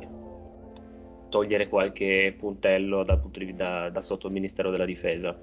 togliere 1.30 1.68
qualche 1.68 2.34
puntello 2.38 3.02
dal 3.02 3.18
punto 3.18 3.38
di 3.38 3.46
vista 3.46 3.88
da, 3.88 4.00
sotto 4.02 4.26
il 4.26 4.34
Ministero 4.34 4.70
della 4.70 4.84
Difesa 4.84 5.34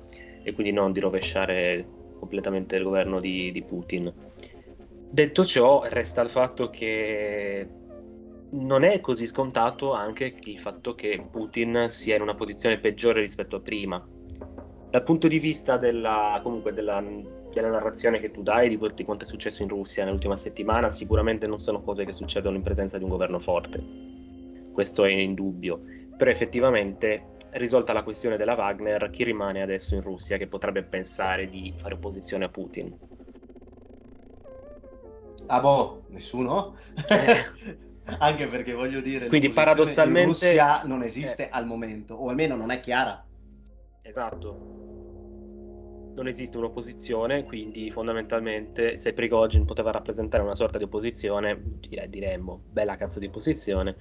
e 0.44 0.54
quindi 0.54 0.72
non 0.72 0.92
di 0.92 1.00
rovesciare 1.00 1.88
completamente 2.20 2.76
il 2.76 2.84
governo 2.84 3.20
di, 3.20 3.52
di 3.52 3.64
Putin. 3.64 4.14
Detto 5.10 5.44
ciò, 5.44 5.86
resta 5.88 6.22
il 6.22 6.30
fatto 6.30 6.70
che 6.70 7.68
non 8.52 8.84
è 8.84 9.00
così 9.00 9.26
scontato 9.26 9.94
anche 9.94 10.36
il 10.40 10.60
fatto 10.60 10.94
che 10.94 11.26
Putin 11.32 11.86
sia 11.88 12.16
in 12.16 12.22
una 12.22 12.36
posizione 12.36 12.78
peggiore 12.78 13.22
rispetto 13.22 13.56
a 13.56 13.62
prima. 13.62 14.08
Dal 14.92 15.04
punto 15.04 15.28
di 15.28 15.40
vista 15.40 15.78
della, 15.78 16.40
comunque 16.44 16.74
della, 16.74 17.02
della 17.62 17.74
narrazione 17.74 18.20
che 18.20 18.32
tu 18.32 18.44
dai 18.44 18.70
di, 18.70 18.80
di 18.94 19.04
quanto 19.04 19.24
è 19.24 19.28
successo 19.28 19.62
in 19.64 19.70
Russia 19.70 20.04
nell'ultima 20.04 20.36
settimana, 20.36 20.90
sicuramente 20.90 21.48
non 21.48 21.60
sono 21.60 21.82
cose 21.82 22.06
che 22.06 22.14
succedono 22.14 22.56
in 22.56 22.64
presenza 22.64 22.98
di 22.98 23.04
un 23.04 23.10
governo 23.10 23.40
forte. 23.40 23.80
Questo 24.72 25.06
è 25.06 25.12
indubbio. 25.12 25.82
Però 26.16 26.30
effettivamente, 26.30 27.36
risolta 27.52 27.94
la 27.94 28.04
questione 28.04 28.38
della 28.38 28.56
Wagner, 28.56 29.10
chi 29.10 29.24
rimane 29.24 29.62
adesso 29.62 29.96
in 29.96 30.02
Russia 30.02 30.38
che 30.38 30.48
potrebbe 30.48 30.84
pensare 30.84 31.48
di 31.48 31.74
fare 31.76 31.94
opposizione 31.94 32.46
a 32.46 32.50
Putin? 32.50 32.94
Ah 35.48 35.60
boh, 35.60 36.04
nessuno? 36.10 36.76
Anche 38.20 38.48
perché 38.48 38.74
voglio 38.74 39.02
dire, 39.02 39.28
quindi 39.28 39.50
paradossalmente 39.50 40.20
in 40.20 40.28
Russia 40.28 40.84
non 40.84 41.04
esiste 41.04 41.48
eh. 41.48 41.50
al 41.52 41.66
momento, 41.66 42.16
o 42.16 42.30
almeno 42.30 42.56
non 42.56 42.72
è 42.72 42.80
chiara. 42.80 43.26
Esatto. 44.02 44.77
Non 46.18 46.26
esiste 46.26 46.58
un'opposizione, 46.58 47.44
quindi 47.44 47.92
fondamentalmente 47.92 48.98
se 48.98 49.14
Prigogine 49.14 49.66
poteva 49.66 49.92
rappresentare 49.92 50.42
una 50.42 50.56
sorta 50.56 50.80
di 50.80 50.86
opposizione, 50.86 51.62
diremmo 52.10 52.64
bella 52.72 52.96
cazzo 52.96 53.20
di 53.20 53.28
opposizione 53.28 53.96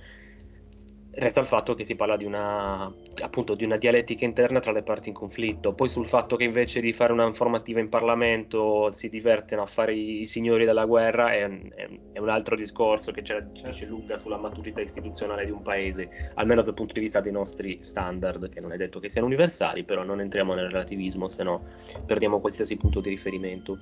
Resta 1.19 1.41
il 1.41 1.47
fatto 1.47 1.73
che 1.73 1.87
si 1.87 1.95
parla 1.95 2.19
di 2.19 2.27
una, 2.27 2.93
appunto, 3.23 3.55
di 3.55 3.65
una 3.65 3.79
dialettica 3.79 4.27
interna 4.27 4.61
tra 4.61 4.71
le 4.71 4.83
parti 4.83 5.09
in 5.09 5.15
conflitto. 5.15 5.73
Poi 5.73 5.89
sul 5.89 6.07
fatto 6.07 6.37
che 6.37 6.45
invece 6.45 6.83
di 6.83 6.93
fare 6.93 7.11
una 7.11 7.25
informativa 7.25 7.81
in 7.81 7.89
Parlamento 7.89 8.91
si 8.91 9.09
divertono 9.09 9.63
a 9.63 9.67
fare 9.67 9.95
i, 9.95 10.21
i 10.21 10.27
signori 10.27 10.67
della 10.67 10.85
guerra 10.85 11.33
è, 11.33 11.49
è, 11.49 11.89
è, 12.13 12.19
un 12.19 12.29
altro 12.29 12.55
discorso 12.55 13.13
che 13.13 13.23
ci 13.23 13.35
dice 13.51 13.87
lunga 13.87 14.19
sulla 14.19 14.37
maturità 14.37 14.83
istituzionale 14.83 15.47
di 15.47 15.53
un 15.53 15.63
paese, 15.63 16.33
almeno 16.35 16.61
dal 16.61 16.75
punto 16.75 16.93
di 16.93 17.01
vista 17.01 17.21
dei 17.21 17.33
nostri 17.33 17.79
standard, 17.79 18.51
che 18.51 18.61
non 18.61 18.75
è 18.75 18.77
detto 18.77 19.01
che 19.01 19.09
siano 19.09 19.27
universali, 19.27 19.85
però 19.85 20.03
non 20.03 20.21
entriamo 20.21 20.53
nel 20.53 20.67
relativismo, 20.67 21.31
se 21.31 21.43
no 21.45 21.65
perdiamo 22.05 22.41
qualsiasi 22.41 22.77
punto 22.77 23.01
di 23.01 23.09
riferimento. 23.09 23.79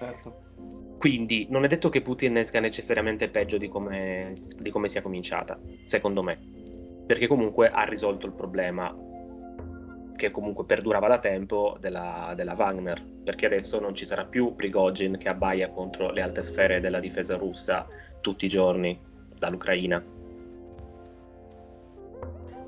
Certo. 0.00 0.36
Quindi 0.98 1.46
non 1.48 1.64
è 1.64 1.68
detto 1.68 1.88
che 1.90 2.02
Putin 2.02 2.38
esca 2.38 2.58
necessariamente 2.58 3.28
peggio 3.28 3.56
di 3.56 3.68
come, 3.68 4.34
di 4.58 4.70
come 4.70 4.88
sia 4.88 5.00
cominciata, 5.00 5.56
secondo 5.84 6.24
me 6.24 6.51
perché 7.06 7.26
comunque 7.26 7.70
ha 7.70 7.84
risolto 7.84 8.26
il 8.26 8.32
problema 8.32 8.94
che 10.14 10.30
comunque 10.30 10.64
perdurava 10.64 11.08
da 11.08 11.18
tempo 11.18 11.76
della, 11.80 12.32
della, 12.36 12.54
Wagner, 12.56 13.02
perché 13.24 13.46
adesso 13.46 13.80
non 13.80 13.94
ci 13.94 14.04
sarà 14.04 14.24
più 14.24 14.54
Prigozhin 14.54 15.18
che 15.18 15.28
abbaia 15.28 15.70
contro 15.70 16.10
le 16.10 16.22
alte 16.22 16.42
sfere 16.42 16.80
della 16.80 17.00
difesa 17.00 17.36
russa 17.36 17.86
tutti 18.20 18.44
i 18.44 18.48
giorni 18.48 18.98
dall'Ucraina. 19.36 20.00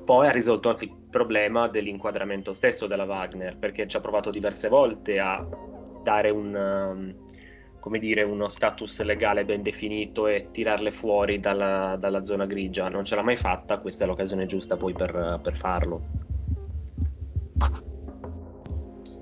Poi 0.03 0.27
ha 0.27 0.31
risolto 0.31 0.69
anche 0.69 0.85
il 0.85 0.95
problema 1.09 1.67
dell'inquadramento 1.67 2.53
stesso 2.53 2.87
della 2.87 3.05
Wagner, 3.05 3.57
perché 3.57 3.87
ci 3.87 3.95
ha 3.95 4.01
provato 4.01 4.29
diverse 4.29 4.67
volte 4.67 5.19
a 5.19 5.47
dare 6.03 6.29
un, 6.29 6.53
um, 6.53 7.15
come 7.85 7.99
dire, 7.99 8.23
uno 8.23 8.49
status 8.49 9.03
legale 9.03 9.45
ben 9.45 9.61
definito 9.61 10.25
e 10.25 10.47
tirarle 10.49 10.89
fuori 10.89 11.39
dalla, 11.39 11.95
dalla 11.99 12.23
zona 12.23 12.47
grigia. 12.47 12.87
Non 12.87 13.05
ce 13.05 13.13
l'ha 13.13 13.21
mai 13.21 13.35
fatta, 13.35 13.77
questa 13.77 14.05
è 14.05 14.07
l'occasione 14.07 14.47
giusta 14.47 14.75
poi 14.75 14.93
per, 14.93 15.39
per 15.39 15.55
farlo. 15.55 16.01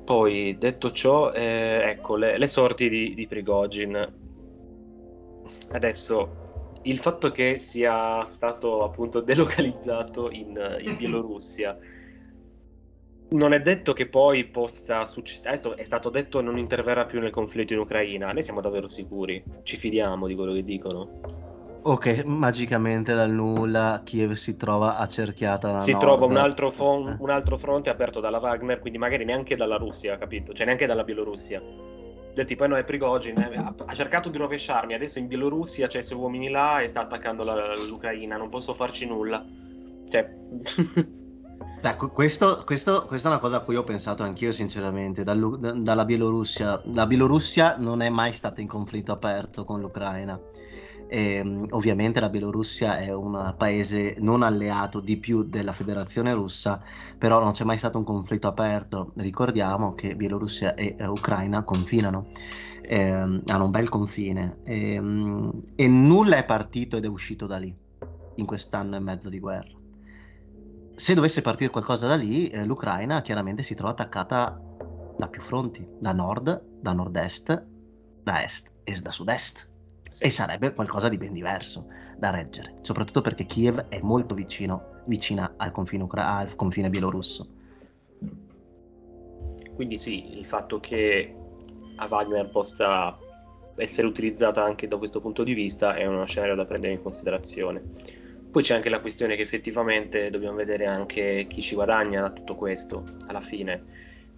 Poi, 0.05 0.55
detto 0.57 0.91
ciò, 0.91 1.33
eh, 1.33 1.89
ecco 1.89 2.15
le, 2.15 2.37
le, 2.37 2.47
sorti 2.47 2.87
di, 2.87 3.13
di 3.13 3.27
Prigogine. 3.27 4.09
Adesso, 5.71 6.79
il 6.83 6.99
fatto 6.99 7.31
che 7.31 7.59
sia 7.59 8.23
stato 8.23 8.85
appunto 8.85 9.19
delocalizzato 9.21 10.31
in, 10.31 10.77
in 10.79 10.95
Bielorussia 10.95 11.77
non 13.33 13.53
è 13.53 13.61
detto 13.61 13.93
che 13.93 14.07
poi 14.07 14.45
possa 14.45 15.05
succedere. 15.05 15.49
Adesso 15.49 15.75
è 15.75 15.83
stato 15.83 16.09
detto 16.09 16.39
che 16.39 16.45
non 16.45 16.57
interverrà 16.57 17.05
più 17.05 17.19
nel 17.19 17.31
conflitto 17.31 17.73
in 17.73 17.79
Ucraina. 17.79 18.31
Ne 18.31 18.41
siamo 18.41 18.61
davvero 18.61 18.87
sicuri? 18.87 19.43
Ci 19.63 19.77
fidiamo 19.77 20.27
di 20.27 20.35
quello 20.35 20.53
che 20.53 20.63
dicono? 20.63 21.41
O 21.85 21.97
che 21.97 22.23
magicamente 22.25 23.13
dal 23.13 23.31
nulla 23.31 24.01
Kiev 24.05 24.33
si 24.33 24.55
trova 24.55 24.97
accerchiata 24.97 25.71
da 25.71 25.79
Si 25.79 25.91
nord. 25.91 26.03
trova 26.03 26.25
un 26.25 26.37
altro, 26.37 26.71
fon- 26.71 27.09
eh. 27.09 27.15
un 27.19 27.29
altro, 27.29 27.57
fronte 27.57 27.89
aperto 27.89 28.19
dalla 28.21 28.39
Wagner, 28.39 28.79
quindi 28.79 28.97
magari 28.97 29.25
neanche 29.25 29.55
dalla 29.55 29.75
Russia, 29.75 30.17
capito? 30.17 30.53
Cioè 30.53 30.65
neanche 30.65 30.85
dalla 30.85 31.03
Bielorussia. 31.03 31.61
Del 32.33 32.45
tipo, 32.45 32.63
eh 32.63 32.67
no, 32.67 32.77
è 32.77 32.83
Prigogine, 32.83 33.51
eh, 33.51 33.57
ha, 33.57 33.75
ha, 33.85 33.93
cercato 33.93 34.29
di 34.29 34.37
rovesciarmi, 34.37 34.93
adesso 34.93 35.19
in 35.19 35.27
Bielorussia 35.27 35.85
c'è 35.87 35.99
i 35.99 36.03
suoi 36.03 36.19
uomini 36.19 36.49
là 36.49 36.79
e 36.79 36.87
sta 36.87 37.01
attaccando 37.01 37.43
la, 37.43 37.75
l'Ucraina, 37.75 38.37
non 38.37 38.49
posso 38.49 38.73
farci 38.73 39.05
nulla. 39.05 39.45
Cioè... 40.07 40.33
Beh, 41.83 41.97
questo, 41.97 42.63
questo, 42.65 43.03
questa 43.05 43.27
è 43.27 43.31
una 43.33 43.41
cosa 43.41 43.57
a 43.57 43.59
cui 43.59 43.75
ho 43.75 43.83
pensato 43.83 44.23
anch'io, 44.23 44.53
sinceramente. 44.53 45.25
Dal, 45.25 45.81
dalla 45.81 46.05
Bielorussia. 46.05 46.81
La 46.85 47.05
Bielorussia 47.05 47.75
non 47.77 47.99
è 47.99 48.07
mai 48.07 48.31
stata 48.31 48.61
in 48.61 48.67
conflitto 48.67 49.11
aperto 49.11 49.65
con 49.65 49.81
l'Ucraina. 49.81 50.39
E, 51.09 51.33
ehm, 51.33 51.67
ovviamente 51.71 52.21
la 52.21 52.29
Bielorussia 52.29 52.99
è 52.99 53.13
un 53.13 53.53
paese 53.57 54.15
non 54.19 54.43
alleato 54.43 55.01
di 55.01 55.17
più 55.17 55.43
della 55.43 55.73
Federazione 55.73 56.33
russa, 56.33 56.81
però 57.17 57.43
non 57.43 57.51
c'è 57.51 57.65
mai 57.65 57.77
stato 57.77 57.97
un 57.97 58.05
conflitto 58.05 58.47
aperto. 58.47 59.11
Ricordiamo 59.17 59.93
che 59.93 60.15
Bielorussia 60.15 60.75
e 60.75 60.95
eh, 60.97 61.05
Ucraina 61.05 61.65
confinano, 61.65 62.27
eh, 62.81 63.11
hanno 63.11 63.65
un 63.65 63.71
bel 63.71 63.89
confine 63.89 64.59
e, 64.63 64.93
e 65.75 65.87
nulla 65.89 66.37
è 66.37 66.45
partito 66.45 66.95
ed 66.95 67.03
è 67.03 67.09
uscito 67.09 67.45
da 67.45 67.57
lì 67.57 67.75
in 68.35 68.45
quest'anno 68.45 68.95
e 68.95 68.99
mezzo 69.01 69.27
di 69.27 69.39
guerra. 69.39 69.82
Se 70.95 71.13
dovesse 71.13 71.41
partire 71.41 71.71
qualcosa 71.71 72.07
da 72.07 72.15
lì, 72.15 72.49
eh, 72.49 72.63
l'Ucraina 72.65 73.21
chiaramente 73.21 73.63
si 73.63 73.73
trova 73.73 73.91
attaccata 73.91 74.61
da 75.17 75.27
più 75.27 75.41
fronti, 75.41 75.85
da 75.99 76.13
nord, 76.13 76.63
da 76.79 76.91
nord-est, 76.93 77.65
da 78.23 78.43
est 78.43 78.71
e 78.83 78.99
da 79.01 79.11
sud-est. 79.11 79.69
Sì. 80.09 80.23
E 80.23 80.29
sarebbe 80.29 80.73
qualcosa 80.73 81.09
di 81.09 81.17
ben 81.17 81.33
diverso 81.33 81.87
da 82.17 82.29
reggere, 82.29 82.75
soprattutto 82.81 83.21
perché 83.21 83.45
Kiev 83.45 83.87
è 83.87 83.99
molto 84.01 84.35
vicino, 84.35 85.01
vicina 85.05 85.55
al 85.57 85.71
confine, 85.71 86.03
ucra- 86.03 86.37
al 86.37 86.55
confine 86.55 86.89
bielorusso. 86.89 87.47
Quindi 89.73 89.97
sì, 89.97 90.37
il 90.37 90.45
fatto 90.45 90.79
che 90.79 91.35
a 91.95 92.07
Wagner 92.07 92.49
possa 92.51 93.17
essere 93.75 94.05
utilizzata 94.05 94.63
anche 94.63 94.87
da 94.87 94.97
questo 94.97 95.19
punto 95.19 95.43
di 95.43 95.53
vista 95.53 95.95
è 95.95 96.05
uno 96.05 96.25
scenario 96.25 96.53
da 96.53 96.65
prendere 96.65 96.93
in 96.93 97.01
considerazione. 97.01 97.81
Poi 98.53 98.61
c'è 98.61 98.75
anche 98.75 98.89
la 98.89 98.99
questione 98.99 99.35
che 99.35 99.41
effettivamente 99.41 100.29
dobbiamo 100.29 100.57
vedere 100.57 100.85
anche 100.85 101.47
chi 101.49 101.59
ci 101.59 101.73
guadagna 101.73 102.21
da 102.21 102.29
tutto 102.29 102.53
questo 102.53 103.03
alla 103.25 103.41
fine. 103.41 103.83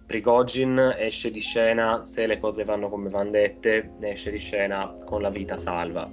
Prigogin 0.06 0.94
esce 0.96 1.30
di 1.30 1.40
scena, 1.40 2.02
se 2.02 2.26
le 2.26 2.38
cose 2.38 2.64
vanno 2.64 2.88
come 2.88 3.10
vanno 3.10 3.32
dette, 3.32 3.92
esce 4.00 4.30
di 4.30 4.38
scena 4.38 4.96
con 5.04 5.20
la 5.20 5.28
vita 5.28 5.58
salva. 5.58 6.10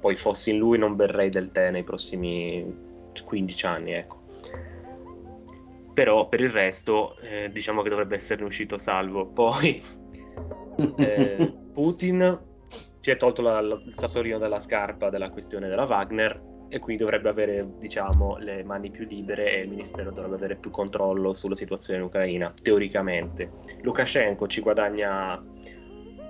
Poi 0.00 0.14
fossi 0.14 0.48
in 0.52 0.56
lui 0.56 0.78
non 0.78 0.96
berrei 0.96 1.28
del 1.28 1.50
tè 1.52 1.70
nei 1.70 1.82
prossimi 1.82 2.64
15 3.22 3.66
anni, 3.66 3.92
ecco. 3.92 4.22
Però 5.92 6.28
per 6.28 6.40
il 6.40 6.48
resto 6.48 7.18
eh, 7.18 7.50
diciamo 7.52 7.82
che 7.82 7.90
dovrebbe 7.90 8.14
esserne 8.14 8.46
uscito 8.46 8.78
salvo. 8.78 9.26
Poi 9.26 9.78
eh, 10.96 11.52
Putin 11.70 12.40
si 12.98 13.10
è 13.10 13.18
tolto 13.18 13.42
la, 13.42 13.60
la, 13.60 13.74
il 13.74 13.92
sassolino 13.92 14.38
dalla 14.38 14.58
scarpa 14.58 15.10
della 15.10 15.28
questione 15.28 15.68
della 15.68 15.84
Wagner 15.84 16.51
e 16.72 16.78
quindi 16.78 17.02
dovrebbe 17.02 17.28
avere 17.28 17.68
diciamo, 17.78 18.38
le 18.38 18.64
mani 18.64 18.90
più 18.90 19.06
libere 19.06 19.52
e 19.52 19.60
il 19.60 19.68
ministero 19.68 20.10
dovrebbe 20.10 20.36
avere 20.36 20.56
più 20.56 20.70
controllo 20.70 21.34
sulla 21.34 21.54
situazione 21.54 21.98
in 21.98 22.06
Ucraina, 22.06 22.50
teoricamente. 22.62 23.50
Lukashenko 23.82 24.46
ci 24.46 24.62
guadagna 24.62 25.38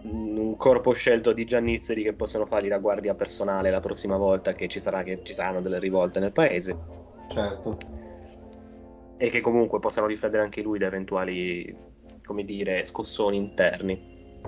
un 0.03 0.57
corpo 0.57 0.93
scelto 0.95 1.33
di 1.33 1.45
giannizzeri 1.45 2.03
che 2.03 2.13
possono 2.13 2.45
fargli 2.45 2.67
da 2.67 2.79
guardia 2.79 3.15
personale 3.15 3.71
la 3.71 3.79
prossima 3.79 4.17
volta 4.17 4.53
che 4.53 4.67
ci, 4.67 4.81
sarà, 4.81 5.05
che 5.05 5.21
ci 5.23 5.33
saranno 5.33 5.61
delle 5.61 5.79
rivolte 5.79 6.19
nel 6.19 6.33
paese. 6.33 6.77
Certo. 7.29 7.79
E 9.17 9.31
che 9.31 9.41
comunque 9.41 9.79
possano 9.79 10.09
difendere 10.09 10.43
anche 10.43 10.61
lui 10.61 10.81
da 10.81 10.87
eventuali, 10.87 11.73
come 12.25 12.45
dire, 12.45 12.83
scossoni 12.83 13.37
interni. 13.37 14.41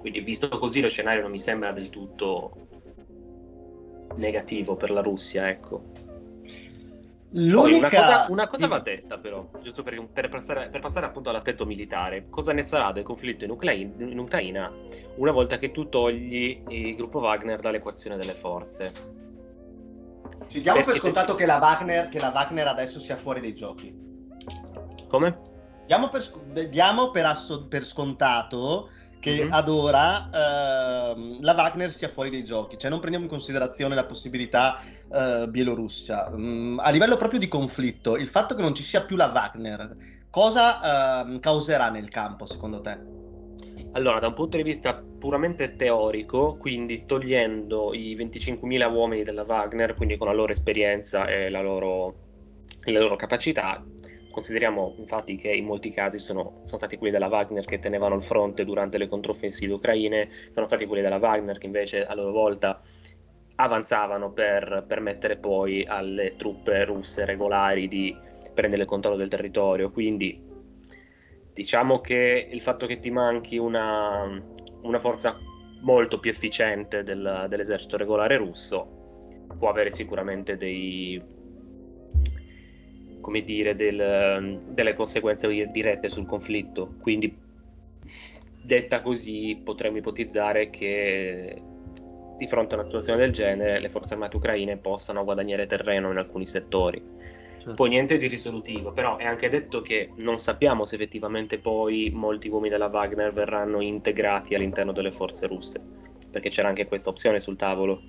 Quindi 0.00 0.18
visto 0.18 0.48
così 0.48 0.80
lo 0.80 0.88
scenario 0.88 1.22
non 1.22 1.30
mi 1.30 1.38
sembra 1.38 1.70
del 1.70 1.90
tutto 1.90 2.66
negativo 4.16 4.76
per 4.76 4.90
la 4.90 5.00
Russia, 5.00 5.48
ecco. 5.48 6.06
Poi 7.30 7.74
una 7.74 7.90
cosa, 7.90 8.24
una 8.30 8.48
cosa 8.48 8.66
va 8.66 8.78
detta 8.78 9.18
però, 9.18 9.50
giusto 9.60 9.82
per, 9.82 10.02
per, 10.10 10.30
passare, 10.30 10.70
per, 10.70 10.80
passare, 10.80 11.04
appunto 11.04 11.28
all'aspetto 11.28 11.66
militare. 11.66 12.28
Cosa 12.30 12.54
ne 12.54 12.62
sarà 12.62 12.90
del 12.90 13.02
conflitto 13.02 13.44
in, 13.44 13.50
Ucraina, 13.50 13.92
in 13.98 14.18
Ucraina 14.18 14.72
una 15.16 15.30
volta 15.30 15.58
che 15.58 15.70
tu 15.70 15.90
togli 15.90 16.62
il 16.68 16.96
gruppo 16.96 17.18
Wagner 17.18 17.60
dall'equazione 17.60 18.16
delle 18.16 18.32
forze? 18.32 18.92
Ci 20.46 20.62
diamo 20.62 20.78
Perché 20.78 20.92
per 20.92 21.00
scontato 21.00 21.34
che 21.34 21.44
la, 21.44 21.58
Wagner, 21.58 22.08
che 22.08 22.18
la 22.18 22.30
Wagner 22.34 22.66
adesso 22.66 22.98
sia 22.98 23.16
fuori 23.16 23.42
dai 23.42 23.54
giochi. 23.54 23.94
Come? 25.06 25.38
Diamo 25.84 26.08
per, 26.08 26.26
diamo 26.70 27.10
per, 27.10 27.26
asso, 27.26 27.66
per 27.66 27.84
scontato 27.84 28.88
che 29.20 29.34
mm-hmm. 29.34 29.52
ad 29.52 29.68
ora 29.68 30.26
uh, 30.26 31.38
la 31.40 31.54
Wagner 31.54 31.92
sia 31.92 32.08
fuori 32.08 32.30
dai 32.30 32.44
giochi, 32.44 32.78
cioè 32.78 32.90
non 32.90 33.00
prendiamo 33.00 33.26
in 33.26 33.30
considerazione 33.30 33.94
la 33.94 34.04
possibilità 34.04 34.80
uh, 35.08 35.48
bielorussia. 35.48 36.28
Um, 36.28 36.80
a 36.82 36.90
livello 36.90 37.16
proprio 37.16 37.38
di 37.38 37.48
conflitto, 37.48 38.16
il 38.16 38.28
fatto 38.28 38.54
che 38.54 38.62
non 38.62 38.74
ci 38.74 38.82
sia 38.82 39.04
più 39.04 39.16
la 39.16 39.30
Wagner, 39.32 39.96
cosa 40.30 41.24
uh, 41.24 41.40
causerà 41.40 41.90
nel 41.90 42.08
campo 42.08 42.46
secondo 42.46 42.80
te? 42.80 43.16
Allora, 43.92 44.18
da 44.18 44.28
un 44.28 44.34
punto 44.34 44.56
di 44.56 44.62
vista 44.62 44.94
puramente 44.94 45.74
teorico, 45.74 46.56
quindi 46.58 47.04
togliendo 47.06 47.94
i 47.94 48.14
25.000 48.16 48.92
uomini 48.92 49.22
della 49.22 49.44
Wagner, 49.44 49.94
quindi 49.94 50.16
con 50.16 50.26
la 50.26 50.34
loro 50.34 50.52
esperienza 50.52 51.26
e 51.26 51.48
la 51.48 51.62
loro, 51.62 52.14
le 52.84 52.98
loro 52.98 53.16
capacità, 53.16 53.82
Consideriamo 54.30 54.94
infatti 54.98 55.36
che 55.36 55.48
in 55.50 55.64
molti 55.64 55.90
casi 55.90 56.18
sono, 56.18 56.60
sono, 56.62 56.76
stati 56.76 56.96
quelli 56.96 57.12
della 57.12 57.28
Wagner 57.28 57.64
che 57.64 57.78
tenevano 57.78 58.14
il 58.14 58.22
fronte 58.22 58.64
durante 58.64 58.98
le 58.98 59.08
controffensive 59.08 59.72
ucraine, 59.72 60.28
sono 60.50 60.66
stati 60.66 60.86
quelli 60.86 61.02
della 61.02 61.16
Wagner 61.16 61.58
che 61.58 61.66
invece 61.66 62.04
a 62.04 62.14
loro 62.14 62.32
volta 62.32 62.78
avanzavano 63.56 64.32
per 64.32 64.84
permettere 64.86 65.36
poi 65.36 65.84
alle 65.84 66.36
truppe 66.36 66.84
russe 66.84 67.24
regolari 67.24 67.88
di 67.88 68.14
prendere 68.54 68.82
il 68.82 68.88
controllo 68.88 69.16
del 69.16 69.28
territorio. 69.28 69.90
Quindi 69.90 70.40
diciamo 71.52 72.00
che 72.00 72.48
il 72.50 72.60
fatto 72.60 72.86
che 72.86 73.00
ti 73.00 73.10
manchi 73.10 73.56
una, 73.56 74.40
una 74.82 74.98
forza 74.98 75.36
molto 75.80 76.18
più 76.20 76.30
efficiente 76.30 77.02
del, 77.02 77.46
dell'esercito 77.48 77.96
regolare 77.96 78.36
russo 78.36 78.96
può 79.58 79.68
avere 79.68 79.90
sicuramente 79.90 80.56
dei, 80.56 81.20
come 83.28 83.42
dire, 83.42 83.74
del, 83.74 84.56
delle 84.68 84.94
conseguenze 84.94 85.48
dirette 85.70 86.08
sul 86.08 86.24
conflitto. 86.24 86.94
Quindi, 86.98 87.36
detta 88.62 89.02
così, 89.02 89.60
potremmo 89.62 89.98
ipotizzare 89.98 90.70
che 90.70 91.60
di 92.38 92.46
fronte 92.46 92.74
a 92.74 92.78
una 92.78 92.86
situazione 92.86 93.18
del 93.18 93.32
genere 93.32 93.80
le 93.80 93.90
forze 93.90 94.14
armate 94.14 94.36
ucraine 94.36 94.78
possano 94.78 95.24
guadagnare 95.24 95.66
terreno 95.66 96.10
in 96.10 96.16
alcuni 96.16 96.46
settori. 96.46 97.02
Certo. 97.58 97.74
Poi 97.74 97.90
niente 97.90 98.16
di 98.16 98.28
risolutivo, 98.28 98.92
però 98.92 99.18
è 99.18 99.26
anche 99.26 99.50
detto 99.50 99.82
che 99.82 100.12
non 100.16 100.38
sappiamo 100.38 100.86
se 100.86 100.94
effettivamente 100.94 101.58
poi 101.58 102.10
molti 102.14 102.48
uomini 102.48 102.70
della 102.70 102.86
Wagner 102.86 103.30
verranno 103.30 103.82
integrati 103.82 104.54
all'interno 104.54 104.92
delle 104.92 105.10
forze 105.10 105.46
russe, 105.46 105.80
perché 106.30 106.48
c'era 106.48 106.68
anche 106.68 106.86
questa 106.86 107.10
opzione 107.10 107.40
sul 107.40 107.56
tavolo. 107.56 108.00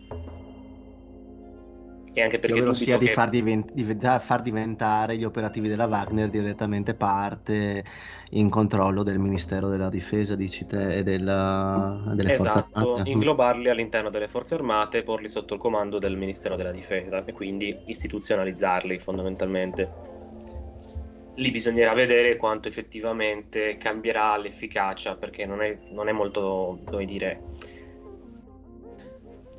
E 2.20 2.24
anche 2.24 2.40
perché 2.40 2.58
ovvero 2.58 2.74
sia 2.74 2.98
di, 2.98 3.06
che... 3.06 3.14
far, 3.14 3.30
divent- 3.30 3.72
di 3.72 3.98
far, 4.20 4.42
diventare 4.42 5.16
gli 5.16 5.24
operativi 5.24 5.70
della 5.70 5.86
Wagner 5.86 6.30
direttamente 6.30 6.94
parte 6.94 7.84
in 8.32 8.50
controllo 8.50 9.04
del 9.04 9.18
Ministero 9.20 9.70
della 9.70 9.90
Difesa, 9.90 10.36
dici 10.36 10.66
te, 10.66 10.98
e 10.98 11.04
della, 11.04 12.04
delle 12.14 12.34
esatto, 12.34 12.68
forze 12.74 12.90
armate. 12.92 13.10
inglobarli 13.10 13.70
all'interno 13.70 14.10
delle 14.10 14.28
forze 14.28 14.56
armate, 14.56 15.04
porli 15.04 15.30
sotto 15.30 15.54
il 15.54 15.60
comando 15.62 15.98
del 15.98 16.18
Ministero 16.18 16.58
della 16.58 16.72
Difesa 16.72 17.24
e 17.24 17.32
quindi 17.32 17.76
istituzionalizzarli 17.86 19.00
fondamentalmente. 19.00 19.90
Lì 21.36 21.52
bisognerà 21.52 21.94
vedere 21.94 22.36
quanto 22.36 22.68
effettivamente 22.68 23.78
cambierà 23.78 24.36
l'efficacia, 24.38 25.16
perché 25.16 25.46
non 25.46 25.62
è, 25.62 25.78
non 25.92 26.10
è 26.10 26.12
molto, 26.12 26.80
come 26.84 27.06
dire, 27.06 27.44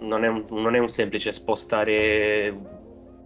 non 0.01 0.25
è, 0.25 0.29
un, 0.29 0.45
non 0.51 0.75
è 0.75 0.79
un 0.79 0.89
semplice 0.89 1.33
spostare 1.33 2.79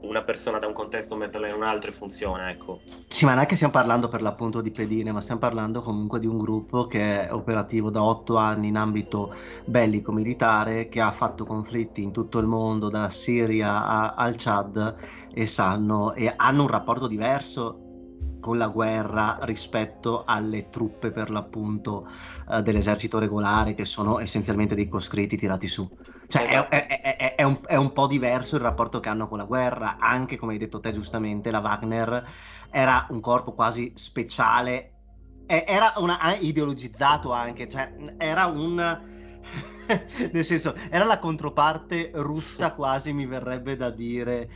una 0.09 0.23
persona 0.23 0.59
da 0.59 0.67
un 0.67 0.75
contesto 0.75 1.17
metterla 1.17 1.49
in 1.49 1.55
un 1.55 1.63
altro 1.63 1.91
e 1.91 1.93
funziona, 1.93 2.51
ecco. 2.51 2.81
Sì, 3.09 3.25
ma 3.25 3.35
non 3.35 3.45
è 3.45 3.47
che 3.47 3.55
stiamo 3.55 3.73
parlando 3.73 4.09
per 4.09 4.21
l'appunto 4.21 4.61
di 4.61 4.71
pedine, 4.71 5.13
ma 5.13 5.21
stiamo 5.21 5.41
parlando 5.41 5.81
comunque 5.81 6.21
di 6.21 6.27
un 6.27 6.39
gruppo 6.39 6.87
che 6.87 7.27
è 7.27 7.33
operativo 7.33 7.91
da 7.91 8.03
otto 8.03 8.37
anni 8.37 8.69
in 8.69 8.77
ambito 8.77 9.35
bellico-militare, 9.65 10.89
che 10.89 11.01
ha 11.01 11.11
fatto 11.11 11.45
conflitti 11.45 12.03
in 12.03 12.13
tutto 12.13 12.39
il 12.39 12.47
mondo, 12.47 12.91
da 12.91 13.09
Siria 13.09 13.85
a, 13.85 14.15
al 14.15 14.35
Chad, 14.37 14.97
e 15.33 15.47
sanno, 15.47 16.13
e 16.13 16.33
hanno 16.37 16.63
un 16.63 16.69
rapporto 16.69 17.07
diverso 17.07 17.81
con 18.41 18.59
la 18.59 18.69
guerra 18.69 19.39
rispetto 19.43 20.23
alle 20.27 20.69
truppe 20.69 21.11
per 21.11 21.31
l'appunto 21.31 22.07
uh, 22.49 22.61
dell'esercito 22.61 23.19
regolare 23.19 23.73
che 23.73 23.87
sono 23.87 24.19
essenzialmente 24.19 24.75
dei 24.75 24.87
coscritti 24.87 25.39
tirati 25.39 25.67
su. 25.67 25.89
Cioè 26.27 26.43
esatto. 26.43 26.71
è, 26.71 26.87
è, 26.87 27.35
è, 27.35 27.43
un, 27.43 27.61
è 27.67 27.77
un 27.77 27.93
po' 27.93 28.07
diverso 28.07 28.57
il 28.57 28.63
rapporto 28.63 29.01
che 29.01 29.09
hanno 29.09 29.29
con 29.29 29.39
la 29.39 29.45
guerra, 29.45 29.99
anche 29.99 30.37
come 30.37 30.53
hai 30.53 30.59
detto 30.59 30.81
te 30.81 30.93
giustamente, 30.93 31.51
la 31.51 31.61
Wagner 31.61 32.25
era 32.71 33.07
un 33.11 33.21
corpo 33.21 33.53
quasi 33.53 33.93
speciale, 33.95 34.93
era 35.47 35.93
una, 35.97 36.35
ideologizzato 36.39 37.33
anche, 37.33 37.69
cioè 37.69 37.93
era 38.17 38.47
un 38.47 39.13
nel 40.33 40.45
senso, 40.45 40.75
era 40.91 41.05
la 41.05 41.19
controparte 41.19 42.11
russa 42.15 42.73
quasi, 42.73 43.13
mi 43.13 43.27
verrebbe 43.27 43.77
da 43.77 43.91
dire, 43.91 44.51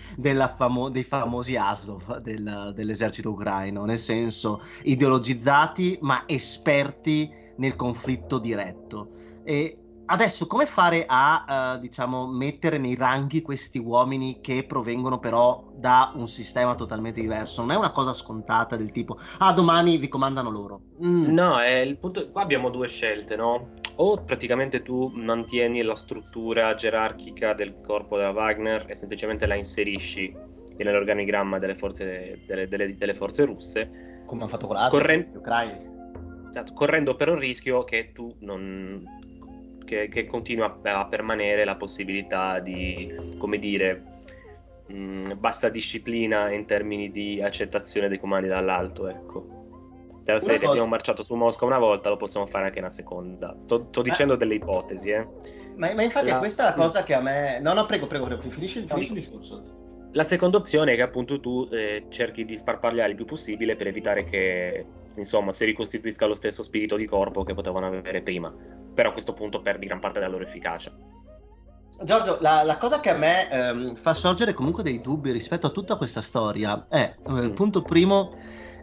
famo- 0.57 0.89
dei 0.89 1.05
famosi 1.05 1.57
Azov 1.57 2.19
del, 2.19 2.73
dell'esercito 2.74 3.31
ucraino, 3.31 3.85
nel 3.85 3.99
senso, 3.99 4.62
ideologizzati 4.85 5.99
ma 6.01 6.24
esperti 6.27 7.31
nel 7.57 7.77
conflitto 7.77 8.39
diretto. 8.39 9.11
E 9.45 9.88
adesso 10.10 10.47
come 10.47 10.66
fare 10.66 11.05
a, 11.06 11.76
uh, 11.76 11.80
diciamo, 11.80 12.26
mettere 12.26 12.78
nei 12.78 12.94
ranghi 12.94 13.43
questi 13.43 13.78
uomini 13.78 14.40
che 14.40 14.64
provengono 14.66 15.18
però 15.18 15.70
da 15.74 16.12
un 16.14 16.28
sistema 16.28 16.74
totalmente 16.74 17.20
diverso? 17.20 17.60
Non 17.60 17.72
è 17.72 17.76
una 17.76 17.90
cosa 17.90 18.12
scontata 18.12 18.76
del 18.76 18.90
tipo, 18.90 19.18
ah, 19.39 19.52
domani 19.52 19.97
vi 19.98 20.09
comandano 20.09 20.51
loro. 20.51 20.80
Mm. 21.05 21.32
No, 21.32 21.60
è 21.60 21.78
il 21.78 21.98
punto, 21.98 22.30
qua 22.30 22.43
abbiamo 22.43 22.70
due 22.70 22.89
scelte, 22.89 23.36
no? 23.36 23.70
O 23.97 24.22
praticamente 24.22 24.82
tu 24.82 25.10
mantieni 25.14 25.82
la 25.82 25.94
struttura 25.94 26.74
gerarchica 26.74 27.52
del 27.52 27.80
corpo 27.85 28.16
della 28.16 28.30
Wagner 28.30 28.86
e 28.89 28.94
semplicemente 28.94 29.47
la 29.47 29.55
inserisci 29.55 30.35
nell'organigramma 30.76 31.59
delle 31.59 31.74
forze, 31.74 32.43
delle, 32.47 32.68
delle, 32.68 32.97
delle 32.97 33.14
forze 33.14 33.44
russe. 33.44 34.22
Come 34.26 34.43
hanno 34.43 34.51
fatto 34.51 34.66
con 34.66 34.76
l'altro, 34.76 34.98
corren- 34.98 35.30
gli 35.32 35.36
ucraini. 35.36 35.97
Esatto, 36.48 36.72
correndo 36.72 37.14
però 37.14 37.32
il 37.32 37.40
rischio 37.40 37.85
che 37.85 38.12
tu 38.12 38.35
non, 38.40 39.05
che, 39.89 40.09
che 40.09 40.27
continua 40.27 40.78
a, 40.82 41.06
permanere 41.06 41.65
la 41.65 41.77
possibilità 41.77 42.59
di, 42.59 43.15
come 43.39 43.59
dire, 43.59 44.05
mh, 44.89 44.94
mm, 44.94 45.20
bassa 45.39 45.70
disciplina 45.70 46.52
in 46.52 46.66
termini 46.66 47.10
di 47.10 47.40
accettazione 47.40 48.09
dei 48.09 48.20
comandi 48.20 48.48
dall'alto, 48.48 49.09
ecco. 49.09 49.56
Della 50.23 50.40
serie 50.40 50.59
cosa... 50.59 50.73
abbiamo 50.73 50.89
marciato 50.89 51.23
su 51.23 51.35
Mosca 51.35 51.65
una 51.65 51.78
volta, 51.78 52.10
lo 52.10 52.19
possiamo 52.19 52.44
fare 52.44 52.66
anche 52.66 52.81
una 52.81 52.90
seconda. 52.90 53.56
Sto, 53.60 53.86
sto 53.89 54.02
dicendo 54.02 54.36
delle 54.36 54.56
ipotesi, 54.56 55.09
eh. 55.09 55.27
Ma, 55.77 55.94
ma 55.94 56.02
infatti 56.02 56.28
la... 56.28 56.36
è 56.36 56.39
questa 56.39 56.65
la 56.65 56.74
cosa 56.74 57.02
che 57.02 57.15
a 57.15 57.20
me... 57.23 57.59
No, 57.60 57.73
no, 57.73 57.86
prego, 57.86 58.06
prego, 58.06 58.27
prego. 58.27 58.43
Finisci, 58.43 58.85
finisci 58.86 59.12
il 59.12 59.19
discorso. 59.19 59.77
La 60.12 60.24
seconda 60.24 60.59
opzione 60.59 60.93
è 60.93 60.97
che 60.97 61.02
appunto 61.02 61.40
tu 61.40 61.66
eh, 61.70 62.06
cerchi 62.10 62.44
di 62.44 62.56
sparpagliare 62.56 63.10
il 63.10 63.16
più 63.16 63.24
possibile 63.24 63.77
per 63.77 63.86
evitare 63.86 64.24
che 64.24 64.85
insomma 65.16 65.52
si 65.52 65.65
ricostituisca 65.65 66.27
lo 66.27 66.35
stesso 66.35 66.62
spirito 66.62 66.97
di 66.97 67.06
corpo 67.06 67.43
che 67.43 67.55
potevano 67.55 67.86
avere 67.86 68.23
prima 68.23 68.55
però 68.99 69.11
a 69.11 69.12
questo 69.12 69.33
punto 69.33 69.62
perdi 69.62 69.87
gran 69.87 70.01
parte 70.01 70.19
della 70.19 70.33
loro 70.33 70.43
efficacia. 70.43 70.91
Giorgio, 72.03 72.39
la, 72.41 72.65
la 72.65 72.77
cosa 72.79 72.99
che 72.99 73.11
a 73.11 73.16
me 73.16 73.49
ehm, 73.49 73.95
fa 73.95 74.12
sorgere 74.12 74.55
comunque 74.55 74.83
dei 74.83 75.01
dubbi 75.01 75.31
rispetto 75.31 75.69
a 75.69 75.70
tutta 75.70 75.95
questa 75.95 76.20
storia 76.20 76.89
è, 76.89 77.15
eh, 77.25 77.31
mm. 77.31 77.51
punto 77.53 77.83
primo, 77.83 78.37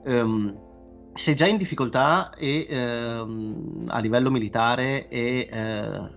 ehm, 0.05 1.11
sei 1.13 1.35
già 1.35 1.47
in 1.47 1.57
difficoltà 1.57 2.33
e, 2.33 2.65
ehm, 2.69 3.87
a 3.87 3.99
livello 3.99 4.31
militare 4.31 5.09
e 5.09 5.49
eh, 5.51 6.11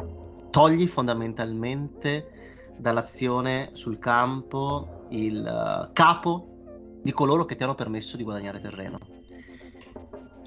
togli 0.50 0.86
fondamentalmente 0.86 2.76
dall'azione 2.76 3.70
sul 3.72 3.98
campo 3.98 5.06
il 5.08 5.40
uh, 5.40 5.92
capo 5.92 7.00
di 7.02 7.10
coloro 7.10 7.44
che 7.44 7.56
ti 7.56 7.64
hanno 7.64 7.74
permesso 7.74 8.16
di 8.16 8.22
guadagnare 8.22 8.60
terreno. 8.60 9.17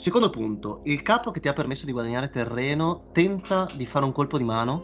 Secondo 0.01 0.31
punto, 0.31 0.81
il 0.85 1.03
capo 1.03 1.29
che 1.29 1.39
ti 1.39 1.47
ha 1.47 1.53
permesso 1.53 1.85
di 1.85 1.91
guadagnare 1.91 2.31
terreno 2.31 3.03
tenta 3.11 3.69
di 3.75 3.85
fare 3.85 4.03
un 4.03 4.11
colpo 4.11 4.39
di 4.39 4.43
mano 4.43 4.83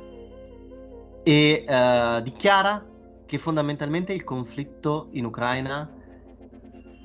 e 1.24 1.66
uh, 1.68 2.22
dichiara 2.22 2.86
che 3.26 3.40
fondamentalmente 3.40 4.14
il 4.14 4.24
conflitto 4.24 5.08
in 5.14 5.26
Ucraina 5.26 5.92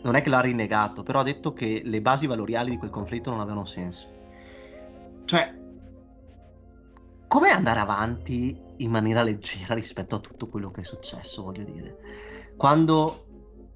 non 0.02 0.14
è 0.14 0.20
che 0.20 0.28
l'ha 0.28 0.40
rinnegato, 0.40 1.02
però 1.02 1.20
ha 1.20 1.22
detto 1.22 1.54
che 1.54 1.80
le 1.82 2.02
basi 2.02 2.26
valoriali 2.26 2.68
di 2.68 2.76
quel 2.76 2.90
conflitto 2.90 3.30
non 3.30 3.40
avevano 3.40 3.64
senso. 3.64 4.10
Cioè, 5.24 5.58
come 7.28 7.48
andare 7.48 7.80
avanti 7.80 8.60
in 8.76 8.90
maniera 8.90 9.22
leggera 9.22 9.72
rispetto 9.72 10.16
a 10.16 10.20
tutto 10.20 10.48
quello 10.48 10.70
che 10.70 10.82
è 10.82 10.84
successo, 10.84 11.44
voglio 11.44 11.64
dire? 11.64 11.96
Quando 12.58 13.24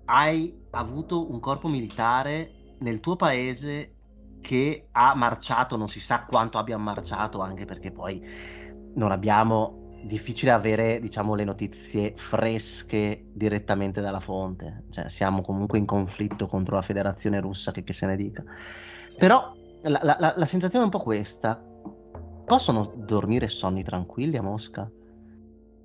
hai 0.05 0.55
avuto 0.73 1.31
un 1.33 1.41
corpo 1.41 1.69
militare 1.69 2.75
nel 2.81 3.01
tuo 3.01 3.17
paese 3.17 3.93
che 4.41 4.89
ha 4.93 5.15
marciato, 5.15 5.77
non 5.77 5.89
si 5.89 6.01
sa 6.01 6.25
quanto 6.25 6.59
abbia 6.59 6.79
marciato, 6.79 7.41
anche 7.41 7.65
perché 7.65 7.91
poi 7.91 8.25
non 8.95 9.11
abbiamo 9.11 9.85
difficile 10.07 10.53
avere 10.53 11.01
diciamo 11.01 11.35
le 11.35 11.45
notizie 11.45 12.15
fresche 12.17 13.25
direttamente 13.33 14.01
dalla 14.01 14.21
fonte 14.21 14.85
cioè 14.91 15.09
siamo 15.09 15.41
comunque 15.41 15.79
in 15.79 15.85
conflitto 15.85 16.47
contro 16.47 16.77
la 16.77 16.83
federazione 16.83 17.41
russa 17.41 17.73
che, 17.73 17.83
che 17.83 17.93
se 17.93 18.07
ne 18.07 18.17
dica 18.17 18.45
però 19.19 19.53
la, 19.83 20.01
la, 20.03 20.35
la, 20.37 20.45
sensazione 20.45 20.85
è 20.85 20.87
un 20.87 20.93
po' 20.93 21.03
questa 21.03 21.61
possono 22.45 22.93
dormire 22.95 23.49
sonni 23.49 23.83
tranquilli 23.83 24.37
a 24.37 24.43
Mosca? 24.43 24.89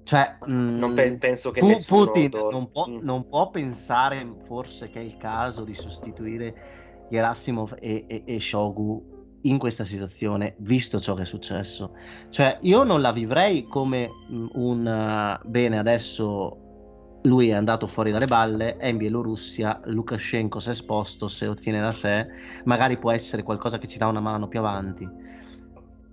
cioè 0.04 0.38
non 0.46 0.94
pe- 0.94 1.18
penso 1.18 1.52
che 1.52 1.62
Pu- 1.62 1.84
Putin 1.88 2.32
non, 2.52 2.70
può, 2.72 2.88
mm. 2.88 3.00
non 3.02 3.28
può 3.28 3.50
pensare 3.50 4.36
forse 4.46 4.90
che 4.90 5.00
è 5.00 5.04
il 5.04 5.18
caso 5.18 5.64
di 5.64 5.74
sostituire 5.74 6.81
Gerasimov 7.12 7.76
e, 7.80 8.06
e, 8.08 8.24
e 8.26 8.40
Shogu 8.40 9.40
in 9.42 9.58
questa 9.58 9.86
situazione, 9.86 10.56
visto 10.60 11.00
ciò 11.00 11.14
che 11.14 11.24
è 11.24 11.26
successo. 11.26 11.96
Cioè, 12.30 12.60
io 12.62 12.84
non 12.84 13.02
la 13.02 13.12
vivrei 13.12 13.66
come 13.66 14.10
mm, 14.10 14.48
un 14.54 15.40
uh, 15.44 15.48
bene, 15.48 15.78
adesso 15.78 17.20
lui 17.24 17.50
è 17.50 17.54
andato 17.54 17.86
fuori 17.88 18.12
dalle 18.12 18.28
balle, 18.28 18.78
è 18.78 18.88
in 18.88 18.98
Bielorussia, 18.98 19.82
Lukashenko 19.86 20.60
si 20.60 20.70
è 20.70 20.72
esposto, 20.72 21.28
se 21.28 21.48
ottiene 21.48 21.82
da 21.82 21.92
sé, 21.92 22.28
magari 22.66 22.98
può 22.98 23.12
essere 23.12 23.44
qualcosa 23.44 23.78
che 23.78 23.88
ci 23.88 23.98
dà 23.98 24.08
una 24.08 24.20
mano 24.20 24.48
più 24.48 24.60
avanti. 24.60 25.08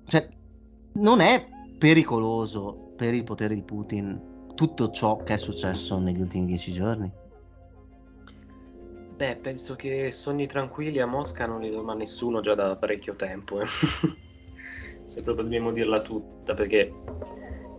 Cioè, 0.05 0.29
non 0.95 1.21
è 1.21 1.47
pericoloso 1.79 2.93
per 2.97 3.15
il 3.15 3.25
potere 3.25 3.55
di 3.55 3.63
Putin 3.63 4.37
tutto 4.55 4.91
ciò 4.91 5.23
che 5.23 5.35
è 5.35 5.37
successo 5.39 5.99
negli 5.99 6.21
ultimi 6.21 6.47
dieci 6.47 6.73
giorni? 6.73 7.11
Beh, 9.19 9.35
penso 9.35 9.75
che 9.75 10.13
sogni 10.13 10.47
tranquilli 10.47 11.01
a 11.01 11.07
Mosca 11.07 11.45
non 11.45 11.61
li 11.61 11.71
dorma 11.71 11.93
nessuno 11.93 12.39
già 12.39 12.55
da 12.55 12.77
parecchio 12.77 13.17
tempo. 13.17 13.61
Eh. 13.61 13.67
Se 15.03 15.23
proprio 15.25 15.43
dobbiamo 15.43 15.73
dirla 15.73 16.01
tutta, 16.03 16.55
perché 16.55 16.89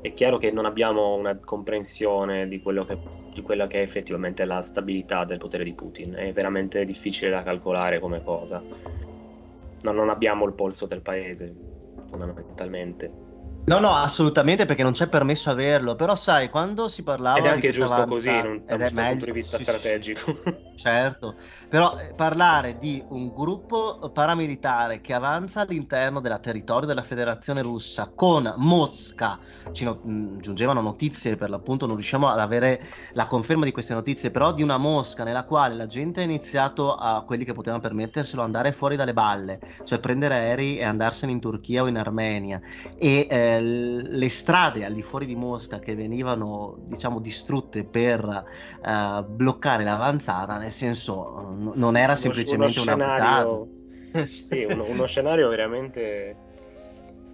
è 0.01 0.11
chiaro 0.11 0.35
che 0.35 0.51
non 0.51 0.65
abbiamo 0.65 1.15
una 1.15 1.39
comprensione 1.39 2.49
di, 2.49 2.61
che, 2.61 2.99
di, 3.33 3.41
quella 3.41 3.67
che 3.67 3.79
è 3.79 3.83
effettivamente 3.83 4.43
la 4.43 4.61
stabilità 4.61 5.23
del 5.23 5.37
potere 5.37 5.63
di 5.63 5.73
Putin. 5.73 6.15
È 6.15 6.29
veramente 6.33 6.83
difficile 6.83 7.31
da 7.31 7.41
calcolare 7.41 7.99
come 7.99 8.21
cosa. 8.21 8.61
No, 9.81 9.91
non 9.93 10.09
abbiamo 10.09 10.45
il 10.45 10.51
polso 10.51 10.87
del 10.87 11.01
paese, 11.01 11.55
fondamentalmente. 12.07 13.28
No, 13.69 13.77
no, 13.77 13.93
assolutamente 13.93 14.65
perché 14.65 14.81
non 14.81 14.93
c'è 14.93 15.07
permesso 15.07 15.51
averlo, 15.51 15.95
però 15.95 16.15
sai, 16.15 16.49
quando 16.49 16.87
si 16.87 17.03
parlava 17.03 17.37
Ed 17.37 17.45
è 17.45 17.49
anche 17.49 17.69
giusto 17.69 17.93
avanza, 17.93 18.07
così, 18.07 18.31
non, 18.31 18.63
da 18.65 18.75
un 18.75 18.93
punto 18.93 19.25
di 19.25 19.31
vista 19.31 19.57
sì, 19.57 19.63
strategico. 19.63 20.41
certo, 20.73 21.35
però 21.67 21.95
eh, 21.99 22.15
parlare 22.15 22.79
di 22.79 23.05
un 23.09 23.31
gruppo 23.31 24.09
paramilitare 24.11 25.01
che 25.01 25.13
avanza 25.13 25.61
all'interno 25.61 26.19
del 26.19 26.39
territorio 26.41 26.87
della 26.87 27.03
Federazione 27.03 27.61
Russa 27.61 28.11
con 28.15 28.51
Mosca, 28.57 29.37
ci 29.71 29.83
no, 29.83 29.99
mh, 30.01 30.39
giungevano 30.39 30.81
notizie, 30.81 31.35
per 31.35 31.51
l'appunto 31.51 31.85
non 31.85 31.93
riusciamo 31.93 32.27
ad 32.27 32.39
avere 32.39 32.81
la 33.11 33.27
conferma 33.27 33.65
di 33.65 33.71
queste 33.71 33.93
notizie, 33.93 34.31
però 34.31 34.51
di 34.51 34.63
una 34.63 34.77
Mosca 34.77 35.23
nella 35.23 35.43
quale 35.43 35.75
la 35.75 35.85
gente 35.85 36.21
ha 36.21 36.23
iniziato 36.23 36.95
a 36.95 37.21
quelli 37.21 37.45
che 37.45 37.53
potevano 37.53 37.83
permetterselo 37.83 38.41
andare 38.41 38.71
fuori 38.71 38.95
dalle 38.95 39.13
balle, 39.13 39.59
cioè 39.83 39.99
prendere 39.99 40.33
aerei 40.33 40.79
e 40.79 40.85
andarsene 40.85 41.31
in 41.31 41.39
Turchia 41.39 41.83
o 41.83 41.87
in 41.87 41.97
Armenia 41.97 42.59
e 42.97 43.27
eh, 43.29 43.59
le 43.61 44.30
strade 44.30 44.86
al 44.86 44.94
di 44.94 45.02
fuori 45.02 45.26
di 45.26 45.36
Mosca 45.36 45.80
che 45.80 45.95
venivano 45.95 46.76
diciamo 46.88 47.19
distrutte 47.19 47.84
per 47.84 48.23
uh, 48.26 49.23
bloccare 49.23 49.84
l'avanzata 49.84 50.57
nel 50.57 50.72
senso 50.72 51.40
n- 51.49 51.72
non 51.76 51.95
era 51.95 52.14
uno, 52.14 52.22
semplicemente 52.22 52.80
uno 52.80 52.94
una 52.94 53.06
scenario, 53.15 53.68
sì, 54.26 54.64
uno, 54.69 54.86
uno, 54.86 55.06
scenario 55.06 55.49
veramente 55.49 56.36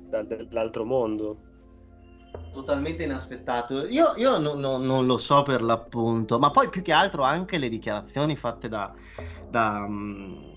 da, 0.10 0.24
dall'altro 0.24 0.86
mondo. 0.86 1.38
Totalmente 2.54 3.04
inaspettato. 3.04 3.86
Io, 3.88 4.14
io 4.16 4.38
no, 4.40 4.56
no, 4.56 4.78
non 4.78 5.06
lo 5.06 5.18
so 5.18 5.44
per 5.44 5.62
l'appunto 5.62 6.40
ma 6.40 6.52
poi 6.52 6.70
più 6.70 6.82
che 6.82 6.92
altro 6.92 7.24
anche 7.24 7.58
le 7.58 7.70
dichiarazioni 7.70 8.36
fatte 8.36 8.68
da, 8.68 8.94
da 9.50 9.86
um, 9.88 10.55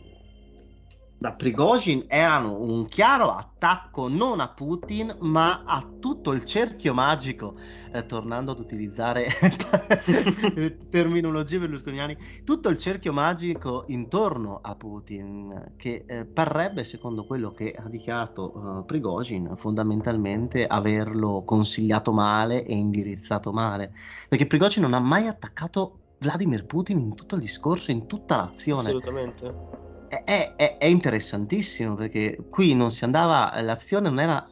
da 1.20 1.32
Prigozhin 1.32 2.05
erano 2.07 2.61
un 2.61 2.86
chiaro 2.86 3.35
attacco 3.35 4.07
non 4.07 4.39
a 4.39 4.49
Putin 4.49 5.12
ma 5.20 5.65
a 5.65 5.85
tutto 5.99 6.31
il 6.31 6.45
cerchio 6.45 6.95
magico, 6.95 7.57
eh, 7.93 8.07
tornando 8.07 8.53
ad 8.53 8.61
utilizzare 8.61 9.27
terminologie 10.90 11.59
berlusconiani, 11.59 12.16
tutto 12.45 12.69
il 12.69 12.78
cerchio 12.78 13.12
magico 13.12 13.85
intorno 13.89 14.61
a 14.62 14.77
Putin 14.77 15.73
che 15.77 16.05
eh, 16.07 16.24
parrebbe, 16.24 16.85
secondo 16.85 17.27
quello 17.27 17.51
che 17.51 17.74
ha 17.77 17.89
dichiarato 17.89 18.53
eh, 18.78 18.85
Prigozhin, 18.85 19.55
fondamentalmente 19.57 20.69
averlo 20.69 21.43
consigliato 21.45 22.12
male 22.12 22.65
e 22.65 22.77
indirizzato 22.77 23.51
male, 23.51 23.93
perché 24.28 24.47
Prigozhin 24.47 24.85
non 24.85 24.95
ha 24.95 25.01
mai 25.01 25.27
attaccato 25.27 25.99
Vladimir 26.20 26.65
Putin 26.65 27.01
in 27.01 27.15
tutto 27.16 27.35
il 27.35 27.40
discorso, 27.40 27.90
in 27.90 28.07
tutta 28.07 28.36
l'azione. 28.36 28.81
Assolutamente 28.81 29.86
è, 30.09 30.55
è, 30.56 30.78
è, 30.78 30.86
interessantissimo 30.86 31.94
perché 31.94 32.39
qui 32.51 32.74
non 32.74 32.90
si 32.90 33.05
andava, 33.05 33.60
l'azione 33.60 34.09
non 34.09 34.20
era 34.20 34.48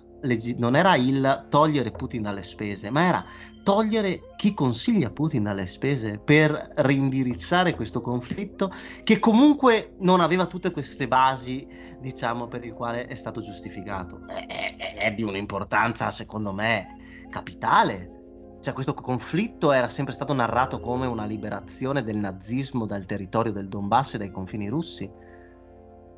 non 0.57 0.75
era 0.75 0.97
il 0.97 1.47
togliere 1.49 1.91
Putin 1.91 2.23
dalle 2.23 2.43
spese, 2.43 2.91
ma 2.91 3.03
era 3.03 3.25
togliere 3.63 4.21
chi 4.37 4.55
consiglia 4.55 5.11
Putin 5.11 5.45
dalle 5.45 5.67
spese 5.67 6.19
per 6.19 6.73
reindirizzare 6.77 7.75
questo 7.75 8.01
conflitto 8.01 8.73
che 9.05 9.19
comunque 9.19 9.95
non 10.01 10.21
aveva 10.21 10.47
tutte 10.47 10.71
queste 10.71 11.07
basi, 11.07 11.67
diciamo, 12.01 12.47
per 12.49 12.65
il 12.65 12.73
quale 12.73 13.07
è 13.07 13.15
stato 13.15 13.41
giustificato. 13.41 14.27
È, 14.27 14.77
è 14.99 15.13
di 15.13 15.23
un'importanza, 15.23 16.11
secondo 16.11 16.53
me, 16.53 17.27
capitale. 17.31 18.13
Cioè, 18.61 18.73
questo 18.73 18.95
conflitto 18.95 19.71
era 19.71 19.89
sempre 19.89 20.15
stato 20.15 20.33
narrato 20.33 20.81
come 20.81 21.07
una 21.07 21.25
liberazione 21.25 22.03
del 22.03 22.17
nazismo 22.17 22.87
dal 22.87 23.05
territorio 23.05 23.53
del 23.53 23.69
Donbass 23.69 24.15
e 24.15 24.19
dai 24.19 24.31
confini 24.31 24.69
russi 24.69 25.09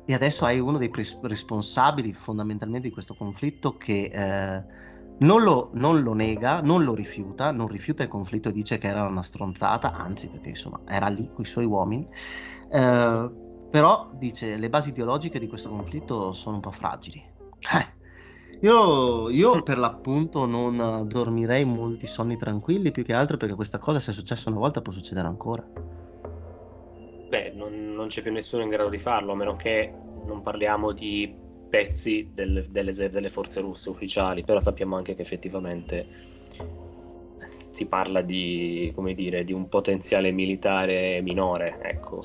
e 0.09 0.15
adesso 0.15 0.43
hai 0.43 0.59
uno 0.59 0.79
dei 0.79 0.89
pres- 0.89 1.19
responsabili 1.21 2.13
fondamentalmente 2.13 2.87
di 2.87 2.93
questo 2.93 3.13
conflitto 3.13 3.77
che 3.77 4.09
eh, 4.11 4.63
non, 5.19 5.43
lo, 5.43 5.69
non, 5.73 6.01
lo, 6.01 6.13
nega, 6.13 6.61
non 6.61 6.83
lo 6.83 6.95
rifiuta, 6.95 7.51
non 7.51 7.67
rifiuta 7.67 8.01
il 8.01 8.09
conflitto 8.09 8.49
e 8.49 8.51
dice 8.51 8.79
che 8.79 8.87
era 8.87 9.03
una 9.03 9.21
stronzata, 9.21 9.93
anzi 9.93 10.27
perché 10.27 10.49
insomma 10.49 10.79
era 10.87 11.09
lì 11.09 11.29
con 11.31 11.43
i 11.43 11.47
suoi 11.47 11.65
uomini, 11.65 12.07
eh, 12.71 13.31
però 13.69 14.09
dice 14.15 14.57
le 14.57 14.69
basi 14.71 14.89
ideologiche 14.89 15.37
di 15.37 15.47
questo 15.47 15.69
conflitto 15.69 16.31
sono 16.31 16.55
un 16.55 16.61
po' 16.61 16.71
fragili. 16.71 17.23
Eh. 17.71 17.97
Io, 18.61 19.29
io, 19.29 19.61
per 19.61 19.77
l'appunto 19.77 20.47
non 20.47 21.05
dormirei 21.07 21.65
molti 21.65 22.07
sonni 22.07 22.35
tranquilli 22.35 22.89
più 22.89 23.03
che 23.03 23.13
altro 23.13 23.37
perché 23.37 23.53
questa 23.53 23.77
cosa 23.77 23.99
se 23.99 24.09
è 24.09 24.13
successa 24.15 24.49
una 24.49 24.57
volta 24.57 24.81
può 24.81 24.91
succedere 24.91 25.27
ancora. 25.27 25.98
C'è 28.09 28.21
più 28.21 28.31
nessuno 28.31 28.63
in 28.63 28.69
grado 28.69 28.89
di 28.89 28.97
farlo, 28.97 29.31
a 29.33 29.35
meno 29.35 29.55
che 29.55 29.93
non 30.25 30.41
parliamo 30.41 30.91
di 30.91 31.33
pezzi 31.69 32.31
delle, 32.33 32.65
delle, 32.69 32.91
delle 32.91 33.29
forze 33.29 33.61
russe 33.61 33.89
ufficiali, 33.89 34.43
però 34.43 34.59
sappiamo 34.59 34.95
anche 34.95 35.13
che 35.13 35.21
effettivamente 35.21 36.07
si 37.45 37.87
parla 37.87 38.21
di, 38.21 38.91
come 38.95 39.13
dire, 39.13 39.43
di 39.43 39.53
un 39.53 39.69
potenziale 39.69 40.31
militare 40.31 41.21
minore, 41.21 41.79
ecco. 41.81 42.21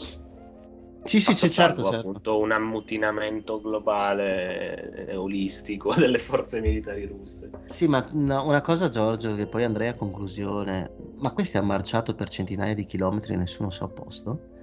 Sì, 1.04 1.20
sì, 1.20 1.34
sì, 1.34 1.50
certo, 1.50 1.82
certo. 1.82 1.96
appunto 1.96 2.38
un 2.38 2.50
ammutinamento 2.50 3.60
globale 3.60 5.06
e 5.06 5.16
olistico 5.16 5.92
delle 5.94 6.18
forze 6.18 6.60
militari 6.62 7.04
russe. 7.04 7.50
Sì, 7.66 7.86
ma 7.86 8.06
una 8.10 8.62
cosa 8.62 8.88
Giorgio, 8.88 9.34
che 9.34 9.46
poi 9.46 9.64
andrei 9.64 9.88
a 9.88 9.94
conclusione, 9.94 10.90
ma 11.18 11.32
questi 11.32 11.58
hanno 11.58 11.66
marciato 11.66 12.14
per 12.14 12.30
centinaia 12.30 12.74
di 12.74 12.86
chilometri 12.86 13.34
e 13.34 13.36
nessuno 13.36 13.68
si 13.68 13.80
è 13.80 13.82
opposto? 13.82 14.53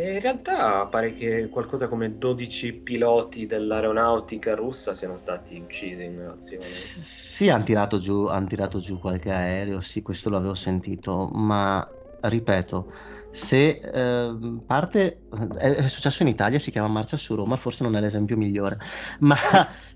In 0.00 0.20
realtà 0.20 0.86
pare 0.86 1.12
che 1.12 1.48
qualcosa 1.48 1.88
come 1.88 2.18
12 2.18 2.72
piloti 2.74 3.46
dell'aeronautica 3.46 4.54
russa 4.54 4.92
siano 4.94 5.16
stati 5.16 5.56
uccisi 5.58 6.02
in 6.02 6.20
azione. 6.20 6.64
Sì, 6.64 7.48
hanno 7.48 7.64
tirato, 7.64 8.28
han 8.28 8.46
tirato 8.48 8.80
giù 8.80 8.98
qualche 8.98 9.30
aereo, 9.30 9.80
sì, 9.80 10.02
questo 10.02 10.30
l'avevo 10.30 10.54
sentito, 10.54 11.28
ma 11.32 11.86
ripeto, 12.20 12.92
se 13.34 13.80
eh, 13.82 14.36
parte 14.64 15.22
è, 15.58 15.74
è, 15.74 15.88
successo 15.88 16.22
in 16.22 16.28
Italia, 16.28 16.60
si 16.60 16.70
chiama 16.70 16.86
Marcia 16.86 17.16
su 17.16 17.34
Roma, 17.34 17.56
forse 17.56 17.82
non 17.82 17.96
è 17.96 18.00
l'esempio 18.00 18.36
migliore, 18.36 18.78
ma 19.20 19.36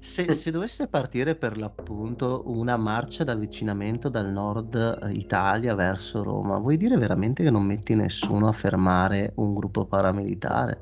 se, 0.01 0.33
se, 0.33 0.51
dovesse 0.51 0.89
partire 0.89 1.37
per 1.37 1.57
l'appunto 1.57 2.43
una 2.47 2.77
marcia 2.77 3.23
d'avvicinamento 3.23 4.09
dal 4.09 4.29
nord 4.33 5.11
Italia 5.13 5.77
verso 5.77 6.25
Roma, 6.25 6.59
vuoi 6.59 6.77
dire 6.77 6.97
veramente 6.97 7.45
che 7.45 7.51
non 7.51 7.63
metti 7.63 7.95
nessuno 7.95 8.49
a 8.49 8.53
fermare 8.53 9.33
un 9.37 9.55
gruppo 9.55 9.85
paramilitare? 9.85 10.81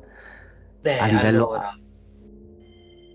Beh, 0.80 0.98
a 0.98 1.06
livello... 1.08 1.48
Allora, 1.48 1.78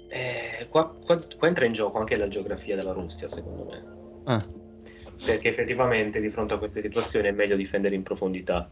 eh, 0.08 0.68
qua, 0.70 0.94
qua, 1.04 1.20
qua, 1.36 1.48
entra 1.48 1.66
in 1.66 1.74
gioco 1.74 1.98
anche 1.98 2.16
la 2.16 2.28
geografia 2.28 2.76
della 2.76 2.92
Russia, 2.92 3.28
secondo 3.28 3.66
me. 3.66 3.84
Ah. 4.26 4.46
Perché 5.26 5.48
effettivamente 5.48 6.20
di 6.20 6.30
fronte 6.30 6.54
a 6.54 6.58
queste 6.60 6.82
situazioni 6.82 7.28
è 7.28 7.32
meglio 7.32 7.56
difendere 7.56 7.96
in 7.96 8.04
profondità 8.04 8.70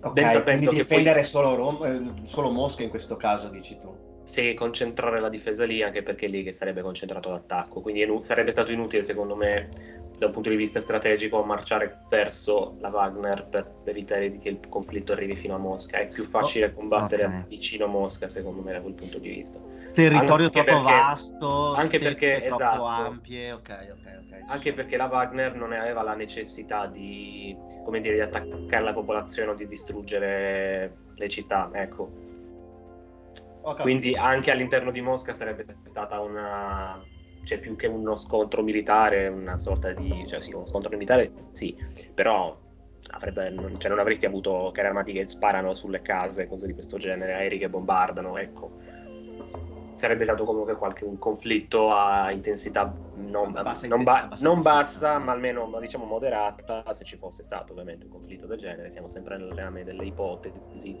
Ok, 0.00 0.12
ben 0.12 0.26
sapendo 0.28 0.66
quindi 0.66 0.76
difendere 0.76 1.20
poi... 1.20 1.24
solo, 1.24 1.54
Rom- 1.54 1.84
eh, 1.84 2.26
solo 2.26 2.50
Mosca 2.50 2.82
in 2.82 2.90
questo 2.90 3.16
caso, 3.16 3.48
dici 3.48 3.78
tu. 3.80 4.06
Sì, 4.22 4.52
concentrare 4.54 5.20
la 5.20 5.28
difesa 5.28 5.64
lì, 5.64 5.82
anche 5.82 6.02
perché 6.02 6.26
è 6.26 6.28
lì 6.28 6.42
che 6.42 6.52
sarebbe 6.52 6.82
concentrato 6.82 7.30
l'attacco. 7.30 7.80
Quindi 7.80 8.02
inu- 8.02 8.22
sarebbe 8.22 8.50
stato 8.50 8.70
inutile, 8.70 9.02
secondo 9.02 9.34
me, 9.34 9.68
da 10.18 10.26
un 10.26 10.32
punto 10.32 10.50
di 10.50 10.56
vista 10.56 10.80
strategico, 10.80 11.44
marciare 11.44 12.00
verso 12.08 12.76
la 12.80 12.88
Wagner 12.88 13.46
per 13.48 13.74
evitare 13.84 14.36
che 14.36 14.48
il 14.48 14.60
conflitto 14.68 15.12
arrivi 15.12 15.36
fino 15.36 15.54
a 15.54 15.58
Mosca. 15.58 15.98
È 15.98 16.08
più 16.08 16.24
facile 16.24 16.66
oh, 16.66 16.72
combattere 16.72 17.24
okay. 17.24 17.44
vicino 17.46 17.84
a 17.84 17.88
Mosca, 17.88 18.26
secondo 18.26 18.60
me, 18.60 18.72
da 18.72 18.80
quel 18.80 18.94
punto 18.94 19.18
di 19.18 19.28
vista. 19.28 19.62
Territorio 19.92 20.46
anche 20.46 20.64
troppo 20.64 20.82
perché, 20.82 21.00
vasto, 21.00 21.74
anche 21.74 21.98
perché 21.98 22.42
troppo 22.46 22.54
esatto, 22.54 22.84
ampie, 22.84 23.52
ok, 23.52 23.88
ok, 23.92 24.22
ok. 24.24 24.50
Anche 24.50 24.72
perché 24.72 24.96
la 24.96 25.06
Wagner 25.06 25.54
non 25.54 25.72
aveva 25.72 26.02
la 26.02 26.14
necessità 26.14 26.86
di, 26.86 27.56
come 27.84 28.00
dire, 28.00 28.14
di 28.14 28.20
attaccare 28.20 28.82
la 28.82 28.92
popolazione 28.92 29.52
o 29.52 29.54
di 29.54 29.68
distruggere 29.68 30.96
le 31.14 31.28
città, 31.28 31.70
ecco. 31.72 32.26
Quindi 33.80 34.16
anche 34.16 34.50
all'interno 34.50 34.90
di 34.90 35.02
Mosca 35.02 35.34
sarebbe 35.34 35.66
stata 35.82 36.20
una 36.20 36.98
cioè 37.48 37.58
più 37.60 37.76
che 37.76 37.86
uno 37.86 38.14
scontro 38.14 38.62
militare, 38.62 39.26
una 39.28 39.56
sorta 39.56 39.94
di, 39.94 40.26
cioè 40.26 40.38
sì, 40.42 40.52
uno 40.52 40.66
scontro 40.66 40.90
militare 40.90 41.32
sì, 41.50 41.74
però 42.12 42.54
avrebbe, 43.12 43.48
non, 43.48 43.80
cioè 43.80 43.88
non 43.90 44.00
avresti 44.00 44.26
avuto 44.26 44.70
carri 44.70 44.88
armati 44.88 45.14
che 45.14 45.24
sparano 45.24 45.72
sulle 45.72 46.02
case, 46.02 46.46
cose 46.46 46.66
di 46.66 46.74
questo 46.74 46.98
genere, 46.98 47.32
aerei 47.32 47.58
che 47.58 47.70
bombardano, 47.70 48.36
ecco. 48.36 48.72
Sarebbe 49.94 50.24
stato 50.24 50.44
comunque 50.44 50.76
qualche 50.76 51.04
un 51.04 51.18
conflitto 51.18 51.90
a 51.90 52.30
intensità 52.32 52.94
non, 53.14 53.50
bassa, 53.50 53.86
non, 53.88 54.02
ba- 54.02 54.28
non 54.40 54.60
bassa, 54.60 55.18
ma 55.18 55.32
almeno 55.32 55.74
diciamo 55.80 56.04
moderata, 56.04 56.84
se 56.92 57.04
ci 57.04 57.16
fosse 57.16 57.42
stato 57.42 57.72
ovviamente 57.72 58.04
un 58.04 58.10
conflitto 58.10 58.46
del 58.46 58.58
genere, 58.58 58.90
siamo 58.90 59.08
sempre 59.08 59.38
nel 59.38 59.54
rame 59.54 59.84
delle 59.84 60.04
ipotesi 60.04 61.00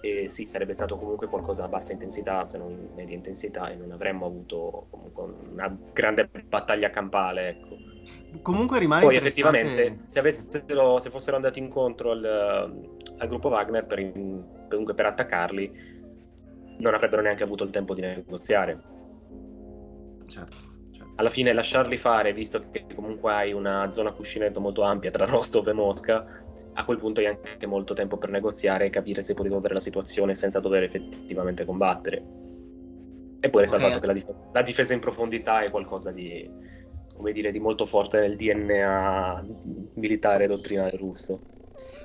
e 0.00 0.28
sì, 0.28 0.44
sarebbe 0.44 0.72
stato 0.72 0.96
comunque 0.96 1.26
qualcosa 1.26 1.64
a 1.64 1.68
bassa 1.68 1.92
intensità, 1.92 2.46
se 2.48 2.58
non 2.58 2.90
media 2.94 3.16
intensità, 3.16 3.68
e 3.70 3.76
non 3.76 3.92
avremmo 3.92 4.26
avuto 4.26 4.86
comunque 4.90 5.24
una 5.50 5.76
grande 5.92 6.28
battaglia 6.48 6.90
campale. 6.90 7.48
Ecco. 7.48 7.76
Comunque 8.42 8.78
rimane 8.78 9.04
Poi 9.04 9.16
effettivamente, 9.16 10.00
se, 10.06 10.18
avessero, 10.18 11.00
se 11.00 11.10
fossero 11.10 11.36
andati 11.36 11.58
incontro 11.58 12.10
al, 12.10 12.24
al 13.18 13.28
gruppo 13.28 13.48
Wagner 13.48 13.86
per, 13.86 14.12
comunque 14.68 14.94
per 14.94 15.06
attaccarli, 15.06 15.94
non 16.78 16.94
avrebbero 16.94 17.22
neanche 17.22 17.42
avuto 17.42 17.64
il 17.64 17.70
tempo 17.70 17.94
di 17.94 18.02
negoziare. 18.02 18.82
Certo, 20.26 20.56
certo. 20.92 21.12
Alla 21.16 21.30
fine 21.30 21.52
lasciarli 21.52 21.96
fare, 21.96 22.32
visto 22.34 22.68
che 22.70 22.84
comunque 22.94 23.32
hai 23.32 23.52
una 23.52 23.90
zona 23.90 24.12
cuscinetto 24.12 24.60
molto 24.60 24.82
ampia 24.82 25.10
tra 25.10 25.24
Rostov 25.26 25.66
e 25.68 25.72
Mosca, 25.72 26.44
a 26.78 26.84
quel 26.84 26.98
punto 26.98 27.20
hai 27.20 27.26
anche 27.26 27.66
molto 27.66 27.94
tempo 27.94 28.18
per 28.18 28.28
negoziare 28.28 28.86
e 28.86 28.90
capire 28.90 29.22
se 29.22 29.32
puoi 29.32 29.46
risolvere 29.46 29.74
la 29.74 29.80
situazione 29.80 30.34
senza 30.34 30.60
dover 30.60 30.82
effettivamente 30.82 31.64
combattere. 31.64 32.22
E 33.40 33.50
poi 33.50 33.62
resta 33.62 33.76
okay. 33.76 33.88
il 33.88 33.94
fatto 33.94 34.00
che 34.00 34.06
la 34.06 34.12
difesa, 34.12 34.48
la 34.52 34.62
difesa, 34.62 34.94
in 34.94 35.00
profondità 35.00 35.62
è 35.62 35.70
qualcosa 35.70 36.10
di, 36.10 36.48
come 37.14 37.32
dire, 37.32 37.50
di 37.50 37.60
molto 37.60 37.86
forte 37.86 38.20
nel 38.20 38.36
DNA 38.36 39.46
militare 39.94 40.46
dottrinale 40.46 40.96
russo. 40.96 41.40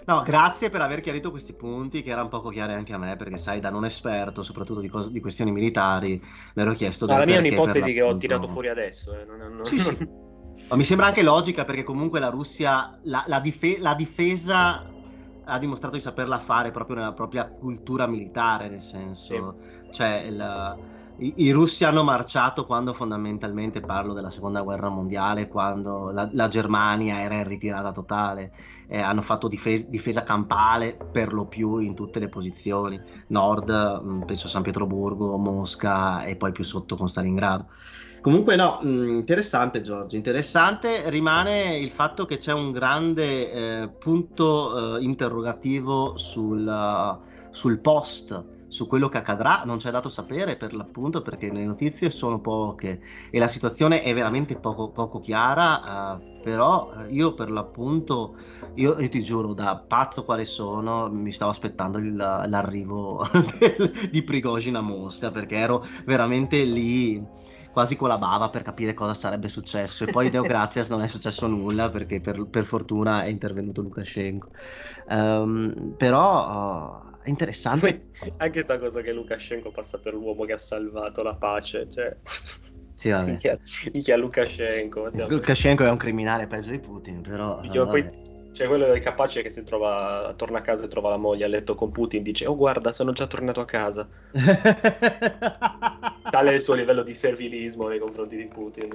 No, 0.05 0.23
grazie 0.23 0.69
per 0.69 0.81
aver 0.81 1.01
chiarito 1.01 1.31
questi 1.31 1.53
punti 1.53 2.01
che 2.01 2.11
erano 2.11 2.29
poco 2.29 2.49
chiari 2.49 2.73
anche 2.73 2.93
a 2.93 2.97
me, 2.97 3.17
perché 3.17 3.37
sai, 3.37 3.59
da 3.59 3.69
non 3.69 3.85
esperto, 3.85 4.41
soprattutto 4.41 4.79
di, 4.79 4.87
cos- 4.87 5.11
di 5.11 5.19
questioni 5.19 5.51
militari, 5.51 6.21
mi 6.55 6.63
ero 6.63 6.73
chiesto... 6.73 7.05
No, 7.05 7.17
la 7.17 7.25
mia 7.25 7.35
è 7.35 7.39
un'ipotesi 7.39 7.93
che 7.93 8.01
ho 8.01 8.15
tirato 8.17 8.47
fuori 8.47 8.69
adesso. 8.69 9.13
Eh. 9.13 9.25
Non, 9.25 9.37
non, 9.37 9.65
sì, 9.65 9.75
non... 9.83 9.95
sì. 9.95 10.29
Ma 10.69 10.75
mi 10.77 10.83
sembra 10.83 11.07
anche 11.07 11.23
logica 11.23 11.65
perché 11.65 11.83
comunque 11.83 12.19
la 12.19 12.29
Russia, 12.29 12.97
la, 13.03 13.23
la, 13.27 13.39
dife- 13.39 13.79
la, 13.79 13.93
difesa 13.93 14.85
ha 15.43 15.59
dimostrato 15.59 15.95
di 15.95 16.01
saperla 16.01 16.39
fare 16.39 16.71
proprio 16.71 16.97
nella 16.97 17.13
propria 17.13 17.49
cultura 17.49 18.07
militare, 18.07 18.69
nel 18.69 18.81
senso, 18.81 19.57
sì. 19.59 19.93
cioè 19.95 20.21
il, 20.27 20.77
i, 21.15 21.33
i, 21.43 21.51
russi 21.51 21.83
hanno 21.83 22.03
marciato 22.03 22.65
quando 22.65 22.93
fondamentalmente 22.93 23.83
parlo 23.83 24.13
della 24.13 24.29
seconda 24.29 24.61
guerra 24.61 24.89
mondiale, 24.89 25.47
quando 25.47 26.09
la, 26.11 26.29
la 26.31 26.47
Germania 26.47 27.21
era 27.21 27.35
in 27.35 27.47
ritirata 27.47 27.91
totale, 27.91 28.53
eh, 28.87 28.99
hanno 28.99 29.21
fatto 29.21 29.47
difes- 29.47 29.89
difesa 29.89 30.23
campale 30.23 31.05
per 31.11 31.33
lo 31.33 31.47
più 31.47 31.77
in 31.79 31.95
tutte 31.95 32.19
le 32.19 32.29
posizioni, 32.29 33.01
nord, 33.27 34.23
penso 34.25 34.47
a 34.47 34.49
San 34.49 34.61
Pietroburgo, 34.61 35.37
Mosca 35.37 36.23
e 36.23 36.35
poi 36.37 36.51
più 36.51 36.63
sotto 36.63 36.95
con 36.95 37.07
Stalingrado. 37.07 37.67
Comunque 38.21 38.55
no, 38.55 38.79
mm, 38.85 39.17
interessante 39.17 39.81
Giorgio, 39.81 40.15
interessante. 40.15 41.09
Rimane 41.09 41.77
il 41.77 41.89
fatto 41.89 42.25
che 42.25 42.37
c'è 42.37 42.53
un 42.53 42.71
grande 42.71 43.51
eh, 43.51 43.87
punto 43.87 44.97
eh, 44.97 45.03
interrogativo 45.03 46.15
sul, 46.17 46.63
uh, 46.63 47.19
sul, 47.49 47.79
post, 47.79 48.67
su 48.67 48.85
quello 48.85 49.09
che 49.09 49.17
accadrà, 49.17 49.63
non 49.65 49.77
c'è 49.77 49.89
dato 49.89 50.07
sapere 50.09 50.55
per 50.55 50.75
l'appunto 50.75 51.23
perché 51.23 51.51
le 51.51 51.65
notizie 51.65 52.11
sono 52.11 52.39
poche 52.39 53.01
e 53.31 53.39
la 53.39 53.47
situazione 53.47 54.03
è 54.03 54.13
veramente 54.13 54.55
poco, 54.55 54.91
poco 54.91 55.19
chiara, 55.19 56.19
uh, 56.19 56.41
però 56.43 56.93
uh, 56.93 57.11
io 57.11 57.33
per 57.33 57.49
l'appunto, 57.49 58.35
io, 58.75 58.99
io, 58.99 59.09
ti 59.09 59.23
giuro, 59.23 59.55
da 59.55 59.83
pazzo 59.87 60.25
quale 60.25 60.45
sono, 60.45 61.09
mi 61.09 61.31
stavo 61.31 61.49
aspettando 61.49 61.97
il, 61.97 62.15
l'arrivo 62.15 63.27
del, 63.57 64.09
di 64.11 64.21
Prigozhin 64.21 64.75
a 64.75 64.81
Mosca 64.81 65.31
perché 65.31 65.55
ero 65.55 65.83
veramente 66.05 66.63
lì 66.65 67.39
quasi 67.71 67.95
con 67.95 68.07
la 68.07 68.17
bava 68.17 68.49
per 68.49 68.61
capire 68.61 68.93
cosa 68.93 69.13
sarebbe 69.13 69.49
successo. 69.49 70.05
E 70.05 70.11
poi 70.11 70.29
Deo 70.29 70.43
Grazias 70.47 70.89
non 70.89 71.01
è 71.01 71.07
successo 71.07 71.47
nulla 71.47 71.89
perché 71.89 72.21
per, 72.21 72.45
per 72.47 72.65
fortuna 72.65 73.23
è 73.23 73.27
intervenuto 73.27 73.81
Lukashenko. 73.81 74.49
Um, 75.09 75.93
però 75.97 77.09
uh, 77.09 77.19
è 77.21 77.29
interessante. 77.29 78.09
Anche 78.37 78.61
sta 78.61 78.77
cosa 78.77 79.01
che 79.01 79.13
Lukashenko 79.13 79.71
passa 79.71 79.97
per 79.99 80.13
l'uomo 80.13 80.45
che 80.45 80.53
ha 80.53 80.57
salvato 80.57 81.23
la 81.23 81.35
pace. 81.35 81.87
Cioè... 81.91 82.15
Sì, 83.01 83.09
vabbè. 83.09 83.35
Minchia, 83.93 84.15
Lukashenko. 84.15 85.07
Lukashenko 85.27 85.83
è 85.83 85.89
un 85.89 85.97
criminale 85.97 86.45
peggio 86.45 86.69
di 86.69 86.77
Putin, 86.77 87.21
però... 87.21 87.59
Io, 87.63 87.87
poi, 87.87 88.05
cioè, 88.51 88.67
quello 88.67 88.91
è 88.91 88.99
capace 88.99 89.41
che 89.41 89.49
si 89.49 89.63
trova, 89.63 90.33
torna 90.35 90.57
a 90.59 90.61
casa 90.61 90.85
e 90.85 90.89
trova 90.89 91.09
la 91.09 91.17
moglie 91.17 91.45
a 91.45 91.47
letto 91.47 91.73
con 91.75 91.91
Putin, 91.91 92.21
dice, 92.21 92.45
oh 92.45 92.55
guarda, 92.55 92.91
sono 92.91 93.13
già 93.13 93.25
tornato 93.25 93.61
a 93.61 93.65
casa. 93.65 94.07
Tale 96.29 96.51
è 96.51 96.53
il 96.53 96.59
suo 96.59 96.73
livello 96.73 97.01
di 97.03 97.13
servilismo 97.13 97.87
nei 97.87 97.99
confronti 97.99 98.35
di 98.35 98.47
Putin. 98.47 98.93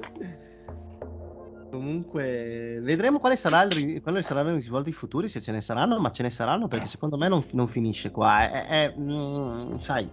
Comunque, 1.71 2.81
vedremo 2.83 3.19
sarà 3.35 3.63
il, 3.63 4.01
quali 4.03 4.23
saranno 4.23 4.51
i 4.51 4.55
risvolti 4.55 4.93
futuri, 4.93 5.29
se 5.29 5.41
ce 5.41 5.53
ne 5.53 5.61
saranno, 5.61 5.99
ma 5.99 6.11
ce 6.11 6.23
ne 6.23 6.31
saranno 6.31 6.69
perché 6.69 6.87
secondo 6.87 7.17
me 7.17 7.29
non, 7.29 7.43
non 7.53 7.67
finisce 7.67 8.11
qua. 8.11 8.51
È, 8.51 8.67
è, 8.67 8.95
mm, 8.97 9.77
sai, 9.77 10.09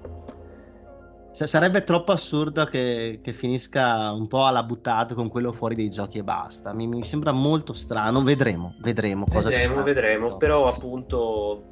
sarebbe 1.33 1.83
troppo 1.83 2.11
assurdo 2.11 2.65
che, 2.65 3.19
che, 3.21 3.33
finisca 3.33 4.11
un 4.11 4.27
po' 4.27 4.45
alla 4.45 4.63
buttata 4.63 5.15
con 5.15 5.29
quello 5.29 5.51
fuori 5.51 5.73
dei 5.73 5.89
giochi 5.89 6.19
e 6.19 6.23
basta. 6.23 6.73
Mi, 6.73 6.87
mi 6.87 7.03
sembra 7.03 7.31
molto 7.31 7.73
strano. 7.73 8.21
Vedremo, 8.21 8.75
vedremo 8.79 9.25
cosa 9.25 9.49
vedremo, 9.49 9.81
vedremo. 9.81 10.37
Però 10.37 10.67
appunto 10.67 11.71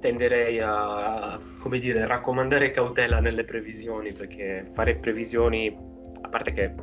tenderei 0.00 0.60
a, 0.60 1.38
come 1.60 1.78
dire, 1.78 2.06
raccomandare 2.06 2.70
cautela 2.70 3.20
nelle 3.20 3.44
previsioni 3.44 4.12
perché 4.12 4.64
fare 4.72 4.96
previsioni, 4.96 5.76
a 6.22 6.28
parte 6.28 6.52
che 6.52 6.74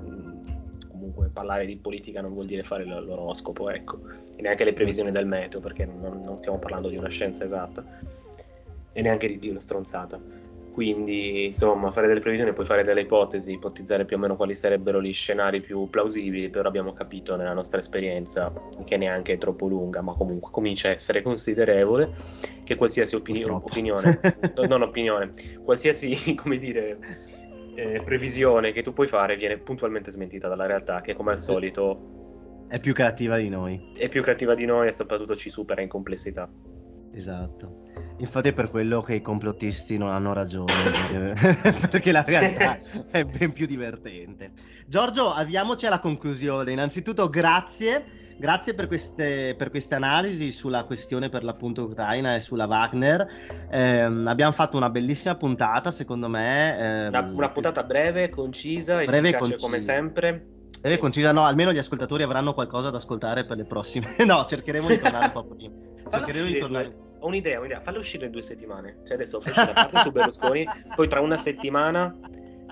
comunque 0.87 1.29
parlare 1.33 1.65
di 1.65 1.77
politica 1.77 2.21
non 2.21 2.33
vuol 2.33 2.45
dire 2.45 2.63
fare 2.63 2.85
l'oroscopo, 2.85 3.69
ecco, 3.71 4.01
e 4.35 4.41
neanche 4.41 4.63
le 4.63 4.73
previsioni 4.73 5.11
del 5.11 5.25
meteo 5.25 5.59
perché 5.59 5.85
non, 5.85 6.21
non 6.23 6.37
stiamo 6.37 6.59
parlando 6.59 6.89
di 6.89 6.95
una 6.95 7.09
scienza 7.09 7.43
esatta 7.43 7.83
e 8.93 9.01
neanche 9.01 9.27
di, 9.27 9.39
di 9.39 9.49
una 9.49 9.59
stronzata 9.59 10.38
quindi 10.71 11.45
insomma 11.45 11.91
fare 11.91 12.07
delle 12.07 12.19
previsioni, 12.19 12.53
poi 12.53 12.65
fare 12.65 12.83
delle 12.83 13.01
ipotesi, 13.01 13.53
ipotizzare 13.53 14.05
più 14.05 14.17
o 14.17 14.19
meno 14.19 14.35
quali 14.35 14.53
sarebbero 14.53 15.01
gli 15.01 15.13
scenari 15.13 15.61
più 15.61 15.89
plausibili, 15.89 16.49
però 16.49 16.67
abbiamo 16.67 16.93
capito 16.93 17.35
nella 17.35 17.53
nostra 17.53 17.79
esperienza, 17.79 18.53
che 18.85 18.97
neanche 18.97 19.33
è 19.33 19.37
troppo 19.37 19.67
lunga, 19.67 20.01
ma 20.01 20.13
comunque 20.13 20.51
comincia 20.51 20.89
a 20.89 20.91
essere 20.91 21.21
considerevole, 21.21 22.11
che 22.63 22.75
qualsiasi 22.75 23.15
opini- 23.15 23.43
opinione, 23.43 24.19
non 24.67 24.81
opinione, 24.81 25.31
qualsiasi, 25.63 26.35
come 26.35 26.57
dire, 26.57 26.99
eh, 27.75 28.01
previsione 28.03 28.71
che 28.71 28.81
tu 28.81 28.93
puoi 28.93 29.07
fare 29.07 29.35
viene 29.35 29.57
puntualmente 29.57 30.11
smentita 30.11 30.47
dalla 30.47 30.65
realtà, 30.65 31.01
che 31.01 31.15
come 31.15 31.31
al 31.31 31.39
solito 31.39 32.19
è 32.69 32.79
più 32.79 32.93
creativa 32.93 33.37
di 33.37 33.49
noi. 33.49 33.81
È 33.97 34.07
più 34.09 34.21
creativa 34.21 34.53
di 34.53 34.65
noi 34.65 34.87
e 34.87 34.91
soprattutto 34.91 35.35
ci 35.35 35.49
supera 35.49 35.81
in 35.81 35.87
complessità. 35.87 36.47
Esatto. 37.13 37.87
Infatti 38.17 38.49
è 38.49 38.53
per 38.53 38.69
quello 38.69 39.01
che 39.01 39.15
i 39.15 39.21
complottisti 39.21 39.97
non 39.97 40.09
hanno 40.09 40.33
ragione, 40.33 40.73
perché 41.89 42.11
la 42.11 42.23
realtà 42.23 42.77
è 43.09 43.23
ben 43.23 43.53
più 43.53 43.65
divertente. 43.65 44.51
Giorgio, 44.85 45.31
avviamoci 45.31 45.85
alla 45.85 45.99
conclusione. 45.99 46.71
Innanzitutto 46.73 47.29
grazie, 47.29 48.35
grazie 48.37 48.73
per 48.73 48.87
queste, 48.87 49.55
per 49.57 49.69
queste 49.69 49.95
analisi 49.95 50.51
sulla 50.51 50.83
questione 50.83 51.29
per 51.29 51.43
l'appunto 51.43 51.83
ucraina 51.83 52.35
e 52.35 52.41
sulla 52.41 52.65
Wagner. 52.65 53.25
Eh, 53.69 54.01
abbiamo 54.01 54.51
fatto 54.51 54.75
una 54.75 54.89
bellissima 54.89 55.35
puntata, 55.35 55.91
secondo 55.91 56.27
me. 56.27 56.77
Eh, 56.77 57.07
una, 57.07 57.21
una, 57.21 57.49
puntata 57.49 57.83
breve, 57.83 58.29
concisa, 58.29 58.95
breve 58.95 59.29
efficace 59.29 59.39
concisa. 59.39 59.65
come 59.65 59.79
sempre. 59.79 60.45
Breve 60.79 60.95
sì. 60.95 61.01
concisa, 61.01 61.31
no, 61.31 61.45
almeno 61.45 61.71
gli 61.71 61.77
ascoltatori 61.77 62.23
avranno 62.23 62.53
qualcosa 62.53 62.89
da 62.89 62.97
ascoltare 62.97 63.45
per 63.45 63.55
le 63.55 63.63
prossime. 63.63 64.13
no, 64.25 64.43
cercheremo 64.45 64.87
di 64.87 64.99
tornare 64.99 65.25
un 65.25 65.31
po' 65.31 65.45
prima. 65.45 65.88
Cercheremo 66.09 66.45
di 66.45 66.57
tornare 66.57 67.07
ho 67.19 67.27
un'idea, 67.27 67.59
un'idea, 67.59 67.79
fallo 67.81 67.99
uscire 67.99 68.25
in 68.25 68.31
due 68.31 68.41
settimane. 68.41 68.99
Cioè 69.03 69.15
adesso 69.15 69.37
uscire 69.37 69.65
la 69.65 69.73
parte 69.73 69.97
su 69.97 70.11
Berlusconi, 70.11 70.65
poi 70.95 71.07
tra 71.07 71.19
una 71.19 71.37
settimana 71.37 72.17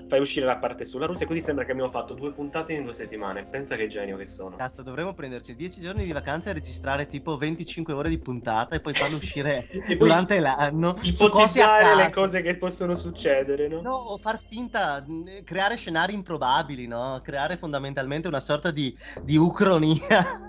fai 0.08 0.20
uscire 0.20 0.46
la 0.46 0.56
parte 0.56 0.84
sulla 0.84 1.06
Russia, 1.06 1.26
così 1.26 1.40
sembra 1.40 1.64
che 1.64 1.72
abbiamo 1.72 1.90
fatto 1.90 2.14
due 2.14 2.32
puntate 2.32 2.72
in 2.72 2.84
due 2.84 2.94
settimane. 2.94 3.44
Pensa 3.44 3.76
che 3.76 3.86
genio 3.86 4.16
che 4.16 4.24
sono. 4.24 4.56
Cazzo, 4.56 4.82
dovremmo 4.82 5.12
prenderci 5.14 5.54
10 5.54 5.80
giorni 5.80 6.04
di 6.04 6.12
vacanza 6.12 6.50
e 6.50 6.54
registrare 6.54 7.06
tipo 7.06 7.36
25 7.36 7.92
ore 7.92 8.08
di 8.08 8.18
puntata 8.18 8.74
e 8.74 8.80
poi 8.80 8.94
farlo 8.94 9.16
uscire 9.16 9.68
durante 9.98 10.40
l'anno. 10.40 10.98
Ipotizzare 11.02 11.94
le 11.94 12.10
cose 12.10 12.40
che 12.40 12.56
possono 12.56 12.96
succedere, 12.96 13.68
no? 13.68 13.82
No, 13.82 13.94
o 13.94 14.18
far 14.18 14.40
finta, 14.48 15.04
creare 15.44 15.76
scenari 15.76 16.14
improbabili, 16.14 16.86
no? 16.86 17.20
Creare 17.22 17.56
fondamentalmente 17.56 18.28
una 18.28 18.40
sorta 18.40 18.70
di, 18.70 18.96
di 19.22 19.36
ucronia. 19.36 20.48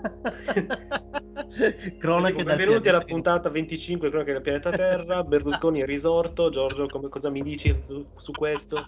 cronache 1.98 2.36
tipo, 2.36 2.44
benvenuti 2.44 2.88
alla 2.88 3.00
puntata 3.00 3.48
25 3.48 4.08
cronache 4.08 4.32
del 4.32 4.40
pianeta 4.42 4.70
Terra 4.70 5.24
Berlusconi 5.24 5.80
è 5.80 5.84
risorto 5.84 6.48
Giorgio 6.48 6.86
come, 6.86 7.08
cosa 7.08 7.28
mi 7.28 7.42
dici 7.42 7.76
su, 7.82 8.06
su 8.16 8.30
questo? 8.30 8.86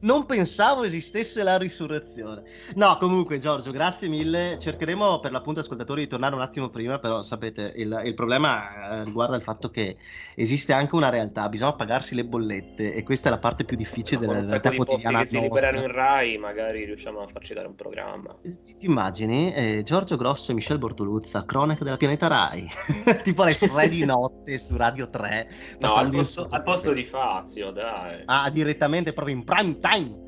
Non 0.00 0.26
pensavo 0.26 0.84
esistesse 0.84 1.42
la 1.42 1.56
risurrezione. 1.56 2.42
No, 2.74 2.96
comunque, 2.98 3.38
Giorgio, 3.38 3.70
grazie 3.70 4.08
mille. 4.08 4.58
Cercheremo 4.58 5.20
per 5.20 5.32
l'appunto, 5.32 5.60
ascoltatori, 5.60 6.02
di 6.02 6.08
tornare 6.08 6.34
un 6.34 6.42
attimo 6.42 6.68
prima, 6.68 6.98
però 6.98 7.22
sapete, 7.22 7.72
il, 7.76 8.02
il 8.04 8.14
problema 8.14 9.00
eh, 9.00 9.04
riguarda 9.04 9.36
il 9.36 9.42
fatto 9.42 9.70
che 9.70 9.96
esiste 10.34 10.72
anche 10.72 10.94
una 10.94 11.08
realtà, 11.08 11.48
bisogna 11.48 11.72
pagarsi 11.72 12.14
le 12.14 12.24
bollette 12.24 12.92
e 12.92 13.02
questa 13.02 13.28
è 13.28 13.30
la 13.30 13.38
parte 13.38 13.64
più 13.64 13.76
difficile 13.76 14.20
della 14.20 14.40
realtà 14.40 14.72
quotidiana. 14.72 15.18
Se 15.20 15.36
si 15.36 15.40
liberano 15.40 15.80
in 15.80 15.90
Rai, 15.90 16.36
magari 16.36 16.84
riusciamo 16.84 17.20
a 17.20 17.26
farci 17.26 17.54
dare 17.54 17.66
un 17.66 17.74
programma. 17.74 18.34
Eh, 18.42 18.60
ti 18.78 18.86
immagini? 18.86 19.54
Eh, 19.54 19.82
Giorgio 19.84 20.16
Grosso 20.16 20.50
e 20.50 20.54
Michel 20.54 20.78
Bortoluzza, 20.78 21.44
cronaca 21.44 21.82
della 21.82 21.96
pianeta 21.96 22.26
Rai, 22.26 22.68
tipo 23.24 23.42
alle 23.42 23.56
3 23.56 23.88
di 23.88 24.04
notte 24.04 24.58
su 24.58 24.76
Radio 24.76 25.08
3. 25.08 25.48
No, 25.78 25.94
al 25.94 26.10
posto, 26.10 26.46
al 26.50 26.62
posto 26.62 26.92
di 26.92 27.04
Fazio, 27.04 27.70
dai. 27.70 28.22
Ah, 28.26 28.50
direttamente 28.50 29.12
proprio 29.12 29.34
in 29.34 29.44
time. 29.80 30.22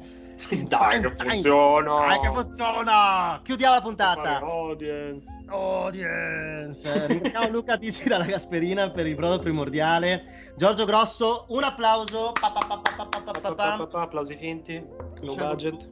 Dai, 0.69 1.01
che 1.01 1.09
funziona! 1.09 2.07
Dai, 2.07 2.21
che 2.21 2.31
funziona! 2.31 3.41
Chiudiamo 3.43 3.75
la 3.75 3.81
puntata. 3.81 4.39
Audience. 4.41 5.27
Audience. 5.47 7.07
Ringraziamo 7.07 7.49
Luca 7.49 7.79
Tizi 7.79 8.07
dalla 8.07 8.27
Gasperina 8.27 8.91
per 8.91 9.07
il 9.07 9.15
brodo 9.15 9.39
primordiale. 9.39 10.53
Giorgio 10.57 10.85
Grosso, 10.85 11.47
un 11.49 11.65
applauso. 11.65 12.33
Pa, 12.39 12.53
pa, 12.53 13.55
pa, 13.55 14.01
applausi 14.03 14.37
finti. 14.37 14.85
No 15.23 15.35
budget 15.35 15.89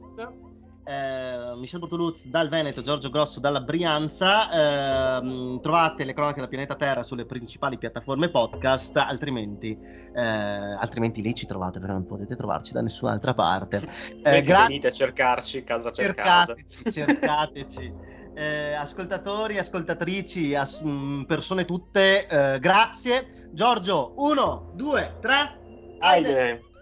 eh, 0.85 1.55
Michel 1.57 1.79
Bortoluz 1.79 2.25
dal 2.27 2.47
Veneto, 2.47 2.81
Giorgio 2.81 3.09
Grosso 3.09 3.39
dalla 3.39 3.61
Brianza. 3.61 5.19
Eh, 5.19 5.59
trovate 5.61 6.03
le 6.03 6.13
cronache 6.13 6.35
della 6.35 6.47
pianeta 6.47 6.75
Terra 6.75 7.03
sulle 7.03 7.25
principali 7.25 7.77
piattaforme 7.77 8.29
podcast, 8.29 8.95
altrimenti, 8.97 9.77
eh, 10.13 10.21
altrimenti 10.21 11.21
lì 11.21 11.33
ci 11.33 11.45
trovate 11.45 11.79
perché 11.79 11.93
non 11.93 12.05
potete 12.05 12.35
trovarci 12.35 12.73
da 12.73 12.81
nessun'altra 12.81 13.33
parte. 13.33 13.81
Eh, 14.23 14.41
gra- 14.41 14.65
venite 14.67 14.87
a 14.87 14.91
cercarci 14.91 15.63
casa 15.63 15.89
per 15.89 16.05
cercateci, 16.05 16.83
casa. 16.83 16.91
Cercateci. 16.91 18.13
Eh, 18.37 18.73
ascoltatori, 18.73 19.57
ascoltatrici, 19.57 20.55
as- 20.55 20.81
mm, 20.83 21.21
persone 21.23 21.63
tutte, 21.63 22.27
eh, 22.27 22.59
grazie. 22.59 23.47
Giorgio, 23.53 24.11
uno, 24.17 24.73
due, 24.75 25.15
tre. 25.21 25.57
Aide. 25.99 26.65